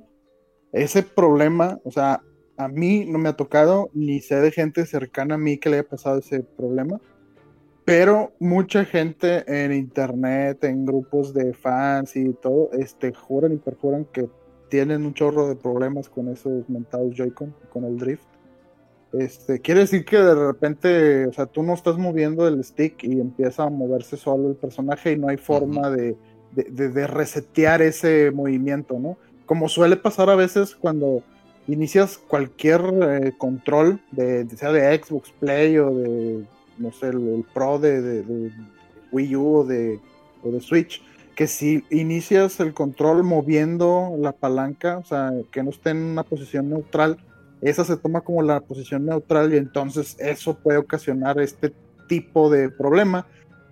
ese 0.71 1.03
problema, 1.03 1.77
o 1.83 1.91
sea, 1.91 2.23
a 2.63 2.67
mí 2.67 3.05
no 3.05 3.19
me 3.19 3.29
ha 3.29 3.33
tocado, 3.35 3.89
ni 3.93 4.19
sé 4.21 4.35
de 4.35 4.51
gente 4.51 4.85
cercana 4.85 5.35
a 5.35 5.37
mí 5.37 5.57
que 5.57 5.69
le 5.69 5.77
haya 5.79 5.87
pasado 5.87 6.19
ese 6.19 6.41
problema. 6.41 6.99
Pero 7.85 8.31
mucha 8.39 8.85
gente 8.85 9.43
en 9.47 9.73
internet, 9.73 10.63
en 10.63 10.85
grupos 10.85 11.33
de 11.33 11.53
fans 11.53 12.15
y 12.15 12.33
todo, 12.33 12.69
este, 12.71 13.13
juran 13.13 13.51
y 13.53 13.57
perjuran 13.57 14.05
que 14.05 14.29
tienen 14.69 15.05
un 15.05 15.13
chorro 15.13 15.49
de 15.49 15.55
problemas 15.55 16.09
con 16.09 16.29
esos 16.29 16.67
mentados 16.69 17.13
Joy-Con, 17.15 17.53
con 17.71 17.83
el 17.83 17.97
drift. 17.97 18.23
Este, 19.11 19.59
quiere 19.59 19.81
decir 19.81 20.05
que 20.05 20.17
de 20.17 20.33
repente, 20.33 21.27
o 21.27 21.33
sea, 21.33 21.45
tú 21.45 21.61
no 21.61 21.73
estás 21.73 21.97
moviendo 21.97 22.47
el 22.47 22.63
stick 22.63 23.03
y 23.03 23.19
empieza 23.19 23.63
a 23.63 23.69
moverse 23.69 24.17
solo 24.17 24.49
el 24.49 24.55
personaje 24.55 25.11
y 25.11 25.17
no 25.17 25.27
hay 25.27 25.37
forma 25.37 25.91
de, 25.91 26.15
de, 26.53 26.63
de- 26.71 26.89
de 26.89 27.05
resetear 27.07 27.81
ese 27.81 28.31
movimiento, 28.31 28.97
¿no? 28.97 29.17
Como 29.45 29.67
suele 29.67 29.97
pasar 29.97 30.29
a 30.29 30.35
veces 30.35 30.75
cuando 30.75 31.21
inicias 31.67 32.17
cualquier 32.17 32.81
eh, 33.03 33.33
control, 33.37 33.99
de, 34.11 34.47
sea 34.55 34.71
de 34.71 35.01
Xbox 35.01 35.31
Play 35.39 35.77
o 35.77 35.89
de, 35.93 36.43
no 36.77 36.91
sé, 36.91 37.07
el, 37.07 37.27
el 37.35 37.45
Pro 37.53 37.79
de, 37.79 38.01
de- 38.01 38.23
de 38.23 38.51
Wii 39.11 39.35
U 39.35 39.55
o 39.57 39.63
de, 39.65 39.99
o 40.43 40.51
de 40.51 40.59
Switch, 40.59 41.01
que 41.35 41.47
si 41.47 41.83
inicias 41.89 42.59
el 42.59 42.73
control 42.73 43.23
moviendo 43.23 44.15
la 44.19 44.31
palanca, 44.33 44.97
o 44.97 45.03
sea, 45.03 45.31
que 45.51 45.63
no 45.63 45.69
esté 45.69 45.91
en 45.91 45.97
una 45.97 46.23
posición 46.23 46.69
neutral, 46.69 47.17
esa 47.61 47.85
se 47.85 47.95
toma 47.97 48.21
como 48.21 48.41
la 48.41 48.59
posición 48.59 49.05
neutral 49.05 49.53
y 49.53 49.57
entonces 49.57 50.17
eso 50.19 50.55
puede 50.55 50.77
ocasionar 50.77 51.39
este 51.39 51.73
tipo 52.07 52.49
de 52.49 52.69
problema. 52.69 53.25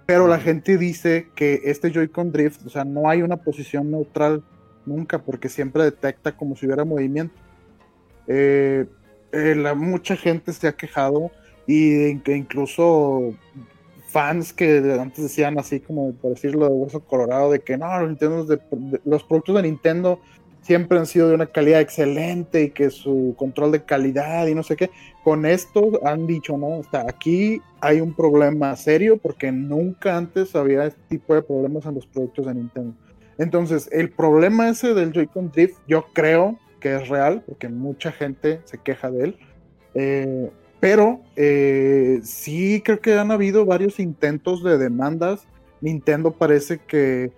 Pero 0.05 0.27
la 0.27 0.39
gente 0.39 0.77
dice 0.77 1.27
que 1.35 1.61
este 1.65 1.91
Joy-Con 1.91 2.31
Drift, 2.31 2.65
o 2.65 2.69
sea, 2.69 2.83
no 2.85 3.09
hay 3.09 3.21
una 3.21 3.37
posición 3.37 3.91
neutral 3.91 4.43
nunca 4.85 5.19
porque 5.19 5.49
siempre 5.49 5.83
detecta 5.83 6.35
como 6.35 6.55
si 6.55 6.65
hubiera 6.65 6.83
movimiento. 6.85 7.33
Eh, 8.27 8.85
eh, 9.31 9.73
mucha 9.75 10.15
gente 10.15 10.53
se 10.53 10.67
ha 10.67 10.73
quejado 10.73 11.31
y 11.67 12.17
que 12.19 12.35
incluso 12.35 13.33
fans 14.07 14.51
que 14.51 14.77
antes 14.99 15.23
decían 15.23 15.57
así 15.57 15.79
como 15.79 16.11
por 16.13 16.31
decirlo 16.31 16.67
de 16.67 16.73
hueso 16.73 16.99
colorado 16.99 17.51
de 17.51 17.61
que 17.61 17.77
no 17.77 17.87
los, 18.05 18.59
los 19.05 19.23
productos 19.23 19.55
de 19.55 19.61
Nintendo 19.63 20.19
siempre 20.61 20.99
han 20.99 21.05
sido 21.05 21.29
de 21.29 21.35
una 21.35 21.47
calidad 21.47 21.81
excelente 21.81 22.63
y 22.63 22.69
que 22.69 22.89
su 22.89 23.35
control 23.37 23.71
de 23.71 23.83
calidad 23.83 24.47
y 24.47 24.55
no 24.55 24.63
sé 24.63 24.75
qué. 24.75 24.91
Con 25.23 25.45
esto 25.45 25.99
han 26.05 26.27
dicho 26.27 26.57
no 26.57 26.81
hasta 26.81 27.01
aquí 27.01 27.61
hay 27.79 28.01
un 28.01 28.13
problema 28.13 28.75
serio 28.75 29.17
porque 29.17 29.51
nunca 29.51 30.17
antes 30.17 30.55
había 30.55 30.85
este 30.85 31.01
tipo 31.09 31.33
de 31.33 31.41
problemas 31.41 31.85
en 31.85 31.95
los 31.95 32.05
productos 32.05 32.45
de 32.45 32.55
Nintendo. 32.55 32.93
Entonces 33.37 33.89
el 33.91 34.11
problema 34.11 34.69
ese 34.69 34.93
del 34.93 35.11
Joy-Con 35.11 35.51
Drift 35.51 35.79
yo 35.87 36.05
creo 36.13 36.59
que 36.81 36.95
es 36.95 37.07
real 37.07 37.43
porque 37.47 37.69
mucha 37.69 38.11
gente 38.11 38.59
se 38.65 38.77
queja 38.77 39.09
de 39.09 39.23
él 39.23 39.37
eh, 39.93 40.51
pero 40.79 41.21
eh, 41.35 42.19
sí 42.23 42.81
creo 42.83 42.99
que 42.99 43.17
han 43.17 43.31
habido 43.31 43.65
varios 43.65 43.99
intentos 43.99 44.63
de 44.63 44.77
demandas. 44.77 45.47
Nintendo 45.79 46.31
parece 46.31 46.79
que 46.79 47.31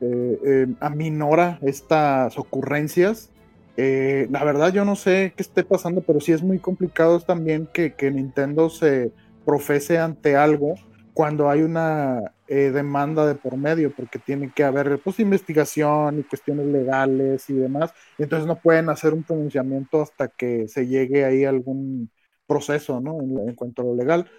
eh, 0.00 0.40
eh, 0.44 0.66
aminora 0.80 1.58
estas 1.62 2.36
ocurrencias. 2.38 3.30
Eh, 3.76 4.26
la 4.30 4.42
verdad 4.42 4.72
yo 4.72 4.84
no 4.84 4.96
sé 4.96 5.32
qué 5.36 5.42
esté 5.42 5.62
pasando, 5.62 6.00
pero 6.00 6.20
sí 6.20 6.32
es 6.32 6.42
muy 6.42 6.58
complicado 6.58 7.20
también 7.20 7.68
que, 7.72 7.94
que 7.94 8.10
Nintendo 8.10 8.68
se 8.68 9.12
profese 9.44 9.98
ante 9.98 10.34
algo 10.34 10.74
cuando 11.14 11.48
hay 11.48 11.62
una 11.62 12.32
eh, 12.48 12.70
demanda 12.72 13.26
de 13.26 13.34
por 13.34 13.56
medio, 13.58 13.92
porque 13.94 14.18
tiene 14.18 14.50
que 14.54 14.64
haber 14.64 14.98
pues, 15.00 15.20
investigación 15.20 16.20
y 16.20 16.22
cuestiones 16.22 16.66
legales 16.66 17.48
y 17.50 17.54
demás. 17.54 17.92
Y 18.18 18.22
entonces 18.22 18.46
no 18.46 18.56
pueden 18.60 18.88
hacer 18.88 19.12
un 19.12 19.22
pronunciamiento 19.22 20.00
hasta 20.00 20.28
que 20.28 20.66
se 20.66 20.86
llegue 20.86 21.26
ahí 21.26 21.44
algún 21.44 22.10
proceso, 22.46 23.00
¿no? 23.00 23.20
En, 23.20 23.50
en 23.50 23.54
cuanto 23.54 23.82
a 23.82 23.84
lo 23.84 23.94
legal. 23.94 24.30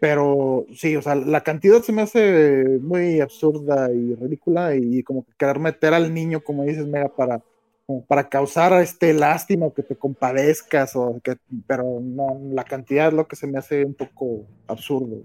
Pero 0.00 0.66
sí, 0.74 0.96
o 0.96 1.02
sea, 1.02 1.14
la 1.14 1.42
cantidad 1.42 1.82
se 1.82 1.92
me 1.92 2.02
hace 2.02 2.78
muy 2.80 3.20
absurda 3.20 3.92
y 3.92 4.14
ridícula 4.14 4.74
y 4.74 5.02
como 5.02 5.24
que 5.24 5.32
querer 5.36 5.58
meter 5.58 5.92
al 5.92 6.14
niño, 6.14 6.40
como 6.40 6.64
dices, 6.64 6.86
Mega, 6.86 7.08
para, 7.08 7.42
como 7.86 8.04
para 8.06 8.28
causar 8.28 8.72
este 8.80 9.12
lástima 9.12 9.66
o 9.66 9.74
que 9.74 9.82
te 9.82 9.96
compadezcas 9.96 10.96
o 10.96 11.20
que 11.22 11.36
pero 11.66 12.00
no 12.00 12.40
la 12.52 12.64
cantidad 12.64 13.08
es 13.08 13.14
lo 13.14 13.26
que 13.28 13.36
se 13.36 13.46
me 13.46 13.58
hace 13.58 13.84
un 13.84 13.94
poco 13.94 14.46
absurdo 14.68 15.24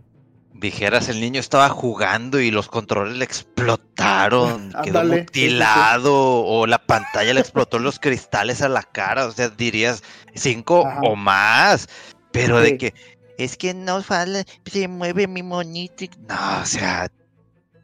Dijeras, 0.54 1.10
el 1.10 1.20
niño 1.20 1.40
estaba 1.40 1.68
jugando 1.70 2.40
y 2.40 2.52
los 2.52 2.68
controles 2.70 3.18
le 3.18 3.26
explotaron, 3.26 4.72
quedó 4.84 5.02
sí, 5.02 5.10
sí. 5.10 5.16
mutilado, 5.16 6.46
o 6.46 6.68
la 6.68 6.78
pantalla 6.78 7.34
le 7.34 7.40
explotó 7.40 7.80
los 7.80 8.00
cristales 8.00 8.62
a 8.62 8.70
la 8.70 8.84
cara, 8.84 9.26
o 9.26 9.32
sea, 9.32 9.50
dirías 9.50 10.04
cinco 10.36 10.86
Ajá. 10.86 11.02
o 11.02 11.16
más, 11.16 11.90
pero 12.32 12.60
Sí. 12.64 12.72
de 12.72 12.78
que 12.78 12.94
es 13.38 13.58
que 13.58 13.74
no 13.74 14.02
sale, 14.04 14.46
se 14.66 14.88
mueve 14.88 15.28
mi 15.28 15.42
monito. 15.44 16.06
No, 16.30 16.62
o 16.62 16.66
sea, 16.66 17.10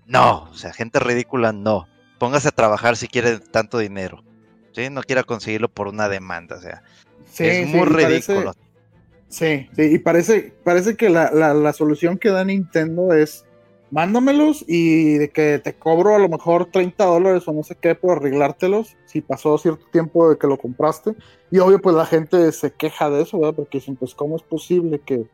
no, 0.06 0.44
o 0.44 0.54
sea, 0.56 0.72
gente 0.72 1.00
ridícula, 1.00 1.52
no. 1.52 1.88
Póngase 2.20 2.50
a 2.50 2.52
trabajar 2.52 2.98
si 2.98 3.08
quiere 3.08 3.40
tanto 3.40 3.80
dinero. 3.80 4.24
¿sí? 4.74 4.90
No 4.92 5.02
quiera 5.02 5.24
conseguirlo 5.24 5.70
por 5.70 5.88
una 5.88 6.08
demanda, 6.08 6.58
o 6.58 6.62
sea, 6.62 6.84
es 7.40 7.68
muy 7.68 7.80
parece- 7.90 8.08
ridículo. 8.34 8.54
Sí, 9.30 9.70
sí, 9.76 9.84
y 9.84 10.00
parece, 10.00 10.54
parece 10.64 10.96
que 10.96 11.10
la, 11.10 11.32
la, 11.32 11.54
la 11.54 11.74
solución 11.74 12.18
que 12.18 12.30
da 12.30 12.44
Nintendo 12.44 13.14
es 13.14 13.46
mándamelos 13.92 14.64
y 14.68 15.18
de 15.18 15.30
que 15.30 15.60
te 15.60 15.74
cobro 15.74 16.16
a 16.16 16.20
lo 16.20 16.30
mejor 16.30 16.66
30 16.66 17.04
dólares 17.06 17.48
o 17.48 17.54
no 17.54 17.64
sé 17.64 17.76
qué 17.76 17.96
por 17.96 18.18
arreglártelos 18.18 18.98
si 19.06 19.22
pasó 19.22 19.58
cierto 19.58 19.86
tiempo 19.92 20.30
de 20.30 20.38
que 20.38 20.48
lo 20.48 20.58
compraste. 20.58 21.16
Y 21.52 21.60
obvio, 21.60 21.82
pues 21.82 21.96
la 21.96 22.06
gente 22.06 22.52
se 22.52 22.72
queja 22.72 23.10
de 23.10 23.24
eso, 23.24 23.40
¿verdad? 23.40 23.56
Porque 23.56 23.80
dicen, 23.80 23.96
pues, 23.96 24.14
¿cómo 24.14 24.36
es 24.36 24.44
posible 24.44 25.00
que, 25.00 25.26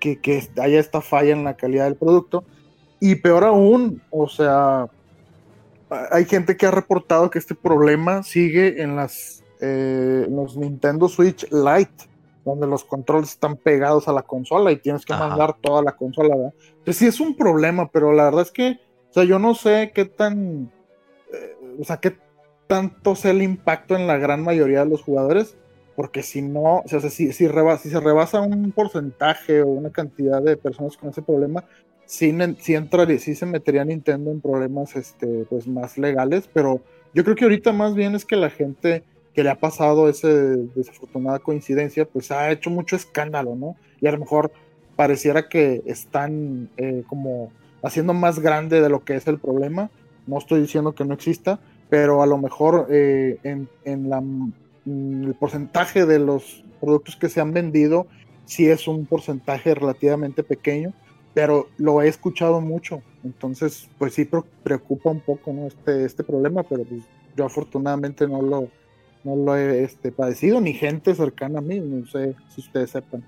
que, 0.00 0.20
que 0.20 0.48
haya 0.60 0.80
esta 0.80 1.00
falla 1.00 1.32
en 1.32 1.44
la 1.44 1.56
calidad 1.56 1.84
del 1.84 1.96
producto? 1.96 2.44
Y 3.00 3.16
peor 3.16 3.44
aún, 3.44 4.02
o 4.10 4.28
sea, 4.28 4.88
hay 6.10 6.24
gente 6.24 6.56
que 6.56 6.66
ha 6.66 6.70
reportado 6.70 7.30
que 7.30 7.38
este 7.38 7.54
problema 7.54 8.22
sigue 8.22 8.82
en 8.82 8.96
las 8.96 9.44
eh, 9.60 10.24
en 10.26 10.36
los 10.36 10.56
Nintendo 10.56 11.08
Switch 11.08 11.46
Lite, 11.50 12.08
donde 12.44 12.66
los 12.66 12.84
controles 12.84 13.30
están 13.30 13.56
pegados 13.56 14.08
a 14.08 14.12
la 14.12 14.22
consola 14.22 14.70
y 14.72 14.76
tienes 14.76 15.04
que 15.04 15.14
Ajá. 15.14 15.28
mandar 15.28 15.56
toda 15.60 15.82
la 15.82 15.92
consola, 15.92 16.36
¿verdad? 16.36 16.54
Pues 16.84 16.96
sí 16.96 17.06
es 17.06 17.20
un 17.20 17.36
problema, 17.36 17.90
pero 17.90 18.12
la 18.12 18.24
verdad 18.24 18.42
es 18.42 18.50
que, 18.52 18.78
o 19.10 19.12
sea, 19.12 19.24
yo 19.24 19.38
no 19.38 19.54
sé 19.54 19.92
qué 19.94 20.04
tan, 20.04 20.70
eh, 21.32 21.56
o 21.80 21.84
sea, 21.84 21.96
qué 21.98 22.16
tanto 22.66 23.14
sea 23.16 23.30
el 23.30 23.42
impacto 23.42 23.96
en 23.96 24.06
la 24.06 24.18
gran 24.18 24.42
mayoría 24.42 24.84
de 24.84 24.90
los 24.90 25.02
jugadores, 25.02 25.56
porque 25.96 26.22
si 26.22 26.42
no, 26.42 26.78
o 26.78 26.88
sea, 26.88 27.00
si, 27.00 27.32
si, 27.32 27.46
reba- 27.48 27.78
si 27.78 27.90
se 27.90 28.00
rebasa 28.00 28.40
un 28.40 28.72
porcentaje 28.72 29.62
o 29.62 29.68
una 29.68 29.90
cantidad 29.90 30.42
de 30.42 30.56
personas 30.56 30.96
con 30.96 31.10
ese 31.10 31.22
problema, 31.22 31.64
sí, 32.06 32.36
sí 32.60 32.74
entraría, 32.74 33.18
sí 33.18 33.34
se 33.34 33.46
metería 33.46 33.84
Nintendo 33.84 34.30
en 34.30 34.40
problemas 34.40 34.96
este, 34.96 35.46
pues, 35.48 35.66
más 35.66 35.96
legales, 35.98 36.48
pero 36.52 36.80
yo 37.12 37.22
creo 37.24 37.36
que 37.36 37.44
ahorita 37.44 37.72
más 37.72 37.94
bien 37.94 38.14
es 38.14 38.24
que 38.24 38.36
la 38.36 38.50
gente 38.50 39.04
que 39.34 39.42
le 39.42 39.50
ha 39.50 39.58
pasado 39.58 40.08
esa 40.08 40.28
desafortunada 40.28 41.40
coincidencia, 41.40 42.04
pues 42.04 42.30
ha 42.30 42.50
hecho 42.50 42.70
mucho 42.70 42.96
escándalo, 42.96 43.56
¿no? 43.56 43.76
Y 44.00 44.06
a 44.06 44.12
lo 44.12 44.18
mejor 44.18 44.52
pareciera 44.96 45.48
que 45.48 45.82
están 45.86 46.68
eh, 46.76 47.02
como 47.08 47.50
haciendo 47.82 48.14
más 48.14 48.38
grande 48.38 48.80
de 48.80 48.88
lo 48.88 49.04
que 49.04 49.16
es 49.16 49.26
el 49.26 49.38
problema. 49.38 49.90
No 50.26 50.38
estoy 50.38 50.60
diciendo 50.60 50.94
que 50.94 51.04
no 51.04 51.14
exista, 51.14 51.58
pero 51.90 52.22
a 52.22 52.26
lo 52.26 52.38
mejor 52.38 52.86
eh, 52.90 53.38
en, 53.42 53.68
en 53.84 54.08
la, 54.08 54.18
en 54.18 55.24
el 55.24 55.34
porcentaje 55.34 56.06
de 56.06 56.18
los 56.20 56.64
productos 56.80 57.16
que 57.16 57.28
se 57.28 57.40
han 57.40 57.52
vendido, 57.52 58.06
sí 58.46 58.68
es 58.68 58.86
un 58.86 59.04
porcentaje 59.04 59.74
relativamente 59.74 60.42
pequeño, 60.42 60.92
pero 61.34 61.66
lo 61.76 62.00
he 62.00 62.08
escuchado 62.08 62.60
mucho. 62.60 63.02
Entonces, 63.24 63.88
pues 63.98 64.14
sí 64.14 64.24
pre- 64.26 64.42
preocupa 64.62 65.10
un 65.10 65.20
poco 65.20 65.52
¿no? 65.52 65.66
este, 65.66 66.04
este 66.04 66.22
problema, 66.22 66.62
pero 66.62 66.84
pues 66.84 67.02
yo 67.36 67.44
afortunadamente 67.44 68.28
no 68.28 68.40
lo, 68.40 68.68
no 69.24 69.36
lo 69.36 69.56
he 69.56 69.82
este, 69.84 70.12
padecido, 70.12 70.60
ni 70.60 70.74
gente 70.74 71.14
cercana 71.14 71.58
a 71.60 71.62
mí, 71.62 71.80
no 71.80 72.06
sé 72.06 72.36
si 72.48 72.60
ustedes 72.60 72.90
sepan. 72.90 73.24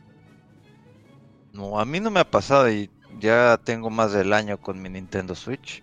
No, 1.53 1.80
a 1.80 1.84
mí 1.84 1.99
no 1.99 2.11
me 2.12 2.20
ha 2.20 2.30
pasado 2.30 2.70
y 2.70 2.88
ya 3.18 3.61
tengo 3.64 3.90
más 3.90 4.12
del 4.12 4.32
año 4.32 4.61
con 4.61 4.80
mi 4.80 4.88
Nintendo 4.88 5.34
Switch. 5.34 5.82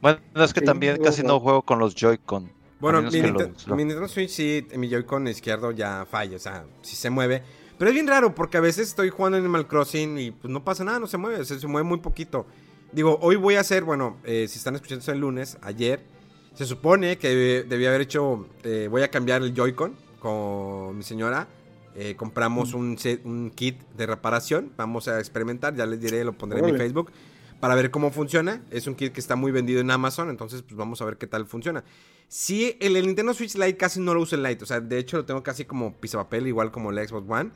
Bueno, 0.00 0.20
es 0.34 0.52
que 0.54 0.60
Sí, 0.60 0.66
también 0.66 0.98
casi 0.98 1.22
no 1.22 1.40
juego 1.40 1.62
con 1.62 1.78
los 1.78 1.94
Joy-Con. 1.94 2.52
Bueno, 2.78 3.02
mi, 3.02 3.20
los- 3.22 3.68
Nintendo 3.68 4.08
Switch 4.08 4.30
sí, 4.30 4.66
mi 4.76 4.88
Joy-Con 4.88 5.28
izquierdo 5.28 5.70
ya 5.72 6.06
falla, 6.06 6.36
o 6.36 6.38
sea, 6.38 6.64
sí 6.82 6.96
se 6.96 7.10
mueve. 7.10 7.42
Pero 7.78 7.90
es 7.90 7.94
bien 7.94 8.06
raro 8.06 8.34
porque 8.34 8.56
a 8.56 8.60
veces 8.60 8.88
estoy 8.88 9.10
jugando 9.10 9.36
Animal 9.38 9.66
Crossing 9.66 10.18
y 10.18 10.30
pues 10.30 10.50
no 10.50 10.64
pasa 10.64 10.84
nada, 10.84 10.98
no 10.98 11.06
se 11.06 11.18
mueve, 11.18 11.44
se, 11.44 11.60
se 11.60 11.66
mueve 11.66 11.86
muy 11.88 11.98
poquito. 11.98 12.46
Digo, 12.92 13.18
hoy 13.22 13.36
voy 13.36 13.54
a 13.56 13.60
hacer, 13.60 13.84
bueno, 13.84 14.16
eh, 14.24 14.46
si 14.48 14.58
están 14.58 14.74
escuchando 14.74 15.12
el 15.12 15.20
lunes, 15.20 15.58
ayer, 15.62 16.00
se 16.60 16.66
supone 16.66 17.16
que 17.16 17.28
debí, 17.30 17.68
debí 17.68 17.86
haber 17.86 18.02
hecho, 18.02 18.46
eh, 18.64 18.86
voy 18.90 19.00
a 19.00 19.08
cambiar 19.08 19.40
el 19.40 19.54
Joy-Con 19.54 19.94
con 20.18 20.94
mi 20.98 21.02
señora. 21.02 21.48
Eh, 21.94 22.16
compramos 22.16 22.74
un, 22.74 22.98
set- 22.98 23.24
un 23.24 23.50
kit 23.50 23.80
de 23.96 24.04
reparación, 24.04 24.70
vamos 24.76 25.08
a 25.08 25.18
experimentar, 25.18 25.74
ya 25.74 25.86
les 25.86 26.02
diré, 26.02 26.22
lo 26.22 26.34
pondré 26.34 26.58
en 26.60 26.66
mi. 26.66 26.76
Facebook 26.76 27.10
para 27.60 27.74
ver 27.74 27.90
cómo 27.90 28.10
funciona. 28.10 28.62
Es 28.70 28.86
un 28.86 28.94
kit 28.94 29.10
que 29.14 29.20
está 29.20 29.36
muy 29.36 29.52
vendido 29.52 29.80
en 29.80 29.90
Amazon, 29.90 30.28
entonces 30.28 30.60
pues 30.60 30.76
vamos 30.76 31.00
a 31.00 31.06
ver 31.06 31.16
qué 31.16 31.26
tal 31.26 31.46
funciona. 31.46 31.82
Sí, 32.28 32.76
el, 32.78 32.94
el 32.96 33.06
Nintendo 33.06 33.32
Switch 33.32 33.54
Lite 33.54 33.78
casi 33.78 33.98
no 34.00 34.12
lo 34.12 34.20
uso 34.20 34.36
en 34.36 34.42
Lite, 34.42 34.64
o 34.64 34.66
sea, 34.66 34.80
de 34.80 34.98
hecho 34.98 35.16
lo 35.16 35.24
tengo 35.24 35.42
casi 35.42 35.64
como 35.64 35.94
pisapapel, 35.98 36.46
igual 36.46 36.70
como 36.70 36.90
el 36.90 37.08
Xbox 37.08 37.26
One. 37.26 37.50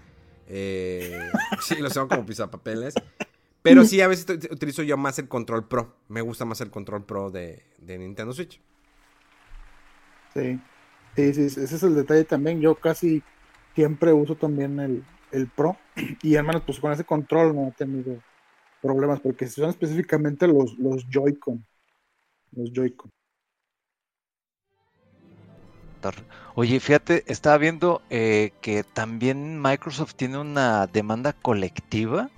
Eh, 0.48 1.28
sí, 1.60 1.76
lo 1.76 1.90
tengo 1.90 2.08
como 2.08 2.24
pisapapeles. 2.24 2.94
Pero 3.62 3.84
sí, 3.84 4.00
a 4.00 4.08
veces 4.08 4.26
ut- 4.26 4.50
utilizo 4.50 4.82
yo 4.82 4.96
más 4.96 5.18
el 5.18 5.28
Control 5.28 5.68
Pro. 5.68 5.94
Me 6.08 6.22
gusta 6.22 6.44
más 6.46 6.60
el 6.62 6.70
Control 6.70 7.04
Pro 7.04 7.30
de, 7.30 7.62
de 7.78 7.98
Nintendo 7.98 8.32
Switch. 8.32 8.60
Sí. 10.34 10.60
sí, 11.16 11.32
sí, 11.34 11.60
ese 11.60 11.76
es 11.76 11.82
el 11.82 11.94
detalle 11.94 12.24
también. 12.24 12.60
Yo 12.60 12.74
casi 12.74 13.22
siempre 13.74 14.12
uso 14.12 14.34
también 14.34 14.78
el, 14.80 15.04
el 15.32 15.48
Pro. 15.48 15.76
Y 16.22 16.34
hermanos, 16.34 16.62
pues 16.66 16.80
con 16.80 16.92
ese 16.92 17.04
control 17.04 17.54
no 17.54 17.68
he 17.68 17.72
tenido 17.72 18.20
problemas, 18.82 19.20
porque 19.20 19.46
son 19.46 19.70
específicamente 19.70 20.46
los, 20.46 20.78
los 20.78 21.06
Joy-Con. 21.08 21.64
Los 22.52 22.72
Joy-Con. 22.72 23.10
Oye, 26.54 26.78
fíjate, 26.80 27.24
estaba 27.26 27.58
viendo 27.58 28.02
eh, 28.10 28.52
que 28.60 28.84
también 28.84 29.60
Microsoft 29.60 30.14
tiene 30.14 30.38
una 30.38 30.86
demanda 30.86 31.32
colectiva 31.32 32.30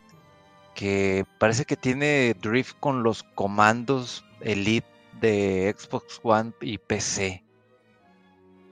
que 0.75 1.25
parece 1.39 1.65
que 1.65 1.77
tiene 1.77 2.35
drift 2.41 2.77
con 2.79 3.03
los 3.03 3.23
comandos 3.23 4.25
Elite 4.41 4.87
de 5.21 5.75
Xbox 5.77 6.21
One 6.23 6.53
y 6.61 6.79
PC. 6.79 7.43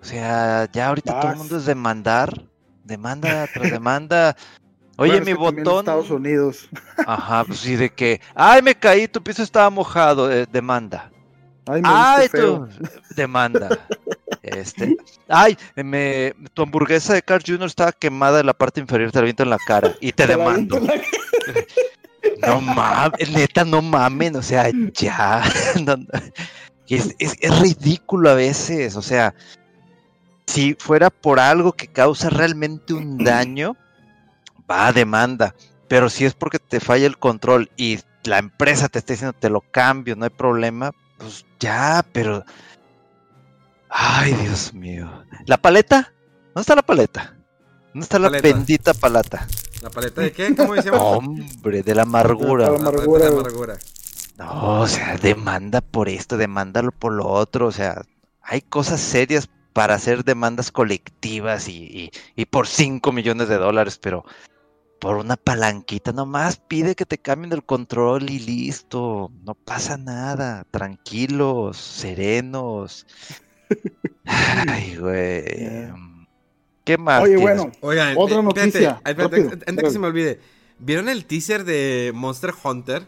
O 0.05 0.07
sea, 0.07 0.69
ya 0.71 0.89
ahorita 0.89 1.19
todo 1.19 1.31
el 1.33 1.39
mundo 1.39 1.57
es 1.57 1.65
demandar, 1.65 2.43
demanda 2.85 3.47
tras 3.47 3.71
demanda. 3.81 4.37
Oye, 4.99 5.13
Bueno, 5.13 5.25
mi 5.25 5.33
botón. 5.33 5.79
Estados 5.79 6.11
Unidos. 6.11 6.69
Ajá, 7.07 7.43
pues 7.45 7.61
sí, 7.61 7.75
de 7.75 7.89
que, 7.89 8.21
ay, 8.35 8.61
me 8.61 8.75
caí, 8.75 9.09
tu 9.09 9.23
piso 9.23 9.43
estaba 9.43 9.71
mojado, 9.71 10.31
eh, 10.31 10.47
demanda. 10.53 11.11
Ay, 11.67 11.81
me 11.81 11.89
Ay, 11.91 12.29
tu 12.29 12.69
demanda. 13.17 13.89
Este, 14.43 14.95
ay, 15.27 15.57
me, 15.75 16.35
tu 16.53 16.63
hamburguesa 16.63 17.15
de 17.15 17.23
Carl 17.23 17.43
Jr. 17.45 17.65
estaba 17.65 17.93
quemada 17.93 18.41
en 18.41 18.47
la 18.47 18.53
parte 18.53 18.81
inferior, 18.81 19.11
te 19.11 19.21
la 19.21 19.25
viento 19.25 19.43
en 19.43 19.49
la 19.51 19.59
cara 19.67 19.95
y 20.03 20.13
te 20.13 20.27
demando. 20.27 20.79
la- 20.81 21.01
No 22.47 22.61
mames, 22.61 23.31
neta, 23.31 23.65
no 23.65 23.81
mamen, 23.81 24.37
o 24.37 24.43
sea, 24.43 24.71
ya. 24.93 25.43
no, 25.83 25.97
no. 25.97 26.07
Y 26.87 26.97
Es, 26.97 27.17
es- 27.19 27.37
es 27.41 27.59
ridículo 27.61 28.29
a 28.29 28.35
veces, 28.35 28.97
o 28.97 29.03
sea, 29.03 29.35
si 30.47 30.75
fuera 30.79 31.11
por 31.11 31.41
algo 31.41 31.73
que 31.73 31.89
causa 31.89 32.31
realmente 32.31 32.95
un 32.95 33.19
daño, 33.25 33.77
va 34.71 34.87
a 34.89 34.93
demanda. 34.93 35.55
Pero 35.89 36.09
si 36.09 36.25
es 36.25 36.35
porque 36.35 36.59
te 36.59 36.81
falla 36.81 37.07
el 37.07 37.19
control 37.19 37.71
y 37.77 38.01
la 38.25 38.39
empresa 38.39 38.89
te 38.89 38.99
está 38.99 39.13
diciendo 39.13 39.37
te 39.39 39.51
lo 39.51 39.61
cambio, 39.61 40.17
no 40.17 40.25
hay 40.25 40.31
problema, 40.31 40.93
pues 41.19 41.45
ya, 41.61 42.05
pero. 42.13 42.45
Ay, 43.89 44.33
Dios 44.35 44.75
mío. 44.75 45.25
¿La 45.47 45.57
paleta? 45.57 46.13
¿Dónde 46.47 46.61
está 46.63 46.75
la 46.75 46.83
paleta? 46.83 47.37
¿Dónde 47.93 48.05
está 48.05 48.19
la 48.19 48.29
Paleta. 48.29 48.49
bendita 48.49 48.95
palata? 48.95 49.47
¿La 49.83 49.91
paleta 49.91 50.21
de 50.23 50.33
qué? 50.33 50.55
¿Cómo 50.57 50.75
decíamos? 50.75 51.01
Hombre, 51.01 51.83
de 51.83 51.95
la 51.95 52.03
amargura. 52.03 52.71
La 52.71 52.79
La 52.79 52.89
amargura, 52.89 53.25
de 53.27 53.31
güey. 53.31 53.41
amargura. 53.41 53.79
No, 54.37 54.81
o 54.81 54.89
sea, 54.89 55.17
demanda 55.17 55.81
por 55.81 56.09
esto, 56.09 56.37
demándalo 56.37 56.91
por 56.91 57.13
lo 57.13 57.29
otro, 57.29 57.69
o 57.69 57.73
sea, 57.73 58.03
hay 58.43 58.63
cosas 58.63 59.01
serias 59.01 59.49
para 59.75 59.97
hacer 59.97 60.25
demandas 60.25 60.71
colectivas 60.71 61.69
y, 61.69 61.83
y, 61.83 62.11
y 62.37 62.47
por 62.47 62.67
5 62.67 63.13
millones 63.13 63.49
de 63.49 63.59
dólares, 63.59 63.99
pero 64.01 64.25
por 64.99 65.17
una 65.17 65.37
palanquita 65.37 66.13
nomás 66.13 66.57
pide 66.57 66.95
que 66.95 67.05
te 67.05 67.19
cambien 67.19 67.53
el 67.53 67.65
control 67.65 68.31
y 68.31 68.39
listo, 68.39 69.31
no 69.43 69.55
pasa 69.55 69.99
nada, 69.99 70.65
tranquilos, 70.71 71.77
serenos. 71.77 73.07
Ay, 74.25 74.97
güey. 74.97 75.93
¿Qué 76.85 76.97
más? 76.97 77.23
Oye, 77.23 77.37
tienes? 77.37 77.57
bueno, 77.59 77.73
Oigan, 77.81 78.15
Otra 78.17 78.37
eh, 78.37 78.41
espérate, 78.41 78.61
noticia, 78.61 79.01
ay, 79.05 79.11
espérate, 79.11 79.37
rápido, 79.37 79.65
antes 79.67 79.85
que 79.85 79.91
se 79.91 79.99
me 79.99 80.07
olvide. 80.07 80.41
¿Vieron 80.79 81.09
el 81.09 81.25
teaser 81.25 81.65
de 81.65 82.13
Monster 82.15 82.53
Hunter? 82.63 83.07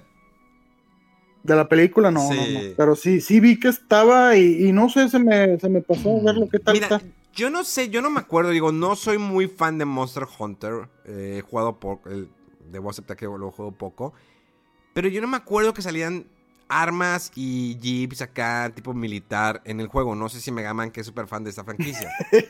De 1.47 1.55
la 1.56 1.68
película 1.68 2.10
no, 2.10 2.23
no, 2.28 2.32
Sí. 2.32 2.55
no. 2.55 2.60
Pero 2.77 2.97
sí, 2.97 3.20
sí 3.20 3.40
vi 3.40 3.59
que 3.59 3.68
estaba 3.68 4.36
y, 4.36 4.66
y 4.68 4.73
no 4.73 4.89
sé, 4.89 5.09
se 5.09 5.18
me, 5.18 5.59
se 5.59 5.68
me 5.68 5.81
pasó 5.81 6.18
a 6.18 6.23
ver 6.23 6.36
lo 6.36 6.48
que 6.48 6.59
tal 6.59 6.74
Mira, 6.74 6.86
está. 6.89 7.02
yo 7.35 7.51
no 7.51 7.62
sé, 7.64 7.89
yo 7.89 8.02
no 8.02 8.10
me 8.10 8.20
acuerdo, 8.20 8.51
digo, 8.51 8.73
no 8.73 8.97
soy 8.97 9.18
muy 9.18 9.47
fan 9.47 9.78
de 9.78 9.85
Monster 9.85 10.24
Hunter. 10.39 10.89
eh, 11.05 11.36
he 11.39 11.40
jugado 11.43 11.78
poco, 11.78 12.09
el- 12.09 12.28
debo 12.70 12.90
aceptar 12.90 13.16
que 13.16 13.27
lo 13.27 13.51
juego 13.52 13.73
poco. 13.73 14.12
Pero 14.93 15.09
yo 15.09 15.20
no 15.20 15.28
me 15.28 15.36
acuerdo 15.36 15.73
que 15.73 15.82
salían 15.82 16.27
armas 16.69 17.31
y 17.35 17.79
jeeps 17.81 18.23
acá, 18.23 18.71
tipo 18.75 18.93
militar, 18.95 19.63
en 19.65 19.81
el 19.81 19.89
juego. 19.89 20.15
No 20.15 20.29
sé 20.29 20.41
si 20.41 20.51
Mega 20.53 20.75
Man, 20.75 20.91
que 20.91 21.01
es 21.01 21.07
súper 21.07 21.27
fan 21.27 21.45
de 21.45 21.51
esta 21.51 21.65
franquicia. 21.65 22.11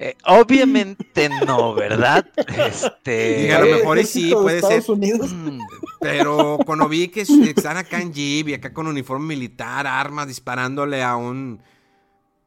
Eh, 0.00 0.16
obviamente 0.26 1.28
no, 1.44 1.74
¿verdad? 1.74 2.24
Este. 2.56 3.46
Y 3.48 3.50
a 3.50 3.58
lo 3.58 3.66
mejor 3.66 3.98
y 3.98 4.04
sí, 4.04 4.32
puede 4.32 4.58
Estados 4.58 4.84
ser. 4.84 4.94
Unidos. 4.94 5.32
mm, 5.32 5.58
Pero 6.00 6.58
cuando 6.64 6.88
vi 6.88 7.08
que 7.08 7.22
están 7.56 7.76
acá 7.78 8.00
en 8.00 8.12
jeep 8.12 8.48
y 8.48 8.54
acá 8.54 8.72
con 8.72 8.86
uniforme 8.86 9.26
militar, 9.26 9.88
armas, 9.88 10.28
disparándole 10.28 11.02
a 11.02 11.16
un... 11.16 11.60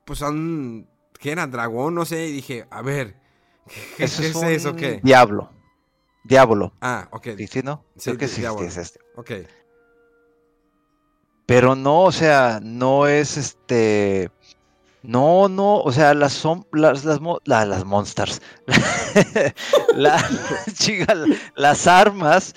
Pues 0.06 0.22
a 0.22 0.30
un... 0.30 0.88
¿Qué 1.20 1.32
era? 1.32 1.46
Dragón, 1.46 1.94
no 1.94 2.06
sé. 2.06 2.28
Y 2.28 2.32
dije, 2.32 2.66
a 2.72 2.82
ver, 2.82 3.16
¿qué, 3.98 4.06
Eso 4.06 4.22
qué 4.22 4.28
es 4.30 4.44
eso? 4.44 4.76
¿Qué? 4.76 5.02
Diablo. 5.04 5.52
Diablo. 6.24 6.74
Ah, 6.80 7.10
ok. 7.12 7.30
Sí, 7.38 7.48
sí, 7.48 7.62
¿no? 7.64 7.84
Sí, 7.98 8.12
Creo 8.12 8.18
que 8.18 8.28
sí, 8.30 8.40
Diablo. 8.42 8.62
sí 8.62 8.68
es 8.68 8.78
este. 8.78 9.00
Ok. 9.18 9.32
Pero 11.52 11.76
no, 11.76 12.04
o 12.04 12.12
sea, 12.14 12.62
no 12.64 13.08
es 13.08 13.36
este. 13.36 14.32
No, 15.04 15.50
no, 15.50 15.82
o 15.82 15.92
sea, 15.92 16.14
las 16.14 16.34
son 16.34 16.66
las 16.74 17.06
las 17.06 17.20
la- 17.46 17.66
las 17.66 17.86
monsters. 17.86 18.42
Las 21.56 21.88
armas 21.88 22.54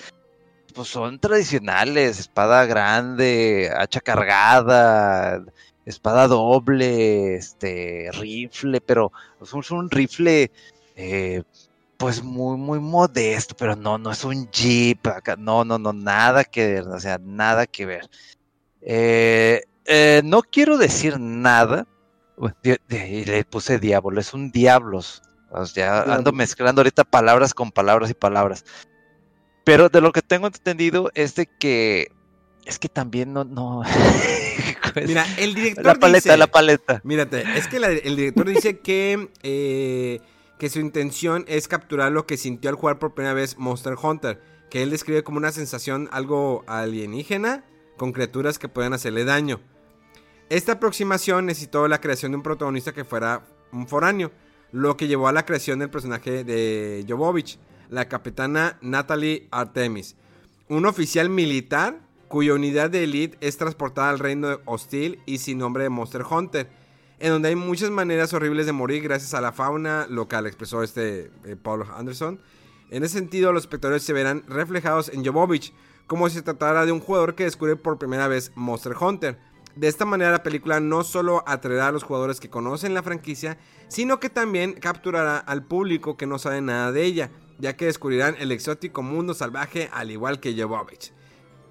pues 0.73 0.87
son 0.89 1.19
tradicionales, 1.19 2.19
espada 2.19 2.65
grande, 2.65 3.71
hacha 3.77 4.01
cargada, 4.01 5.43
espada 5.85 6.27
doble, 6.27 7.35
este 7.35 8.09
rifle, 8.13 8.81
pero 8.81 9.11
es 9.41 9.71
un 9.71 9.91
rifle 9.91 10.51
eh, 10.95 11.43
pues 11.97 12.23
muy 12.23 12.57
muy 12.57 12.79
modesto, 12.79 13.55
pero 13.57 13.75
no 13.75 13.97
no 13.97 14.11
es 14.11 14.23
un 14.23 14.49
jeep, 14.51 15.07
acá, 15.07 15.35
no 15.37 15.65
no 15.65 15.79
no 15.79 15.93
nada 15.93 16.43
que 16.45 16.67
ver, 16.67 16.87
o 16.87 16.99
sea, 16.99 17.17
nada 17.19 17.67
que 17.67 17.85
ver. 17.85 18.09
Eh, 18.85 19.63
eh, 19.85 20.21
no 20.23 20.41
quiero 20.43 20.77
decir 20.77 21.19
nada. 21.19 21.87
Di- 22.63 22.77
le 23.25 23.43
puse 23.45 23.79
diablo, 23.79 24.19
es 24.19 24.33
un 24.33 24.51
diablos. 24.51 25.21
O 25.51 25.65
sea, 25.65 26.01
ando 26.03 26.31
mezclando 26.31 26.81
ahorita 26.81 27.03
palabras 27.03 27.53
con 27.53 27.71
palabras 27.71 28.09
y 28.09 28.13
palabras. 28.13 28.63
Pero 29.63 29.89
de 29.89 30.01
lo 30.01 30.11
que 30.11 30.21
tengo 30.21 30.47
entendido 30.47 31.11
es 31.15 31.35
de 31.35 31.47
que 31.47 32.11
es 32.65 32.77
que 32.79 32.89
también 32.89 33.31
no, 33.33 33.43
no. 33.43 33.83
pues, 34.93 35.05
Mira, 35.07 35.25
el 35.37 35.53
director 35.55 35.85
la 35.85 35.95
paleta, 35.95 36.29
dice... 36.29 36.37
la 36.37 36.47
paleta. 36.47 37.01
Mírate, 37.03 37.43
es 37.57 37.67
que 37.67 37.79
la- 37.79 37.89
el 37.91 38.15
director 38.15 38.47
dice 38.47 38.79
que, 38.79 39.29
eh, 39.43 40.19
que 40.59 40.69
su 40.69 40.79
intención 40.79 41.45
es 41.47 41.67
capturar 41.67 42.11
lo 42.11 42.25
que 42.25 42.37
sintió 42.37 42.69
al 42.69 42.75
jugar 42.75 42.99
por 42.99 43.13
primera 43.13 43.33
vez 43.33 43.57
Monster 43.57 43.95
Hunter, 44.01 44.41
que 44.69 44.83
él 44.83 44.89
describe 44.89 45.23
como 45.23 45.37
una 45.37 45.51
sensación 45.51 46.09
algo 46.11 46.63
alienígena 46.67 47.63
con 47.97 48.11
criaturas 48.11 48.59
que 48.59 48.69
pueden 48.69 48.93
hacerle 48.93 49.25
daño. 49.25 49.59
Esta 50.49 50.73
aproximación 50.73 51.45
necesitó 51.47 51.87
la 51.87 52.01
creación 52.01 52.31
de 52.31 52.37
un 52.37 52.43
protagonista 52.43 52.93
que 52.93 53.03
fuera 53.03 53.45
un 53.71 53.87
foráneo, 53.87 54.31
lo 54.71 54.97
que 54.97 55.07
llevó 55.07 55.27
a 55.27 55.33
la 55.33 55.45
creación 55.45 55.79
del 55.79 55.89
personaje 55.89 56.43
de 56.43 57.05
Jovovich, 57.07 57.57
la 57.89 58.07
capitana 58.07 58.77
Natalie 58.81 59.47
Artemis, 59.51 60.15
un 60.69 60.85
oficial 60.85 61.29
militar 61.29 61.99
cuya 62.27 62.53
unidad 62.53 62.89
de 62.89 63.03
élite 63.03 63.37
es 63.41 63.57
transportada 63.57 64.09
al 64.09 64.19
reino 64.19 64.59
hostil 64.65 65.19
y 65.25 65.37
sin 65.37 65.57
nombre 65.57 65.83
de 65.83 65.89
Monster 65.89 66.23
Hunter, 66.29 66.69
en 67.19 67.29
donde 67.29 67.49
hay 67.49 67.55
muchas 67.55 67.91
maneras 67.91 68.33
horribles 68.33 68.65
de 68.65 68.71
morir 68.71 69.01
gracias 69.03 69.33
a 69.33 69.41
la 69.41 69.51
fauna 69.51 70.07
local, 70.09 70.45
expresó 70.45 70.83
este 70.83 71.31
eh, 71.45 71.55
Paul 71.55 71.85
Anderson. 71.95 72.39
En 72.91 73.03
ese 73.03 73.17
sentido, 73.17 73.51
los 73.51 73.63
espectadores 73.63 74.03
se 74.03 74.13
verán 74.13 74.43
reflejados 74.47 75.09
en 75.09 75.25
Jovovich, 75.25 75.73
como 76.07 76.29
si 76.29 76.35
se 76.35 76.41
tratara 76.41 76.85
de 76.85 76.91
un 76.91 76.99
jugador 76.99 77.35
que 77.35 77.45
descubre 77.45 77.75
por 77.75 77.97
primera 77.97 78.27
vez 78.27 78.51
Monster 78.55 78.95
Hunter. 78.99 79.37
De 79.75 79.87
esta 79.87 80.05
manera 80.05 80.31
la 80.31 80.43
película 80.43 80.79
no 80.79 81.03
solo 81.03 81.43
atraerá 81.45 81.89
a 81.89 81.91
los 81.91 82.03
jugadores 82.03 82.39
que 82.39 82.49
conocen 82.49 82.93
la 82.93 83.03
franquicia, 83.03 83.57
sino 83.87 84.19
que 84.19 84.29
también 84.29 84.73
capturará 84.73 85.37
al 85.37 85.65
público 85.65 86.15
que 86.15 86.27
no 86.27 86.39
sabe 86.39 86.61
nada 86.61 86.91
de 86.91 87.03
ella, 87.03 87.31
ya 87.59 87.75
que 87.75 87.85
descubrirán 87.85 88.35
el 88.39 88.51
exótico 88.51 89.01
mundo 89.01 89.33
salvaje 89.33 89.89
al 89.91 90.11
igual 90.11 90.39
que 90.39 90.55
Jovovich. 90.59 91.11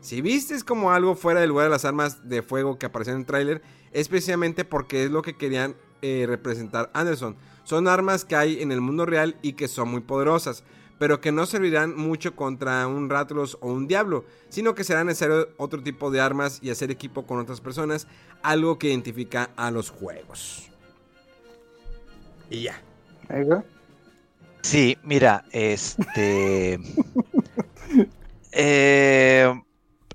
Si 0.00 0.20
vistes 0.20 0.64
como 0.64 0.92
algo 0.92 1.14
fuera 1.14 1.40
del 1.40 1.48
lugar 1.48 1.64
de 1.64 1.70
las 1.70 1.86
armas 1.86 2.28
de 2.28 2.42
fuego 2.42 2.78
que 2.78 2.84
aparecen 2.86 3.14
en 3.14 3.20
el 3.20 3.26
tráiler, 3.26 3.62
es 3.90 4.08
precisamente 4.08 4.66
porque 4.66 5.04
es 5.04 5.10
lo 5.10 5.22
que 5.22 5.36
querían 5.38 5.76
eh, 6.02 6.26
representar 6.28 6.90
Anderson. 6.92 7.36
Son 7.62 7.88
armas 7.88 8.26
que 8.26 8.36
hay 8.36 8.60
en 8.60 8.70
el 8.70 8.82
mundo 8.82 9.06
real 9.06 9.38
y 9.40 9.54
que 9.54 9.66
son 9.66 9.88
muy 9.88 10.02
poderosas, 10.02 10.62
pero 10.98 11.20
que 11.20 11.32
no 11.32 11.46
servirán 11.46 11.96
mucho 11.96 12.36
contra 12.36 12.86
un 12.86 13.10
Rathalos 13.10 13.58
o 13.60 13.72
un 13.72 13.86
Diablo, 13.86 14.24
sino 14.48 14.74
que 14.74 14.84
será 14.84 15.04
necesario 15.04 15.48
otro 15.56 15.82
tipo 15.82 16.10
de 16.10 16.20
armas 16.20 16.60
y 16.62 16.70
hacer 16.70 16.90
equipo 16.90 17.26
con 17.26 17.38
otras 17.38 17.60
personas, 17.60 18.06
algo 18.42 18.78
que 18.78 18.88
identifica 18.88 19.50
a 19.56 19.70
los 19.70 19.90
juegos. 19.90 20.70
Y 22.50 22.62
ya. 22.62 22.80
Sí, 24.62 24.96
mira, 25.02 25.44
este. 25.50 26.78
eh, 28.52 29.62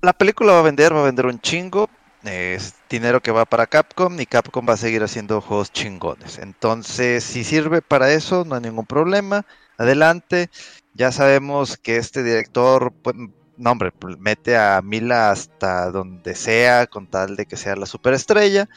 la 0.00 0.12
película 0.12 0.52
va 0.52 0.60
a 0.60 0.62
vender, 0.62 0.94
va 0.94 1.02
a 1.02 1.06
vender 1.06 1.26
un 1.26 1.40
chingo. 1.40 1.88
Es 2.22 2.74
dinero 2.90 3.20
que 3.20 3.30
va 3.30 3.46
para 3.46 3.66
Capcom 3.66 4.20
y 4.20 4.26
Capcom 4.26 4.66
va 4.68 4.74
a 4.74 4.76
seguir 4.76 5.02
haciendo 5.02 5.40
juegos 5.40 5.72
chingones. 5.72 6.38
Entonces, 6.38 7.24
si 7.24 7.44
sirve 7.44 7.80
para 7.80 8.12
eso, 8.12 8.44
no 8.44 8.56
hay 8.56 8.60
ningún 8.60 8.86
problema. 8.86 9.46
Adelante. 9.80 10.50
Ya 10.92 11.10
sabemos 11.10 11.78
que 11.78 11.96
este 11.96 12.22
director, 12.22 12.92
pues, 13.02 13.16
no 13.56 13.70
hombre, 13.70 13.92
mete 14.18 14.54
a 14.54 14.82
Mila 14.82 15.30
hasta 15.30 15.90
donde 15.90 16.34
sea 16.34 16.86
con 16.86 17.06
tal 17.06 17.34
de 17.34 17.46
que 17.46 17.56
sea 17.56 17.76
la 17.76 17.86
superestrella. 17.86 18.68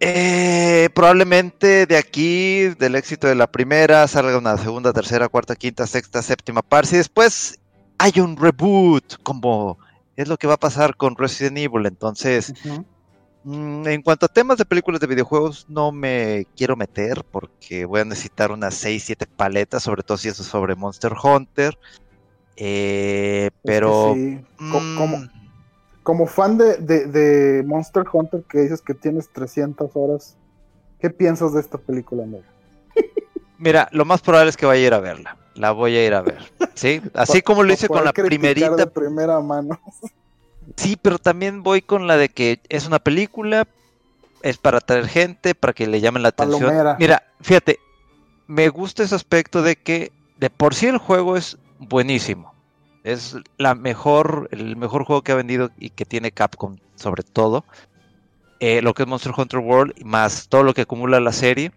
Eh, 0.00 0.88
probablemente 0.92 1.86
de 1.86 1.96
aquí, 1.96 2.62
del 2.80 2.96
éxito 2.96 3.28
de 3.28 3.36
la 3.36 3.46
primera, 3.46 4.08
salga 4.08 4.36
una 4.36 4.58
segunda, 4.58 4.92
tercera, 4.92 5.28
cuarta, 5.28 5.54
quinta, 5.54 5.86
sexta, 5.86 6.20
séptima 6.20 6.62
parte 6.62 6.96
y 6.96 6.98
después 6.98 7.60
hay 7.98 8.18
un 8.18 8.36
reboot, 8.36 9.22
como 9.22 9.78
es 10.16 10.26
lo 10.26 10.36
que 10.36 10.48
va 10.48 10.54
a 10.54 10.60
pasar 10.60 10.96
con 10.96 11.16
Resident 11.16 11.58
Evil. 11.58 11.86
Entonces, 11.86 12.52
en 13.44 14.02
cuanto 14.02 14.26
a 14.26 14.28
temas 14.28 14.58
de 14.58 14.64
películas 14.64 15.00
de 15.00 15.06
videojuegos, 15.06 15.66
no 15.68 15.90
me 15.92 16.46
quiero 16.56 16.76
meter 16.76 17.22
porque 17.30 17.84
voy 17.84 18.00
a 18.00 18.04
necesitar 18.04 18.52
unas 18.52 18.74
6, 18.74 19.02
7 19.04 19.26
paletas, 19.36 19.82
sobre 19.82 20.02
todo 20.02 20.16
si 20.18 20.28
eso 20.28 20.42
es 20.42 20.48
sobre 20.48 20.74
Monster 20.76 21.12
Hunter. 21.22 21.76
Eh, 22.56 23.50
pero... 23.62 24.14
sí. 24.14 24.38
Mm, 24.58 24.96
como, 24.96 25.22
como 26.02 26.26
fan 26.26 26.58
de, 26.58 26.76
de- 26.76 27.06
de 27.06 27.62
Monster 27.64 28.04
Hunter 28.12 28.44
que 28.48 28.60
dices 28.60 28.80
que 28.80 28.94
tienes 28.94 29.28
300 29.32 29.90
horas, 29.94 30.36
¿qué 31.00 31.10
piensas 31.10 31.52
de 31.54 31.60
esta 31.60 31.78
película, 31.78 32.24
Mega? 32.24 32.44
Mira, 33.58 33.88
lo 33.92 34.04
más 34.04 34.20
probable 34.22 34.50
es 34.50 34.56
que 34.56 34.66
vaya 34.66 34.82
a 34.82 34.86
ir 34.86 34.94
a 34.94 35.00
verla. 35.00 35.36
La 35.54 35.70
voy 35.72 35.96
a 35.96 36.06
ir 36.06 36.14
a 36.14 36.22
ver. 36.22 36.52
¿Sí? 36.74 37.00
Así 37.14 37.42
como 37.42 37.62
lo 37.62 37.72
hice 37.72 37.88
con 37.88 38.04
la 38.04 38.12
primerita. 38.12 38.74
de 38.74 38.86
primera 38.86 39.40
mano. 39.40 39.80
Sí, 40.76 40.96
pero 41.00 41.18
también 41.18 41.62
voy 41.62 41.82
con 41.82 42.06
la 42.06 42.16
de 42.16 42.28
que 42.28 42.60
es 42.68 42.86
una 42.86 42.98
película, 42.98 43.66
es 44.42 44.58
para 44.58 44.78
atraer 44.78 45.08
gente, 45.08 45.54
para 45.54 45.72
que 45.72 45.86
le 45.86 46.00
llamen 46.00 46.22
la 46.22 46.30
atención. 46.30 46.96
Mira, 46.98 47.22
fíjate, 47.40 47.78
me 48.46 48.68
gusta 48.68 49.02
ese 49.02 49.14
aspecto 49.14 49.62
de 49.62 49.76
que 49.76 50.12
de 50.38 50.50
por 50.50 50.74
sí 50.74 50.86
el 50.86 50.98
juego 50.98 51.36
es 51.36 51.58
buenísimo. 51.78 52.52
Es 53.04 53.36
la 53.58 53.74
mejor, 53.74 54.48
el 54.52 54.76
mejor 54.76 55.04
juego 55.04 55.22
que 55.22 55.32
ha 55.32 55.36
vendido 55.36 55.70
y 55.78 55.90
que 55.90 56.04
tiene 56.04 56.32
Capcom, 56.32 56.76
sobre 56.94 57.22
todo. 57.22 57.64
Eh, 58.60 58.80
lo 58.80 58.94
que 58.94 59.02
es 59.02 59.08
Monster 59.08 59.32
Hunter 59.36 59.60
World, 59.60 60.04
más 60.04 60.48
todo 60.48 60.62
lo 60.62 60.74
que 60.74 60.82
acumula 60.82 61.18
la 61.18 61.32
serie. 61.32 61.72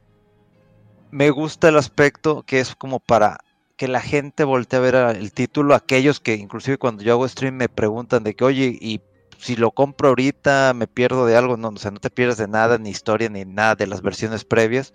Me 1.09 1.31
gusta 1.31 1.69
el 1.69 1.77
aspecto 1.77 2.43
que 2.43 2.59
es 2.59 2.75
como 2.75 2.99
para 2.99 3.39
que 3.77 3.87
la 3.87 4.01
gente 4.01 4.43
voltee 4.43 4.77
a 4.77 4.81
ver 4.81 4.95
el 4.95 5.31
título, 5.33 5.75
aquellos 5.75 6.19
que 6.19 6.35
inclusive 6.35 6.77
cuando 6.77 7.03
yo 7.03 7.13
hago 7.13 7.27
stream 7.27 7.55
me 7.55 7.69
preguntan 7.69 8.23
de 8.23 8.33
que, 8.33 8.43
oye, 8.43 8.77
y 8.79 9.01
si 9.37 9.55
lo 9.55 9.71
compro 9.71 10.09
ahorita 10.09 10.73
me 10.73 10.87
pierdo 10.87 11.25
de 11.25 11.35
algo, 11.35 11.57
no, 11.57 11.69
o 11.69 11.77
sea, 11.77 11.91
no 11.91 11.99
te 11.99 12.09
pierdes 12.09 12.37
de 12.37 12.47
nada, 12.47 12.77
ni 12.77 12.89
historia, 12.89 13.29
ni 13.29 13.45
nada 13.45 13.75
de 13.75 13.87
las 13.87 14.01
versiones 14.01 14.45
previas. 14.45 14.93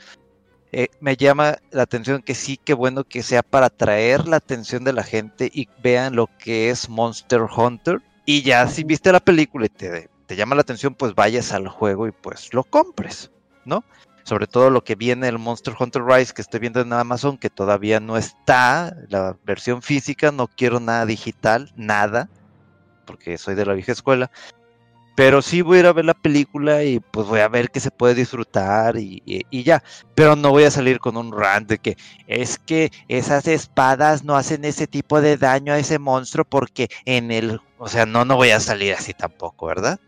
Eh, 0.72 0.88
me 1.00 1.16
llama 1.16 1.56
la 1.72 1.82
atención 1.82 2.22
que 2.22 2.34
sí, 2.34 2.56
que 2.56 2.74
bueno 2.74 3.04
que 3.04 3.22
sea 3.22 3.42
para 3.42 3.66
atraer 3.66 4.28
la 4.28 4.36
atención 4.36 4.84
de 4.84 4.92
la 4.92 5.02
gente 5.02 5.50
y 5.52 5.68
vean 5.82 6.14
lo 6.14 6.28
que 6.38 6.70
es 6.70 6.88
Monster 6.88 7.42
Hunter. 7.42 8.00
Y 8.24 8.42
ya 8.42 8.66
si 8.68 8.84
viste 8.84 9.12
la 9.12 9.20
película 9.20 9.66
y 9.66 9.68
te, 9.68 10.08
te 10.26 10.36
llama 10.36 10.54
la 10.54 10.62
atención, 10.62 10.94
pues 10.94 11.14
vayas 11.14 11.52
al 11.52 11.68
juego 11.68 12.06
y 12.06 12.12
pues 12.12 12.54
lo 12.54 12.62
compres, 12.62 13.30
¿no? 13.64 13.84
Sobre 14.24 14.46
todo 14.46 14.70
lo 14.70 14.82
que 14.84 14.94
viene 14.94 15.28
el 15.28 15.38
Monster 15.38 15.74
Hunter 15.78 16.02
Rise 16.04 16.32
que 16.34 16.42
estoy 16.42 16.60
viendo 16.60 16.80
en 16.80 16.92
Amazon, 16.92 17.38
que 17.38 17.50
todavía 17.50 18.00
no 18.00 18.16
está, 18.16 18.94
la 19.08 19.36
versión 19.44 19.82
física, 19.82 20.30
no 20.32 20.48
quiero 20.48 20.80
nada 20.80 21.06
digital, 21.06 21.70
nada. 21.74 22.28
porque 23.06 23.38
soy 23.38 23.54
de 23.56 23.66
la 23.66 23.74
vieja 23.74 23.92
escuela. 23.92 24.30
Pero 25.16 25.42
sí 25.42 25.60
voy 25.62 25.78
a 25.78 25.80
ir 25.80 25.86
a 25.86 25.92
ver 25.92 26.04
la 26.06 26.14
película 26.14 26.84
y 26.84 27.00
pues 27.00 27.26
voy 27.26 27.40
a 27.40 27.48
ver 27.48 27.70
que 27.70 27.80
se 27.80 27.90
puede 27.90 28.14
disfrutar 28.14 28.96
y, 28.96 29.20
y- 29.26 29.42
y 29.50 29.64
ya. 29.64 29.82
Pero 30.14 30.36
no 30.36 30.50
voy 30.50 30.64
a 30.64 30.70
salir 30.70 30.98
con 31.00 31.16
un 31.16 31.32
rant 31.32 31.68
de 31.68 31.78
que 31.78 31.96
es 32.26 32.58
que 32.58 32.90
esas 33.08 33.46
espadas 33.48 34.24
no 34.24 34.36
hacen 34.36 34.64
ese 34.64 34.86
tipo 34.86 35.20
de 35.20 35.36
daño 35.36 35.72
a 35.74 35.78
ese 35.78 35.98
monstruo 35.98 36.44
porque 36.44 36.88
en 37.04 37.32
el... 37.32 37.60
O 37.78 37.88
sea, 37.88 38.06
no, 38.06 38.24
no 38.24 38.36
voy 38.36 38.50
a 38.50 38.60
salir 38.60 38.94
así 38.94 39.12
tampoco, 39.12 39.66
¿verdad? 39.66 39.98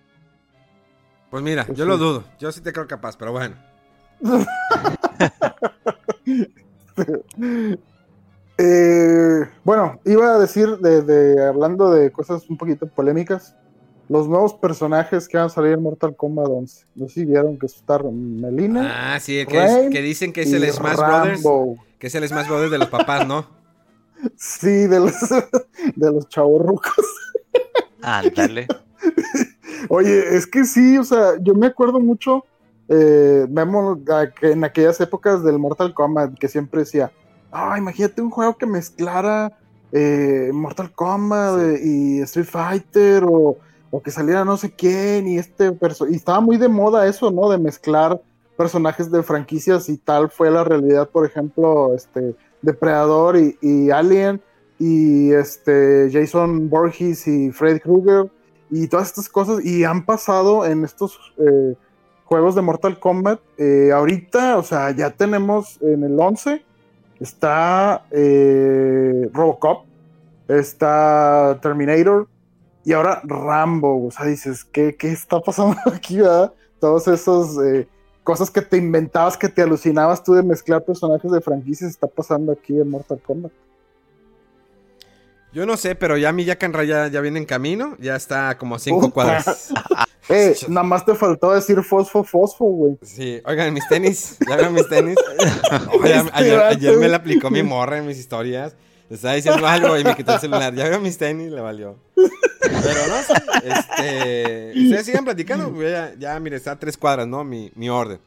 Pues 1.30 1.42
mira, 1.42 1.66
yo 1.74 1.84
lo 1.86 1.98
dudo. 1.98 2.24
Yo 2.38 2.52
sí 2.52 2.60
te 2.60 2.72
creo 2.72 2.86
capaz, 2.86 3.16
pero 3.16 3.32
bueno. 3.32 3.56
Eh, 8.58 9.40
bueno, 9.64 10.00
iba 10.04 10.34
a 10.34 10.38
decir, 10.38 10.76
de, 10.78 11.02
de- 11.02 11.44
hablando 11.46 11.90
de 11.90 12.12
cosas 12.12 12.48
un 12.48 12.56
poquito 12.56 12.86
polémicas, 12.86 13.56
los 14.08 14.28
nuevos 14.28 14.54
personajes 14.54 15.26
que 15.26 15.38
van 15.38 15.46
a 15.46 15.48
salir 15.48 15.72
en 15.72 15.82
Mortal 15.82 16.14
Kombat 16.14 16.46
11. 16.48 16.84
No 16.94 17.08
sé 17.08 17.14
si 17.14 17.24
vieron 17.24 17.58
que 17.58 17.66
está 17.66 17.98
Melina 17.98 19.14
Ah, 19.14 19.20
sí, 19.20 19.44
que, 19.46 19.64
es- 19.64 19.90
que 19.90 20.02
dicen 20.02 20.32
que 20.32 20.42
es 20.42 20.52
el 20.52 20.70
Smash 20.70 20.96
Brothers. 20.96 21.42
Que 21.98 22.06
es 22.08 22.14
el 22.14 22.28
Smash 22.28 22.46
Brothers 22.48 22.70
de 22.70 22.78
los 22.78 22.88
papás, 22.88 23.26
¿no? 23.26 23.46
Sí, 24.36 24.86
de 24.86 25.00
los, 25.00 25.14
de 25.96 26.12
los 26.12 26.28
chavorrucos. 26.28 27.06
Ándale. 28.02 28.66
Oye, 29.88 30.36
es 30.36 30.46
que 30.46 30.64
sí, 30.64 30.98
o 30.98 31.04
sea, 31.04 31.32
yo 31.40 31.54
me 31.54 31.66
acuerdo 31.66 31.98
mucho, 32.00 32.44
eh, 32.94 33.46
Memo, 33.48 33.98
a 34.12 34.26
que 34.26 34.52
en 34.52 34.64
aquellas 34.64 35.00
épocas 35.00 35.42
del 35.42 35.58
Mortal 35.58 35.94
Kombat, 35.94 36.34
que 36.34 36.46
siempre 36.46 36.80
decía, 36.80 37.10
ah, 37.50 37.76
imagínate 37.78 38.20
un 38.20 38.30
juego 38.30 38.58
que 38.58 38.66
mezclara 38.66 39.58
eh, 39.92 40.50
Mortal 40.52 40.92
Kombat 40.92 41.58
eh, 41.58 41.80
y 41.82 42.20
Street 42.20 42.46
Fighter, 42.46 43.24
o, 43.24 43.56
o 43.90 44.02
que 44.02 44.10
saliera 44.10 44.44
no 44.44 44.58
sé 44.58 44.72
quién, 44.72 45.26
y 45.26 45.38
este 45.38 45.74
y 46.10 46.14
estaba 46.14 46.40
muy 46.40 46.58
de 46.58 46.68
moda 46.68 47.06
eso, 47.06 47.30
¿no? 47.30 47.48
De 47.48 47.56
mezclar 47.56 48.20
personajes 48.58 49.10
de 49.10 49.22
franquicias 49.22 49.88
y 49.88 49.96
tal 49.96 50.30
fue 50.30 50.50
la 50.50 50.62
realidad, 50.62 51.08
por 51.08 51.24
ejemplo, 51.24 51.94
este, 51.94 52.34
Depredador 52.60 53.38
y, 53.38 53.56
y 53.62 53.90
Alien, 53.90 54.42
y 54.78 55.32
este, 55.32 56.10
Jason 56.12 56.68
Voorhees 56.68 57.26
y 57.26 57.50
Freddy 57.52 57.80
Krueger 57.80 58.30
y 58.70 58.86
todas 58.88 59.08
estas 59.08 59.30
cosas 59.30 59.64
y 59.64 59.84
han 59.84 60.04
pasado 60.04 60.66
en 60.66 60.84
estos 60.84 61.18
eh, 61.38 61.74
juegos 62.32 62.54
de 62.54 62.62
Mortal 62.62 62.98
Kombat. 62.98 63.40
Eh, 63.58 63.90
ahorita, 63.92 64.56
o 64.56 64.62
sea, 64.62 64.90
ya 64.92 65.10
tenemos 65.10 65.76
en 65.82 66.02
el 66.02 66.18
11, 66.18 66.64
está 67.20 68.06
eh, 68.10 69.28
Robocop, 69.34 69.84
está 70.48 71.58
Terminator 71.60 72.26
y 72.86 72.94
ahora 72.94 73.20
Rambo. 73.22 74.06
O 74.06 74.10
sea, 74.10 74.24
dices, 74.24 74.64
¿qué, 74.64 74.96
qué 74.96 75.12
está 75.12 75.40
pasando 75.40 75.76
aquí, 75.94 76.20
verdad? 76.20 76.54
Todos 76.80 77.06
esos 77.06 77.62
eh, 77.62 77.86
cosas 78.24 78.50
que 78.50 78.62
te 78.62 78.78
inventabas, 78.78 79.36
que 79.36 79.50
te 79.50 79.60
alucinabas 79.60 80.24
tú 80.24 80.32
de 80.32 80.42
mezclar 80.42 80.82
personajes 80.82 81.30
de 81.30 81.42
franquicias, 81.42 81.90
está 81.90 82.06
pasando 82.06 82.52
aquí 82.52 82.80
en 82.80 82.88
Mortal 82.88 83.20
Kombat. 83.20 83.52
Yo 85.52 85.66
no 85.66 85.76
sé, 85.76 85.94
pero 85.96 86.16
ya 86.16 86.32
mi 86.32 86.46
Yakan 86.46 86.72
ya, 86.86 87.08
ya 87.08 87.20
viene 87.20 87.40
en 87.40 87.44
camino. 87.44 87.94
Ya 87.98 88.16
está 88.16 88.56
como 88.56 88.76
a 88.76 88.78
cinco 88.78 89.00
Puta. 89.02 89.12
cuadras. 89.12 89.74
Eh, 90.28 90.56
nada 90.68 90.84
más 90.84 91.04
te 91.04 91.14
faltó 91.14 91.52
decir 91.52 91.82
fosfo, 91.82 92.22
fosfo, 92.22 92.64
güey. 92.64 92.98
Sí, 93.02 93.40
oigan, 93.44 93.72
mis 93.74 93.86
tenis. 93.88 94.36
¿Ya 94.48 94.56
vieron 94.56 94.74
mis 94.74 94.88
tenis? 94.88 95.16
Este 96.04 96.56
ayer, 96.56 96.96
me 96.96 97.08
la 97.08 97.18
aplicó 97.18 97.50
mi 97.50 97.62
morra 97.62 97.98
en 97.98 98.06
mis 98.06 98.18
historias. 98.18 98.74
Le 99.08 99.16
estaba 99.16 99.34
diciendo 99.34 99.66
algo 99.66 99.98
y 99.98 100.04
me 100.04 100.16
quitó 100.16 100.34
el 100.34 100.40
celular. 100.40 100.74
¿Ya 100.74 100.84
vieron 100.84 101.02
mis 101.02 101.18
tenis? 101.18 101.50
Le 101.50 101.60
valió. 101.60 101.96
Pero 102.14 103.06
no 103.08 103.22
sé. 103.22 103.34
Este. 103.64 104.72
Ustedes 104.74 105.06
sigan 105.06 105.24
platicando. 105.24 105.82
Ya, 105.82 106.14
ya, 106.18 106.38
mire, 106.40 106.56
está 106.56 106.72
a 106.72 106.78
tres 106.78 106.96
cuadras, 106.96 107.26
¿no? 107.26 107.44
Mi, 107.44 107.70
mi 107.74 107.90
orden. 107.90 108.20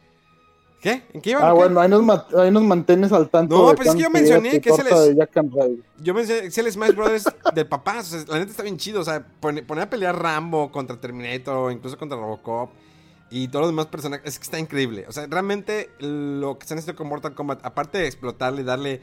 ¿Qué? 0.86 1.02
¿En 1.14 1.20
qué 1.20 1.32
iban? 1.32 1.44
Ah, 1.44 1.52
bueno, 1.52 1.80
ahí 1.82 1.90
nos, 1.90 2.34
ahí 2.36 2.52
nos 2.52 2.62
mantienes 2.62 3.12
al 3.12 3.28
tanto. 3.28 3.58
No, 3.58 3.74
pues 3.76 3.88
es 3.88 3.96
que 3.96 4.02
yo 4.04 4.10
mencioné 4.12 4.62
que 4.62 4.72
se 4.72 4.82
and 4.84 5.52
Ray. 5.56 5.82
Yo 5.98 6.14
pensé 6.14 6.46
es 6.46 6.56
el 6.60 6.72
Smash 6.72 6.94
Brothers 6.94 7.24
de 7.56 7.66
papás. 7.66 8.14
O 8.14 8.20
sea, 8.20 8.26
la 8.28 8.38
neta 8.38 8.52
está 8.52 8.62
bien 8.62 8.78
chido. 8.78 9.02
O 9.02 9.04
sea, 9.04 9.26
pone- 9.40 9.64
poner 9.64 9.86
a 9.86 9.90
pelear 9.90 10.16
Rambo 10.22 10.72
contra 10.72 10.96
Terminator 11.02 11.72
incluso 11.72 11.98
contra 11.98 12.16
Robocop 12.20 12.70
y 13.32 13.48
todos 13.48 13.62
los 13.64 13.72
demás 13.72 13.88
personajes. 13.88 14.28
Es 14.28 14.38
que 14.38 14.44
está 14.44 14.60
increíble. 14.60 15.06
O 15.08 15.12
sea, 15.12 15.26
realmente 15.26 15.90
lo 15.98 16.60
que 16.60 16.66
están 16.66 16.78
haciendo 16.78 16.96
con 16.96 17.08
Mortal 17.08 17.34
Kombat, 17.34 17.66
aparte 17.66 17.98
de 17.98 18.06
explotarle, 18.06 18.64
darle 18.64 19.02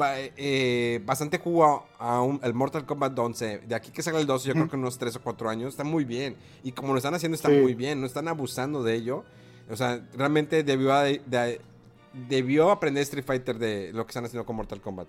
eh, 0.00 1.02
bastante 1.04 1.36
jugo 1.38 1.86
a, 1.98 2.22
un- 2.22 2.40
el 2.42 2.54
Mortal 2.54 2.86
Kombat 2.86 3.18
11, 3.18 3.58
de 3.68 3.74
aquí 3.74 3.90
que 3.90 4.02
salga 4.02 4.18
el 4.18 4.26
12, 4.26 4.48
yo 4.48 4.54
creo 4.54 4.68
que 4.70 4.76
unos 4.76 4.96
3 4.98 5.16
o 5.16 5.20
4 5.22 5.50
años, 5.50 5.68
está 5.70 5.84
muy 5.84 6.04
bien. 6.06 6.36
Y 6.62 6.72
como 6.72 6.92
lo 6.94 6.98
están 6.98 7.14
haciendo, 7.14 7.36
está 7.36 7.48
Sí. 7.50 7.56
muy 7.60 7.74
bien. 7.74 8.00
No 8.00 8.06
están 8.06 8.28
abusando 8.28 8.82
de 8.82 8.94
ello. 8.94 9.24
O 9.70 9.76
sea, 9.76 10.00
realmente 10.14 10.62
debió, 10.62 10.94
de- 11.00 11.20
de- 11.26 11.60
debió 12.28 12.70
aprender 12.70 13.02
Street 13.02 13.24
Fighter 13.24 13.58
de 13.58 13.92
lo 13.92 14.04
que 14.04 14.10
están 14.10 14.24
haciendo 14.24 14.46
con 14.46 14.56
Mortal 14.56 14.80
Kombat. 14.80 15.08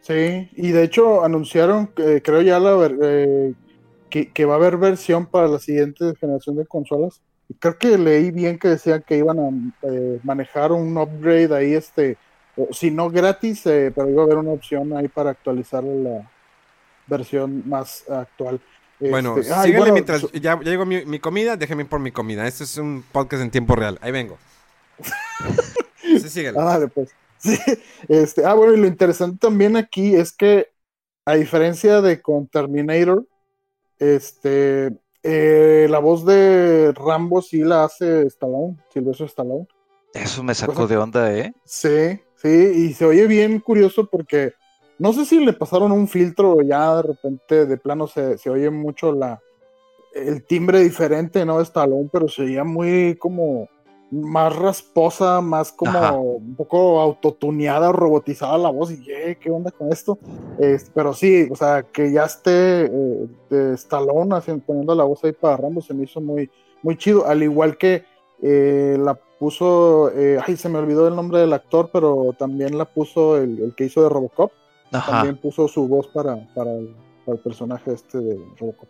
Sí, 0.00 0.48
y 0.56 0.70
de 0.70 0.84
hecho 0.84 1.24
anunciaron, 1.24 1.88
que, 1.88 2.22
creo 2.22 2.40
ya 2.40 2.58
la 2.58 2.90
eh, 3.02 3.52
que, 4.08 4.44
va 4.44 4.54
a 4.54 4.56
haber 4.56 4.76
versión 4.76 5.26
para 5.26 5.48
la 5.48 5.58
siguiente 5.58 6.14
generación 6.18 6.56
de 6.56 6.66
consolas. 6.66 7.20
Creo 7.58 7.78
que 7.78 7.98
leí 7.98 8.30
bien 8.30 8.58
que 8.58 8.68
decían 8.68 9.04
que 9.06 9.18
iban 9.18 9.38
a 9.38 9.48
eh, 9.88 10.20
manejar 10.22 10.72
un 10.72 10.96
upgrade 10.96 11.54
ahí, 11.54 11.74
este, 11.74 12.16
si 12.70 12.90
no 12.90 13.10
gratis, 13.10 13.66
eh, 13.66 13.92
pero 13.94 14.08
iba 14.08 14.22
a 14.22 14.24
haber 14.24 14.38
una 14.38 14.52
opción 14.52 14.96
ahí 14.96 15.08
para 15.08 15.30
actualizar 15.30 15.84
la 15.84 16.30
versión 17.06 17.68
más 17.68 18.08
actual. 18.08 18.60
Bueno, 19.00 19.38
Este, 19.38 19.52
ay, 19.52 19.68
síganle 19.68 19.78
bueno, 19.78 19.92
mientras 19.94 20.32
ya, 20.32 20.40
ya 20.40 20.70
llegó 20.70 20.84
mi, 20.84 21.04
mi 21.06 21.18
comida, 21.18 21.56
déjenme 21.56 21.84
ir 21.84 21.88
por 21.88 22.00
mi 22.00 22.12
comida. 22.12 22.46
Este 22.46 22.64
es 22.64 22.76
un 22.76 23.02
podcast 23.12 23.42
en 23.42 23.50
tiempo 23.50 23.74
real. 23.74 23.98
Ahí 24.02 24.12
vengo. 24.12 24.38
Sí, 26.02 26.28
síguele. 26.28 26.58
Ah, 26.58 26.64
dale, 26.64 26.88
pues. 26.88 27.10
Sí, 27.38 27.56
este, 28.08 28.44
ah, 28.44 28.52
bueno, 28.52 28.74
y 28.74 28.76
lo 28.76 28.86
interesante 28.86 29.38
también 29.38 29.74
aquí 29.74 30.14
es 30.14 30.30
que, 30.30 30.68
a 31.24 31.36
diferencia 31.36 32.02
de 32.02 32.20
con 32.20 32.46
Terminator, 32.48 33.26
este, 33.98 34.90
eh, 35.22 35.86
la 35.88 36.00
voz 36.00 36.26
de 36.26 36.92
Rambo 36.92 37.40
sí 37.40 37.60
la 37.60 37.84
hace 37.84 38.26
Stallone, 38.26 38.76
Silvestre 38.92 39.24
Stallone. 39.24 39.66
Eso 40.12 40.42
me 40.42 40.54
sacó 40.54 40.86
de 40.86 40.98
onda, 40.98 41.32
¿eh? 41.32 41.54
Sí, 41.64 42.20
sí, 42.36 42.48
y 42.48 42.92
se 42.92 43.06
oye 43.06 43.26
bien 43.26 43.60
curioso 43.60 44.06
porque 44.10 44.52
no 45.00 45.12
sé 45.14 45.24
si 45.24 45.42
le 45.44 45.52
pasaron 45.54 45.90
un 45.92 46.06
filtro 46.06 46.56
o 46.56 46.62
ya 46.62 46.96
de 46.96 47.02
repente 47.02 47.66
de 47.66 47.76
plano 47.78 48.06
se, 48.06 48.36
se 48.38 48.50
oye 48.50 48.68
mucho 48.70 49.12
la 49.12 49.40
el 50.14 50.44
timbre 50.44 50.80
diferente, 50.80 51.44
¿no? 51.46 51.56
De 51.58 51.62
Stallone, 51.62 52.08
pero 52.12 52.28
se 52.28 52.42
oía 52.42 52.64
muy 52.64 53.16
como 53.16 53.68
más 54.10 54.54
rasposa, 54.56 55.40
más 55.40 55.70
como 55.72 55.96
Ajá. 55.98 56.12
un 56.18 56.56
poco 56.56 57.00
autotuneada, 57.00 57.92
robotizada 57.92 58.58
la 58.58 58.70
voz 58.70 58.90
y 58.90 59.02
"Eh, 59.08 59.38
¿qué 59.40 59.50
onda 59.50 59.70
con 59.70 59.92
esto? 59.92 60.18
Es- 60.58 60.90
pero 60.92 61.14
sí, 61.14 61.48
o 61.50 61.54
sea, 61.56 61.84
que 61.84 62.12
ya 62.12 62.24
esté 62.24 62.86
eh, 62.86 63.26
de 63.50 63.74
Stallone 63.74 64.34
haciendo, 64.36 64.64
poniendo 64.66 64.94
la 64.94 65.04
voz 65.04 65.22
ahí 65.24 65.32
para 65.32 65.56
Rambo 65.56 65.80
se 65.80 65.94
me 65.94 66.04
hizo 66.04 66.20
muy, 66.20 66.50
muy 66.82 66.98
chido, 66.98 67.26
al 67.26 67.42
igual 67.42 67.78
que 67.78 68.02
eh, 68.42 68.96
la 68.98 69.14
puso, 69.38 70.10
eh, 70.14 70.38
ay, 70.44 70.56
se 70.56 70.68
me 70.68 70.78
olvidó 70.78 71.06
el 71.08 71.14
nombre 71.16 71.38
del 71.38 71.52
actor, 71.52 71.88
pero 71.92 72.34
también 72.38 72.76
la 72.76 72.84
puso 72.84 73.36
el, 73.38 73.58
el 73.60 73.74
que 73.74 73.84
hizo 73.84 74.02
de 74.02 74.08
Robocop, 74.08 74.50
Ajá. 74.92 75.12
también 75.12 75.36
puso 75.36 75.68
su 75.68 75.86
voz 75.86 76.08
para, 76.08 76.52
para, 76.54 76.72
el, 76.72 76.94
para 77.24 77.36
el 77.36 77.42
personaje 77.42 77.92
este 77.92 78.18
de 78.18 78.36
Robocop. 78.58 78.88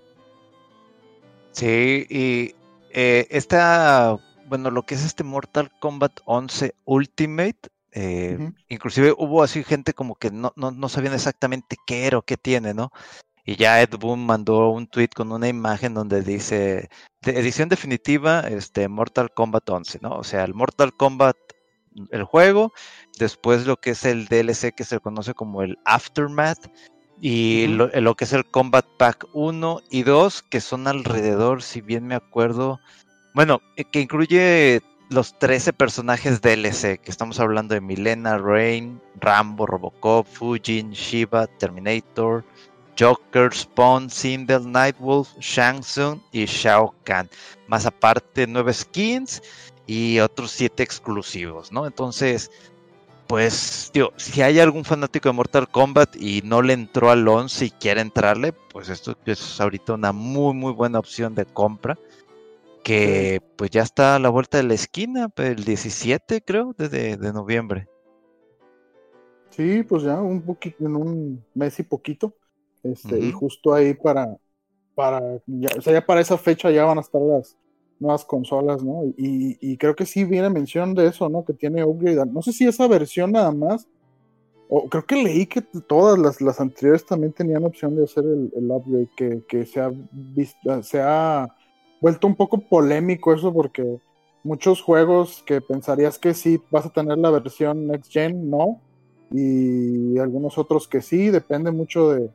Sí, 1.53 2.07
y 2.09 2.55
eh, 2.93 3.27
esta, 3.31 4.17
bueno, 4.47 4.71
lo 4.71 4.85
que 4.85 4.95
es 4.95 5.05
este 5.05 5.25
Mortal 5.25 5.71
Kombat 5.81 6.21
11 6.25 6.75
Ultimate, 6.85 7.69
eh, 7.93 8.53
inclusive 8.69 9.15
hubo 9.19 9.43
así 9.43 9.65
gente 9.65 9.95
como 9.95 10.15
que 10.15 10.31
no, 10.31 10.53
no, 10.57 10.71
no 10.71 10.89
sabían 10.89 11.15
exactamente 11.15 11.77
qué 11.87 12.07
era 12.07 12.19
o 12.19 12.23
qué 12.23 12.37
tiene, 12.37 12.73
¿no? 12.73 12.91
Y 13.45 13.57
ya 13.57 13.81
Ed 13.83 13.97
Boon 13.99 14.25
mandó 14.25 14.71
un 14.71 14.87
tweet 14.87 15.09
con 15.15 15.33
una 15.33 15.49
imagen 15.49 15.95
donde 15.95 16.23
dice, 16.23 16.89
de 17.23 17.39
edición 17.39 17.69
definitiva, 17.69 18.41
este, 18.41 18.89
Mortal 18.89 19.33
Kombat 19.35 19.69
11, 19.69 19.99
¿no? 20.03 20.11
O 20.13 20.25
sea, 20.25 20.45
el 20.45 20.55
Mortal 20.55 20.95
Kombat, 20.95 21.37
el 22.11 22.25
juego, 22.25 22.73
después 23.19 23.67
lo 23.67 23.77
que 23.77 23.91
es 23.91 24.05
el 24.05 24.27
DLC 24.27 24.75
que 24.75 24.85
se 24.85 25.01
conoce 25.01 25.35
como 25.35 25.63
el 25.63 25.79
Aftermath, 25.85 26.71
y 27.21 27.67
lo, 27.67 27.89
lo 27.89 28.15
que 28.15 28.25
es 28.25 28.33
el 28.33 28.47
Combat 28.47 28.87
Pack 28.99 29.27
1 29.35 29.81
y 29.91 30.05
2, 30.05 30.43
que 30.43 30.61
son 30.61 30.87
alrededor, 30.87 31.63
si 31.63 31.83
bien 31.83 32.07
me 32.07 32.15
acuerdo, 32.15 32.81
bueno, 33.35 33.61
eh, 33.77 33.85
que 33.85 34.01
incluye 34.01 34.81
los 35.11 35.39
13 35.39 35.73
personajes 35.73 36.41
DLC, 36.41 36.99
que 36.99 37.11
estamos 37.11 37.41
hablando 37.41 37.75
de 37.75 37.81
Milena, 37.81 38.39
Rain, 38.39 39.01
Rambo, 39.21 39.67
Robocop, 39.67 40.27
Fujin, 40.27 40.93
Shiva, 40.93 41.47
Terminator, 41.47 42.45
Joker, 42.99 43.53
Spawn, 43.53 44.09
Sindel, 44.09 44.71
Nightwolf, 44.71 45.29
Shang 45.41 45.81
Tsung 45.81 46.21
y 46.33 46.45
Shao 46.47 46.95
Kahn. 47.05 47.29
Más 47.67 47.87
aparte, 47.87 48.47
nueve 48.47 48.73
skins 48.73 49.43
y 49.91 50.21
otros 50.21 50.53
siete 50.53 50.85
exclusivos, 50.85 51.73
¿no? 51.73 51.85
Entonces, 51.85 52.53
pues, 53.27 53.91
tío, 53.93 54.13
si 54.15 54.41
hay 54.41 54.61
algún 54.61 54.85
fanático 54.85 55.29
de 55.29 55.33
Mortal 55.33 55.69
Kombat 55.69 56.15
y 56.15 56.43
no 56.43 56.63
le 56.63 56.75
entró 56.75 57.11
al 57.11 57.27
11 57.27 57.65
y 57.65 57.71
quiere 57.73 58.01
entrarle, 58.01 58.53
pues 58.53 58.89
esto 58.89 59.17
es 59.27 59.61
ahorita 59.61 59.95
una 59.95 60.13
muy, 60.13 60.55
muy 60.55 60.73
buena 60.73 61.01
opción 61.01 61.35
de 61.35 61.45
compra. 61.45 61.99
Que 62.85 63.43
pues 63.57 63.71
ya 63.71 63.83
está 63.83 64.15
a 64.15 64.19
la 64.21 64.29
vuelta 64.29 64.59
de 64.59 64.63
la 64.63 64.75
esquina, 64.75 65.29
el 65.37 65.65
17 65.65 66.41
creo, 66.43 66.73
de, 66.79 67.17
de 67.17 67.33
noviembre. 67.33 67.89
Sí, 69.51 69.83
pues 69.83 70.05
ya 70.05 70.21
un 70.21 70.41
poquito, 70.41 70.87
en 70.87 70.95
un 70.95 71.45
mes 71.53 71.81
y 71.81 71.83
poquito. 71.83 72.33
Este, 72.85 73.19
y 73.19 73.33
justo 73.33 73.75
ahí 73.75 73.95
para, 73.95 74.37
para, 74.95 75.21
ya, 75.47 75.71
o 75.77 75.83
sea, 75.83 75.95
ya 75.95 76.07
para 76.07 76.21
esa 76.21 76.39
fecha 76.39 76.71
ya 76.71 76.85
van 76.85 76.99
a 76.99 77.01
estar 77.01 77.21
las 77.21 77.57
nuevas 78.01 78.25
consolas, 78.25 78.83
¿no? 78.83 79.05
Y, 79.17 79.59
y 79.61 79.77
creo 79.77 79.95
que 79.95 80.07
sí 80.07 80.25
viene 80.25 80.51
mención 80.51 80.95
de 80.95 81.07
eso, 81.07 81.29
¿no? 81.29 81.45
Que 81.45 81.53
tiene 81.53 81.85
upgrade. 81.85 82.27
No 82.27 82.43
sé 82.43 82.53
si 82.53 82.67
esa 82.67 82.89
versión 82.89 83.33
nada 83.33 83.53
más, 83.53 83.87
o 84.69 84.89
creo 84.89 85.05
que 85.05 85.17
leí 85.17 85.47
que 85.47 85.63
todas 85.63 86.19
las, 86.19 86.41
las 86.41 86.61
anteriores 86.61 87.05
también 87.05 87.33
tenían 87.33 87.65
opción 87.65 87.97
de 87.97 88.05
hacer 88.05 88.25
el, 88.25 88.53
el 88.57 88.71
upgrade, 88.71 89.09
que, 89.17 89.43
que 89.49 89.67
se, 89.67 89.81
ha 89.81 89.93
visto, 90.13 90.83
se 90.83 91.01
ha 91.01 91.49
vuelto 92.01 92.27
un 92.27 92.37
poco 92.37 92.59
polémico 92.59 93.35
eso 93.35 93.53
porque 93.53 93.99
muchos 94.43 94.81
juegos 94.81 95.43
que 95.45 95.61
pensarías 95.61 96.19
que 96.19 96.35
sí 96.35 96.61
vas 96.71 96.87
a 96.87 96.93
tener 96.93 97.19
la 97.19 97.31
versión 97.31 97.87
next 97.89 98.11
gen, 98.11 98.49
no 98.49 98.81
y 99.33 100.19
algunos 100.19 100.59
otros 100.59 100.89
que 100.89 101.03
sí, 101.03 101.31
depende 101.31 101.71
mucho 101.71 102.11
de, 102.11 102.31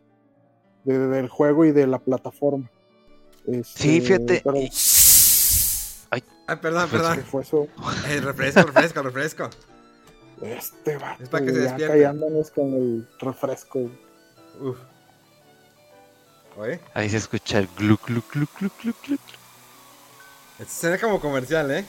del 0.84 1.28
juego 1.30 1.66
y 1.66 1.72
de 1.72 1.88
la 1.88 2.00
plataforma. 2.00 2.70
Este, 3.48 3.64
sí, 3.64 4.02
fíjate. 4.02 4.44
Ay. 6.48 6.58
perdón, 6.58 6.90
perdón. 6.90 7.24
fue 7.24 7.42
eso? 7.42 7.68
El 8.08 8.24
refresco, 8.24 8.64
refresco, 8.64 9.02
refresco. 9.02 9.50
Este 10.42 10.98
va. 10.98 11.18
Es 11.20 11.30
para 11.30 11.46
que 11.46 11.52
se 11.52 11.60
despierte. 11.60 11.94
callándonos 11.94 12.52
con 12.52 12.74
el 12.74 13.08
refresco. 13.20 13.90
Uf. 14.60 14.78
¿Oye? 16.58 16.80
Ahí 16.94 17.10
se 17.10 17.18
escucha 17.18 17.60
el 17.60 17.68
glu, 17.78 17.98
glu, 18.06 18.24
glu, 18.32 18.48
glu, 18.60 18.70
glu, 18.82 18.94
glu. 19.06 19.18
Esto 20.60 20.74
suena 20.74 20.98
como 20.98 21.20
comercial, 21.20 21.70
¿eh? 21.72 21.86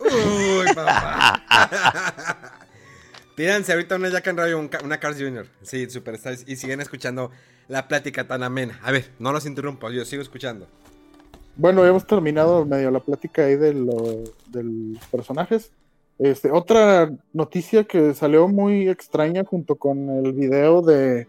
Uy, 0.00 0.74
papá. 0.74 1.42
Pídanse 3.36 3.72
ahorita 3.72 3.96
una 3.96 4.08
Jack 4.08 4.28
and 4.28 4.38
Radio, 4.38 4.70
una 4.82 4.98
Cars 4.98 5.16
Junior. 5.18 5.46
Sí, 5.62 5.88
super. 5.90 6.18
Y 6.46 6.56
siguen 6.56 6.80
escuchando 6.80 7.30
la 7.68 7.86
plática 7.86 8.26
tan 8.26 8.42
amena. 8.42 8.80
A 8.82 8.90
ver, 8.90 9.10
no 9.18 9.32
los 9.32 9.46
interrumpo, 9.46 9.90
yo 9.90 10.04
sigo 10.04 10.22
escuchando. 10.22 10.66
Bueno, 11.56 11.84
hemos 11.84 12.06
terminado 12.06 12.64
medio 12.64 12.90
la 12.90 13.00
plática 13.00 13.44
ahí 13.44 13.56
de, 13.56 13.72
los 13.72 15.06
personajes. 15.10 15.72
Este, 16.18 16.50
otra 16.50 17.10
noticia 17.32 17.84
que 17.84 18.14
salió 18.14 18.48
muy 18.48 18.88
extraña 18.88 19.44
junto 19.44 19.76
con 19.76 20.08
el 20.24 20.32
video 20.32 20.82
de 20.82 21.28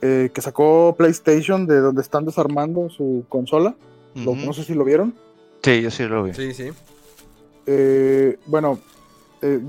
eh, 0.00 0.30
que 0.32 0.40
sacó 0.40 0.94
PlayStation 0.96 1.66
de 1.66 1.80
donde 1.80 2.02
están 2.02 2.24
desarmando 2.24 2.88
su 2.90 3.24
consola. 3.28 3.74
no 4.14 4.52
sé 4.52 4.64
si 4.64 4.74
lo 4.74 4.84
vieron. 4.84 5.14
Sí, 5.62 5.80
yo 5.80 5.90
sí 5.90 6.04
lo 6.04 6.24
vi. 6.24 6.34
Sí, 6.34 6.52
sí. 6.52 6.70
Eh, 7.66 8.38
bueno, 8.46 8.78
eh, 9.40 9.60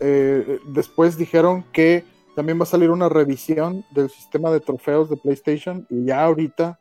eh, 0.00 0.58
después 0.66 1.16
dijeron 1.16 1.64
que 1.72 2.04
también 2.34 2.58
va 2.58 2.62
a 2.62 2.66
salir 2.66 2.90
una 2.90 3.08
revisión 3.08 3.84
del 3.90 4.10
sistema 4.10 4.50
de 4.50 4.60
trofeos 4.60 5.10
de 5.10 5.16
PlayStation 5.16 5.86
y 5.90 6.04
ya 6.04 6.24
ahorita 6.24 6.78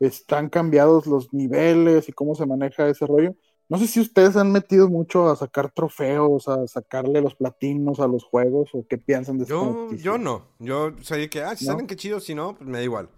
están 0.00 0.48
cambiados 0.48 1.06
los 1.06 1.32
niveles 1.32 2.08
y 2.08 2.12
cómo 2.12 2.34
se 2.34 2.46
maneja 2.46 2.88
ese 2.88 3.06
rollo. 3.06 3.36
No 3.68 3.78
sé 3.78 3.86
si 3.86 4.00
ustedes 4.00 4.36
han 4.36 4.50
metido 4.50 4.88
mucho 4.88 5.28
a 5.28 5.36
sacar 5.36 5.70
trofeos, 5.70 6.48
a 6.48 6.66
sacarle 6.66 7.20
los 7.20 7.36
platinos 7.36 8.00
a 8.00 8.08
los 8.08 8.24
juegos 8.24 8.70
o 8.72 8.84
qué 8.88 8.98
piensan 8.98 9.38
de 9.38 9.44
eso. 9.44 9.90
Yo, 9.90 9.96
yo 9.96 10.18
no. 10.18 10.48
Yo 10.58 10.92
soy 11.02 11.28
que, 11.28 11.42
ah, 11.42 11.54
si 11.54 11.66
saben 11.66 11.86
qué 11.86 11.94
chido, 11.94 12.18
si 12.18 12.34
no, 12.34 12.56
pues 12.56 12.68
me 12.68 12.78
da 12.78 12.84
igual. 12.84 13.08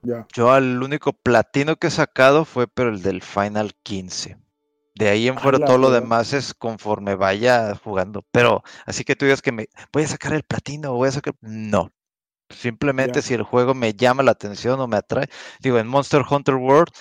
Ya. 0.00 0.26
Yo 0.32 0.50
al 0.50 0.82
único 0.82 1.12
platino 1.12 1.76
que 1.76 1.88
he 1.88 1.90
sacado 1.90 2.46
fue 2.46 2.66
pero 2.68 2.88
el 2.88 3.02
del 3.02 3.20
Final 3.20 3.74
15. 3.82 4.38
De 4.94 5.08
ahí 5.08 5.28
en 5.28 5.38
fuera 5.38 5.58
todo 5.58 5.76
lo 5.76 5.90
demás 5.90 6.32
es 6.32 6.54
conforme 6.54 7.16
vaya 7.16 7.74
jugando. 7.74 8.24
Pero 8.30 8.62
así 8.86 9.04
que 9.04 9.16
tú 9.16 9.24
digas 9.24 9.42
que 9.42 9.52
me 9.52 9.68
voy 9.92 10.04
a 10.04 10.08
sacar 10.08 10.32
el 10.32 10.44
platino 10.44 10.92
o 10.92 10.96
voy 10.96 11.08
a 11.08 11.12
sacar. 11.12 11.34
No. 11.40 11.90
Simplemente 12.50 13.22
si 13.22 13.34
el 13.34 13.42
juego 13.42 13.74
me 13.74 13.94
llama 13.94 14.22
la 14.22 14.32
atención 14.32 14.80
o 14.80 14.86
me 14.86 14.96
atrae. 14.96 15.28
Digo, 15.60 15.78
en 15.78 15.88
Monster 15.88 16.22
Hunter 16.28 16.56
World 16.56 16.92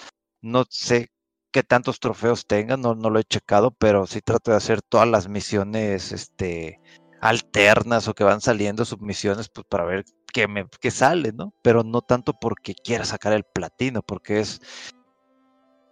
no 0.41 0.65
sé 0.70 1.10
qué 1.52 1.64
tantos 1.64 1.99
trofeos 1.99 2.48
tengan, 2.48 2.82
no, 2.82 2.95
no 2.95 3.10
lo 3.10 3.20
he 3.20 3.24
checado, 3.24 3.72
pero 3.72 4.07
sí 4.07 4.22
trato 4.22 4.52
de 4.52 4.57
hacer 4.57 4.82
todas 4.82 5.07
las 5.07 5.30
misiones 5.30 6.11
este, 6.11 6.80
alternas 7.22 8.07
o 8.07 8.14
que 8.14 8.24
van 8.24 8.41
saliendo 8.41 8.84
submisiones 8.84 9.49
pues, 9.49 9.65
para 9.70 9.86
ver 9.86 10.03
qué, 10.34 10.48
me, 10.48 10.65
qué 10.82 10.91
sale, 10.91 11.32
¿no? 11.32 11.53
Pero 11.61 11.84
no 11.84 12.02
tanto 12.02 12.34
porque 12.34 12.74
quiera 12.74 13.06
sacar 13.06 13.34
el 13.34 13.44
platino, 13.44 14.02
porque 14.02 14.40
es 14.40 14.61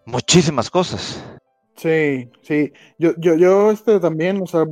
muchísimas 0.06 0.70
cosas. 0.70 1.24
Sí, 1.76 2.30
sí. 2.42 2.74
Yo, 2.98 3.14
yo, 3.18 3.36
yo 3.36 3.72
este 3.72 4.00
también, 4.00 4.42
o 4.42 4.48
sea, 4.48 4.66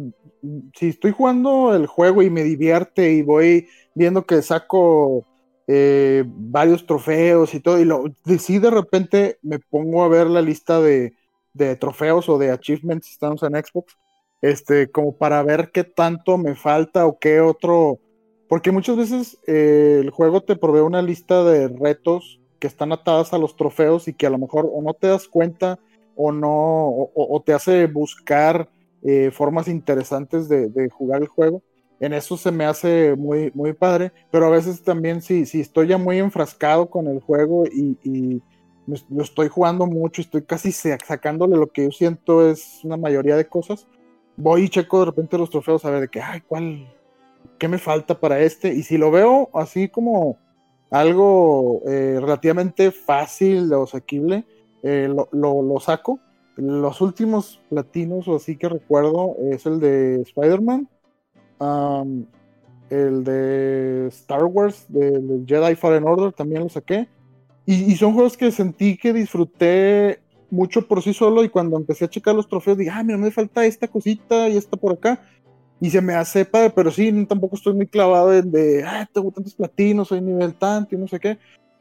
si 0.75 0.89
estoy 0.89 1.11
jugando 1.11 1.75
el 1.75 1.87
juego 1.87 2.21
y 2.21 2.29
me 2.29 2.43
divierte 2.43 3.13
y 3.13 3.21
voy 3.21 3.67
viendo 3.99 4.25
que 4.25 4.41
saco 4.41 5.25
eh, 5.67 6.23
varios 6.25 6.85
trofeos 6.85 7.53
y 7.53 7.59
todo, 7.59 7.79
y 7.79 7.85
lo, 7.85 8.05
si 8.39 8.57
de 8.57 8.71
repente 8.71 9.37
me 9.43 9.59
pongo 9.59 10.03
a 10.03 10.07
ver 10.07 10.27
la 10.27 10.41
lista 10.41 10.79
de, 10.81 11.13
de 11.53 11.75
trofeos 11.75 12.29
o 12.29 12.37
de 12.37 12.49
achievements, 12.49 13.07
si 13.07 13.13
estamos 13.13 13.43
en 13.43 13.53
Xbox, 13.53 13.97
este, 14.41 14.89
como 14.89 15.15
para 15.17 15.43
ver 15.43 15.71
qué 15.71 15.83
tanto 15.83 16.37
me 16.37 16.55
falta 16.55 17.05
o 17.05 17.19
qué 17.19 17.41
otro, 17.41 17.99
porque 18.47 18.71
muchas 18.71 18.95
veces 18.95 19.37
eh, 19.47 19.99
el 20.01 20.09
juego 20.11 20.41
te 20.41 20.55
provee 20.55 20.79
una 20.79 21.01
lista 21.01 21.43
de 21.43 21.67
retos 21.67 22.39
que 22.57 22.67
están 22.67 22.91
atadas 22.91 23.33
a 23.33 23.37
los 23.37 23.55
trofeos 23.55 24.07
y 24.07 24.13
que 24.13 24.27
a 24.27 24.29
lo 24.29 24.37
mejor 24.37 24.69
o 24.71 24.81
no 24.81 24.93
te 24.93 25.07
das 25.07 25.27
cuenta 25.27 25.77
o 26.15 26.31
no, 26.31 27.09
o, 27.13 27.43
te 27.45 27.53
hace 27.53 27.87
buscar 27.87 28.69
eh, 29.03 29.31
formas 29.31 29.67
interesantes 29.67 30.49
de, 30.49 30.89
jugar 30.89 31.21
el 31.21 31.27
juego. 31.27 31.61
En 31.99 32.13
eso 32.13 32.37
se 32.37 32.51
me 32.51 32.65
hace 32.65 33.15
muy, 33.15 33.51
muy 33.53 33.73
padre, 33.73 34.11
pero 34.31 34.45
a 34.45 34.49
veces 34.49 34.81
también 34.81 35.21
si, 35.21 35.45
si 35.45 35.59
estoy 35.59 35.87
ya 35.87 35.97
muy 35.97 36.17
enfrascado 36.17 36.89
con 36.89 37.07
el 37.07 37.19
juego 37.19 37.65
y, 37.65 38.41
lo 39.07 39.21
estoy 39.21 39.49
jugando 39.49 39.85
mucho, 39.85 40.19
estoy 40.19 40.41
casi 40.41 40.71
sacándole 40.71 41.55
lo 41.55 41.67
que 41.67 41.83
yo 41.83 41.91
siento 41.91 42.49
es 42.49 42.79
una 42.83 42.97
mayoría 42.97 43.35
de 43.35 43.47
cosas, 43.47 43.85
voy 44.35 44.63
y 44.63 44.69
checo 44.69 45.01
de 45.01 45.05
repente 45.05 45.37
los 45.37 45.51
trofeos 45.51 45.85
a 45.85 45.91
ver 45.91 46.01
de 46.01 46.07
que, 46.07 46.21
ay, 46.21 46.41
¿cuál? 46.41 46.91
¿Qué 47.59 47.67
me 47.67 47.77
falta 47.77 48.19
para 48.19 48.39
este? 48.39 48.73
Y 48.73 48.81
si 48.81 48.97
lo 48.97 49.11
veo 49.11 49.49
así 49.53 49.89
como 49.89 50.39
algo 50.89 51.81
eh, 51.87 52.17
relativamente 52.19 52.91
fácil 52.91 53.71
o 53.73 53.83
asequible, 53.83 54.45
eh, 54.81 55.07
lo, 55.07 55.29
lo, 55.61 55.79
saco. 55.79 56.19
Los 56.55 57.01
últimos 57.01 57.61
platinos 57.69 58.27
o 58.27 58.35
así 58.35 58.57
que 58.57 58.69
recuerdo 58.69 59.35
es 59.51 59.65
el 59.65 59.79
de 59.79 60.21
Spider-Man, 60.21 60.89
el 61.59 63.23
de 63.23 64.07
Star 64.07 64.43
Wars, 64.45 64.85
del 64.87 65.45
Jedi 65.47 65.75
Fallen 65.75 66.05
Order, 66.05 66.33
también 66.33 66.63
lo 66.63 66.69
saqué. 66.69 67.07
Y, 67.65 67.95
son 67.97 68.13
juegos 68.13 68.35
que 68.35 68.51
sentí 68.51 68.97
que 68.97 69.13
disfruté 69.13 70.21
mucho 70.49 70.87
por 70.87 71.03
sí 71.03 71.13
solo 71.13 71.43
y 71.43 71.49
cuando 71.49 71.77
empecé 71.77 72.05
a 72.05 72.09
checar 72.09 72.33
los 72.33 72.47
trofeos 72.47 72.79
dije, 72.79 72.89
ah, 72.91 73.03
mira, 73.03 73.19
me 73.19 73.29
falta 73.29 73.63
esta 73.63 73.87
cosita 73.87 74.49
y 74.49 74.57
esta 74.57 74.75
por 74.75 74.93
acá. 74.93 75.21
Y 75.79 75.91
se 75.91 76.01
me 76.01 76.15
hace 76.15 76.45
padre, 76.45 76.71
pero 76.75 76.89
sí, 76.89 77.25
tampoco 77.27 77.55
estoy 77.55 77.73
muy 77.73 77.85
clavado 77.85 78.33
en 78.33 78.51
de, 78.51 78.83
ah, 78.83 79.07
tengo 79.13 79.31
tantos 79.31 79.53
platinos, 79.53 80.07
soy 80.07 80.19
nivel 80.19 80.55
tanto 80.55 80.95
y 80.95 80.97
no 80.97 81.07
sé 81.07 81.19
qué. 81.19 81.37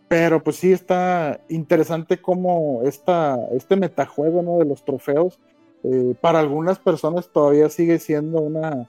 Pero 0.08 0.44
pues 0.44 0.56
sí 0.56 0.72
está 0.72 1.40
interesante 1.48 2.20
cómo 2.20 2.82
esta, 2.84 3.38
este 3.52 3.76
metajuego 3.76 4.42
¿no? 4.42 4.58
de 4.58 4.66
los 4.66 4.84
trofeos 4.84 5.38
eh, 5.84 6.14
para 6.20 6.40
algunas 6.40 6.78
personas 6.78 7.30
todavía 7.32 7.68
sigue 7.70 7.98
siendo 7.98 8.40
una, 8.40 8.88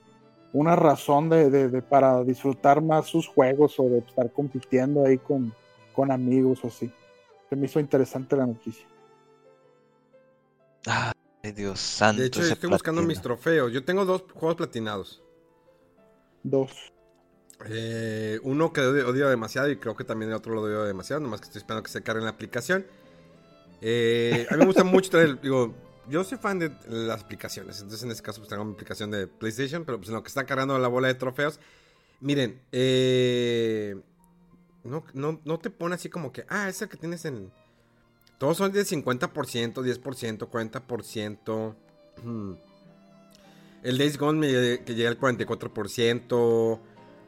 una 0.53 0.75
razón 0.75 1.29
de, 1.29 1.83
para 1.87 2.23
disfrutar 2.23 2.81
más 2.81 3.07
sus 3.07 3.27
juegos 3.27 3.79
o 3.79 3.83
de 3.83 3.99
estar 3.99 4.31
compitiendo 4.31 5.05
ahí 5.05 5.17
con, 5.17 5.53
con 5.93 6.11
amigos 6.11 6.63
o 6.63 6.67
así. 6.67 6.91
Se 7.49 7.55
me 7.55 7.65
hizo 7.65 7.79
interesante 7.79 8.35
la 8.35 8.45
noticia. 8.45 8.85
Ay, 10.85 11.51
Dios 11.51 11.79
santo. 11.79 12.21
De 12.21 12.27
hecho, 12.27 12.41
estoy 12.41 12.69
buscando 12.69 13.01
mis 13.01 13.21
trofeos. 13.21 13.71
Yo 13.71 13.83
tengo 13.83 14.05
dos 14.05 14.23
juegos 14.33 14.55
platinados. 14.55 15.21
Dos. 16.43 16.71
Eh, 17.67 18.39
uno 18.43 18.71
que 18.71 18.81
odio 18.81 19.27
demasiado 19.29 19.69
y 19.69 19.77
creo 19.77 19.95
que 19.95 20.05
también 20.05 20.31
el 20.31 20.37
otro 20.37 20.53
lo 20.53 20.61
odio 20.61 20.83
demasiado, 20.85 21.21
nomás 21.21 21.41
que 21.41 21.47
estoy 21.47 21.59
esperando 21.59 21.83
que 21.83 21.91
se 21.91 22.01
cargue 22.01 22.19
en 22.19 22.25
la 22.25 22.31
aplicación. 22.31 22.85
Eh, 23.81 24.47
a 24.49 24.53
mí 24.53 24.59
me 24.59 24.65
gusta 24.65 24.83
mucho 24.83 25.09
tener, 25.09 25.39
digo, 25.41 25.73
yo 26.09 26.23
soy 26.23 26.37
fan 26.37 26.59
de 26.59 26.71
las 26.87 27.21
aplicaciones, 27.23 27.77
entonces 27.81 28.03
en 28.03 28.11
este 28.11 28.23
caso 28.23 28.39
pues 28.39 28.49
tengo 28.49 28.65
mi 28.65 28.73
aplicación 28.73 29.11
de 29.11 29.27
PlayStation, 29.27 29.85
pero 29.85 29.97
pues 29.97 30.09
en 30.09 30.15
lo 30.15 30.23
que 30.23 30.27
está 30.29 30.45
cargando 30.45 30.77
la 30.79 30.87
bola 30.87 31.07
de 31.07 31.15
trofeos, 31.15 31.59
miren, 32.19 32.59
eh, 32.71 33.95
no, 34.83 35.03
no, 35.43 35.59
te 35.59 35.69
pone 35.69 35.95
así 35.95 36.09
como 36.09 36.31
que, 36.31 36.45
ah, 36.49 36.67
es 36.69 36.81
el 36.81 36.89
que 36.89 36.97
tienes 36.97 37.25
en... 37.25 37.51
Todos 38.37 38.57
son 38.57 38.71
de 38.71 38.83
50%, 38.83 39.73
10%, 39.73 40.49
40%. 40.49 41.75
El 43.83 43.97
Days 43.97 44.17
Gone 44.17 44.39
me- 44.39 44.83
que 44.83 44.95
llega 44.95 45.09
al 45.09 45.19
44%. 45.19 46.79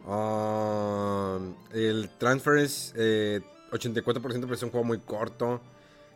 um, 0.05 1.55
el 1.73 2.09
Transference, 2.17 2.93
eh, 2.95 3.41
84%, 3.71 4.41
pero 4.41 4.53
es 4.53 4.63
un 4.63 4.71
juego 4.71 4.85
muy 4.85 4.99
corto. 4.99 5.61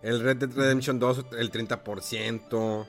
El 0.05 0.19
Red 0.21 0.37
Dead 0.37 0.51
Redemption 0.55 0.99
2, 0.99 1.25
el 1.37 1.51
30%. 1.51 2.87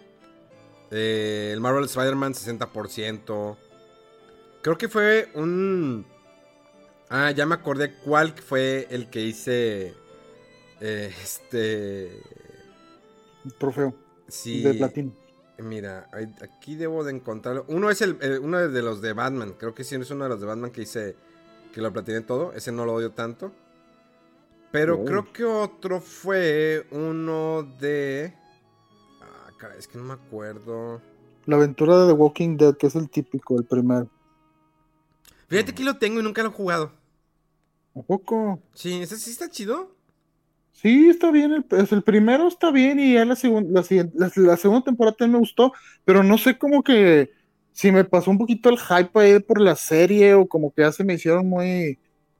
Eh, 0.90 1.50
el 1.52 1.60
Marvel 1.60 1.84
Spider-Man, 1.86 2.34
60%. 2.34 3.56
Creo 4.62 4.78
que 4.78 4.88
fue 4.88 5.30
un... 5.34 6.04
Ah, 7.08 7.30
ya 7.30 7.46
me 7.46 7.54
acordé 7.54 7.94
cuál 8.04 8.32
fue 8.32 8.86
el 8.90 9.08
que 9.08 9.22
hice... 9.22 9.94
eh, 10.80 11.14
este... 11.22 12.20
Trofeo 13.58 13.94
Sí. 14.28 14.62
de 14.62 14.74
platino. 14.74 15.12
Mira, 15.58 16.08
aquí 16.42 16.74
debo 16.74 17.02
de 17.02 17.12
encontrarlo. 17.12 17.64
Uno 17.68 17.88
es 17.90 18.02
el, 18.02 18.18
el- 18.20 18.40
uno 18.40 18.58
de 18.68 18.82
los 18.82 19.00
de 19.00 19.14
Batman. 19.14 19.54
Creo 19.56 19.74
que 19.74 19.84
sí 19.84 19.94
es 19.94 20.10
uno 20.10 20.24
de 20.24 20.30
los 20.30 20.40
de 20.40 20.46
Batman 20.46 20.70
que 20.70 20.82
hice 20.82 21.16
que 21.72 21.80
lo 21.80 21.92
platiné 21.92 22.20
todo. 22.20 22.52
Ese 22.52 22.72
no 22.72 22.84
lo 22.84 22.92
odio 22.92 23.12
tanto. 23.12 23.52
Pero 24.76 24.96
Oh. 24.98 25.04
creo 25.06 25.32
que 25.32 25.42
otro 25.42 26.02
fue 26.02 26.86
uno 26.90 27.62
de. 27.80 28.34
Ah, 29.22 29.50
caray, 29.56 29.78
es 29.78 29.88
que 29.88 29.96
no 29.96 30.04
me 30.04 30.12
acuerdo. 30.12 31.00
La 31.46 31.56
aventura 31.56 31.96
de 31.98 32.08
The 32.08 32.12
Walking 32.12 32.58
Dead, 32.58 32.76
que 32.76 32.88
es 32.88 32.94
el 32.94 33.08
típico, 33.08 33.56
el 33.58 33.64
primero. 33.64 34.06
Fíjate 35.48 35.74
que 35.74 35.82
lo 35.82 35.96
tengo 35.96 36.20
y 36.20 36.22
nunca 36.22 36.42
lo 36.42 36.50
he 36.50 36.52
jugado. 36.52 36.92
¿A 37.94 38.02
poco? 38.02 38.60
Sí, 38.74 39.00
ese 39.00 39.16
sí 39.16 39.30
está 39.30 39.48
chido. 39.48 39.96
Sí, 40.72 41.08
está 41.08 41.30
bien. 41.30 41.52
El, 41.52 41.64
pues, 41.64 41.90
el 41.92 42.02
primero 42.02 42.46
está 42.46 42.70
bien 42.70 43.00
y 43.00 43.14
ya 43.14 43.24
la, 43.24 43.34
segun- 43.34 43.68
la, 43.70 43.82
siguiente- 43.82 44.14
la, 44.18 44.30
la 44.36 44.56
segunda 44.58 44.84
temporada 44.84 45.16
también 45.16 45.32
me 45.32 45.38
gustó, 45.38 45.72
pero 46.04 46.22
no 46.22 46.36
sé 46.36 46.58
cómo 46.58 46.82
que 46.82 47.30
si 47.72 47.90
me 47.92 48.04
pasó 48.04 48.30
un 48.30 48.36
poquito 48.36 48.68
el 48.68 48.78
hype 48.78 49.18
ahí 49.18 49.38
por 49.40 49.58
la 49.58 49.74
serie 49.74 50.34
o 50.34 50.46
como 50.46 50.70
que 50.70 50.82
ya 50.82 50.92
se 50.92 51.02
me 51.02 51.14
hicieron 51.14 51.48
muy... 51.48 51.98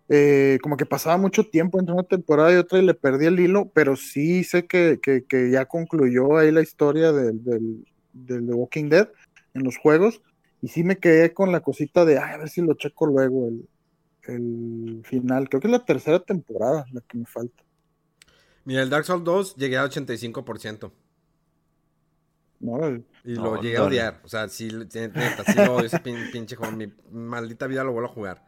eh, 0.08 0.58
como 0.62 0.76
que 0.76 0.86
pasaba 0.86 1.16
mucho 1.16 1.44
tiempo 1.44 1.78
entre 1.80 1.94
una 1.94 2.04
temporada 2.04 2.52
y 2.52 2.56
otra 2.56 2.78
y 2.78 2.82
le 2.86 2.94
perdí 2.94 3.26
el 3.26 3.40
hilo, 3.40 3.70
pero 3.74 3.96
sí 3.96 4.44
sé 4.44 4.66
que, 4.66 4.98
que- 5.02 5.24
que 5.26 5.50
ya 5.50 5.66
concluyó 5.66 6.38
ahí 6.38 6.50
la 6.52 6.62
historia 6.62 7.12
del, 7.12 7.42
del, 7.44 7.86
del 8.12 8.46
The 8.46 8.54
Walking 8.54 8.88
Dead 8.88 9.08
en 9.54 9.64
los 9.64 9.76
juegos 9.78 10.22
y 10.60 10.68
sí 10.68 10.84
me 10.84 10.98
quedé 10.98 11.34
con 11.34 11.52
la 11.52 11.60
cosita 11.60 12.04
de, 12.04 12.18
ay, 12.18 12.34
a 12.34 12.38
ver 12.38 12.48
si 12.48 12.62
lo 12.62 12.74
checo 12.74 13.06
luego 13.06 13.48
el, 13.48 13.68
el 14.24 15.02
final. 15.06 15.48
Creo 15.48 15.60
que 15.62 15.68
es 15.68 15.72
la 15.72 15.84
tercera 15.84 16.20
temporada 16.20 16.86
la 16.92 17.00
que 17.02 17.18
me 17.18 17.26
falta. 17.26 17.64
Mira, 18.66 18.82
el 18.82 18.90
Dark 18.90 19.06
Souls 19.06 19.24
2 19.24 19.56
llegué 19.56 19.78
al 19.78 19.86
85%. 19.86 20.92
No, 22.60 23.02
Y 23.24 23.36
No, 23.36 23.42
lo 23.42 23.56
llegué 23.56 23.76
a 23.78 23.84
no. 23.84 23.84
odiar. 23.84 24.20
O 24.24 24.28
sea, 24.28 24.48
sí, 24.48 24.68
neta, 25.14 25.44
sí 25.44 25.60
lo 25.60 25.74
odio 25.76 25.86
ese 25.86 25.98
pin- 26.02 26.26
pinche 26.30 26.56
juego. 26.56 26.72
Mi 26.72 26.90
maldita 27.10 27.66
vida 27.66 27.84
lo 27.84 27.92
vuelvo 27.92 28.08
a 28.10 28.12
jugar. 28.14 28.45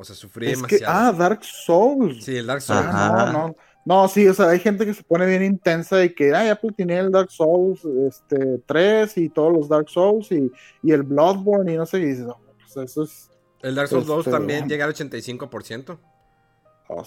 O 0.00 0.04
sea, 0.04 0.16
sufrí 0.16 0.46
es 0.50 0.62
que, 0.62 0.78
demasiado. 0.78 1.08
ah, 1.08 1.12
Dark 1.12 1.44
Souls. 1.44 2.24
Sí, 2.24 2.36
el 2.36 2.46
Dark 2.46 2.62
Souls. 2.62 2.86
Ah, 2.86 3.22
Ajá. 3.22 3.32
no, 3.32 3.48
no. 3.48 3.56
No, 3.84 4.08
sí, 4.08 4.28
o 4.28 4.34
sea, 4.34 4.50
hay 4.50 4.58
gente 4.58 4.84
que 4.84 4.92
se 4.94 5.02
pone 5.02 5.26
bien 5.26 5.42
intensa 5.42 6.04
y 6.04 6.14
que, 6.14 6.34
ah, 6.34 6.44
ya 6.44 6.54
platiné 6.56 6.98
el 6.98 7.10
Dark 7.10 7.30
Souls 7.30 7.82
este, 8.08 8.58
3 8.66 9.16
y 9.18 9.28
todos 9.30 9.52
los 9.52 9.68
Dark 9.68 9.88
Souls 9.88 10.30
y, 10.32 10.50
y 10.82 10.92
el 10.92 11.02
Bloodborne 11.02 11.72
y 11.72 11.76
no 11.76 11.86
sé, 11.86 11.98
y 11.98 12.04
dices, 12.06 12.26
oh, 12.28 12.38
pues 12.58 12.76
eso 12.90 13.02
es... 13.04 13.30
El 13.62 13.74
Dark 13.74 13.88
Souls 13.88 14.06
2 14.06 14.18
Este, 14.20 14.30
también 14.30 14.68
llega 14.68 14.84
al 14.84 14.94
85%. 14.94 15.98
oh, 16.88 17.04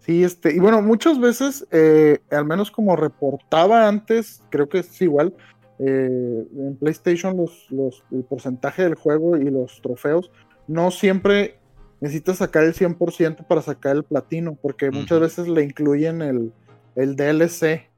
sí, 0.00 0.24
este, 0.24 0.54
y 0.54 0.58
bueno, 0.58 0.80
muchas 0.82 1.20
veces, 1.20 1.66
eh, 1.70 2.18
al 2.30 2.46
menos 2.46 2.70
como 2.70 2.96
reportaba 2.96 3.86
antes, 3.86 4.42
creo 4.50 4.68
que 4.68 4.78
es 4.78 5.02
igual, 5.02 5.34
eh, 5.78 6.46
en 6.56 6.76
PlayStation 6.76 7.36
los, 7.36 7.66
los, 7.70 8.02
el 8.10 8.24
porcentaje 8.24 8.82
del 8.82 8.94
juego 8.96 9.36
y 9.36 9.44
los 9.50 9.80
trofeos, 9.82 10.30
no 10.66 10.90
siempre 10.90 11.58
necesitas 12.00 12.38
sacar 12.38 12.64
el 12.64 12.74
100% 12.74 13.46
para 13.46 13.62
sacar 13.62 13.96
el 13.96 14.04
platino, 14.04 14.54
porque 14.54 14.90
muchas 14.90 15.20
veces 15.20 15.48
le 15.48 15.64
incluyen 15.64 16.22
el, 16.22 16.52
el 16.94 17.16
DLC 17.16 17.90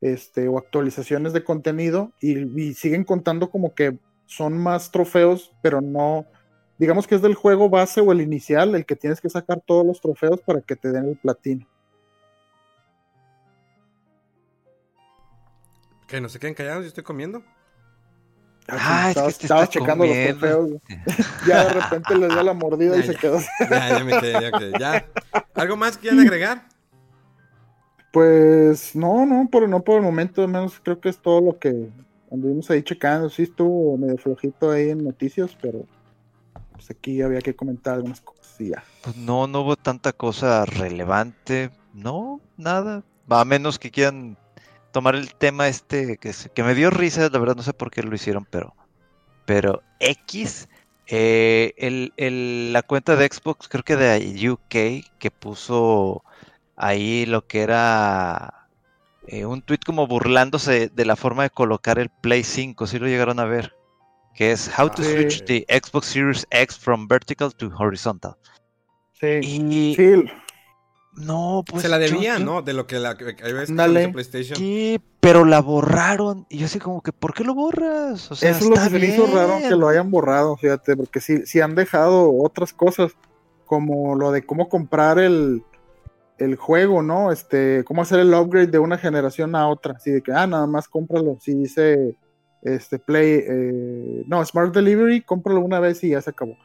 este, 0.00 0.48
o 0.48 0.58
actualizaciones 0.58 1.32
de 1.32 1.44
contenido 1.44 2.12
y, 2.20 2.60
y 2.60 2.74
siguen 2.74 3.04
contando 3.04 3.50
como 3.50 3.74
que 3.74 3.98
son 4.26 4.58
más 4.58 4.90
trofeos, 4.90 5.52
pero 5.62 5.80
no, 5.80 6.26
digamos 6.78 7.06
que 7.06 7.14
es 7.14 7.22
del 7.22 7.34
juego 7.34 7.70
base 7.70 8.00
o 8.00 8.12
el 8.12 8.20
inicial, 8.20 8.74
el 8.74 8.84
que 8.84 8.96
tienes 8.96 9.20
que 9.20 9.30
sacar 9.30 9.62
todos 9.64 9.86
los 9.86 10.00
trofeos 10.00 10.40
para 10.40 10.60
que 10.60 10.76
te 10.76 10.90
den 10.90 11.06
el 11.06 11.16
platino. 11.16 11.66
Que 16.06 16.20
no 16.20 16.28
se 16.28 16.38
queden 16.38 16.54
callados, 16.54 16.84
yo 16.84 16.88
estoy 16.88 17.02
comiendo. 17.02 17.42
Ah, 18.68 19.10
es 19.10 19.14
que 19.14 19.20
estabas, 19.20 19.38
te 19.38 19.44
estabas 19.44 19.64
está 19.64 19.80
checando 19.80 20.06
los 20.06 20.16
trofeos. 20.16 20.70
ya 21.46 21.64
de 21.64 21.72
repente 21.74 22.14
les 22.16 22.28
dio 22.30 22.42
la 22.42 22.52
mordida 22.52 22.96
y 22.96 23.00
Ya, 23.00 23.06
se 23.06 23.14
quedó. 23.14 23.38
Ya, 23.70 23.98
ya 23.98 24.04
me 24.04 24.20
quedé, 24.20 24.32
ya 24.32 24.52
quedé. 24.52 24.72
Ya. 24.78 25.06
¿Algo 25.54 25.76
más 25.76 25.96
que 25.96 26.08
quieran 26.08 26.20
agregar? 26.20 26.66
Pues 28.12 28.96
no, 28.96 29.26
no, 29.26 29.48
por, 29.50 29.68
no 29.68 29.82
por 29.82 29.96
el 29.96 30.02
momento, 30.02 30.42
al 30.42 30.48
menos 30.48 30.80
creo 30.82 31.00
que 31.00 31.10
es 31.10 31.18
todo 31.18 31.40
lo 31.40 31.58
que 31.58 31.90
anduvimos 32.30 32.70
ahí 32.70 32.82
checando. 32.82 33.28
Sí 33.30 33.42
estuvo 33.42 33.96
medio 33.98 34.16
flojito 34.16 34.70
ahí 34.70 34.90
en 34.90 35.04
noticias, 35.04 35.56
pero 35.60 35.84
pues 36.72 36.90
aquí 36.90 37.22
había 37.22 37.40
que 37.40 37.54
comentar 37.54 37.94
algunas 37.94 38.20
cosas 38.20 38.60
y 38.60 38.70
ya. 38.70 38.82
Pues 39.02 39.16
no, 39.16 39.46
no 39.46 39.60
hubo 39.60 39.76
tanta 39.76 40.12
cosa 40.12 40.64
relevante. 40.64 41.70
No, 41.92 42.40
nada. 42.56 43.02
A 43.28 43.44
menos 43.44 43.78
que 43.78 43.90
quieran 43.90 44.36
tomar 44.96 45.14
el 45.14 45.34
tema 45.34 45.68
este 45.68 46.16
que, 46.16 46.32
se- 46.32 46.48
que 46.48 46.62
me 46.62 46.74
dio 46.74 46.88
risa, 46.88 47.28
la 47.28 47.38
verdad 47.38 47.54
no 47.54 47.62
sé 47.62 47.74
por 47.74 47.90
qué 47.90 48.02
lo 48.02 48.14
hicieron, 48.14 48.46
pero, 48.50 48.74
pero 49.44 49.82
X, 50.00 50.70
eh, 51.06 51.74
el, 51.76 52.14
el- 52.16 52.72
la 52.72 52.80
cuenta 52.80 53.14
de 53.14 53.26
Xbox, 53.30 53.68
creo 53.68 53.82
que 53.84 53.94
de 53.96 54.48
UK, 54.50 55.04
que 55.18 55.30
puso 55.30 56.24
ahí 56.76 57.26
lo 57.26 57.46
que 57.46 57.60
era 57.60 58.70
eh, 59.26 59.44
un 59.44 59.60
tweet 59.60 59.80
como 59.84 60.06
burlándose 60.06 60.88
de 60.88 61.04
la 61.04 61.14
forma 61.16 61.42
de 61.42 61.50
colocar 61.50 61.98
el 61.98 62.08
Play 62.22 62.42
5, 62.42 62.86
si 62.86 62.98
lo 62.98 63.06
llegaron 63.06 63.38
a 63.38 63.44
ver, 63.44 63.74
que 64.34 64.50
es 64.52 64.70
How 64.78 64.88
to 64.88 65.02
switch 65.02 65.44
the 65.44 65.66
Xbox 65.68 66.06
Series 66.06 66.46
X 66.48 66.78
from 66.78 67.06
vertical 67.06 67.54
to 67.54 67.70
horizontal. 67.78 68.32
Sí, 69.20 69.26
Y 69.42 69.94
sí, 69.94 70.24
no, 71.16 71.64
pues 71.68 71.82
se 71.82 71.88
la 71.88 71.98
debían, 71.98 72.40
yo- 72.40 72.44
¿no? 72.44 72.62
De 72.62 72.72
lo 72.72 72.86
que 72.86 72.98
la 72.98 73.16
que 73.16 73.30
escuchado 73.30 73.60
Ándale. 73.68 74.02
en 74.04 74.12
PlayStation. 74.12 74.56
Sí, 74.58 75.00
pero 75.20 75.44
la 75.44 75.60
borraron. 75.60 76.46
Y 76.48 76.58
yo 76.58 76.66
así 76.66 76.78
como 76.78 77.02
que, 77.02 77.12
¿por 77.12 77.34
qué 77.34 77.42
lo 77.44 77.54
borras? 77.54 78.30
O 78.30 78.34
sea, 78.36 78.50
eso 78.50 78.64
es 78.64 78.70
lo 78.70 78.74
que 78.76 78.80
se 78.90 78.98
me 78.98 79.06
hizo 79.06 79.26
raro 79.26 79.58
que 79.66 79.74
lo 79.76 79.88
hayan 79.88 80.10
borrado, 80.10 80.56
fíjate, 80.56 80.96
porque 80.96 81.20
sí, 81.20 81.46
sí 81.46 81.60
han 81.60 81.74
dejado 81.74 82.32
otras 82.36 82.72
cosas, 82.72 83.12
como 83.64 84.14
lo 84.14 84.30
de 84.30 84.44
cómo 84.46 84.68
comprar 84.68 85.18
el, 85.18 85.62
el 86.38 86.56
juego, 86.56 87.02
¿no? 87.02 87.32
Este, 87.32 87.82
cómo 87.84 88.02
hacer 88.02 88.20
el 88.20 88.32
upgrade 88.34 88.68
de 88.68 88.78
una 88.78 88.98
generación 88.98 89.56
a 89.56 89.68
otra, 89.68 89.94
así 89.94 90.10
de 90.10 90.22
que, 90.22 90.32
ah, 90.32 90.46
nada 90.46 90.66
más 90.66 90.86
cómpralo, 90.86 91.38
si 91.40 91.54
dice, 91.54 92.16
este, 92.62 92.98
Play, 92.98 93.42
eh, 93.48 94.24
no, 94.26 94.44
Smart 94.44 94.72
Delivery, 94.74 95.22
cómpralo 95.22 95.60
una 95.60 95.80
vez 95.80 96.04
y 96.04 96.10
ya 96.10 96.20
se 96.20 96.30
acabó. 96.30 96.56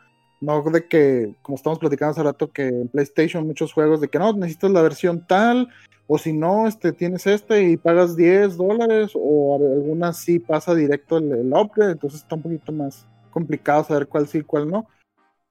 No 0.42 0.62
de 0.64 0.88
que, 0.88 1.36
como 1.44 1.56
estamos 1.56 1.80
platicando 1.80 2.12
hace 2.12 2.24
rato, 2.24 2.52
que 2.52 2.68
en 2.68 2.88
PlayStation 2.88 3.46
muchos 3.46 3.72
juegos 3.74 4.02
de 4.02 4.08
que 4.08 4.20
no, 4.20 4.34
necesitas 4.34 4.72
la 4.72 4.82
versión 4.82 5.26
tal, 5.28 5.70
o 6.08 6.18
si 6.18 6.34
no, 6.34 6.68
este, 6.68 6.92
tienes 6.92 7.28
este 7.28 7.70
y 7.70 7.78
pagas 7.78 8.16
10 8.16 8.58
dólares, 8.58 9.12
o 9.14 9.54
a- 9.56 9.74
algunas 9.74 10.18
sí 10.18 10.40
pasa 10.40 10.74
directo 10.76 11.18
el, 11.20 11.32
el 11.32 11.54
upgrade, 11.54 11.92
entonces 11.94 12.22
está 12.22 12.36
un 12.36 12.42
poquito 12.42 12.72
más 12.72 13.06
complicado 13.30 13.84
saber 13.84 14.08
cuál 14.08 14.28
sí 14.28 14.40
y 14.40 14.44
cuál 14.44 14.68
no. 14.70 14.88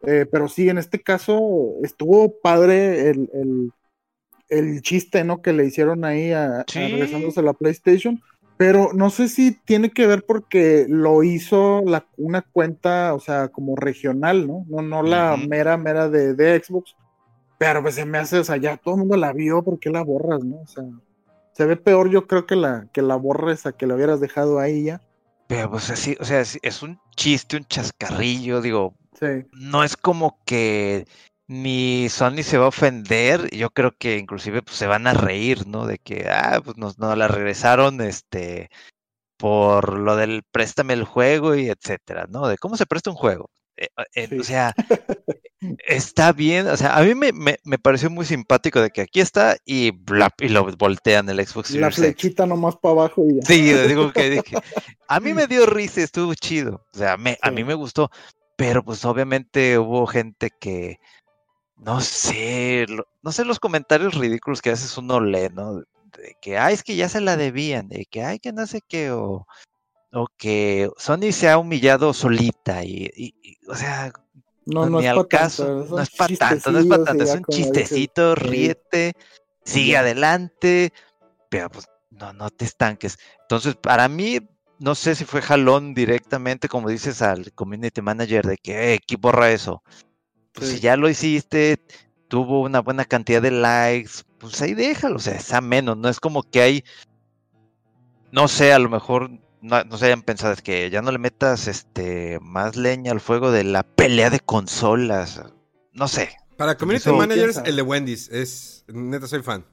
Eh, 0.02 0.26
pero 0.30 0.48
sí, 0.48 0.68
en 0.68 0.78
este 0.78 1.00
caso 1.00 1.74
estuvo 1.82 2.40
padre 2.40 3.10
el, 3.10 3.30
el, 3.32 3.72
el 4.48 4.82
chiste, 4.82 5.22
¿no? 5.24 5.40
Que 5.40 5.52
le 5.52 5.66
hicieron 5.66 6.04
ahí 6.04 6.32
a, 6.32 6.60
a 6.60 6.64
Sí. 6.66 6.78
regresándose 6.80 7.40
a 7.40 7.42
la 7.44 7.52
PlayStation. 7.52 8.20
Pero 8.61 8.91
no 8.93 9.09
sé 9.09 9.28
si 9.28 9.53
tiene 9.53 9.91
que 9.91 10.07
ver 10.07 10.27
porque 10.27 10.85
lo 10.87 11.23
hizo 11.23 11.81
la, 11.87 12.05
una 12.19 12.43
cuenta, 12.43 13.15
o 13.15 13.19
sea, 13.19 13.49
como 13.49 13.74
regional, 13.74 14.47
¿no? 14.47 14.66
No, 14.69 14.82
no 14.82 15.03
la 15.03 15.39
mera, 15.39 15.78
mera 15.78 16.11
de, 16.11 16.35
de 16.35 16.62
Xbox. 16.62 16.95
Pero 17.57 17.81
pues 17.81 17.95
se 17.95 18.05
me 18.05 18.19
hace, 18.19 18.39
o 18.39 18.45
sea, 18.45 18.59
ya 18.59 18.77
todo 18.77 18.97
el 18.97 19.01
mundo 19.01 19.16
la 19.16 19.32
vio, 19.32 19.62
¿por 19.62 19.78
qué 19.78 19.89
la 19.89 20.03
borras, 20.03 20.45
no? 20.45 20.57
O 20.57 20.66
sea, 20.66 20.85
se 21.53 21.65
ve 21.65 21.77
peor 21.78 22.11
yo 22.11 22.27
creo 22.27 22.45
que 22.45 22.55
la, 22.55 22.87
que 22.93 23.01
la 23.01 23.16
borres 23.16 23.65
a 23.65 23.73
que 23.73 23.87
la 23.87 23.95
hubieras 23.95 24.20
dejado 24.20 24.59
ahí 24.59 24.85
ya. 24.85 25.01
Pero 25.47 25.70
pues 25.70 25.89
así, 25.89 26.15
o 26.20 26.24
sea, 26.27 26.43
es, 26.43 26.59
es 26.61 26.82
un 26.82 27.01
chiste, 27.16 27.57
un 27.57 27.65
chascarrillo, 27.65 28.61
digo, 28.61 28.95
Sí. 29.19 29.47
no 29.55 29.85
es 29.85 29.97
como 29.97 30.39
que 30.45 31.07
ni 31.51 32.09
Sony 32.09 32.44
se 32.44 32.59
va 32.59 32.66
a 32.66 32.68
ofender, 32.68 33.51
yo 33.51 33.70
creo 33.70 33.90
que 33.98 34.18
inclusive 34.18 34.62
pues, 34.62 34.77
se 34.77 34.86
van 34.86 35.09
a 35.09 35.14
reír, 35.14 35.66
¿no? 35.66 35.85
De 35.85 35.98
que, 35.98 36.28
ah, 36.31 36.60
pues 36.64 36.77
nos, 36.77 37.01
nos 37.01 37.18
la 37.18 37.27
regresaron, 37.27 38.01
este, 38.01 38.70
por 39.36 39.98
lo 39.98 40.14
del 40.14 40.44
préstame 40.52 40.93
el 40.93 41.02
juego 41.02 41.56
y 41.56 41.68
etcétera, 41.68 42.28
¿no? 42.31 42.47
De 42.47 42.56
cómo 42.56 42.77
se 42.77 42.86
presta 42.86 43.10
un 43.10 43.16
juego. 43.16 43.51
Eh, 43.77 43.89
eh, 44.14 44.28
Sí. 44.28 44.39
O 44.39 44.44
sea, 44.44 44.72
está 45.89 46.32
bien, 46.32 46.68
o 46.68 46.77
sea, 46.77 46.97
a 46.97 47.02
mí 47.02 47.16
me, 47.16 47.32
me, 47.32 47.59
me 47.64 47.78
pareció 47.78 48.10
muy 48.10 48.27
simpático 48.27 48.81
de 48.81 48.90
que 48.90 49.01
aquí 49.01 49.18
está 49.20 49.56
y, 49.64 49.90
blap, 49.90 50.40
y 50.43 50.51
lo 50.51 50.64
voltean 50.77 51.28
el 51.31 51.44
Xbox 51.44 51.70
La 51.70 51.90
Series 51.90 51.98
X. 51.98 51.98
flechita 51.98 52.47
nomás 52.47 52.77
para 52.77 52.93
abajo 52.93 53.24
y 53.28 53.40
ya. 53.40 53.43
Sí, 53.43 53.72
digo 53.89 54.12
que 54.12 54.31
dije, 54.31 54.56
a 55.09 55.18
mí 55.18 55.35
me 55.35 55.47
dio 55.48 55.66
risa, 55.66 56.01
estuvo 56.01 56.32
chido, 56.35 56.86
o 56.94 56.97
sea, 56.97 57.16
me, 57.16 57.39
a 57.43 57.51
mí 57.51 57.64
me 57.64 57.74
gustó, 57.74 58.09
pero 58.55 58.85
pues 58.85 59.05
obviamente 59.05 59.78
hubo 59.78 60.06
gente 60.06 60.51
que, 60.60 61.01
no 61.85 62.01
sé, 62.01 62.86
no 63.23 63.32
sé 63.32 63.44
los 63.44 63.59
comentarios 63.59 64.15
ridículos 64.15 64.61
que 64.62 64.70
a 64.70 64.73
veces 64.73 64.97
uno 64.98 65.20
lee, 65.20 65.48
¿no? 65.52 65.77
De 65.77 66.36
que, 66.40 66.59
ay, 66.59 66.74
es 66.74 66.82
que 66.82 66.97
ya 66.97 67.09
se 67.09 67.20
la 67.20 67.36
debían, 67.36 67.89
de 67.89 68.05
que, 68.07 68.23
ay, 68.24 68.39
que 68.39 68.52
no 68.52 68.66
sé 68.66 68.81
qué, 68.86 69.11
o, 69.12 69.47
o 70.12 70.27
que 70.36 70.90
Sony 70.98 71.32
se 71.32 71.48
ha 71.48 71.59
humillado 71.59 72.12
solita, 72.12 72.85
y, 72.85 73.11
y- 73.16 73.35
y, 73.43 73.57
o 73.69 73.74
sea, 73.74 74.12
No, 74.66 74.86
no 74.89 74.98
ni 75.01 75.07
es 75.07 75.11
al 75.11 75.27
caso, 75.28 75.65
no 75.65 76.02
es 76.02 76.11
para 76.11 76.28
tanto, 76.36 76.73
no 76.73 76.78
es 76.81 76.86
para 76.86 77.05
tanto, 77.05 77.24
es 77.24 77.35
un 77.35 77.44
chistecito, 77.44 78.35
sí. 78.36 78.40
ríete, 78.43 79.12
sigue 79.65 79.97
adelante, 79.97 80.93
pero 81.48 81.70
pues 81.70 81.86
no, 82.11 82.32
no 82.32 82.51
te 82.51 82.65
estanques. 82.66 83.19
Entonces, 83.43 83.77
para 83.77 84.09
mí, 84.09 84.39
no 84.78 84.94
sé 84.94 85.15
si 85.15 85.24
fue 85.24 85.43
jalón 85.43 85.94
directamente, 85.94 86.69
como 86.69 86.89
dices, 86.89 87.23
al 87.23 87.52
community 87.55 88.02
manager 88.02 88.47
de 88.47 88.57
que, 88.59 88.94
eh, 88.94 89.01
¿qué 89.07 89.16
borra 89.16 89.51
eso? 89.51 89.82
Pues 90.52 90.70
si 90.70 90.81
ya 90.81 90.97
lo 90.97 91.09
hiciste, 91.09 91.81
tuvo 92.28 92.60
una 92.62 92.81
buena 92.81 93.05
cantidad 93.05 93.40
de 93.43 93.51
likes, 93.51 94.22
pues 94.39 94.60
ahí 94.62 94.74
déjalo, 94.74 95.16
o 95.16 95.20
sea, 95.20 95.35
es 95.35 95.62
menos, 95.62 95.97
no 95.97 96.09
es 96.09 96.18
como 96.20 96.43
que 96.43 96.60
hay, 96.60 96.85
no 98.32 98.48
sé, 98.48 98.72
a 98.72 98.78
lo 98.78 98.89
mejor 98.89 99.31
no, 99.60 99.85
no 99.85 99.98
se 99.98 100.06
hayan 100.06 100.22
pensado, 100.22 100.52
es 100.52 100.62
que 100.62 100.90
ya 100.90 101.02
no 101.02 101.12
le 101.12 101.18
metas 101.18 101.68
este 101.68 102.39
más 102.40 102.77
leña 102.77 103.12
al 103.12 103.20
fuego 103.20 103.51
de 103.51 103.64
la 103.64 103.82
pelea 103.82 104.31
de 104.31 104.40
consolas, 104.40 105.40
no 105.93 106.09
sé. 106.09 106.31
Para 106.56 106.77
community 106.77 107.09
Eso- 107.09 107.16
managers, 107.16 107.56
el 107.64 107.77
de 107.77 107.82
Wendy's. 107.82 108.28
Es, 108.28 108.85
neta, 108.89 109.27
soy 109.27 109.43
fan. 109.43 109.64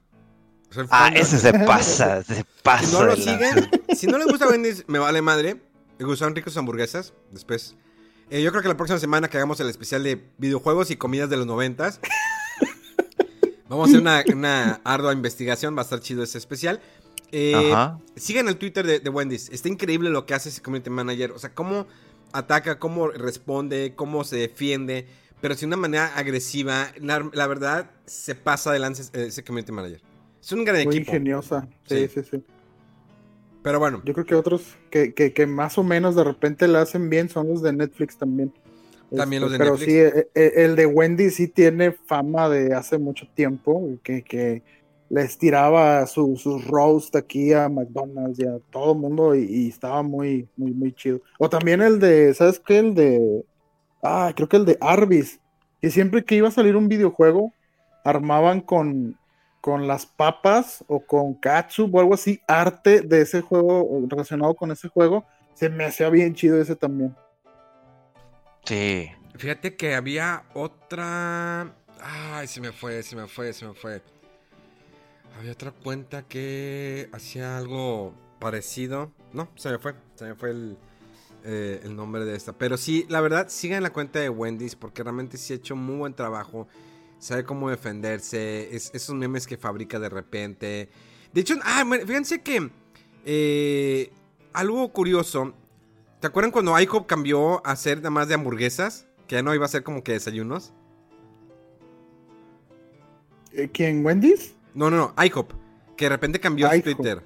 Soy 0.70 0.86
Ah, 0.90 1.06
fan 1.06 1.14
de- 1.16 1.20
ese 1.20 1.38
se 1.40 1.54
pasa, 1.66 2.24
se 2.24 2.45
pasa. 2.64 2.86
Si 2.88 2.94
no 2.94 3.04
lo 3.04 3.16
siguen, 3.16 3.70
si 3.95 4.08
no 4.08 4.18
les 4.18 4.28
gusta 4.28 4.48
Wendy's, 4.48 4.86
me 4.88 4.99
vale 4.99 5.22
madre. 5.22 5.62
Me 5.99 6.06
gustan 6.06 6.34
ricos 6.36 6.56
hamburguesas. 6.58 7.14
Después. 7.32 7.76
Eh, 8.30 8.41
yo 8.41 8.52
creo 8.52 8.62
que 8.62 8.68
la 8.68 8.76
próxima 8.78 8.99
semana 8.99 9.30
que 9.30 9.38
hagamos 9.38 9.60
el 9.60 9.70
especial 9.70 10.04
de 10.04 10.22
videojuegos 10.38 10.91
y 10.91 10.98
comidas 10.98 11.30
de 11.30 11.38
los 11.38 11.45
noventas. 11.48 11.99
Vamos 13.70 13.88
a 13.88 13.90
hacer 13.90 14.02
una, 14.02 14.24
una 14.34 14.82
ardua 14.84 15.14
investigación. 15.14 15.76
Va 15.76 15.82
a 15.82 15.84
estar 15.84 15.99
chido 15.99 16.24
ese 16.24 16.38
especial. 16.38 16.82
Eh, 17.32 17.72
Ajá. 17.74 17.99
Sigan 18.16 18.48
el 18.48 18.58
Twitter 18.58 18.86
de, 18.86 18.99
de 18.99 19.10
Wendy's. 19.10 19.49
Está 19.49 19.68
increíble 19.70 20.10
lo 20.10 20.26
que 20.26 20.34
hace 20.34 20.49
ese 20.49 20.62
community 20.62 20.90
manager. 20.90 21.32
O 21.32 21.40
sea, 21.40 21.54
cómo 21.54 21.88
ataca, 22.34 22.80
cómo 22.80 23.10
responde, 23.10 23.94
cómo 23.95 24.24
se 24.24 24.38
defiende. 24.38 25.08
Pero 25.41 25.56
de 25.56 25.66
una 25.66 25.78
manera 25.78 26.14
agresiva. 26.16 26.91
La, 26.99 27.30
la 27.34 27.48
verdad, 27.48 27.91
se 28.06 28.36
pasa 28.36 28.72
de 28.72 28.80
lance 28.80 29.04
ese, 29.04 29.28
ese 29.28 29.44
community 29.44 29.72
manager. 29.72 30.02
Es 30.41 30.52
un 30.52 30.64
gran 30.64 30.84
Muy 30.86 30.95
equipo. 30.95 31.12
ingeniosa. 31.12 31.68
Sí, 31.88 32.08
Sí. 32.08 32.22
sí, 32.22 32.30
sí. 32.32 32.44
Pero 33.68 33.80
bueno. 33.80 34.02
Yo 34.06 34.14
creo 34.14 34.26
que 34.26 34.35
otros 34.35 34.77
que, 34.89 35.14
que, 35.14 35.34
que 35.34 35.45
más 35.45 35.77
o 35.77 35.84
menos 35.84 36.15
de 36.15 36.23
repente 36.23 36.69
la 36.69 36.84
hacen 36.84 37.10
bien 37.10 37.27
son 37.27 37.49
los 37.49 37.61
de 37.61 37.73
Netflix 37.73 38.18
también. 38.18 38.53
También 39.14 39.41
los 39.41 39.52
de 39.52 39.57
pero 39.57 39.72
Netflix. 39.72 39.91
sí, 39.91 39.98
e- 39.99 40.27
e- 40.34 40.64
el 40.64 40.77
de 40.77 40.85
Wendy 40.85 41.30
sí 41.31 41.49
tiene 41.49 41.91
fama 41.91 42.48
de 42.48 42.73
hace 42.73 42.98
mucho 42.98 43.27
tiempo, 43.35 43.89
que, 44.03 44.23
que 44.23 44.64
les 45.10 45.38
tiraba 45.38 46.07
su, 46.07 46.38
sus 46.38 46.65
roast 46.65 47.14
aquí 47.18 47.52
a 47.52 47.68
McDonald's 47.68 48.39
y 48.39 48.45
a 48.45 48.57
todo 48.72 48.94
el 48.94 48.99
mundo 48.99 49.35
y, 49.35 49.44
y 49.44 49.68
estaba 49.68 50.02
muy, 50.02 50.48
muy, 50.56 50.72
muy 50.72 50.94
chido. 50.94 51.19
O 51.38 51.49
también 51.49 51.81
el 51.81 51.99
de, 51.99 52.34
¿sabes 52.34 52.60
qué? 52.60 52.80
El 52.80 52.95
de, 52.95 53.44
ah, 54.02 54.31
creo 54.34 54.48
que 54.48 54.57
el 54.57 54.65
de 54.65 54.77
Arby's, 54.80 55.41
que 55.81 55.89
siempre 55.89 56.23
que 56.23 56.35
iba 56.35 56.48
a 56.48 56.52
salir 56.52 56.77
un 56.77 56.88
videojuego, 56.88 57.52
armaban 58.06 58.61
con, 58.61 59.18
con 59.62 59.88
las 59.88 60.06
papas 60.06 60.84
o 60.88 61.00
con 61.00 61.36
ketchup 61.36 61.94
o 61.96 62.00
algo 62.00 62.14
así, 62.14 62.42
arte 62.48 63.02
de 63.02 63.22
ese 63.22 63.42
juego 63.42 64.06
relacionado 64.08 64.54
con 64.56 64.72
ese 64.72 64.88
juego. 64.88 65.26
Se 65.54 65.70
me 65.70 65.86
hacía 65.86 66.10
bien 66.10 66.36
chido 66.36 66.62
ese 66.62 66.76
también. 66.76 67.16
Sí. 68.66 69.10
Fíjate 69.38 69.76
que 69.76 69.96
había 69.96 70.44
otra. 70.54 71.74
Ay, 72.02 72.48
se 72.48 72.60
me 72.60 72.72
fue, 72.72 73.04
se 73.04 73.16
me 73.16 73.28
fue, 73.28 73.54
se 73.54 73.66
me 73.66 73.74
fue. 73.74 74.02
Había 75.38 75.52
otra 75.52 75.72
cuenta 75.72 76.24
que 76.24 77.10
hacía 77.14 77.58
algo 77.58 78.14
parecido. 78.40 79.12
No, 79.34 79.50
se 79.56 79.70
me 79.70 79.78
fue. 79.78 79.94
Se 80.16 80.26
me 80.26 80.36
fue 80.36 80.52
el, 80.52 80.78
eh, 81.44 81.82
el 81.84 81.96
nombre 81.96 82.26
de 82.26 82.36
esta. 82.36 82.54
Pero 82.54 82.78
sí, 82.78 83.06
la 83.10 83.22
verdad, 83.22 83.48
sigan 83.50 83.84
la 83.84 83.92
cuenta 83.92 84.20
de 84.20 84.30
Wendy's 84.30 84.76
porque 84.76 85.04
realmente 85.04 85.38
sí 85.38 85.54
ha 85.54 85.58
hecho 85.58 85.76
muy 85.76 85.98
buen 85.98 86.14
trabajo. 86.14 86.68
Sabe 87.19 87.44
cómo 87.44 87.69
defenderse. 87.69 88.76
Es, 88.76 88.91
esos 88.94 89.15
memes 89.15 89.48
que 89.48 89.57
fabrica 89.57 89.99
de 89.99 90.10
repente. 90.10 90.89
De 91.34 91.41
hecho, 91.41 91.56
ah, 91.64 91.84
fíjense 92.06 92.41
que. 92.41 92.69
eh, 93.26 94.11
algo 94.53 94.91
curioso. 94.94 95.53
¿Te 96.19 96.27
acuerdan 96.27 96.52
cuando 96.52 96.80
IHOP 96.80 97.06
cambió 97.07 97.65
a 97.65 97.76
ser 97.76 97.98
nada 97.98 98.10
más 98.10 98.27
de 98.27 98.34
hamburguesas? 98.35 99.06
Que 99.27 99.35
ya 99.35 99.44
no 99.44 99.53
iba 99.53 99.65
a 99.65 99.69
ser 99.69 99.84
como 99.84 100.03
que 100.03 100.14
desayunos. 100.14 100.73
Eh, 103.53 103.69
¿Quién? 103.72 104.06
¿Wendy's? 104.06 104.56
No, 104.73 104.89
no, 104.89 105.14
no, 105.15 105.23
IHOP. 105.23 105.52
Que 105.95 106.06
de 106.06 106.10
repente 106.10 106.39
cambió 106.39 106.69
su. 106.72 106.81
Twitter. 106.81 107.22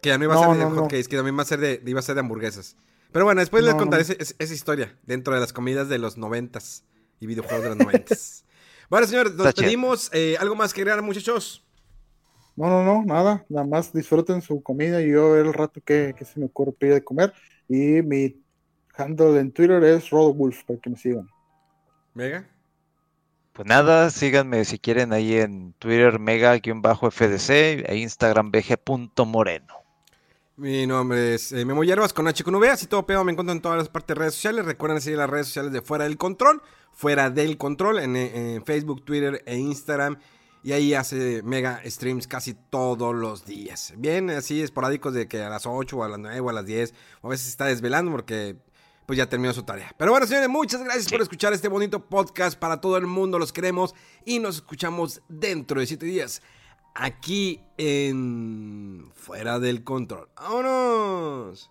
Que 0.00 0.08
ya 0.10 0.18
no 0.18 0.24
iba 0.24 0.34
a 0.34 0.36
No, 0.36 0.42
ser 0.52 0.58
de 0.58 0.64
no, 0.64 0.70
no. 0.70 0.82
hotcakes, 0.82 1.08
que 1.08 1.16
también 1.16 1.34
iba 1.34 1.42
a 1.42 1.46
ser 1.46 1.60
de, 1.60 1.82
iba 1.86 2.00
a 2.00 2.02
ser 2.02 2.14
de 2.14 2.20
hamburguesas. 2.20 2.76
Pero 3.12 3.24
bueno, 3.26 3.40
después 3.40 3.62
les 3.62 3.74
contaré 3.74 4.02
ese- 4.02 4.16
esa 4.38 4.54
historia 4.54 4.98
dentro 5.04 5.34
de 5.34 5.40
las 5.40 5.52
comidas 5.52 5.88
de 5.88 5.98
los 5.98 6.16
noventas 6.16 6.84
y 7.20 7.26
videojuegos 7.26 7.62
de 7.62 7.68
los 7.70 7.78
noventas. 7.78 8.44
bueno, 8.92 9.06
señores, 9.06 9.32
nos 9.32 9.46
Está 9.46 9.62
pedimos 9.62 10.10
eh, 10.12 10.36
algo 10.38 10.54
más 10.54 10.74
que 10.74 10.82
agregar, 10.82 11.00
muchachos. 11.00 11.64
No, 12.54 12.66
no, 12.68 12.84
no, 12.84 13.02
nada. 13.06 13.42
Nada 13.48 13.66
más 13.66 13.90
disfruten 13.90 14.42
su 14.42 14.62
comida 14.62 15.00
y 15.00 15.10
yo 15.10 15.34
el 15.34 15.54
rato 15.54 15.80
que, 15.82 16.14
que 16.14 16.26
se 16.26 16.38
me 16.38 16.44
ocurre 16.44 16.72
pedir 16.72 16.92
de 16.92 17.02
comer. 17.02 17.32
Y 17.70 18.02
mi 18.02 18.36
handle 18.94 19.40
en 19.40 19.50
Twitter 19.50 19.82
es 19.82 20.10
Rodolwolf 20.10 20.62
para 20.64 20.78
que 20.78 20.90
me 20.90 20.98
sigan. 20.98 21.26
Mega. 22.12 22.46
Pues 23.54 23.66
nada, 23.66 24.10
síganme 24.10 24.62
si 24.66 24.78
quieren 24.78 25.14
ahí 25.14 25.36
en 25.38 25.72
Twitter 25.78 26.18
mega-fdc 26.18 27.50
e 27.50 27.96
Instagram 27.96 28.50
bg.moreno. 28.50 29.74
Mi 30.56 30.86
nombre 30.86 31.36
es 31.36 31.50
eh, 31.52 31.64
Memo 31.64 31.82
Hierbas 31.82 32.12
con 32.12 32.28
H 32.28 32.44
con 32.44 32.54
V, 32.56 32.68
así 32.68 32.86
todo 32.86 33.06
pedo 33.06 33.24
me 33.24 33.32
encuentro 33.32 33.54
en 33.54 33.62
todas 33.62 33.78
las 33.78 33.88
partes 33.88 34.08
de 34.08 34.20
redes 34.20 34.34
sociales. 34.34 34.66
Recuerden 34.66 35.00
seguir 35.00 35.18
las 35.18 35.30
redes 35.30 35.46
sociales 35.46 35.72
de 35.72 35.80
Fuera 35.80 36.04
del 36.04 36.18
Control, 36.18 36.60
Fuera 36.92 37.30
del 37.30 37.56
Control, 37.56 37.98
en, 37.98 38.16
eh, 38.16 38.54
en 38.54 38.64
Facebook, 38.64 39.04
Twitter 39.04 39.42
e 39.46 39.56
Instagram. 39.56 40.18
Y 40.64 40.72
ahí 40.72 40.94
hace 40.94 41.42
mega 41.42 41.82
streams 41.84 42.28
casi 42.28 42.54
todos 42.54 43.14
los 43.14 43.44
días. 43.44 43.94
Bien, 43.96 44.30
así 44.30 44.62
esporádicos 44.62 45.12
de 45.12 45.26
que 45.26 45.42
a 45.42 45.48
las 45.48 45.66
8 45.66 45.96
o 45.96 46.04
a 46.04 46.08
las 46.08 46.20
9 46.20 46.38
o 46.38 46.50
a 46.50 46.52
las 46.52 46.66
10. 46.66 46.94
O 47.22 47.26
a 47.26 47.30
veces 47.30 47.48
está 47.48 47.66
desvelando 47.66 48.12
porque 48.12 48.56
pues 49.06 49.16
ya 49.16 49.28
terminó 49.28 49.52
su 49.52 49.64
tarea. 49.64 49.92
Pero 49.98 50.12
bueno, 50.12 50.26
señores, 50.26 50.48
muchas 50.48 50.82
gracias 50.84 51.08
por 51.10 51.20
escuchar 51.20 51.52
este 51.52 51.68
bonito 51.68 52.06
podcast 52.08 52.58
para 52.58 52.80
todo 52.80 52.96
el 52.96 53.06
mundo. 53.06 53.38
Los 53.38 53.52
queremos 53.52 53.94
y 54.24 54.38
nos 54.38 54.56
escuchamos 54.56 55.20
dentro 55.28 55.80
de 55.80 55.86
7 55.86 56.06
días. 56.06 56.42
Aquí 56.94 57.60
en 57.76 59.10
Fuera 59.14 59.58
del 59.58 59.82
Control. 59.82 60.28
¡Vámonos! 60.36 61.70